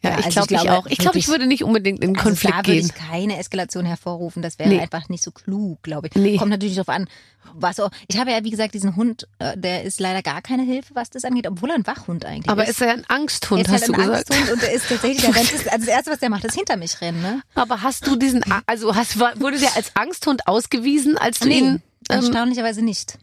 Ja, 0.04 0.12
Ja, 0.12 0.20
ich, 0.20 0.26
also 0.26 0.41
glaub, 0.41 0.43
ich 0.43 0.47
glaube 0.49 0.66
ich 0.66 0.72
auch. 0.72 0.86
Ich 0.88 0.97
glaube, 0.97 1.18
ich 1.20 1.28
würde 1.28 1.45
nicht 1.47 1.64
unbedingt 1.64 2.04
in 2.04 2.16
Also 2.16 2.30
Konflikt 2.30 2.54
da 2.54 2.58
würde 2.60 2.72
gehen. 2.80 2.86
ich 2.86 2.95
keine 2.95 3.38
Eskalation 3.38 3.86
hervorrufen. 3.86 4.41
Das 4.41 4.58
wäre 4.58 4.70
Nee. 4.70 4.80
einfach 4.80 5.10
nicht 5.10 5.24
so 5.24 5.32
klug, 5.32 5.82
glaube 5.84 6.08
ich. 6.08 6.16
Nee. 6.16 6.38
Kommt 6.38 6.49
natürlich 6.52 6.76
darauf 6.76 6.89
an. 6.89 7.08
Was 7.54 7.80
auch, 7.80 7.89
ich 8.08 8.18
habe 8.20 8.32
ja, 8.32 8.43
wie 8.43 8.49
gesagt, 8.49 8.74
diesen 8.74 8.95
Hund, 8.95 9.28
äh, 9.39 9.58
der 9.58 9.84
ist 9.84 9.99
leider 9.99 10.22
gar 10.22 10.41
keine 10.41 10.64
Hilfe, 10.64 10.95
was 10.95 11.10
das 11.10 11.26
angeht, 11.26 11.47
obwohl 11.47 11.70
er 11.70 11.76
ein 11.76 11.86
Wachhund 11.88 12.24
eigentlich 12.26 12.49
Aber 12.49 12.64
ist. 12.64 12.70
ist 12.72 12.82
er 12.82 12.93
ein 12.93 13.04
Angsthund, 13.10 13.68
er 13.68 13.74
hast 13.74 13.82
halt 13.82 13.89
du 13.89 13.93
ein 13.93 13.99
gesagt? 14.08 14.32
Angsthund 14.32 14.52
und 14.54 14.62
der 14.62 14.72
ist 14.74 14.88
tatsächlich, 14.89 15.22
der 15.22 15.36
rennt, 15.36 15.52
also 15.54 15.68
das 15.86 15.88
Erste, 15.88 16.12
was 16.12 16.20
der 16.20 16.30
macht, 16.30 16.43
ist 16.45 16.56
hinter 16.56 16.78
mich 16.78 17.02
rennen, 17.02 17.22
ne? 17.22 17.41
Aber 17.56 17.82
hast 17.82 18.08
du 18.08 18.16
diesen, 18.16 18.43
also 18.68 18.95
hast, 18.95 19.20
wurde 19.20 19.60
der 19.60 19.76
als 19.76 19.95
Angsthund 19.95 20.47
ausgewiesen, 20.47 21.18
als 21.18 21.39
du 21.39 21.49
ihn, 21.49 21.66
ähm, 21.66 21.82
erstaunlicherweise 22.10 22.82
nicht. 22.84 23.18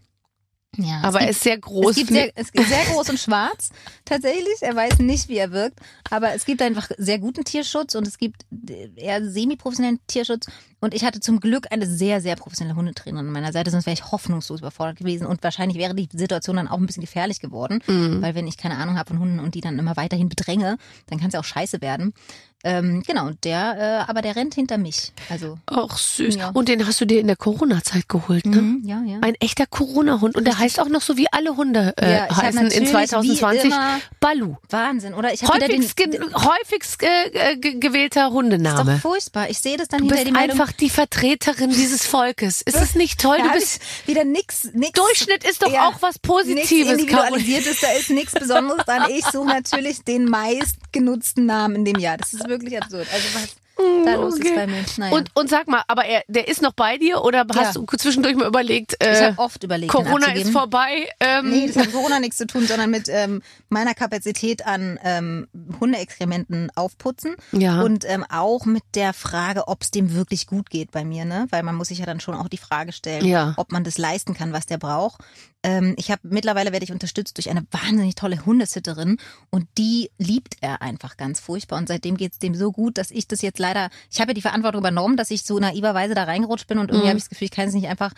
Ja, 0.81 1.01
aber 1.03 1.21
er 1.23 1.31
ist 1.31 1.43
sehr 1.43 1.59
groß. 1.59 1.91
Es 1.91 1.97
gibt 1.97 2.11
sehr, 2.11 2.31
es 2.37 2.53
gibt 2.53 2.69
sehr 2.69 2.85
groß 2.85 3.11
und 3.11 3.19
schwarz, 3.19 3.71
tatsächlich. 4.05 4.55
Er 4.61 4.77
weiß 4.77 5.01
nicht, 5.01 5.29
wie 5.29 5.37
er 5.37 5.51
wirkt. 5.51 5.81
Aber 6.09 6.35
es 6.35 6.45
gibt 6.45 6.63
einfach 6.63 6.89
sehr 6.97 7.19
guten 7.19 7.45
Tierschutz 7.45 7.97
und 7.97 8.07
es 8.07 8.17
gibt 8.17 8.47
eher 8.95 9.29
semi-professionellen 9.29 9.99
Tierschutz. 10.07 10.47
Und 10.81 10.95
ich 10.95 11.05
hatte 11.05 11.19
zum 11.19 11.41
Glück 11.41 11.67
eine 11.73 11.87
sehr, 11.87 12.21
sehr 12.21 12.37
professionelle 12.37 12.77
Hundetrainerin 12.77 13.27
an 13.27 13.33
meiner 13.33 13.53
Seite, 13.53 13.73
sonst 13.73 13.87
wäre 13.87 13.95
ich 13.95 14.13
hoffnungslos 14.13 14.61
überfordert 14.61 14.99
gewesen. 14.99 15.27
Und 15.27 15.43
wahrscheinlich 15.43 15.77
wäre 15.79 15.97
die 15.97 16.09
Situation 16.13 16.55
dann 16.55 16.69
auch 16.69 16.79
ein 16.79 16.87
bisschen 16.87 17.01
gefährlich 17.01 17.41
geworden. 17.41 17.83
Mhm. 17.89 18.23
Weil 18.23 18.37
wenn 18.37 18.47
ich 18.47 18.57
keine 18.57 18.77
Ahnung 18.77 18.97
habe 18.97 19.09
von 19.09 19.19
Hunden 19.19 19.41
und 19.41 19.57
die 19.57 19.61
dann 19.61 19.81
immer 19.81 19.97
weiterhin 19.97 20.29
bedränge, 20.29 20.79
dann 21.09 21.19
kann 21.19 21.29
es 21.29 21.35
ja 21.35 21.41
auch 21.41 21.45
scheiße 21.45 21.81
werden. 21.81 22.15
Ähm, 22.65 23.05
genau, 23.07 23.27
und 23.29 23.45
der, 23.45 24.05
äh, 24.07 24.11
aber 24.11 24.21
der 24.21 24.35
rennt 24.35 24.55
hinter 24.55 24.79
mich. 24.79 25.13
Also, 25.31 25.59
Ach 25.67 25.97
süß. 25.97 26.35
Ja. 26.35 26.51
Und 26.51 26.69
den 26.69 26.85
hast 26.87 27.01
du 27.01 27.05
dir 27.05 27.21
in 27.21 27.29
der 27.29 27.37
Corona-Zeit 27.37 28.09
geholt, 28.09 28.47
ne? 28.47 28.57
mhm, 28.61 28.83
ja, 28.85 29.01
ja. 29.07 29.19
Ein 29.21 29.37
echter 29.37 29.65
Corona-Hund. 29.67 30.35
Und 30.37 30.45
der 30.45 30.59
heißt 30.59 30.81
auch 30.81 30.89
noch 30.89 31.01
so, 31.03 31.17
wie 31.17 31.27
alle 31.33 31.57
Hunde 31.57 31.95
äh, 31.99 32.17
Ja, 32.17 32.37
heißen 32.37 32.59
in 32.59 32.65
natürlich 32.65 32.89
wie 32.89 32.91
2020. 32.91 33.65
immer- 33.67 34.01
Balu. 34.19 34.57
Wahnsinn, 34.71 35.15
oder? 35.15 35.33
Ich 35.33 35.45
habe 35.45 35.55
wieder 35.57 35.69
den, 35.69 35.83
Häufigst, 35.83 36.35
häufigst 36.35 37.03
äh, 37.05 37.53
äh, 37.53 37.57
ge 37.59 37.79
gewählter 37.79 38.23
ist 38.23 38.29
doch 38.31 38.35
Hundename. 38.35 38.99
furchtbar. 38.99 39.49
Ich 39.51 39.61
sehe 39.61 39.77
das 39.77 39.87
dann 39.87 40.01
Du 40.01 40.07
hinter 40.15 40.25
bist 40.25 40.37
die 40.37 40.51
einfach 40.51 40.73
die 40.73 40.91
Vertreterin 40.91 41.71
dieses 41.71 42.07
Volkes. 42.07 42.63
Ist 42.63 42.75
es 42.77 42.97
nicht 42.97 43.21
toll? 43.21 43.37
Da 43.39 43.45
Du 43.45 43.53
bist 43.53 43.81
wieder 44.07 44.25
nix, 44.25 44.69
nix. 44.75 44.93
Durchschnitt 44.93 45.45
ist 45.45 45.63
doch 45.63 45.73
Ja, 45.73 45.87
auch 45.89 46.03
was 46.03 46.19
Positives. 46.19 46.69
Caroline. 46.69 46.93
Individualisiertes, 47.03 47.81
da 47.81 47.93
ist 47.93 48.11
nichts 48.11 48.33
Besonderes 48.33 48.85
dran. 48.85 49.05
Ich 49.11 49.25
suche 49.27 49.47
natürlich 49.47 50.03
den 50.03 50.25
meistgenutzten 50.25 51.47
Namen 51.47 51.77
in 51.77 51.85
dem 51.85 51.99
Jahr. 52.01 52.17
Das 52.17 52.33
ist 52.33 52.48
wirklich 52.49 52.81
absurd. 52.81 53.07
Also 53.13 53.27
was 53.35 53.57
da 54.05 54.15
los 54.15 54.35
okay. 54.35 54.49
ist 54.49 54.55
bei 54.57 54.67
mir. 54.67 54.85
Naja. 54.97 55.15
Und, 55.17 55.31
und 55.37 55.49
sag 55.49 55.69
mal, 55.69 55.83
aber 55.87 56.05
er, 56.05 56.25
der 56.27 56.49
ist 56.49 56.63
noch 56.63 56.73
bei 56.73 56.99
dir 56.99 57.23
oder 57.23 57.47
hast 57.55 57.77
Ja. 57.77 57.81
du 57.81 57.87
zwischendurch 57.97 58.35
mal 58.35 58.49
überlegt, 58.49 58.97
ich 59.01 59.07
äh, 59.07 59.27
habe 59.27 59.39
oft 59.39 59.63
überlegt, 59.63 59.93
Corona 59.93 60.33
ist 60.33 60.51
vorbei? 60.51 61.09
Ähm, 61.21 61.49
Nee, 61.51 61.69
das 61.69 61.77
hat 61.77 61.85
mit 61.87 61.95
Corona 61.95 62.19
nichts 62.19 62.39
zu 62.39 62.49
tun, 62.49 62.67
sondern 62.67 62.91
mit 62.91 63.09
ähm, 63.09 63.41
meiner 63.69 63.95
Kapazität 63.95 64.67
an 64.67 64.99
ähm, 65.05 65.47
Hundeexkrementen 65.81 66.71
aufputzen 66.75 67.37
Ja. 67.53 67.83
und 67.83 68.05
ähm, 68.09 68.25
auch 68.29 68.65
mit 68.65 68.83
der 68.95 69.13
Frage, 69.13 69.69
ob 69.69 69.83
es 69.83 69.93
dem 69.93 70.13
wirklich 70.13 70.49
gut 70.49 70.71
geht 70.71 70.91
bei 70.91 71.05
mir, 71.05 71.25
ne? 71.25 71.47
Weil 71.51 71.63
man 71.63 71.77
muss 71.77 71.89
sich 71.89 71.99
ja 71.99 72.07
dann 72.07 72.19
schon 72.19 72.35
auch 72.35 72.49
die 72.49 72.59
Frage 72.59 72.93
stellen, 72.93 73.25
Ja. 73.25 73.55
ob 73.57 73.71
man 73.71 73.85
das 73.85 73.97
leisten 73.97 74.35
kann, 74.35 74.53
was 74.53 74.67
der 74.67 74.79
braucht. 74.79 75.21
Ähm, 75.65 75.95
ich 75.99 76.11
habe 76.13 76.21
mittlerweile 76.23 76.71
werde 76.71 76.85
ich 76.85 76.93
unterstützt 76.93 77.37
durch 77.37 77.51
eine 77.51 77.65
wahnsinnig 77.73 78.15
tolle 78.15 78.47
Hundesitterin 78.47 79.17
und 79.51 79.67
die 79.77 80.11
liebt 80.19 80.55
er 80.61 80.83
einfach 80.83 81.17
ganz 81.17 81.41
furchtbar 81.41 81.79
und 81.79 81.89
seitdem 81.89 82.17
geht's 82.17 82.39
dem 82.39 82.55
so 82.55 82.71
gut, 82.71 82.97
dass 82.97 83.11
ich 83.11 83.27
das 83.27 83.43
jetzt 83.43 83.59
leider, 83.59 83.91
ich 84.11 84.21
habe 84.21 84.31
ja 84.31 84.35
die 84.35 84.41
Verantwortung 84.43 84.81
übernommen, 84.81 85.17
dass 85.17 85.33
ich 85.33 85.43
so 85.43 85.59
naiverweise 85.59 86.15
da 86.15 86.25
reingerutscht 86.25 86.69
bin 86.69 86.79
und 86.79 86.91
irgendwie 86.91 87.07
Mhm. 87.07 87.09
habe 87.09 87.19
ich 87.19 87.25
das 87.25 87.31
Gefühl, 87.31 87.47
ich 87.47 87.51
kann 87.51 87.67
es 87.69 87.75
nicht 87.75 87.89
einfach 87.89 88.13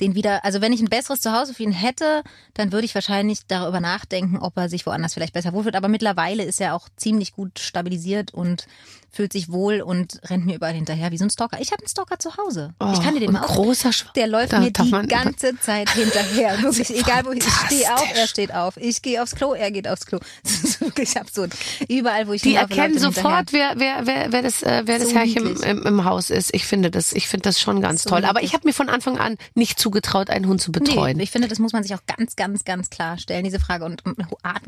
den 0.00 0.14
wieder, 0.14 0.44
also 0.44 0.60
wenn 0.60 0.72
ich 0.72 0.80
ein 0.80 0.88
besseres 0.90 1.20
Zuhause 1.20 1.54
für 1.54 1.62
ihn 1.62 1.72
hätte, 1.72 2.22
dann 2.54 2.72
würde 2.72 2.84
ich 2.84 2.94
wahrscheinlich 2.94 3.40
darüber 3.48 3.80
nachdenken, 3.80 4.38
ob 4.38 4.56
er 4.56 4.68
sich 4.68 4.84
woanders 4.86 5.14
vielleicht 5.14 5.32
besser 5.32 5.52
wohlfühlt. 5.52 5.76
Aber 5.76 5.88
mittlerweile 5.88 6.42
ist 6.44 6.60
er 6.60 6.74
auch 6.74 6.88
ziemlich 6.96 7.32
gut 7.32 7.58
stabilisiert 7.58 8.32
und 8.34 8.66
fühlt 9.10 9.32
sich 9.32 9.50
wohl 9.50 9.80
und 9.80 10.20
rennt 10.28 10.44
mir 10.44 10.56
überall 10.56 10.74
hinterher 10.74 11.10
wie 11.10 11.16
so 11.16 11.24
ein 11.24 11.30
Stalker. 11.30 11.58
Ich 11.60 11.72
habe 11.72 11.80
einen 11.80 11.88
Stalker 11.88 12.18
zu 12.18 12.36
Hause. 12.36 12.74
ich 12.92 13.00
kann 13.02 13.14
dir 13.14 13.20
den 13.20 13.30
Oh, 13.30 13.32
mal 13.32 13.46
großer 13.46 13.90
Schw 13.90 14.08
der 14.14 14.26
läuft 14.26 14.52
Da 14.52 14.60
mir 14.60 14.70
die 14.70 14.90
man- 14.90 15.08
ganze 15.08 15.58
Zeit 15.58 15.88
hinterher. 15.90 16.58
Wirklich, 16.62 16.90
egal 16.90 17.24
wo 17.24 17.30
ich, 17.30 17.38
ich 17.38 17.50
stehe 17.54 17.94
auf, 17.94 18.06
er 18.14 18.26
steht 18.26 18.52
auf. 18.54 18.76
Ich 18.76 19.00
gehe 19.00 19.22
aufs 19.22 19.34
Klo, 19.34 19.54
er 19.54 19.70
geht 19.70 19.88
aufs 19.88 20.04
Klo. 20.04 20.18
Das 20.42 20.62
ist 20.64 20.80
wirklich 20.82 21.16
absurd. 21.18 21.54
Überall, 21.88 22.28
wo 22.28 22.32
ich 22.34 22.42
Die 22.42 22.50
hinlaufe, 22.50 22.70
erkennen 22.74 22.94
er 22.96 23.00
sofort, 23.00 23.52
wer, 23.52 23.72
wer, 23.76 24.06
wer, 24.06 24.32
wer 24.32 24.42
das, 24.42 24.62
äh, 24.62 24.82
wer 24.84 24.98
das 24.98 25.08
So 25.10 25.16
Herrchen 25.16 25.56
im, 25.62 25.82
im, 25.86 26.04
Haus 26.04 26.28
ist. 26.30 26.54
Ich 26.54 26.66
finde 26.66 26.90
das, 26.90 27.12
ich 27.12 27.26
finde 27.28 27.44
das 27.44 27.58
schon 27.60 27.80
ganz 27.80 28.02
So 28.02 28.10
toll. 28.10 28.24
Aber 28.26 28.42
ich 28.42 28.52
habe 28.52 28.66
mir 28.66 28.74
von 28.74 28.88
Anfang 28.90 29.18
an 29.18 29.36
nicht 29.54 29.78
zugetraut, 29.86 30.30
einen 30.30 30.48
Hund 30.48 30.60
zu 30.60 30.72
betreuen. 30.72 31.16
Nee, 31.16 31.22
ich 31.22 31.30
finde, 31.30 31.46
das 31.46 31.60
muss 31.60 31.72
man 31.72 31.84
sich 31.84 31.94
auch 31.94 32.00
ganz, 32.08 32.34
ganz, 32.34 32.64
ganz 32.64 32.90
klar 32.90 33.18
stellen, 33.18 33.44
diese 33.44 33.60
Frage. 33.60 33.84
Und 33.84 34.02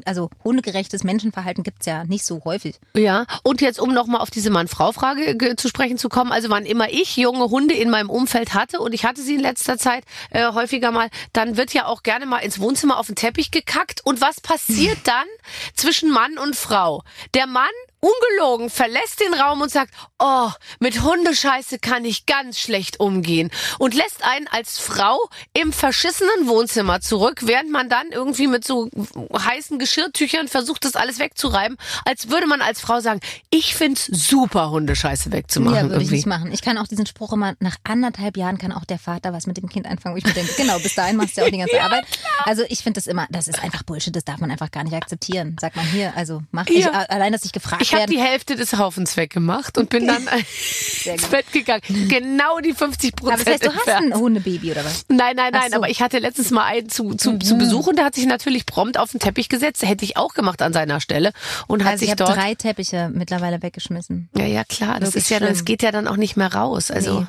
also 0.05 0.31
hundegerechtes 0.45 1.03
Menschenverhalten 1.03 1.64
gibt's 1.64 1.87
ja 1.87 2.05
nicht 2.05 2.25
so 2.25 2.41
häufig. 2.45 2.79
Ja, 2.95 3.27
und 3.43 3.61
jetzt, 3.61 3.81
um 3.81 3.93
nochmal 3.93 4.21
auf 4.21 4.31
diese 4.31 4.51
Mann-Frau-Frage 4.51 5.37
ge- 5.37 5.57
zu 5.57 5.66
sprechen 5.69 5.99
zu 5.99 6.09
kommen, 6.09 6.31
also 6.31 6.51
wann 6.51 6.64
immer 6.66 6.89
ich 6.91 7.16
junge 7.16 7.47
Hunde 7.51 7.75
in 7.75 7.91
meinem 7.91 8.11
Umfeld 8.11 8.55
hatte, 8.55 8.79
und 8.79 8.93
ich 8.93 9.05
hatte 9.05 9.21
sie 9.21 9.35
in 9.35 9.41
letzter 9.41 9.77
Zeit 9.77 10.05
äh, 10.31 10.53
häufiger 10.53 10.93
mal, 10.93 11.09
dann 11.33 11.57
wird 11.57 11.75
ja 11.75 11.87
auch 11.87 12.05
gerne 12.05 12.27
mal 12.27 12.39
ins 12.39 12.61
Wohnzimmer 12.61 12.97
auf 12.99 13.07
den 13.07 13.16
Teppich 13.16 13.51
gekackt. 13.51 14.01
Und 14.05 14.21
was 14.21 14.41
passiert 14.41 14.99
dann 15.05 15.27
zwischen 15.75 16.11
Mann 16.12 16.39
und 16.39 16.55
Frau? 16.55 17.03
Der 17.35 17.49
Mann 17.49 17.64
ungelogen 18.01 18.70
verlässt 18.70 19.20
den 19.20 19.34
Raum 19.34 19.61
und 19.61 19.70
sagt, 19.70 19.92
oh, 20.18 20.51
mit 20.78 21.03
Hundescheiße 21.03 21.78
kann 21.78 22.05
ich 22.05 22.26
ganz 22.26 22.59
schlecht 22.59 23.01
umgehen 23.01 23.51
und 23.78 23.94
lässt 23.94 24.24
einen 24.24 24.46
als 24.49 24.78
Frau 24.78 25.18
im 25.53 25.72
verschissenen 25.72 26.46
Wohnzimmer 26.46 27.01
zurück, 27.01 27.40
während 27.44 27.70
man 27.70 27.88
dann 27.88 28.09
irgendwie 28.12 28.46
mit 28.46 28.64
so 28.64 28.88
heißen 29.36 29.78
Geschirrtüchern 29.78 30.49
versucht, 30.49 30.84
das 30.84 30.94
alles 30.94 31.18
wegzureiben, 31.18 31.76
als 32.05 32.28
würde 32.30 32.46
man 32.46 32.61
als 32.62 32.80
Frau 32.80 33.01
sagen, 33.01 33.20
ich 33.51 33.74
find's 33.74 34.07
super, 34.07 34.70
Hundescheiße 34.70 35.32
wegzumachen. 35.32 35.76
ja, 35.76 35.90
würde 35.90 36.05
ich 36.05 36.11
nicht 36.11 36.26
machen. 36.26 36.53
Ich 36.53 36.62
kann 36.62 36.78
auch 36.78 36.86
diesen 36.86 37.07
Spruch 37.07 37.32
immer, 37.32 37.55
nach 37.61 37.76
anderthalb 37.84 38.36
Jahren 38.36 38.59
kann 38.59 38.72
auch 38.72 38.84
der 38.84 38.99
Vater 38.99 39.32
was 39.32 39.46
mit 39.46 39.57
dem 39.57 39.68
Kind 39.68 39.86
anfangen, 39.86 40.14
wo 40.14 40.18
ich 40.18 40.24
mir 40.24 40.32
denke, 40.34 40.53
genau, 40.57 40.78
bis 40.78 40.94
dahin 40.94 41.16
machst 41.16 41.36
du 41.36 41.40
ja 41.40 41.46
auch 41.46 41.51
die 41.51 41.59
ganze 41.59 41.80
Arbeit. 41.82 42.05
Also 42.44 42.64
ich 42.68 42.80
finde 42.82 42.99
das 43.01 43.07
immer, 43.07 43.26
das 43.30 43.49
ist 43.49 43.62
einfach 43.62 43.82
Bullshit, 43.82 44.14
das 44.14 44.24
darf 44.24 44.38
man 44.38 44.51
einfach 44.51 44.70
gar 44.70 44.84
nicht 44.84 44.94
akzeptieren. 44.94 45.57
Sagt 45.61 45.76
man 45.76 45.86
hier, 45.86 46.12
also 46.16 46.42
mach 46.51 46.66
ich, 46.68 46.84
Ja. 46.84 46.90
allein, 46.92 47.32
dass 47.32 47.44
ich 47.44 47.53
gefragt 47.53 47.88
Ich 47.89 47.95
habe 47.95 48.07
die 48.12 48.20
Hälfte 48.20 48.57
des 48.57 48.76
Haufens 48.76 49.16
weggemacht 49.16 49.78
und 49.78 49.91
bin 49.91 50.07
dann 50.07 50.26
ins. 51.05 51.26
Bett 51.28 51.51
gegangen. 51.53 51.82
Genau 52.09 52.59
die 52.61 52.72
50 52.72 53.12
Aber 53.20 53.30
Prozent 53.36 53.47
das 53.49 53.55
heißt, 53.55 53.64
du 53.66 53.72
hast 53.74 53.89
ein 53.89 54.14
Hundebaby 54.14 54.72
oder 54.72 54.84
was? 54.84 55.05
Nein, 55.09 55.36
nein, 55.36 55.51
nein, 55.53 55.70
so. 55.70 55.76
aber 55.76 55.89
ich 55.91 56.01
hatte 56.03 56.18
letztens 56.18 56.51
mal 56.51 56.64
einen 56.64 56.89
zu, 56.89 57.14
zu, 57.14 57.39
zu 57.39 57.57
Besuch 57.59 57.86
und 57.86 57.97
der 57.97 58.05
hat 58.05 58.14
sich 58.14 58.26
natürlich 58.26 58.66
prompt 58.66 58.99
auf 58.99 59.11
den 59.11 59.20
Teppich 59.20 59.49
gesetzt. 59.49 59.82
Hätte 59.86 60.05
ich 60.05 60.16
auch 60.16 60.34
gemacht 60.34 60.62
an 60.62 60.72
seiner 60.72 61.01
Stelle 61.01 61.32
und 61.66 61.84
hat 61.84 61.93
Also 61.93 62.05
ich 62.05 62.11
sich 62.11 62.20
habe 62.20 62.24
dort. 62.24 62.36
drei 62.36 62.55
Teppiche 62.55 63.11
mittlerweile 63.12 63.62
weggeschmissen. 63.62 64.28
ja, 64.36 64.45
ja, 64.47 64.64
klar, 64.64 65.01
das 65.01 65.11
Wirklich 65.11 65.24
ist 65.24 65.30
ja, 65.30 65.41
das 65.41 65.64
geht 65.64 65.82
ja 65.82 65.91
dann 65.93 66.07
auch 66.09 66.16
nicht 66.16 66.36
mehr 66.36 66.53
raus. 66.55 66.91
Also, 66.91 67.20
Nee. 67.20 67.26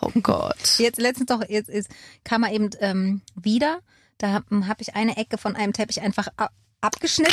oh 0.00 0.10
Gott. 0.22 0.56
Jetzt 0.78 0.98
letztens 1.00 1.26
doch, 1.28 1.42
jetzt 1.48 1.68
ist, 1.70 1.88
kam 2.24 2.42
er 2.44 2.52
eben 2.52 2.70
ähm, 2.80 3.22
wieder. 3.34 3.78
Da 4.18 4.28
habe 4.28 4.68
hab 4.68 4.80
ich 4.80 4.94
eine 4.94 5.16
Ecke 5.16 5.38
von 5.38 5.56
einem 5.56 5.72
Teppich 5.72 6.00
einfach 6.00 6.28
abgeschnitten 6.84 7.32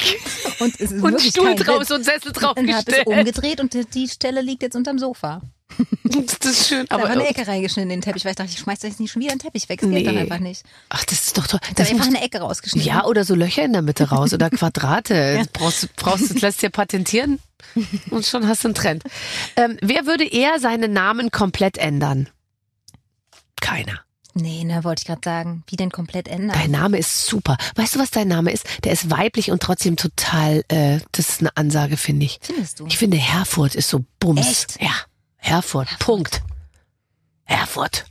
und 0.60 0.74
es 0.76 0.80
ist 0.80 0.92
Und 0.94 1.02
wirklich 1.04 1.32
Stuhl 1.32 1.56
drauf, 1.56 1.84
so 1.86 1.96
ein 1.96 2.04
Sessel 2.04 2.32
drauf 2.32 2.58
und 2.58 2.74
habe 2.74 2.92
es 2.92 3.06
umgedreht 3.06 3.60
und 3.60 3.74
die- 3.94 4.08
Stelle 4.10 4.42
liegt 4.42 4.62
jetzt 4.64 4.76
unterm 4.76 4.98
Sofa. 5.00 5.42
Das 6.04 6.38
ist 6.52 6.68
schön, 6.68 6.86
Da 6.90 6.96
war 6.98 7.04
aber 7.06 7.12
eine 7.14 7.28
Ecke 7.28 7.48
reingeschnitten 7.48 7.90
in 7.92 8.00
den 8.00 8.02
Teppich, 8.02 8.26
weil 8.26 8.32
ich 8.32 8.36
dachte, 8.36 8.52
ich 8.52 8.60
schmeiß 8.60 8.82
jetzt 8.82 9.00
nicht 9.00 9.10
schon 9.12 9.22
wieder 9.22 9.32
einen 9.32 9.40
Teppich 9.40 9.70
weg. 9.70 9.80
Das 9.80 9.90
Nee. 9.90 10.04
geht 10.04 10.14
doch 10.14 10.20
einfach 10.20 10.40
nicht. 10.40 10.64
ach, 10.90 11.06
das 11.06 11.28
ist 11.28 11.38
doch 11.38 11.48
toll. 11.48 11.60
Ich 11.70 11.76
Das 11.76 11.88
habe 11.88 11.96
einfach 12.02 12.14
eine 12.14 12.22
Ecke 12.26 12.40
rausgeschnitten. 12.42 12.86
ja, 12.88 13.06
oder 13.06 13.24
so 13.24 13.36
Löcher 13.36 13.64
in 13.64 13.72
der 13.72 13.82
Mitte 13.82 14.10
raus 14.10 14.34
oder 14.34 14.50
Quadrate. 14.50 15.44
Brauchst, 15.54 15.84
du- 15.84 15.88
brauchst, 15.96 16.30
du- 16.32 16.40
lässt 16.40 16.62
dir 16.62 16.70
patentieren 16.72 17.40
und 18.10 18.26
schon 18.26 18.48
hast 18.50 18.64
du 18.66 18.68
einen 18.68 18.76
Trend. 18.76 19.04
Ähm, 19.56 19.78
wer 19.82 20.06
würde 20.06 20.26
eher 20.26 20.60
seinen 20.60 20.92
Namen 20.92 21.32
komplett 21.32 21.78
ändern? 21.78 22.28
Keiner. 23.62 24.02
Nee, 24.34 24.64
ne, 24.64 24.84
wollte 24.84 25.02
ich 25.02 25.08
gerade 25.08 25.22
sagen. 25.24 25.64
Wie 25.68 25.76
denn 25.76 25.92
komplett 25.92 26.28
ändern? 26.28 26.58
Dein 26.58 26.72
Name 26.72 26.98
ist 26.98 27.26
super. 27.26 27.58
Weißt 27.76 27.96
du, 27.96 28.00
was 28.00 28.12
dein 28.12 28.28
Name 28.28 28.52
ist? 28.52 28.66
Der 28.84 28.94
ist 28.94 29.10
weiblich 29.10 29.52
und 29.52 29.62
trotzdem 29.62 29.98
total, 29.98 30.64
äh, 30.70 31.00
das 31.12 31.30
ist 31.30 31.40
eine 31.42 31.56
Ansage, 31.58 31.98
finde 31.98 32.26
ich. 32.26 32.40
Findest 32.42 32.80
du? 32.80 32.88
Ich 32.88 32.98
finde, 32.98 33.18
Herfurt 33.18 33.76
ist 33.76 33.90
so 33.90 34.06
Bums. 34.20 34.48
Echt? 34.48 34.82
Ja. 34.82 34.94
Herfurt. 35.38 35.88
Punkt. 36.00 36.42
Herfurt. 37.44 38.06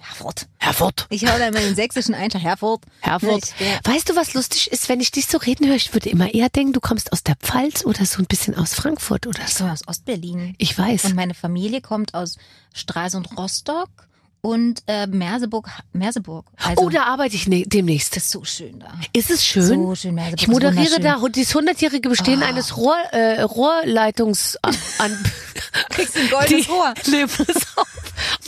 Herfurt. 0.00 0.46
Herfurt. 0.58 1.06
Ich 1.10 1.26
hau 1.26 1.38
da 1.38 1.48
immer 1.48 1.60
den 1.60 1.74
sächsischen 1.74 2.14
Einschlag. 2.14 2.42
Ich, 2.42 2.46
ja. 3.02 3.80
Weißt 3.84 4.08
du, 4.10 4.16
was 4.16 4.34
lustig 4.34 4.70
ist, 4.70 4.88
wenn 4.88 5.00
ich 5.00 5.10
dich 5.10 5.26
so 5.26 5.38
reden 5.38 5.66
höre? 5.66 5.76
Ich 5.76 5.92
würde 5.94 6.08
immer 6.10 6.32
eher 6.32 6.48
denken, 6.50 6.72
du 6.72 6.80
kommst 6.80 7.12
aus 7.12 7.22
der 7.24 7.36
Pfalz 7.36 7.84
oder 7.84 8.04
so 8.04 8.18
ein 8.22 8.26
bisschen 8.26 8.54
aus 8.54 8.74
Frankfurt 8.74 9.26
oder 9.26 9.40
Ich 9.46 9.54
so. 9.54 9.60
komme 9.60 9.72
aus 9.72 9.88
Ostberlin. 9.88 10.54
Ich 10.58 10.78
weiß. 10.78 11.06
Und 11.06 11.14
meine 11.16 11.34
Familie 11.34 11.80
kommt 11.80 12.14
aus 12.14 12.36
Stralsund 12.74 13.36
Rostock 13.36 13.88
und 14.44 14.82
äh, 14.86 15.06
Merseburg. 15.06 15.68
Merseburg. 15.94 16.44
Also, 16.62 16.82
oh, 16.82 16.88
da 16.90 17.04
arbeite 17.04 17.34
ich 17.34 17.48
ne 17.48 17.64
demnächst. 17.66 18.14
das 18.14 18.24
ist 18.24 18.30
so 18.32 18.44
schön 18.44 18.78
da. 18.78 18.92
Ist 19.14 19.30
es 19.30 19.44
schön? 19.44 19.62
So 19.66 19.94
schön, 19.94 20.14
Merseburg 20.14 20.40
Ich 20.42 20.48
moderiere 20.48 21.00
da 21.00 21.18
das 21.34 21.54
hundertjährige 21.54 22.08
Bestehen 22.10 22.42
Oh. 22.42 22.46
eines 22.46 22.76
Rohr, 22.76 22.96
äh, 23.12 23.40
Rohrleitungs 23.42 24.58
an, 24.62 24.76
Kriegst 25.90 26.16
ein 26.16 26.28
goldenes 26.28 26.66
die, 26.66 26.70
Rohr. 26.70 26.94
Nee, 27.06 27.24
pass 27.26 27.66
auf. 27.76 27.86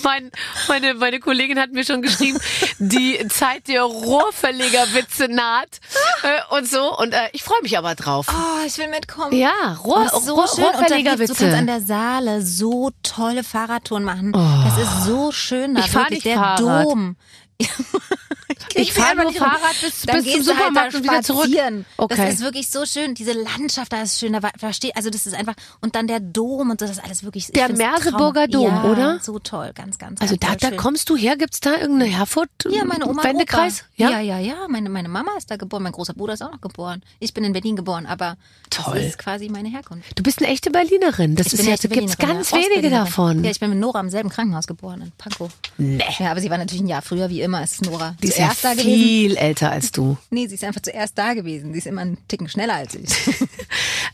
Mein, 0.03 0.31
meine, 0.69 0.95
meine 0.95 1.19
Kollegin 1.19 1.59
hat 1.59 1.73
mir 1.73 1.85
schon 1.85 2.01
geschrieben, 2.03 2.39
die 2.79 3.19
Zeit 3.29 3.67
der 3.67 3.83
Rohrverlegerwitze 3.83 5.29
naht 5.29 5.81
äh, 6.23 6.55
und 6.57 6.69
so. 6.69 6.97
Und 6.97 7.13
äh, 7.13 7.29
ich 7.33 7.43
freue 7.43 7.61
mich 7.63 7.77
aber 7.77 7.95
drauf. 7.95 8.27
Oh, 8.31 8.67
ich 8.67 8.79
will 8.79 8.89
mitkommen. 8.89 9.37
Ja, 9.37 9.73
Rohr, 9.85 10.09
Oh, 10.15 10.21
so 10.21 10.35
Rohr, 10.35 10.47
schön. 10.49 10.65
Und 10.65 10.91
da 10.91 10.97
gibt's- 10.97 11.17
du 11.19 11.35
kannst 11.35 11.43
an 11.43 11.49
Rohrverlegerwitze. 11.49 11.67
der 11.67 11.81
Saale 11.81 12.43
so 12.43 12.91
tolle 13.03 13.43
Fahrradtouren 13.43 14.05
machen. 14.05 14.33
Das 14.33 14.79
ist 14.79 15.05
so 15.07 15.33
schön 15.33 15.75
da. 15.75 15.81
Ich 15.87 15.93
fahr 15.93 16.03
wirklich. 16.03 16.25
nicht 16.25 16.27
der 16.27 16.37
Fahrrad. 16.37 16.85
Dom. 16.85 17.17
Ich 18.75 18.93
fahre 18.93 19.11
einfach 19.11 19.25
nur. 19.25 19.33
Fahrrad 19.33 19.81
bis, 19.81 20.07
bis 20.07 20.25
zum 20.25 20.33
halt 20.33 20.45
Supermarkt 20.45 20.95
da 20.95 20.99
und 20.99 21.05
wieder 21.05 21.23
zurück. 21.23 21.49
Okay. 21.97 22.17
Das 22.17 22.35
ist 22.35 22.41
wirklich 22.41 22.71
so 22.71 22.85
schön. 22.87 23.15
Diese 23.15 23.33
Landschaft 23.33 23.93
da 23.93 24.03
ist 24.03 24.19
schön. 24.19 24.33
Da 24.33 24.41
versteht, 24.59 24.97
also 24.97 25.11
das 25.11 25.27
ist 25.27 25.35
einfach 25.35 25.55
und 25.81 25.95
dann 25.95 26.07
der 26.07 26.21
Dom 26.21 26.71
und 26.71 26.81
so, 26.81 26.87
das 26.87 26.99
ist 26.99 27.05
alles 27.05 27.25
wirklich. 27.25 27.49
ich 27.49 27.53
Der 27.53 27.73
Merseburger. 27.73 28.47
Dom, 28.49 28.67
ja, 28.67 28.85
oder? 28.85 29.19
So 29.21 29.39
toll, 29.39 29.73
ganz, 29.75 29.99
ganz. 29.99 30.21
Also 30.21 30.37
ganz 30.39 30.61
da, 30.61 30.71
da 30.71 30.77
kommst 30.77 31.09
du 31.11 31.17
her, 31.17 31.37
gibt's 31.37 31.61
da 31.61 31.77
irgendeine 31.77 32.11
Herfurt? 32.11 32.51
Ja, 32.69 32.85
meine 32.85 33.07
Oma. 33.07 33.25
Wendekreis? 33.25 33.85
Opa. 33.99 34.11
Ja, 34.11 34.21
ja, 34.21 34.39
ja. 34.39 34.69
Meine, 34.69 34.89
meine 34.89 35.09
Mama 35.09 35.33
ist 35.39 35.51
da 35.51 35.57
geboren. 35.57 35.83
Mein 35.83 35.93
großer 35.93 36.15
Bruder 36.15 36.35
ist 36.35 36.43
auch 36.43 36.53
noch 36.53 36.61
geboren. 36.61 37.03
Ich 37.19 37.35
bin 37.35 37.45
in 37.45 37.53
Berlin 37.53 37.77
geboren, 37.77 38.07
aber 38.07 38.37
Toll. 38.71 38.97
das 38.97 39.05
ist 39.07 39.19
quasi 39.19 39.49
meine 39.49 39.69
Herkunft. 39.69 40.19
Du 40.19 40.23
bist 40.23 40.41
eine 40.41 40.53
echte 40.53 40.71
Berlinerin. 40.71 41.37
Das 41.37 41.49
Ich 41.49 41.55
ist 41.55 41.67
ja, 41.67 41.77
da 41.77 41.89
gibt's 41.89 42.17
Berlinerin, 42.17 42.37
ganz 42.37 42.51
ja. 42.51 42.59
wenige 42.59 42.91
davon. 42.91 43.45
Ja, 43.45 43.51
ich 43.51 43.61
bin 43.61 43.71
mit 43.71 43.79
Nora 43.79 44.01
im 44.01 44.11
selben 44.11 44.29
Krankenhaus 44.29 44.67
geboren, 44.67 45.03
in 45.03 45.13
Pankow. 45.19 45.51
Nee. 45.79 46.05
Ja, 46.19 46.31
aber 46.31 46.41
sie 46.41 46.51
war 46.51 46.59
natürlich 46.59 46.83
ein 46.83 46.89
Jahr 46.89 47.03
früher, 47.03 47.29
wie 47.31 47.41
immer, 47.41 47.63
ist 47.63 47.83
Nora. 47.85 48.15
Die 48.23 48.31
ist 48.39 48.63
ja 48.63 48.71
da 48.71 48.75
gewesen. 48.75 48.85
viel 49.03 49.37
älter 49.37 49.71
als 49.71 49.93
du. 49.93 50.17
Nee, 50.31 50.47
sie 50.47 50.55
ist 50.55 50.65
einfach 50.65 50.83
zuerst 50.83 51.17
da 51.19 51.35
gewesen. 51.35 51.73
Sie 51.73 51.79
ist 51.79 51.87
immer 51.87 52.03
einen 52.03 52.19
Ticken 52.29 52.49
schneller 52.49 52.75
als 52.75 52.95
ich. 52.95 53.11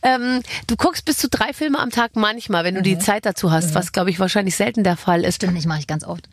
Ähm, 0.05 0.43
du 0.67 0.75
guckst 0.75 1.05
bis 1.05 1.17
zu 1.17 1.29
drei 1.29 1.53
Filme 1.53 1.79
am 1.79 1.91
Tag 1.91 2.17
manchmal, 2.17 2.65
wenn 2.65 2.75
du 2.75 2.83
die 2.83 2.99
Zeit 2.99 3.25
dazu 3.25 3.53
hast, 3.53 3.75
was 3.77 3.93
glaube 3.93 4.11
ich 4.11 4.19
wahrscheinlich 4.19 4.57
selten 4.57 4.83
der 4.83 4.97
Fall 4.97 5.25
ist. 5.25 5.37
Stimmt 5.37 5.55
nicht, 5.55 5.67
mache 5.67 5.79
ich 5.79 5.87
ganz 5.87 6.03
oft. 6.03 6.29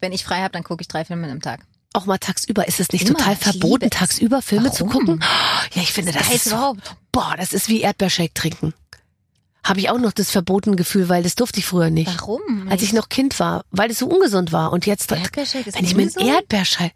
Wenn 0.00 0.12
ich 0.12 0.24
frei 0.24 0.40
habe, 0.42 0.50
dann 0.50 0.62
gucke 0.62 0.82
ich 0.82 0.88
drei 0.88 1.06
Filme 1.06 1.30
am 1.30 1.40
Tag. 1.40 1.60
Auch 1.94 2.04
mal 2.04 2.18
tagsüber. 2.18 2.68
Ist 2.68 2.80
es 2.80 2.92
nicht 2.92 3.08
Immer. 3.08 3.16
total 3.16 3.32
Ich 3.32 3.38
verboten, 3.38 3.88
tagsüber 3.88 4.42
Filme 4.42 4.72
zu 4.72 4.86
Warum? 4.86 5.06
gucken? 5.06 5.20
Ja, 5.72 5.80
ich 5.80 5.92
finde, 5.92 6.12
das, 6.12 6.22
Geilste 6.28 6.36
ist 6.36 6.44
so, 6.44 6.56
überhaupt. 6.56 6.96
boah, 7.12 7.34
das 7.38 7.54
ist 7.54 7.68
wie 7.68 7.80
Erdbeershake 7.80 8.34
trinken. 8.34 8.74
Habe 9.64 9.80
ich 9.80 9.88
auch 9.88 9.98
noch 9.98 10.12
das 10.12 10.30
verbotene 10.30 10.76
Gefühl, 10.76 11.08
weil 11.08 11.22
das 11.22 11.34
durfte 11.34 11.60
ich 11.60 11.64
früher 11.66 11.88
nicht. 11.88 12.14
Warum? 12.18 12.68
Als 12.68 12.82
ich 12.82 12.92
noch 12.92 13.08
Kind 13.08 13.40
war, 13.40 13.64
weil 13.70 13.90
es 13.90 14.00
so 14.00 14.06
ungesund 14.06 14.52
war. 14.52 14.70
Und 14.72 14.84
jetzt, 14.84 15.10
Erdbeershake 15.10 15.68
ist 15.68 15.78
wenn 15.78 15.84
ich 15.86 15.94
mir 15.96 16.10
einen? 16.14 16.28
Erdbeershake, 16.28 16.92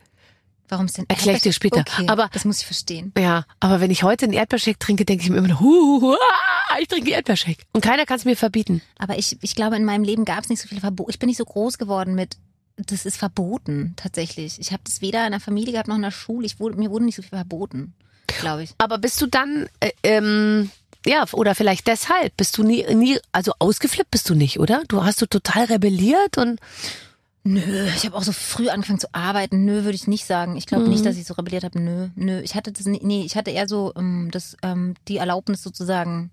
Warum 0.68 0.86
ist 0.86 0.98
denn 0.98 1.06
Erklär 1.08 1.36
ich 1.36 1.42
dir 1.42 1.52
später. 1.52 1.80
Okay, 1.80 2.06
Aber- 2.08 2.28
das 2.32 2.44
muss 2.44 2.60
ich 2.60 2.66
verstehen. 2.66 3.12
ja, 3.18 3.44
aber 3.60 3.80
wenn 3.80 3.90
ich 3.90 4.02
heute 4.02 4.24
einen 4.26 4.34
Erdbeershake 4.34 4.78
trinke, 4.78 5.04
denke 5.04 5.24
ich 5.24 5.30
mir 5.30 5.38
immer, 5.38 5.60
hu, 5.60 6.14
ah, 6.14 6.76
ich 6.80 6.88
trinke 6.88 7.10
Erdbeershake. 7.10 7.64
Und 7.72 7.80
keiner 7.82 8.04
kann 8.06 8.18
es 8.18 8.24
mir 8.24 8.36
verbieten. 8.36 8.82
Aber 8.98 9.18
ich, 9.18 9.38
ich 9.40 9.54
glaube, 9.54 9.76
in 9.76 9.84
meinem 9.84 10.04
Leben 10.04 10.24
gab 10.24 10.44
es 10.44 10.50
nicht 10.50 10.60
so 10.60 10.68
viele 10.68 10.80
Verbote. 10.80 11.10
Ich 11.10 11.18
bin 11.18 11.28
nicht 11.28 11.38
so 11.38 11.44
groß 11.44 11.78
geworden 11.78 12.14
mit, 12.14 12.36
das 12.76 13.06
ist 13.06 13.16
verboten, 13.16 13.94
tatsächlich. 13.96 14.58
Ich 14.60 14.72
habe 14.72 14.82
das 14.84 15.00
weder 15.00 15.24
in 15.24 15.32
der 15.32 15.40
Familie 15.40 15.72
gehabt 15.72 15.88
noch 15.88 15.96
in 15.96 16.02
der 16.02 16.10
Schule. 16.10 16.46
Ich 16.46 16.60
wurde, 16.60 16.76
mir 16.76 16.90
wurde 16.90 17.04
nicht 17.06 17.16
so 17.16 17.22
viel 17.22 17.30
verboten, 17.30 17.94
glaube 18.26 18.62
ich. 18.64 18.70
Aber 18.78 18.98
bist 18.98 19.20
du 19.20 19.26
dann, 19.26 19.68
äh, 19.80 19.90
ähm, 20.02 20.70
ja, 21.06 21.24
oder 21.32 21.54
vielleicht 21.54 21.86
deshalb, 21.86 22.36
bist 22.36 22.58
du 22.58 22.62
nie, 22.62 22.84
nie, 22.94 23.18
also 23.32 23.52
ausgeflippt 23.58 24.10
bist 24.10 24.28
du 24.28 24.34
nicht, 24.34 24.60
oder? 24.60 24.82
Du 24.88 25.02
hast 25.04 25.22
du 25.22 25.26
total 25.26 25.64
rebelliert 25.64 26.36
und 26.38 26.60
Nö, 27.44 27.86
ich 27.96 28.04
habe 28.04 28.16
auch 28.16 28.22
so 28.22 28.32
früh 28.32 28.68
angefangen 28.68 28.98
zu 28.98 29.08
arbeiten. 29.12 29.64
Nö, 29.64 29.84
würde 29.84 29.94
ich 29.94 30.06
nicht 30.06 30.26
sagen. 30.26 30.56
Ich 30.56 30.66
glaube 30.66 30.88
nicht, 30.88 31.06
dass 31.06 31.16
ich 31.16 31.24
so 31.24 31.34
rebelliert 31.34 31.64
habe. 31.64 31.80
Nö, 31.80 32.08
nö. 32.14 32.40
Ich 32.40 32.54
hatte 32.54 32.72
das 32.72 32.86
nee, 32.86 33.22
ich 33.24 33.36
hatte 33.36 33.50
eher 33.50 33.68
so 33.68 33.92
ähm, 33.96 34.28
das, 34.30 34.56
ähm, 34.62 34.94
die 35.08 35.16
Erlaubnis 35.16 35.62
sozusagen, 35.62 36.30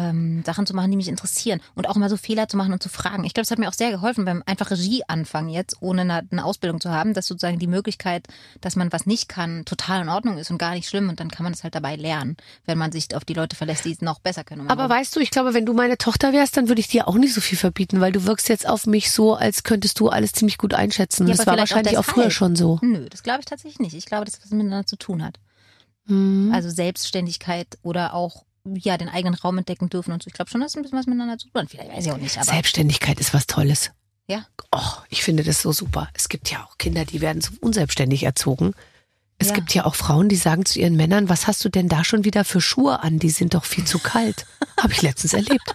ähm, 0.00 0.42
Sachen 0.44 0.66
zu 0.66 0.74
machen, 0.74 0.90
die 0.90 0.96
mich 0.96 1.08
interessieren 1.08 1.60
und 1.74 1.88
auch 1.88 1.96
mal 1.96 2.08
so 2.08 2.16
Fehler 2.16 2.48
zu 2.48 2.56
machen 2.56 2.72
und 2.72 2.82
zu 2.82 2.88
fragen. 2.88 3.24
Ich 3.24 3.34
glaube, 3.34 3.44
es 3.44 3.50
hat 3.50 3.58
mir 3.58 3.68
auch 3.68 3.74
sehr 3.74 3.90
geholfen, 3.90 4.24
beim 4.24 4.42
einfach 4.46 4.70
Regie 4.70 5.02
anfangen 5.06 5.48
jetzt, 5.50 5.76
ohne 5.80 6.02
eine, 6.02 6.22
eine 6.30 6.44
Ausbildung 6.44 6.80
zu 6.80 6.90
haben, 6.90 7.14
dass 7.14 7.26
sozusagen 7.26 7.58
die 7.58 7.66
Möglichkeit, 7.66 8.26
dass 8.60 8.76
man 8.76 8.92
was 8.92 9.06
nicht 9.06 9.28
kann, 9.28 9.64
total 9.64 10.02
in 10.02 10.08
Ordnung 10.08 10.38
ist 10.38 10.50
und 10.50 10.58
gar 10.58 10.74
nicht 10.74 10.88
schlimm 10.88 11.08
und 11.08 11.20
dann 11.20 11.30
kann 11.30 11.44
man 11.44 11.52
es 11.52 11.62
halt 11.62 11.74
dabei 11.74 11.96
lernen, 11.96 12.36
wenn 12.66 12.78
man 12.78 12.92
sich 12.92 13.14
auf 13.14 13.24
die 13.24 13.34
Leute 13.34 13.56
verlässt, 13.56 13.84
die 13.84 13.92
es 13.92 14.00
noch 14.00 14.20
besser 14.20 14.44
können. 14.44 14.68
Aber 14.68 14.88
weißt 14.88 15.14
du, 15.14 15.20
ich 15.20 15.30
glaube, 15.30 15.54
wenn 15.54 15.66
du 15.66 15.74
meine 15.74 15.98
Tochter 15.98 16.32
wärst, 16.32 16.56
dann 16.56 16.68
würde 16.68 16.80
ich 16.80 16.88
dir 16.88 17.08
auch 17.08 17.16
nicht 17.16 17.34
so 17.34 17.40
viel 17.40 17.58
verbieten, 17.58 18.00
weil 18.00 18.12
du 18.12 18.24
wirkst 18.24 18.48
jetzt 18.48 18.68
auf 18.68 18.86
mich 18.86 19.10
so, 19.10 19.34
als 19.34 19.62
könntest 19.62 20.00
du 20.00 20.08
alles 20.08 20.32
ziemlich 20.32 20.58
gut 20.58 20.74
einschätzen. 20.74 21.26
Ja, 21.26 21.34
das 21.34 21.46
war 21.46 21.54
vielleicht 21.54 21.72
auch 21.72 21.76
wahrscheinlich 21.76 21.98
auch, 21.98 22.04
früher 22.04 22.30
schon 22.30 22.56
so. 22.56 22.78
Nö, 22.82 23.08
das 23.08 23.22
glaube 23.22 23.40
ich 23.40 23.46
tatsächlich 23.46 23.78
nicht. 23.78 23.94
Ich 23.94 24.06
glaube, 24.06 24.24
das 24.24 24.40
was 24.42 24.50
miteinander 24.50 24.86
zu 24.86 24.96
tun 24.96 25.22
hat. 25.24 25.38
Mhm. 26.06 26.52
Also 26.52 26.70
Selbstständigkeit 26.70 27.78
oder 27.82 28.14
auch 28.14 28.44
ja 28.64 28.96
den 28.98 29.08
eigenen 29.08 29.34
Raum 29.34 29.58
entdecken 29.58 29.88
dürfen 29.88 30.12
und 30.12 30.22
so. 30.22 30.28
Ich 30.28 30.34
glaube 30.34 30.50
schon, 30.50 30.60
dass 30.60 30.72
es 30.72 30.76
ein 30.76 30.82
bisschen 30.82 30.98
was 30.98 31.06
miteinander 31.06 31.38
zu 31.38 31.48
tun 31.48 31.62
hat. 31.62 31.70
Vielleicht 31.70 31.90
weiß 31.90 32.06
ich 32.06 32.12
auch 32.12 32.16
nicht, 32.18 32.36
aber 32.36 32.44
Selbstständigkeit 32.46 33.18
ist 33.20 33.32
was 33.34 33.46
Tolles. 33.46 33.90
ja. 34.28 34.46
Oh, 34.72 35.02
ich 35.08 35.22
finde 35.24 35.42
das 35.42 35.62
so 35.62 35.72
super. 35.72 36.08
Es 36.14 36.28
gibt 36.28 36.50
ja 36.50 36.64
auch 36.64 36.78
Kinder, 36.78 37.04
die 37.04 37.20
werden 37.20 37.42
so 37.42 37.52
unselbstständig 37.60 38.22
erzogen. 38.22 38.74
Es 39.42 39.48
Ja. 39.48 39.54
gibt 39.54 39.72
ja 39.72 39.86
auch 39.86 39.94
Frauen, 39.94 40.28
die 40.28 40.36
sagen 40.36 40.66
zu 40.66 40.78
ihren 40.78 40.96
Männern, 40.96 41.30
was 41.30 41.46
hast 41.46 41.64
du 41.64 41.70
denn 41.70 41.88
da 41.88 42.04
schon 42.04 42.24
wieder 42.26 42.44
für 42.44 42.60
Schuhe 42.60 43.02
an? 43.02 43.18
Die 43.18 43.30
sind 43.30 43.54
doch 43.54 43.64
viel 43.64 43.84
zu 43.84 43.98
kalt. 43.98 44.44
Habe 44.80 44.92
ich 44.92 45.00
letztens 45.00 45.32
erlebt. 45.32 45.74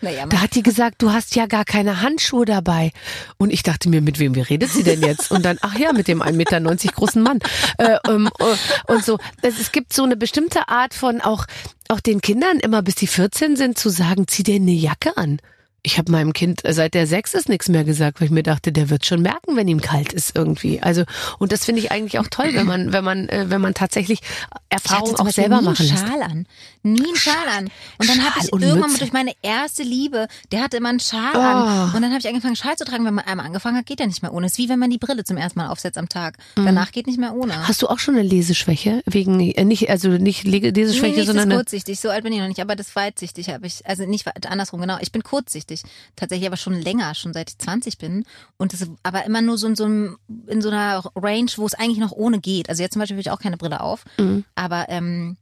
Naja, 0.00 0.26
Da 0.26 0.40
hat 0.40 0.54
die 0.56 0.64
gesagt, 0.64 1.00
du 1.00 1.12
hast 1.12 1.36
ja 1.36 1.46
gar 1.46 1.64
keine 1.64 2.00
Handschuhe 2.02 2.44
dabei. 2.44 2.90
Und 3.38 3.52
ich 3.52 3.62
dachte 3.62 3.88
mir, 3.88 4.00
mit 4.02 4.18
wem 4.18 4.34
wie 4.34 4.40
redet 4.40 4.70
sie 4.70 4.82
denn 4.82 5.00
jetzt? 5.00 5.30
Und 5.30 5.44
dann, 5.44 5.58
ach 5.60 5.76
ja, 5.78 5.92
mit 5.92 6.08
dem 6.08 6.22
1,90 6.22 6.32
Meter 6.32 6.60
großen 6.60 7.22
Mann. 7.22 7.38
Äh, 7.78 7.96
ähm, 8.08 8.28
äh, 8.40 8.92
und 8.92 9.04
so. 9.04 9.18
Es, 9.42 9.60
es 9.60 9.70
gibt 9.70 9.92
so 9.92 10.02
eine 10.02 10.16
bestimmte 10.16 10.68
Art 10.68 10.92
von 10.92 11.20
auch, 11.20 11.46
auch 11.88 12.00
den 12.00 12.20
Kindern 12.20 12.58
immer 12.58 12.82
bis 12.82 12.96
die 12.96 13.06
14 13.06 13.54
sind 13.56 13.78
zu 13.78 13.90
sagen, 13.90 14.26
zieh 14.26 14.42
dir 14.42 14.56
eine 14.56 14.72
Jacke 14.72 15.16
an. 15.16 15.38
Ich 15.86 15.98
habe 15.98 16.10
meinem 16.10 16.32
Kind 16.32 16.64
äh, 16.64 16.72
seit 16.72 16.94
der 16.94 17.06
sechs 17.06 17.34
ist 17.34 17.48
nichts 17.50 17.68
mehr 17.68 17.84
gesagt, 17.84 18.20
weil 18.20 18.26
ich 18.26 18.32
mir 18.32 18.42
dachte, 18.42 18.72
der 18.72 18.88
wird 18.88 19.04
schon 19.04 19.20
merken, 19.20 19.54
wenn 19.54 19.68
ihm 19.68 19.82
kalt 19.82 20.12
ist 20.14 20.34
irgendwie. 20.34 20.80
Also 20.82 21.04
und 21.38 21.52
das 21.52 21.64
finde 21.66 21.82
ich 21.82 21.92
eigentlich 21.92 22.18
auch 22.18 22.26
toll, 22.28 22.48
wenn 22.54 22.66
man 22.66 22.92
wenn 22.92 23.04
man 23.04 23.28
äh, 23.28 23.50
wenn 23.50 23.60
man 23.60 23.74
tatsächlich 23.74 24.20
ich 24.22 24.58
Erfahrungen 24.70 25.16
auch 25.16 25.28
selber 25.30 25.58
nie 25.60 25.64
machen 25.66 25.86
lässt. 25.86 26.06
Schal 26.08 26.22
an. 26.22 26.46
Nie 26.82 27.04
einen 27.06 27.16
Schal 27.16 27.34
an. 27.58 27.70
Und 27.98 28.08
dann 28.08 28.24
habe 28.24 28.34
ich 28.42 28.52
irgendwann 28.52 28.80
Mütze. 28.80 28.98
durch 28.98 29.12
meine 29.12 29.32
erste 29.42 29.82
Liebe, 29.82 30.26
der 30.52 30.62
hatte 30.62 30.78
immer 30.78 30.88
einen 30.88 31.00
Schal 31.00 31.30
Oh. 31.34 31.38
an. 31.38 31.94
Und 31.94 32.02
dann 32.02 32.10
habe 32.10 32.18
ich 32.18 32.28
angefangen, 32.28 32.56
Schal 32.56 32.76
zu 32.76 32.84
tragen. 32.84 33.04
Wenn 33.04 33.14
man 33.14 33.24
einmal 33.26 33.46
angefangen 33.46 33.76
hat, 33.76 33.86
geht 33.86 33.98
der 34.00 34.06
nicht 34.06 34.22
mehr 34.22 34.32
ohne. 34.32 34.46
Es 34.46 34.52
ist 34.52 34.58
wie 34.58 34.68
wenn 34.68 34.78
man 34.78 34.90
die 34.90 34.98
Brille 34.98 35.22
zum 35.24 35.36
ersten 35.36 35.58
Mal 35.58 35.68
aufsetzt 35.68 35.98
am 35.98 36.08
Tag. 36.08 36.38
Mhm. 36.56 36.64
Danach 36.66 36.92
geht 36.92 37.06
nicht 37.06 37.18
mehr 37.20 37.34
ohne. 37.34 37.68
Hast 37.68 37.82
du 37.82 37.88
auch 37.88 37.98
schon 37.98 38.14
eine 38.14 38.22
Leseschwäche 38.22 39.02
wegen 39.06 39.38
äh, 39.40 39.64
nicht 39.64 39.90
also 39.90 40.08
nicht 40.08 40.44
Le- 40.44 40.60
Nee, 40.60 40.70
Leseschwäche, 40.70 41.06
nicht 41.08 41.18
das 41.20 41.26
sondern 41.26 41.50
eine 41.50 41.54
kurzsichtig. 41.56 42.00
So 42.00 42.08
alt 42.08 42.24
bin 42.24 42.32
ich 42.32 42.40
noch 42.40 42.48
nicht, 42.48 42.60
aber 42.60 42.74
das 42.74 42.96
weitsichtig 42.96 43.50
habe 43.50 43.66
ich. 43.66 43.86
Also 43.86 44.06
nicht 44.06 44.26
andersrum, 44.46 44.80
genau. 44.80 44.96
Ich 45.00 45.12
bin 45.12 45.22
kurzsichtig. 45.22 45.73
Tatsächlich 46.16 46.46
aber 46.46 46.56
schon 46.56 46.74
länger, 46.80 47.14
schon 47.14 47.32
seit 47.32 47.50
ich 47.50 47.58
20 47.58 47.98
bin. 47.98 48.24
Und 48.56 48.72
das 48.72 48.86
aber 49.02 49.24
immer 49.24 49.42
nur 49.42 49.58
so 49.58 49.66
in 49.66 49.76
so, 49.76 49.84
einem, 49.84 50.18
in 50.46 50.62
so 50.62 50.70
einer 50.70 51.02
Range, 51.16 51.50
wo 51.56 51.66
es 51.66 51.74
eigentlich 51.74 51.98
noch 51.98 52.12
ohne 52.12 52.40
geht. 52.40 52.68
Also 52.68 52.82
jetzt 52.82 52.92
zum 52.94 53.00
Beispiel 53.00 53.16
habe 53.16 53.20
ich 53.22 53.30
auch 53.30 53.40
keine 53.40 53.56
Brille 53.56 53.80
auf. 53.80 54.04
Mhm. 54.18 54.44
Aber, 54.54 54.88
ähm, 54.88 55.36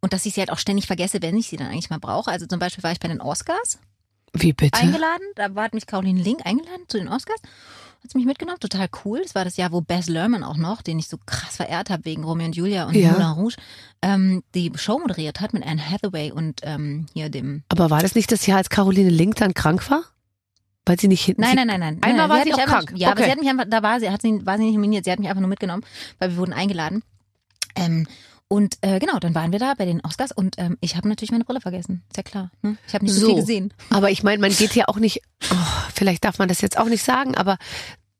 und 0.00 0.12
dass 0.12 0.26
ich 0.26 0.34
sie 0.34 0.40
halt 0.40 0.50
auch 0.50 0.58
ständig 0.58 0.86
vergesse, 0.86 1.22
wenn 1.22 1.36
ich 1.36 1.48
sie 1.48 1.56
dann 1.56 1.68
eigentlich 1.68 1.90
mal 1.90 1.98
brauche. 2.00 2.30
Also 2.30 2.46
zum 2.46 2.58
Beispiel 2.58 2.82
war 2.84 2.92
ich 2.92 3.00
bei 3.00 3.08
den 3.08 3.20
Oscars 3.20 3.78
wie 4.34 4.52
bitte? 4.52 4.78
eingeladen. 4.78 5.24
Da 5.36 5.54
war- 5.54 5.64
hat 5.64 5.74
mich 5.74 5.86
Caroline 5.86 6.20
Link 6.22 6.40
eingeladen 6.46 6.84
zu 6.88 6.96
den 6.98 7.08
Oscars. 7.08 7.40
Hat 8.02 8.10
sie 8.10 8.18
mich 8.18 8.26
mitgenommen, 8.26 8.58
total 8.58 8.88
cool. 9.04 9.20
Das 9.22 9.34
war 9.36 9.44
das 9.44 9.56
Jahr, 9.56 9.70
wo 9.70 9.80
Baz 9.80 10.08
Luhrmann 10.08 10.42
auch 10.42 10.56
noch, 10.56 10.82
den 10.82 10.98
ich 10.98 11.06
so 11.08 11.18
krass 11.24 11.56
verehrt 11.56 11.88
habe 11.88 12.04
wegen 12.04 12.24
Romeo 12.24 12.46
und 12.46 12.56
Julia 12.56 12.86
und 12.86 12.94
Ja. 12.96 13.12
Moulin 13.12 13.26
Rouge, 13.28 13.54
ähm, 14.02 14.42
die 14.56 14.72
Show 14.74 14.98
moderiert 14.98 15.40
hat 15.40 15.52
mit 15.52 15.64
Anne 15.64 15.80
Hathaway 15.88 16.32
und 16.32 16.60
ähm, 16.64 17.06
hier 17.14 17.28
dem. 17.30 17.62
Aber 17.68 17.90
war 17.90 18.02
das 18.02 18.14
nicht 18.16 18.32
das 18.32 18.44
Jahr, 18.46 18.58
als 18.58 18.70
Caroline 18.70 19.10
Link 19.10 19.36
dann 19.36 19.54
krank 19.54 19.88
war? 19.90 20.02
Weil 20.84 20.98
sie 20.98 21.06
nicht 21.06 21.22
hinten. 21.24 21.42
Nein, 21.42 21.50
sie, 21.50 21.56
nein, 21.58 21.66
nein, 21.68 21.78
nein. 21.80 21.98
Einmal 22.02 22.26
nein, 22.26 22.28
war 22.30 22.38
sie 22.42 22.44
mich 22.50 22.54
auch 22.54 22.58
einfach, 22.58 22.86
krank. 22.86 22.92
Ja, 22.96 23.10
aber 23.12 23.20
Okay. 23.20 23.26
sie 23.26 23.30
hat 23.30 23.38
mich 23.38 23.48
einfach, 23.48 23.64
da 23.68 23.82
war 23.84 24.00
sie, 24.00 24.10
hat 24.10 24.20
sie, 24.20 24.44
war 24.44 24.58
sie 24.58 24.64
nicht 24.64 24.74
nominiert, 24.74 25.04
sie 25.04 25.12
hat 25.12 25.20
mich 25.20 25.28
einfach 25.28 25.40
nur 25.40 25.48
mitgenommen, 25.48 25.84
weil 26.18 26.30
wir 26.30 26.36
wurden 26.38 26.52
eingeladen. 26.52 27.04
Ähm, 27.76 28.08
und 28.52 28.76
äh, 28.82 28.98
genau, 28.98 29.18
dann 29.18 29.34
waren 29.34 29.50
wir 29.50 29.58
da 29.58 29.72
bei 29.72 29.86
den 29.86 30.02
Oscars 30.02 30.30
und 30.30 30.56
ähm, 30.58 30.76
ich 30.82 30.94
habe 30.94 31.08
natürlich 31.08 31.30
meine 31.30 31.44
Brille 31.44 31.62
vergessen. 31.62 32.02
Ist 32.10 32.18
ja 32.18 32.22
klar. 32.22 32.50
Ne? 32.60 32.76
Ich 32.86 32.92
habe 32.92 33.02
nicht 33.02 33.14
so, 33.14 33.20
So. 33.20 33.26
viel 33.28 33.36
gesehen. 33.36 33.72
Aber 33.88 34.10
ich 34.10 34.22
meine, 34.22 34.42
man 34.42 34.54
geht 34.54 34.74
ja 34.74 34.88
auch 34.88 34.98
nicht. 34.98 35.22
Oh, 35.50 35.56
vielleicht 35.94 36.22
darf 36.22 36.38
man 36.38 36.48
das 36.48 36.60
jetzt 36.60 36.76
auch 36.78 36.84
nicht 36.90 37.02
sagen, 37.02 37.34
aber 37.34 37.56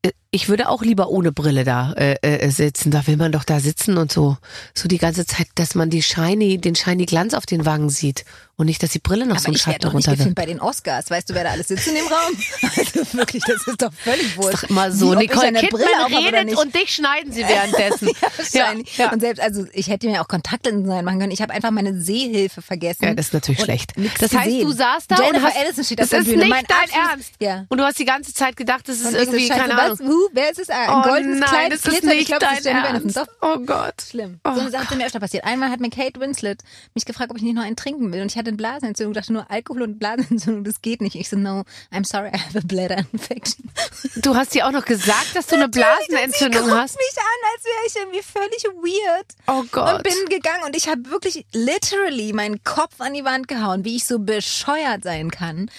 äh, 0.00 0.12
ich 0.30 0.48
würde 0.48 0.70
auch 0.70 0.80
lieber 0.80 1.10
ohne 1.10 1.32
Brille 1.32 1.64
da 1.64 1.92
äh, 1.92 2.14
äh, 2.22 2.48
sitzen. 2.48 2.90
Da 2.90 3.06
will 3.06 3.18
man 3.18 3.30
doch 3.30 3.44
da 3.44 3.60
sitzen 3.60 3.98
und 3.98 4.10
so 4.10 4.38
so 4.74 4.88
die 4.88 4.96
ganze 4.96 5.26
Zeit, 5.26 5.48
dass 5.54 5.74
man 5.74 5.90
die 5.90 6.02
shiny, 6.02 6.56
den 6.56 6.76
shiny 6.76 7.04
Glanz 7.04 7.34
auf 7.34 7.44
den 7.44 7.66
Wangen 7.66 7.90
sieht 7.90 8.24
und 8.56 8.66
nicht, 8.66 8.82
dass 8.82 8.90
die 8.90 8.98
Brille 8.98 9.26
noch 9.26 9.36
so 9.38 9.44
Aber 9.44 9.46
einen 9.48 9.56
ich 9.56 9.66
werde 9.66 9.82
Schatten 9.82 9.96
nicht 9.96 10.06
runter 10.08 10.16
gefilmt 10.16 10.34
bei 10.36 10.46
den 10.46 10.60
Oscars. 10.60 11.10
Weißt 11.10 11.28
du, 11.30 11.34
wer 11.34 11.44
da 11.44 11.50
alles 11.50 11.68
sitzt 11.68 11.86
in 11.88 11.94
dem 11.94 12.06
Raum? 12.06 12.36
Also 12.76 13.12
wirklich, 13.18 13.42
das 13.44 13.66
ist 13.66 13.80
doch 13.82 13.92
völlig 13.92 14.36
wurscht. 14.36 14.54
Ist 14.54 14.62
doch 14.64 14.70
immer 14.70 14.92
so. 14.92 15.12
Wie, 15.12 15.16
Nicole 15.16 15.52
Kidman 15.52 16.14
redet 16.14 16.44
nicht. 16.46 16.58
und 16.58 16.74
dich 16.74 16.90
schneiden 16.94 17.32
sie 17.32 17.42
währenddessen. 17.46 18.08
ja, 18.20 18.28
wahrscheinlich. 18.36 18.96
Ja, 18.98 19.04
ja. 19.06 19.12
Und 19.12 19.20
selbst, 19.20 19.40
also 19.42 19.66
ich 19.72 19.88
hätte 19.88 20.06
mir 20.08 20.20
auch 20.22 20.28
Kontaktlinsen 20.28 20.86
machen 21.04 21.18
können. 21.18 21.30
Ich 21.32 21.42
habe 21.42 21.52
einfach 21.52 21.70
meine 21.70 22.00
Sehhilfe 22.00 22.62
vergessen. 22.62 23.04
Ja, 23.04 23.14
das 23.14 23.26
ist 23.26 23.32
natürlich 23.34 23.60
schlecht. 23.62 23.92
Das 24.20 24.32
heißt, 24.32 24.44
gesehen. 24.44 24.66
du 24.66 24.72
saßt 24.72 25.10
da 25.10 25.16
Jennifer 25.16 25.36
und 25.38 25.44
hast, 25.44 25.56
Aniston 25.56 25.84
steht 25.84 25.98
das 25.98 26.04
auf 26.06 26.10
der 26.10 26.18
ist 26.20 26.24
Bühne. 26.26 26.38
nicht 26.38 26.48
Mein 26.50 26.64
dein 26.68 26.78
absolut- 26.78 27.08
Ernst. 27.10 27.30
Ja. 27.40 27.64
Und 27.68 27.78
du 27.78 27.84
hast 27.84 27.98
die 27.98 28.04
ganze 28.04 28.34
Zeit 28.34 28.56
gedacht, 28.56 28.88
das 28.88 28.96
ist 28.98 29.06
Und 29.06 29.12
so, 29.12 29.18
irgendwie, 29.18 29.46
scheiße, 29.48 29.60
keine 29.60 29.76
was? 29.76 30.00
Ahnung. 30.00 30.12
Huh, 30.12 30.28
wer 30.32 30.50
ist 30.50 30.58
es? 30.60 30.68
Ein 30.70 30.88
Oh 30.90 31.02
goldenes 31.02 31.40
nein, 31.40 31.48
Kleid, 31.48 31.72
das 31.72 31.80
ist 31.92 32.04
nicht 32.04 32.30
das 32.32 32.52
ist 32.58 32.66
dein. 32.66 32.76
Ernst. 32.76 33.20
Oh 33.40 33.58
Gott. 33.64 33.94
Schlimm. 34.10 34.40
Oh 34.44 34.54
so 34.54 34.60
eine 34.60 34.70
Sache 34.70 34.84
ist 34.94 34.96
mir 34.96 35.06
öfter 35.06 35.20
passiert. 35.20 35.44
Einmal 35.44 35.70
hat 35.70 35.80
mir 35.80 35.90
Kate 35.90 36.20
Winslet 36.20 36.60
mich 36.94 37.04
gefragt, 37.04 37.30
ob 37.30 37.36
ich 37.36 37.42
nicht 37.42 37.54
noch 37.54 37.62
einen 37.64 37.76
trinken 37.76 38.12
will. 38.12 38.20
Und 38.22 38.30
ich 38.30 38.36
hatte 38.42 38.48
eine 38.48 38.56
Blasenentzündung. 38.56 39.12
Ich 39.12 39.18
dachte 39.18 39.32
nur, 39.32 39.50
Alkohol 39.50 39.82
und 39.82 39.98
Blasenentzündung, 39.98 40.64
das 40.64 40.82
geht 40.82 41.00
nicht. 41.00 41.14
Ich 41.16 41.28
so, 41.28 41.36
no, 41.36 41.64
I'm 41.92 42.04
sorry, 42.06 42.28
I 42.28 42.38
have 42.38 42.58
a 42.58 42.62
bladder 42.64 42.98
infection. 43.12 43.70
Du 44.16 44.34
hast 44.36 44.54
dir 44.54 44.66
auch 44.66 44.72
noch 44.72 44.84
gesagt, 44.84 45.34
dass 45.34 45.46
du 45.46 45.56
eine 45.56 45.68
Blasenentzündung 45.70 46.64
Sie 46.66 46.70
hast. 46.72 46.96
mich 46.96 47.16
an, 47.18 47.50
als 47.54 47.64
wäre 47.64 47.86
ich 47.86 47.96
irgendwie 47.96 48.22
völlig 48.22 48.64
weird. 48.82 49.26
Oh 49.46 49.64
Gott. 49.70 49.94
Und 49.96 50.02
bin 50.02 50.28
gegangen 50.28 50.64
und 50.64 50.76
ich 50.76 50.88
habe 50.88 51.08
wirklich 51.10 51.46
literally 51.52 52.32
meinen 52.32 52.62
Kopf 52.64 53.00
an 53.00 53.14
die 53.14 53.24
Wand 53.24 53.48
gehauen, 53.48 53.84
wie 53.84 53.96
ich 53.96 54.04
so 54.06 54.18
bescheuert 54.18 55.02
sein 55.02 55.30
kann. 55.30 55.70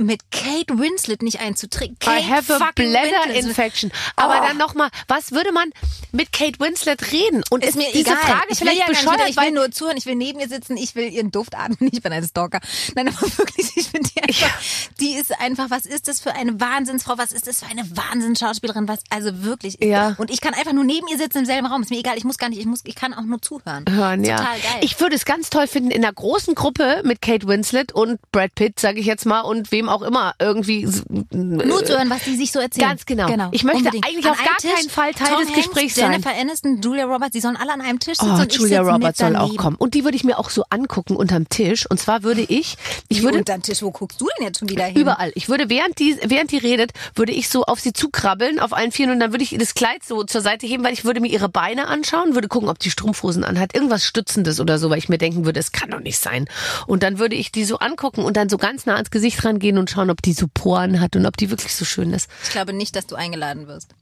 Mit 0.00 0.30
Kate 0.30 0.78
Winslet 0.78 1.22
nicht 1.22 1.40
einzutrinken. 1.40 1.96
I 2.02 2.20
Kate 2.22 2.28
have 2.28 2.54
a 2.54 2.70
bladder 2.72 3.10
Winslet. 3.26 3.44
infection. 3.44 3.90
Aber 4.14 4.38
Oh. 4.40 4.46
dann 4.46 4.56
nochmal, 4.56 4.90
was 5.08 5.32
würde 5.32 5.50
man 5.50 5.72
mit 6.12 6.32
Kate 6.32 6.60
Winslet 6.60 7.10
reden? 7.10 7.42
Und 7.50 7.64
Ist 7.64 7.76
mir 7.76 7.88
diese 7.92 8.10
egal. 8.10 8.16
Frage 8.18 8.46
ich 8.50 8.60
will 8.60 8.68
vielleicht 8.68 8.80
ja 8.82 8.86
bescheuert, 8.86 9.28
ich 9.28 9.36
will 9.36 9.50
nur 9.50 9.72
zuhören, 9.72 9.96
ich 9.96 10.06
will 10.06 10.14
neben 10.14 10.38
ihr 10.38 10.48
sitzen, 10.48 10.76
ich 10.76 10.94
will 10.94 11.12
ihren 11.12 11.32
Duft 11.32 11.56
atmen, 11.56 11.76
ich 11.92 12.00
bin 12.00 12.12
eine 12.12 12.24
Stalker. 12.24 12.60
Nein, 12.94 13.08
aber 13.08 13.20
wirklich, 13.38 13.72
ich 13.76 13.88
finde 13.88 14.08
die 14.14 14.22
einfach, 14.22 14.60
die 15.00 15.14
ist 15.14 15.32
einfach, 15.40 15.68
was 15.68 15.84
ist 15.84 16.06
das 16.06 16.20
für 16.20 16.32
eine 16.32 16.60
Wahnsinnsfrau, 16.60 17.18
was 17.18 17.32
ist 17.32 17.48
das 17.48 17.64
für 17.64 17.66
eine 17.66 17.82
Wahnsinnsschauspielerin, 17.96 18.86
was, 18.86 19.00
also 19.10 19.42
wirklich. 19.42 19.78
Ja. 19.82 20.14
Und 20.18 20.30
ich 20.30 20.40
kann 20.40 20.54
einfach 20.54 20.72
nur 20.74 20.84
neben 20.84 21.08
ihr 21.08 21.18
sitzen 21.18 21.38
im 21.38 21.44
selben 21.44 21.66
Raum, 21.66 21.82
ist 21.82 21.90
mir 21.90 21.98
egal, 21.98 22.16
ich 22.16 22.24
muss 22.24 22.38
gar 22.38 22.50
nicht, 22.50 22.60
ich 22.60 22.66
muss, 22.66 22.82
ich 22.84 22.94
kann 22.94 23.14
auch 23.14 23.22
nur 23.22 23.42
zuhören. 23.42 23.84
hören, 23.90 24.22
ja. 24.22 24.36
Total 24.36 24.60
geil. 24.60 24.80
Ich 24.82 25.00
würde 25.00 25.16
es 25.16 25.24
ganz 25.24 25.50
toll 25.50 25.66
finden, 25.66 25.90
in 25.90 26.04
einer 26.04 26.12
großen 26.12 26.54
Gruppe 26.54 27.00
mit 27.04 27.20
Kate 27.20 27.48
Winslet 27.48 27.90
und 27.90 28.20
Brad 28.30 28.54
Pitt, 28.54 28.78
sage 28.78 29.00
ich 29.00 29.06
jetzt 29.06 29.26
mal, 29.26 29.40
und 29.40 29.72
wem 29.72 29.87
auch 29.88 30.02
immer 30.02 30.34
irgendwie. 30.38 30.86
nur 31.30 31.84
zu 31.84 31.96
hören, 31.96 32.10
was 32.10 32.22
die 32.24 32.36
sich 32.36 32.52
so 32.52 32.58
erzählen. 32.58 32.88
Ganz 32.88 33.06
genau. 33.06 33.48
Ich 33.52 33.64
möchte 33.64 33.88
eigentlich 33.88 34.24
An 34.26 34.32
auf 34.32 34.44
gar 34.44 34.56
Tisch, 34.58 34.72
keinen 34.74 34.90
Fall 34.90 35.12
Teil 35.12 35.28
Tom 35.28 35.38
des 35.40 35.48
Hanks, 35.48 35.62
Gesprächs 35.62 35.94
sein. 35.94 36.12
Jennifer 36.12 36.30
Aniston, 36.38 36.80
Julia 36.80 37.04
Roberts, 37.04 37.32
die 37.32 37.40
sollen 37.40 37.56
alle 37.56 37.72
an 37.72 37.80
einem 37.80 37.98
Tisch 37.98 38.18
sitzen 38.18 38.34
Oh, 38.36 38.40
und 38.40 38.52
Julia 38.52 38.78
sitze 38.78 38.92
Roberts 38.92 39.18
soll 39.18 39.36
auch 39.36 39.56
kommen. 39.56 39.76
Und 39.76 39.94
die 39.94 40.04
würde 40.04 40.16
ich 40.16 40.24
mir 40.24 40.38
auch 40.38 40.50
so 40.50 40.64
angucken 40.70 41.16
unterm 41.16 41.48
Tisch. 41.48 41.86
Und 41.88 41.98
zwar 41.98 42.22
würde 42.22 42.42
ich, 42.42 42.76
ich 43.08 43.18
Wie 43.18 43.22
würde 43.22 43.38
unterm 43.38 43.62
Tisch, 43.62 43.82
wo 43.82 43.90
guckst 43.90 44.20
du 44.20 44.26
denn 44.38 44.46
jetzt 44.46 44.58
schon 44.60 44.68
wieder 44.68 44.84
hin? 44.84 44.96
Überall. 44.96 45.32
Ich 45.34 45.48
würde, 45.48 45.68
während 45.68 45.98
die, 45.98 46.16
während 46.24 46.50
die 46.52 46.58
redet, 46.58 46.92
würde 47.14 47.32
ich 47.32 47.48
so 47.48 47.64
auf 47.64 47.80
sie 47.80 47.92
zukrabbeln, 47.92 48.58
auf 48.58 48.72
allen 48.72 48.92
Vieren, 48.92 49.12
und 49.12 49.20
dann 49.20 49.32
würde 49.32 49.44
ich 49.44 49.56
das 49.58 49.74
Kleid 49.74 50.02
so 50.06 50.24
zur 50.24 50.40
Seite 50.40 50.66
heben, 50.66 50.84
weil 50.84 50.92
ich 50.92 51.04
würde 51.04 51.20
mir 51.20 51.28
ihre 51.28 51.48
Beine 51.48 51.88
anschauen, 51.88 52.34
würde 52.34 52.48
gucken, 52.48 52.68
ob 52.68 52.78
die 52.78 52.90
Strumpfhosen 52.90 53.44
anhat, 53.44 53.74
irgendwas 53.74 54.04
Stützendes 54.04 54.60
oder 54.60 54.78
so, 54.78 54.90
weil 54.90 54.98
ich 54.98 55.08
mir 55.08 55.18
denken 55.18 55.44
würde, 55.44 55.60
es 55.60 55.72
kann 55.72 55.90
doch 55.90 56.00
nicht 56.00 56.18
sein. 56.18 56.46
Und 56.86 57.02
dann 57.02 57.18
würde 57.18 57.34
ich 57.36 57.52
die 57.52 57.64
so 57.64 57.78
angucken 57.78 58.22
und 58.22 58.36
dann 58.36 58.48
so 58.48 58.58
ganz 58.58 58.86
nah 58.86 58.94
ans 58.94 59.10
Gesicht 59.10 59.44
rangehen 59.44 59.77
und 59.78 59.90
schauen, 59.90 60.10
ob 60.10 60.22
die 60.22 60.32
so 60.32 60.46
Poren 60.52 61.00
hat 61.00 61.16
und 61.16 61.26
ob 61.26 61.36
die 61.36 61.50
wirklich 61.50 61.74
so 61.74 61.84
schön 61.84 62.12
ist. 62.12 62.30
Ich 62.44 62.50
glaube 62.50 62.72
nicht, 62.72 62.96
dass 62.96 63.06
du 63.06 63.16
eingeladen 63.16 63.66
wirst. 63.66 63.94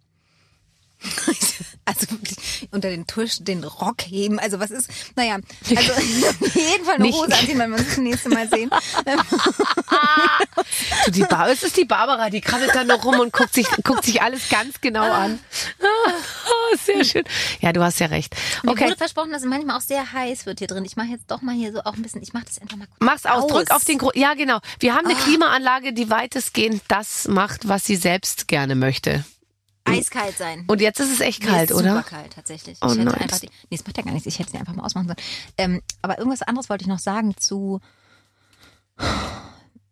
Also 1.87 2.11
wirklich 2.11 2.68
unter 2.72 2.91
den 2.91 3.07
Tisch 3.07 3.37
den 3.41 3.64
Rock 3.64 4.03
heben. 4.03 4.39
Also 4.39 4.61
was 4.61 4.70
ist, 4.70 4.91
naja, 5.14 5.39
also 5.74 5.93
auf 5.93 6.55
jeden 6.55 6.84
Fall 6.84 6.97
eine 6.97 7.09
Hose 7.12 7.32
anziehen, 7.32 7.59
wenn 7.59 7.70
wir 7.70 7.78
uns 7.78 7.89
das 7.89 7.99
nächste 7.99 8.28
Mal 8.28 8.49
sehen. 8.49 8.70
Du, 11.07 11.12
die 11.12 11.22
Bar 11.22 11.49
es 11.49 11.62
ist 11.62 11.76
die 11.76 11.84
Barbara, 11.84 12.28
die 12.28 12.41
krabbelt 12.41 12.74
da 12.74 12.84
noch 12.84 13.05
rum 13.05 13.20
und 13.20 13.32
guckt 13.32 13.55
sich, 13.55 13.66
guckt 13.84 14.05
sich 14.05 14.20
alles 14.20 14.49
ganz 14.49 14.80
genau 14.80 15.03
an. 15.03 15.39
Ah, 15.80 16.76
sehr 16.84 17.05
schön. 17.05 17.24
Ja, 17.61 17.72
du 17.72 17.82
hast 17.82 18.01
ja 18.01 18.07
recht. 18.07 18.34
Mir 18.62 18.72
Okay. 18.72 18.87
wurde 18.87 18.97
versprochen, 18.97 19.30
dass 19.30 19.43
es 19.43 19.49
manchmal 19.49 19.76
auch 19.76 19.82
sehr 19.82 20.12
heiß 20.12 20.47
wird 20.47 20.59
hier 20.59 20.68
drin. 20.68 20.84
Ich 20.84 20.97
mache 20.97 21.09
jetzt 21.09 21.30
doch 21.30 21.43
mal 21.43 21.55
hier 21.55 21.72
so 21.72 21.80
auch 21.84 21.95
ein 21.95 22.03
bisschen, 22.03 22.22
ich 22.22 22.32
mache 22.32 22.47
das 22.47 22.59
einfach 22.61 22.76
mal 22.76 22.87
kurz 22.87 22.99
Mach's 23.01 23.26
aus, 23.26 23.47
drück 23.47 23.70
auf 23.70 23.84
den 23.84 23.99
Gro 23.99 24.11
Ja, 24.14 24.34
genau. 24.34 24.59
Wir 24.80 24.95
haben 24.95 25.07
eine 25.07 25.14
Klimaanlage, 25.14 25.93
die 25.93 26.11
weitestgehend 26.11 26.82
das 26.89 27.28
macht, 27.28 27.68
was 27.68 27.84
sie 27.84 27.97
selbst 27.97 28.49
gerne 28.49 28.74
möchte. 28.74 29.24
Eiskalt 29.87 30.37
sein. 30.39 30.64
Und 30.66 30.80
jetzt 30.80 31.01
ist 31.01 31.12
es 31.12 31.20
echt 31.20 31.43
Nee, 31.43 31.51
kalt, 31.51 31.70
ist 31.70 31.76
oder? 31.76 31.97
Super 31.97 32.03
kalt, 32.03 32.32
tatsächlich. 32.34 32.78
Oh 32.82 32.87
ich 32.87 32.93
hätte 32.93 33.05
nein. 33.05 33.14
einfach 33.14 33.41
die, 33.41 33.51
nee, 33.70 33.76
es 33.76 33.87
macht 33.87 33.97
ja 33.97 34.03
gar 34.03 34.12
nichts. 34.12 34.26
Ich 34.26 34.39
hätte 34.39 34.51
sie 34.51 34.59
einfach 34.59 34.74
mal 34.74 34.84
ausmachen 34.84 35.07
sollen. 35.07 35.18
Ähm, 35.59 35.82
aber 36.03 36.18
irgendwas 36.18 36.43
anderes 36.43 36.68
wollte 36.68 36.82
ich 36.82 36.89
noch 36.89 36.99
sagen 36.99 37.37
zu, 37.37 37.80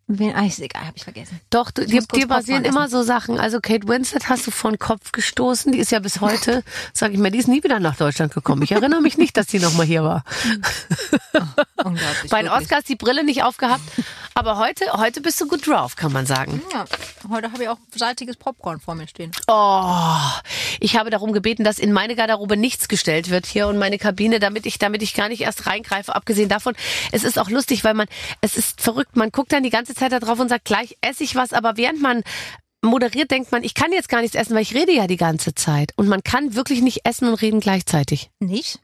Wen, 0.07 0.35
ah, 0.35 0.45
ist 0.45 0.59
egal, 0.59 0.85
habe 0.85 0.97
ich 0.97 1.03
vergessen. 1.03 1.41
Doch, 1.49 1.71
du, 1.71 1.83
dir, 1.83 2.01
dir 2.01 2.27
basieren 2.27 2.61
Popcorn 2.61 2.83
immer 2.83 2.89
so 2.89 3.01
Sachen. 3.01 3.39
Also 3.39 3.59
Kate 3.59 3.87
Winslet 3.87 4.29
hast 4.29 4.45
du 4.45 4.51
vor 4.51 4.71
den 4.71 4.77
Kopf 4.77 5.11
gestoßen. 5.11 5.71
Die 5.71 5.79
ist 5.79 5.91
ja 5.91 5.97
bis 5.97 6.21
heute, 6.21 6.63
sag 6.93 7.11
ich 7.11 7.17
mal, 7.17 7.31
die 7.31 7.39
ist 7.39 7.47
nie 7.47 7.63
wieder 7.63 7.79
nach 7.79 7.95
Deutschland 7.95 8.31
gekommen. 8.31 8.61
Ich 8.61 8.71
erinnere 8.71 9.01
mich 9.01 9.17
nicht, 9.17 9.35
dass 9.35 9.47
die 9.47 9.57
noch 9.57 9.73
mal 9.73 9.85
hier 9.85 10.03
war. 10.03 10.23
Unglaublich. 11.83 12.29
Bei 12.29 12.43
den. 12.43 12.51
Oscars 12.51 12.83
die 12.83 12.95
Brille 12.95 13.23
nicht 13.23 13.41
aufgehabt. 13.41 13.81
Aber 14.37 14.57
heute, 14.57 14.85
heute 14.91 15.21
bist 15.21 15.39
du 15.39 15.47
gut 15.47 15.65
drauf, 15.65 15.95
kann 15.95 16.11
man 16.11 16.25
sagen. 16.25 16.61
Ja, 16.73 16.83
heute 17.29 17.53
habe 17.53 17.63
ich 17.63 17.69
auch 17.69 17.77
salziges 17.95 18.35
Popcorn 18.35 18.81
vor 18.81 18.93
mir 18.93 19.07
stehen. 19.07 19.31
Oh, 19.47 20.13
ich 20.81 20.97
habe 20.97 21.09
darum 21.09 21.31
gebeten, 21.31 21.63
dass 21.63 21.79
in 21.79 21.93
meine 21.93 22.17
Garderobe 22.17 22.57
nichts 22.57 22.89
gestellt 22.89 23.29
wird 23.29 23.45
hier 23.45 23.69
und 23.69 23.77
meine 23.77 23.97
Kabine, 23.97 24.39
damit 24.39 24.65
ich, 24.65 24.77
damit 24.77 25.01
ich 25.03 25.13
gar 25.13 25.29
nicht 25.29 25.41
erst 25.41 25.67
reingreife. 25.67 26.13
Abgesehen 26.13 26.49
davon, 26.49 26.75
es 27.13 27.23
ist 27.23 27.39
auch 27.39 27.49
lustig, 27.49 27.85
weil 27.85 27.93
man, 27.93 28.07
es 28.41 28.57
ist 28.57 28.81
verrückt. 28.81 29.15
Man 29.15 29.31
guckt 29.31 29.53
dann 29.53 29.63
die 29.63 29.69
ganze 29.69 29.95
Zeit 29.95 30.11
da 30.11 30.19
drauf 30.19 30.37
und 30.37 30.49
sagt, 30.49 30.65
gleich 30.65 30.97
esse 30.99 31.23
ich 31.23 31.35
was, 31.37 31.53
aber 31.53 31.77
während 31.77 32.01
man 32.01 32.21
moderiert, 32.81 33.31
denkt 33.31 33.53
man, 33.53 33.63
ich 33.63 33.73
kann 33.73 33.93
jetzt 33.93 34.09
gar 34.09 34.19
nichts 34.19 34.35
essen, 34.35 34.53
weil 34.53 34.63
ich 34.63 34.75
rede 34.75 34.91
ja 34.91 35.07
die 35.07 35.15
ganze 35.17 35.55
Zeit. 35.55 35.93
Und 35.95 36.09
man 36.09 36.23
kann 36.23 36.55
wirklich 36.55 36.81
nicht 36.81 37.05
essen 37.05 37.29
und 37.29 37.35
reden 37.41 37.61
gleichzeitig. 37.61 38.31
Nicht? 38.39 38.79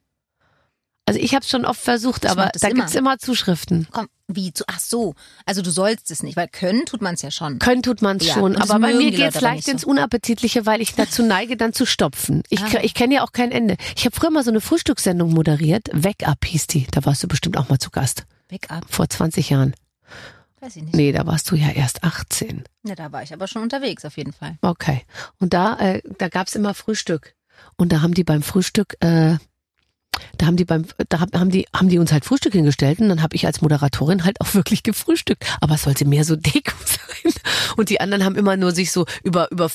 Also 1.06 1.20
ich 1.20 1.36
habe 1.36 1.43
es 1.43 1.49
schon 1.49 1.66
oft 1.66 1.82
versucht, 1.82 2.24
Ich 2.24 2.32
aber 2.32 2.52
da 2.54 2.68
immer. 2.70 2.76
gibt's 2.80 2.95
immer 2.95 3.18
Zuschriften. 3.18 3.88
Komm, 3.91 4.08
wie 4.36 4.54
zu, 4.54 4.64
ach 4.68 4.80
so. 4.80 5.16
Also 5.46 5.62
du 5.62 5.72
sollst 5.72 6.12
es 6.12 6.24
nicht, 6.24 6.36
weil 6.38 6.48
können 6.48 6.86
tut 6.86 7.02
man 7.02 7.14
es 7.16 7.22
ja 7.22 7.32
schon. 7.32 7.60
Können 7.60 7.84
tut 7.84 8.02
man's 8.02 8.26
Ja, 8.26 8.34
schon, 8.34 8.56
aber 8.56 8.80
bei 8.80 8.94
mir 8.94 9.12
Leute 9.12 9.28
aber 9.28 9.42
leicht 9.42 9.56
nicht 9.68 9.68
ins 9.70 9.82
so. 9.84 9.88
Unappetitliche, 9.90 10.66
weil 10.66 10.82
ich 10.82 10.94
dazu 10.96 11.24
neige, 11.24 11.58
dann 11.58 11.74
zu 11.74 11.86
stopfen. 11.86 12.44
Ich, 12.50 12.62
Ah. 12.62 12.80
ich 12.82 12.94
kenne 12.94 13.16
ja 13.16 13.24
auch 13.24 13.32
kein 13.32 13.52
Ende. 13.52 13.78
Ich 13.96 14.06
habe 14.06 14.16
früher 14.16 14.30
mal 14.32 14.44
so 14.44 14.52
eine 14.52 14.62
Frühstückssendung 14.62 15.32
moderiert, 15.34 15.90
Wake 15.94 16.28
Up 16.28 16.46
hieß 16.46 16.68
die. 16.68 16.88
Da 16.92 17.06
warst 17.06 17.24
du 17.24 17.28
bestimmt 17.28 17.58
auch 17.58 17.70
mal 17.70 17.80
zu 17.80 17.90
Gast. 17.92 18.26
Wake 18.50 18.70
up, 18.72 18.84
Vor 18.90 19.08
20 19.10 19.50
Jahren. 19.50 19.74
weiß 20.60 20.76
ich 20.76 20.84
nicht. 20.84 20.96
Nee, 20.96 21.12
da 21.12 21.26
warst 21.26 21.50
du 21.52 21.56
ja 21.56 21.70
erst 21.70 22.04
18. 22.04 22.64
Ja, 22.84 22.96
da 22.96 23.12
war 23.12 23.24
ich 23.24 23.34
aber 23.34 23.48
schon 23.48 23.62
unterwegs 23.64 24.06
auf 24.06 24.18
jeden 24.18 24.34
Fall. 24.34 24.58
Okay. 24.62 25.04
Und 25.40 25.54
da, 25.54 25.78
äh, 25.80 26.02
da 26.18 26.28
gab's 26.30 26.56
immer 26.56 26.74
Frühstück. 26.74 27.34
Und 27.78 27.92
da 27.92 28.02
haben 28.02 28.14
die 28.14 28.24
beim 28.24 28.42
Frühstück, 28.44 28.96
äh, 29.02 29.36
da 30.38 30.45
haben 30.45 30.57
die 30.57 30.65
beim, 30.65 30.86
da 31.09 31.19
haben 31.19 31.49
die, 31.49 31.65
haben 31.76 31.89
die 31.89 31.97
uns 31.99 32.11
halt 32.11 32.26
Frühstück 32.26 32.53
hingestellt 32.53 32.99
und 32.99 33.09
dann 33.09 33.22
habe 33.22 33.36
ich 33.36 33.45
als 33.45 33.61
Moderatorin 33.61 34.24
halt 34.26 34.39
auch 34.41 34.53
wirklich 34.53 34.84
gefrühstückt. 34.84 35.45
Aber 35.61 35.76
es 35.76 35.84
sollte 35.84 36.05
mehr 36.05 36.24
so 36.26 36.36
Deko 36.36 36.74
sein. 36.86 37.34
Und 37.78 37.89
die 37.89 37.99
anderen 38.01 38.24
haben 38.26 38.36
immer 38.36 38.57
nur 38.57 38.72
sich 38.72 38.91
so 38.91 39.05
über, 39.24 39.49
über 39.51 39.65
f- 39.65 39.74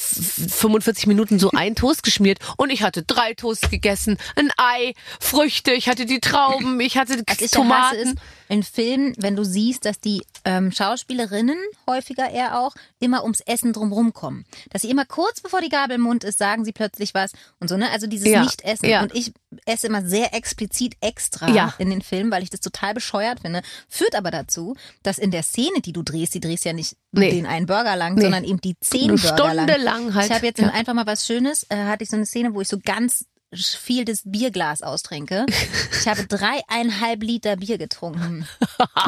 45 0.51 1.07
Minuten 1.07 1.39
so 1.39 1.51
ein 1.53 1.75
Toast 1.75 2.03
geschmiert 2.03 2.39
und 2.57 2.71
ich 2.71 2.83
hatte 2.83 3.03
drei 3.03 3.35
Toasts 3.35 3.71
gegessen, 3.71 4.17
ein 4.37 4.51
Ei, 4.57 4.93
Früchte, 5.21 5.73
ich 5.73 5.89
hatte 5.89 6.07
die 6.07 6.21
Trauben, 6.21 6.79
ich 6.81 6.97
hatte 6.99 7.23
hasse, 7.29 7.49
Tomaten. 7.51 7.97
ist 7.97 8.15
in 8.49 8.63
Filmen, 8.63 9.15
wenn 9.19 9.37
du 9.37 9.45
siehst, 9.45 9.85
dass 9.85 10.01
die 10.01 10.23
ähm, 10.45 10.71
Schauspielerinnen, 10.73 11.59
häufiger 11.89 12.31
eher 12.31 12.61
auch, 12.61 12.75
immer 13.01 13.23
ums 13.23 13.41
Essen 13.41 13.73
drumrum 13.73 14.13
kommen. 14.13 14.45
Dass 14.71 14.83
sie 14.83 14.91
immer 14.91 15.05
kurz 15.05 15.41
bevor 15.41 15.61
die 15.61 15.69
Gabel 15.69 15.97
im 15.97 16.03
Mund 16.03 16.25
ist, 16.25 16.39
sagen 16.39 16.65
sie 16.65 16.73
plötzlich 16.73 17.15
was 17.15 17.33
und 17.61 17.69
so, 17.69 17.77
ne? 17.77 17.91
Also 17.91 18.07
dieses 18.07 18.29
Ja, 18.29 18.43
Nicht-Essen. 18.43 18.89
ja. 18.89 19.03
Und 19.03 19.15
ich 19.15 19.33
esse 19.67 19.87
immer 19.87 20.05
sehr 20.05 20.35
explizit 20.35 20.95
extra 21.01 21.49
Ja. 21.51 21.75
in 21.79 21.91
den 21.91 22.03
Filmen, 22.03 22.31
weil 22.31 22.43
ich 22.43 22.51
das 22.51 22.61
total 22.61 22.95
bescheuert 22.95 23.41
finde. 23.41 23.63
Führt 23.89 24.15
aber 24.15 24.31
dazu, 24.31 24.77
dass 25.03 25.19
in 25.19 25.31
der 25.31 25.43
Szene, 25.43 25.81
die 25.85 25.93
du 25.93 26.03
drehst, 26.03 26.35
die 26.35 26.41
drehst 26.41 26.65
ja 26.65 26.73
nicht 26.73 26.97
Nee. 27.13 27.31
den 27.31 27.47
einen 27.47 27.67
Burger 27.67 27.97
lang, 27.97 28.15
Nee. 28.15 28.23
sondern 28.23 28.45
eben 28.45 28.61
die 28.61 28.77
zehn 28.81 29.11
Eine 29.11 29.19
Burger 29.19 29.55
lang. 29.55 29.69
Stunde 29.69 29.83
lang 29.85 30.15
halt. 30.15 30.27
Ich 30.27 30.33
habe 30.33 30.47
jetzt 30.47 30.61
einfach 30.61 30.95
mal 30.95 31.07
was 31.07 31.27
Schönes, 31.27 31.65
äh, 31.71 31.77
hatte 31.85 32.05
ich 32.05 32.11
so 32.11 32.17
eine 32.17 32.27
Szene, 32.27 32.55
wo 32.55 32.61
ich 32.61 32.69
so 32.69 32.79
ganz 32.85 33.25
viel 33.55 34.05
das 34.05 34.23
Bierglas 34.25 34.83
austrinke. 34.83 35.47
Ich 36.01 36.09
habe 36.09 36.27
dreieinhalb 36.29 37.23
Liter 37.23 37.57
Bier 37.57 37.79
getrunken. 37.79 38.47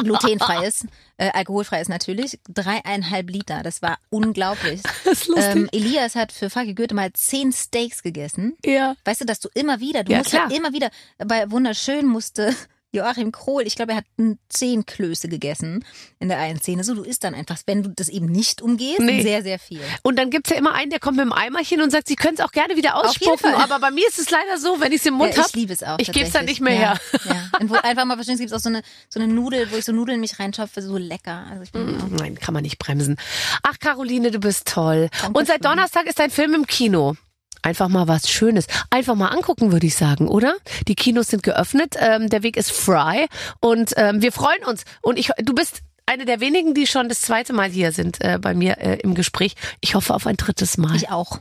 Glutenfreies, 0.03 0.85
äh, 1.17 1.29
alkoholfreies 1.31 1.89
natürlich. 1.89 2.39
Dreieinhalb 2.47 3.29
Liter. 3.29 3.63
Das 3.63 3.81
war 3.81 3.97
unglaublich. 4.09 4.81
Das 5.03 5.21
ist 5.21 5.27
lustig. 5.27 5.55
Ähm, 5.55 5.69
Elias 5.71 6.15
hat 6.15 6.31
für 6.31 6.49
Fucky 6.49 6.73
Goethe 6.73 6.93
mal 6.95 7.11
zehn 7.13 7.51
Steaks 7.51 8.01
gegessen. 8.03 8.55
ja. 8.65 8.95
Weißt 9.05 9.21
du, 9.21 9.25
dass 9.25 9.39
du 9.39 9.49
immer 9.53 9.79
wieder, 9.79 10.03
du 10.03 10.11
Ja, 10.11 10.19
musst 10.19 10.29
klar. 10.31 10.43
halt 10.43 10.53
immer 10.53 10.73
wieder, 10.73 10.89
bei 11.17 11.49
Wunderschön 11.51 12.05
musste 12.05 12.55
Joachim 12.91 13.31
Kohl, 13.31 13.63
ich 13.67 13.75
glaube, 13.75 13.91
er 13.91 13.97
hat 13.97 14.05
zehn 14.49 14.85
Klöße 14.85 15.29
gegessen 15.29 15.85
in 16.19 16.27
der 16.27 16.39
einen 16.39 16.59
Szene. 16.59 16.83
So, 16.83 16.95
du 16.95 17.03
isst 17.03 17.23
dann 17.23 17.35
einfach, 17.35 17.57
wenn 17.67 17.83
du 17.83 17.89
das 17.89 18.09
eben 18.09 18.25
nicht 18.25 18.61
umgehst, 18.63 18.99
Nee. 18.99 19.21
sehr, 19.21 19.43
sehr 19.43 19.59
viel. 19.59 19.81
Und 20.01 20.17
dann 20.17 20.31
gibt's 20.31 20.49
ja 20.49 20.57
immer 20.57 20.73
einen, 20.73 20.89
der 20.89 20.99
kommt 20.99 21.17
mit 21.17 21.25
dem 21.25 21.33
Eimerchen 21.33 21.81
und 21.81 21.91
sagt, 21.91 22.07
Sie 22.07 22.15
können 22.15 22.35
es 22.35 22.39
auch 22.43 22.51
gerne 22.51 22.75
wieder 22.75 22.95
ausspucken. 22.95 23.53
Aber 23.53 23.79
bei 23.79 23.91
mir 23.91 24.07
ist 24.07 24.17
es 24.17 24.31
leider 24.31 24.57
so, 24.57 24.79
wenn 24.79 24.91
ich 24.91 25.01
es 25.01 25.05
im 25.05 25.13
Mund 25.13 25.35
ja, 25.35 25.45
ich 25.45 25.53
liebe 25.53 25.71
es 25.71 25.83
auch. 25.83 25.99
ich 25.99 26.07
geb's 26.11 26.31
dann 26.31 26.47
tatsächlich. 26.47 26.47
nicht 26.47 26.61
mehr 26.61 26.73
ja, 26.73 26.79
her. 26.79 26.99
Ja. 27.25 27.59
Und 27.59 27.69
wo 27.69 27.73
einfach 27.83 28.05
mal 28.05 28.15
verstehen, 28.15 28.35
es 28.35 28.41
gibt 28.41 28.53
auch 28.53 28.59
so 28.59 28.69
eine, 28.69 28.81
so 29.07 29.19
eine 29.19 29.31
Nudel, 29.31 29.71
wo 29.71 29.75
ich 29.75 29.85
so 29.85 29.91
Nudeln 29.91 30.19
mich 30.19 30.39
reinschopfe, 30.39 30.81
so 30.81 30.97
lecker. 30.97 31.45
Also 31.49 31.63
ich 31.63 31.71
bin 31.71 32.01
auch. 32.01 32.07
Nein, 32.09 32.39
kann 32.39 32.53
man 32.55 32.63
nicht 32.63 32.79
bremsen. 32.79 33.17
Ach, 33.61 33.77
Caroline, 33.79 34.31
du 34.31 34.39
bist 34.39 34.67
toll. 34.67 35.09
Dankeschön. 35.11 35.35
Und 35.35 35.47
seit 35.47 35.63
Donnerstag 35.63 36.07
ist 36.07 36.17
dein 36.17 36.31
Film 36.31 36.55
im 36.55 36.65
Kino. 36.65 37.15
Einfach 37.61 37.87
mal 37.89 38.07
was 38.07 38.29
Schönes. 38.29 38.67
Einfach 38.89 39.15
mal 39.15 39.27
angucken, 39.27 39.71
würde 39.71 39.87
ich 39.87 39.95
sagen, 39.95 40.27
oder? 40.27 40.55
Die 40.87 40.95
Kinos 40.95 41.27
sind 41.27 41.43
geöffnet, 41.43 41.95
ähm, 41.99 42.29
der 42.29 42.43
Weg 42.43 42.57
ist 42.57 42.71
frei 42.71 43.27
und 43.59 43.93
ähm, 43.97 44.21
wir 44.21 44.31
freuen 44.31 44.63
uns. 44.65 44.83
Und 45.01 45.17
ich, 45.19 45.29
du 45.39 45.53
bist 45.53 45.81
eine 46.05 46.25
der 46.25 46.39
wenigen, 46.39 46.73
die 46.73 46.87
schon 46.87 47.07
das 47.09 47.21
zweite 47.21 47.53
Mal 47.53 47.69
hier 47.69 47.91
sind 47.91 48.19
äh, 48.21 48.39
bei 48.41 48.53
mir 48.53 48.77
äh, 48.79 48.95
im 49.01 49.13
Gespräch. 49.13 49.55
Ich 49.79 49.93
hoffe 49.95 50.13
auf 50.15 50.25
ein 50.25 50.37
drittes 50.37 50.77
Mal. 50.77 50.95
Ich, 50.95 51.03
Ich 51.03 51.09
auch. 51.09 51.39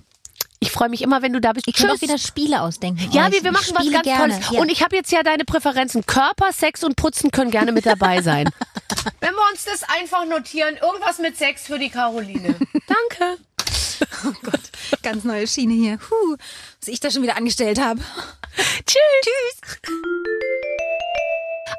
freue 0.71 0.89
mich 0.91 1.03
immer, 1.03 1.23
wenn 1.23 1.33
du 1.33 1.41
da 1.41 1.53
bist. 1.55 1.67
Ich 1.69 1.75
kann 1.75 1.91
auch 1.91 2.01
wieder 2.03 2.19
Spiele 2.19 2.61
ausdenken. 2.61 3.09
Ja, 3.13 3.27
euch. 3.27 3.33
wir, 3.33 3.45
wir 3.45 3.53
machen 3.53 3.69
ich 3.71 3.75
was 3.75 3.91
ganz 3.91 4.03
gerne. 4.05 4.33
Tolles. 4.35 4.51
Ja. 4.51 4.61
Und 4.61 4.71
ich 4.71 4.83
habe 4.83 4.95
jetzt 4.97 5.11
ja 5.11 5.23
deine 5.23 5.45
Präferenzen. 5.45 6.05
Körper, 6.05 6.53
Sex 6.53 6.85
und 6.85 6.97
Putzen 6.97 7.31
können 7.31 7.51
gerne 7.51 7.73
mit 7.73 7.87
dabei 7.87 8.21
sein. 8.23 8.51
Wenn 9.21 9.33
wir 9.35 9.51
uns 9.53 9.65
das 9.65 9.85
einfach 9.99 10.27
notieren, 10.27 10.77
irgendwas 10.83 11.19
mit 11.19 11.39
Sex 11.39 11.63
für 11.67 11.79
die 11.79 11.89
Caroline. 11.89 12.55
Danke. 12.87 13.39
Ganz 15.03 15.25
neue 15.25 15.47
Schiene 15.47 15.75
hier. 15.75 15.99
Huh, 16.11 16.37
was 16.81 16.89
ich 16.89 17.01
da 17.01 17.11
schon 17.11 17.23
wieder 17.23 17.37
angestellt 17.37 17.81
habe. 17.81 18.01
Tschüss. 18.87 18.99
Tschüss. 19.23 19.79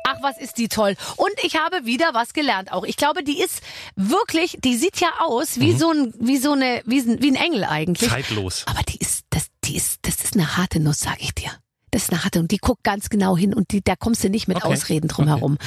Ach, 0.06 0.18
was 0.22 0.38
ist 0.38 0.58
die 0.58 0.68
toll. 0.68 0.96
Und 1.18 1.34
ich 1.44 1.56
habe 1.58 1.86
wieder 1.86 2.14
was 2.14 2.34
gelernt 2.34 2.72
auch. 2.72 2.84
Ich 2.84 2.98
glaube, 2.98 3.24
die 3.24 3.42
ist 3.42 3.62
wirklich, 3.96 4.58
die 4.64 4.76
sieht 4.76 5.00
ja 5.00 5.10
aus 5.20 5.60
wie 5.60 5.74
so 5.74 5.92
ein, 5.92 6.14
wie 6.20 6.38
so 6.38 6.54
eine, 6.54 6.82
wie, 6.86 7.06
wie 7.22 7.32
ein 7.32 7.36
Engel 7.36 7.64
eigentlich. 7.64 8.10
Zeitlos. 8.10 8.64
Aber 8.68 8.82
die 8.84 8.98
ist, 8.98 9.26
das, 9.30 9.48
die 9.64 9.76
ist, 9.76 10.00
das 10.04 10.24
ist 10.24 10.34
eine 10.36 10.58
harte 10.58 10.80
Nuss, 10.80 11.00
sag 11.00 11.22
ich 11.22 11.34
dir. 11.34 11.52
Das 11.92 12.04
ist 12.04 12.12
eine 12.12 12.24
harte 12.24 12.40
und 12.40 12.52
die 12.52 12.58
guckt 12.58 12.84
ganz 12.84 13.10
genau 13.10 13.36
hin 13.36 13.54
und 13.54 13.72
die, 13.72 13.82
da 13.84 13.96
kommst 13.96 14.24
du 14.24 14.30
nicht 14.30 14.48
mit 14.48 14.58
Okay. 14.58 14.68
Ausreden 14.68 15.08
drum 15.08 15.28
herum. 15.28 15.58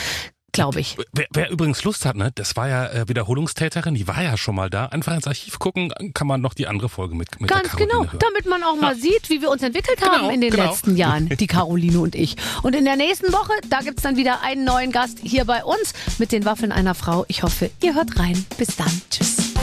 Glaube 0.52 0.80
ich. 0.80 0.98
Wer, 1.14 1.26
wer 1.32 1.50
übrigens 1.50 1.82
Lust 1.84 2.04
hat, 2.04 2.14
ne, 2.14 2.30
das 2.34 2.56
war 2.56 2.68
ja 2.68 2.86
äh, 2.88 3.08
Wiederholungstäterin, 3.08 3.94
die 3.94 4.06
war 4.06 4.22
ja 4.22 4.36
schon 4.36 4.54
mal 4.54 4.68
da. 4.68 4.84
Einfach 4.86 5.14
ins 5.14 5.26
Archiv 5.26 5.58
gucken, 5.58 5.90
kann 6.12 6.26
man 6.26 6.42
noch 6.42 6.52
die 6.52 6.66
andere 6.66 6.90
Folge 6.90 7.14
mit, 7.14 7.40
mit 7.40 7.48
Ganz 7.50 7.74
genau, 7.74 8.04
hören. 8.04 8.18
damit 8.18 8.44
man 8.46 8.62
auch 8.62 8.76
mal 8.76 8.94
sieht, 8.94 9.30
wie 9.30 9.40
wir 9.40 9.50
uns 9.50 9.62
entwickelt 9.62 10.02
haben 10.02 10.20
Genau, 10.20 10.30
in 10.30 10.42
den 10.42 10.50
genau. 10.50 10.70
letzten 10.70 10.96
Jahren, 10.96 11.28
die 11.30 11.46
Caroline 11.46 11.98
und 12.00 12.14
ich. 12.14 12.36
Und 12.62 12.76
in 12.76 12.84
der 12.84 12.96
nächsten 12.96 13.32
Woche, 13.32 13.52
da 13.70 13.80
gibt's 13.80 14.02
dann 14.02 14.16
wieder 14.16 14.42
einen 14.42 14.64
neuen 14.64 14.92
Gast 14.92 15.18
hier 15.22 15.46
bei 15.46 15.64
uns 15.64 15.94
mit 16.18 16.32
den 16.32 16.44
Waffeln 16.44 16.70
einer 16.70 16.94
Frau. 16.94 17.24
Ich 17.28 17.42
hoffe, 17.42 17.70
ihr 17.80 17.94
hört 17.94 18.18
rein. 18.18 18.44
Bis 18.58 18.76
dann. 18.76 18.92
Tschüss. 19.10 19.54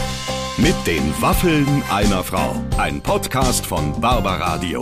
Mit 0.58 0.76
den 0.88 1.14
Waffeln 1.22 1.84
einer 1.92 2.24
Frau. 2.24 2.56
Ein 2.80 3.00
Podcast 3.02 3.64
von 3.66 4.00
Barbaradio. 4.02 4.82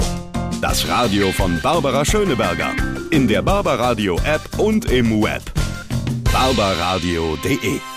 Das 0.61 0.87
Radio 0.87 1.31
von 1.33 1.59
Barbara 1.61 2.03
Schöneberger. 2.05 2.71
In 3.11 3.27
der 3.27 3.41
Barbaradio 3.41 4.17
App 4.23 4.57
und 4.57 4.85
im 4.89 5.21
Web. 5.21 5.43
barbaradio.de 6.33 7.96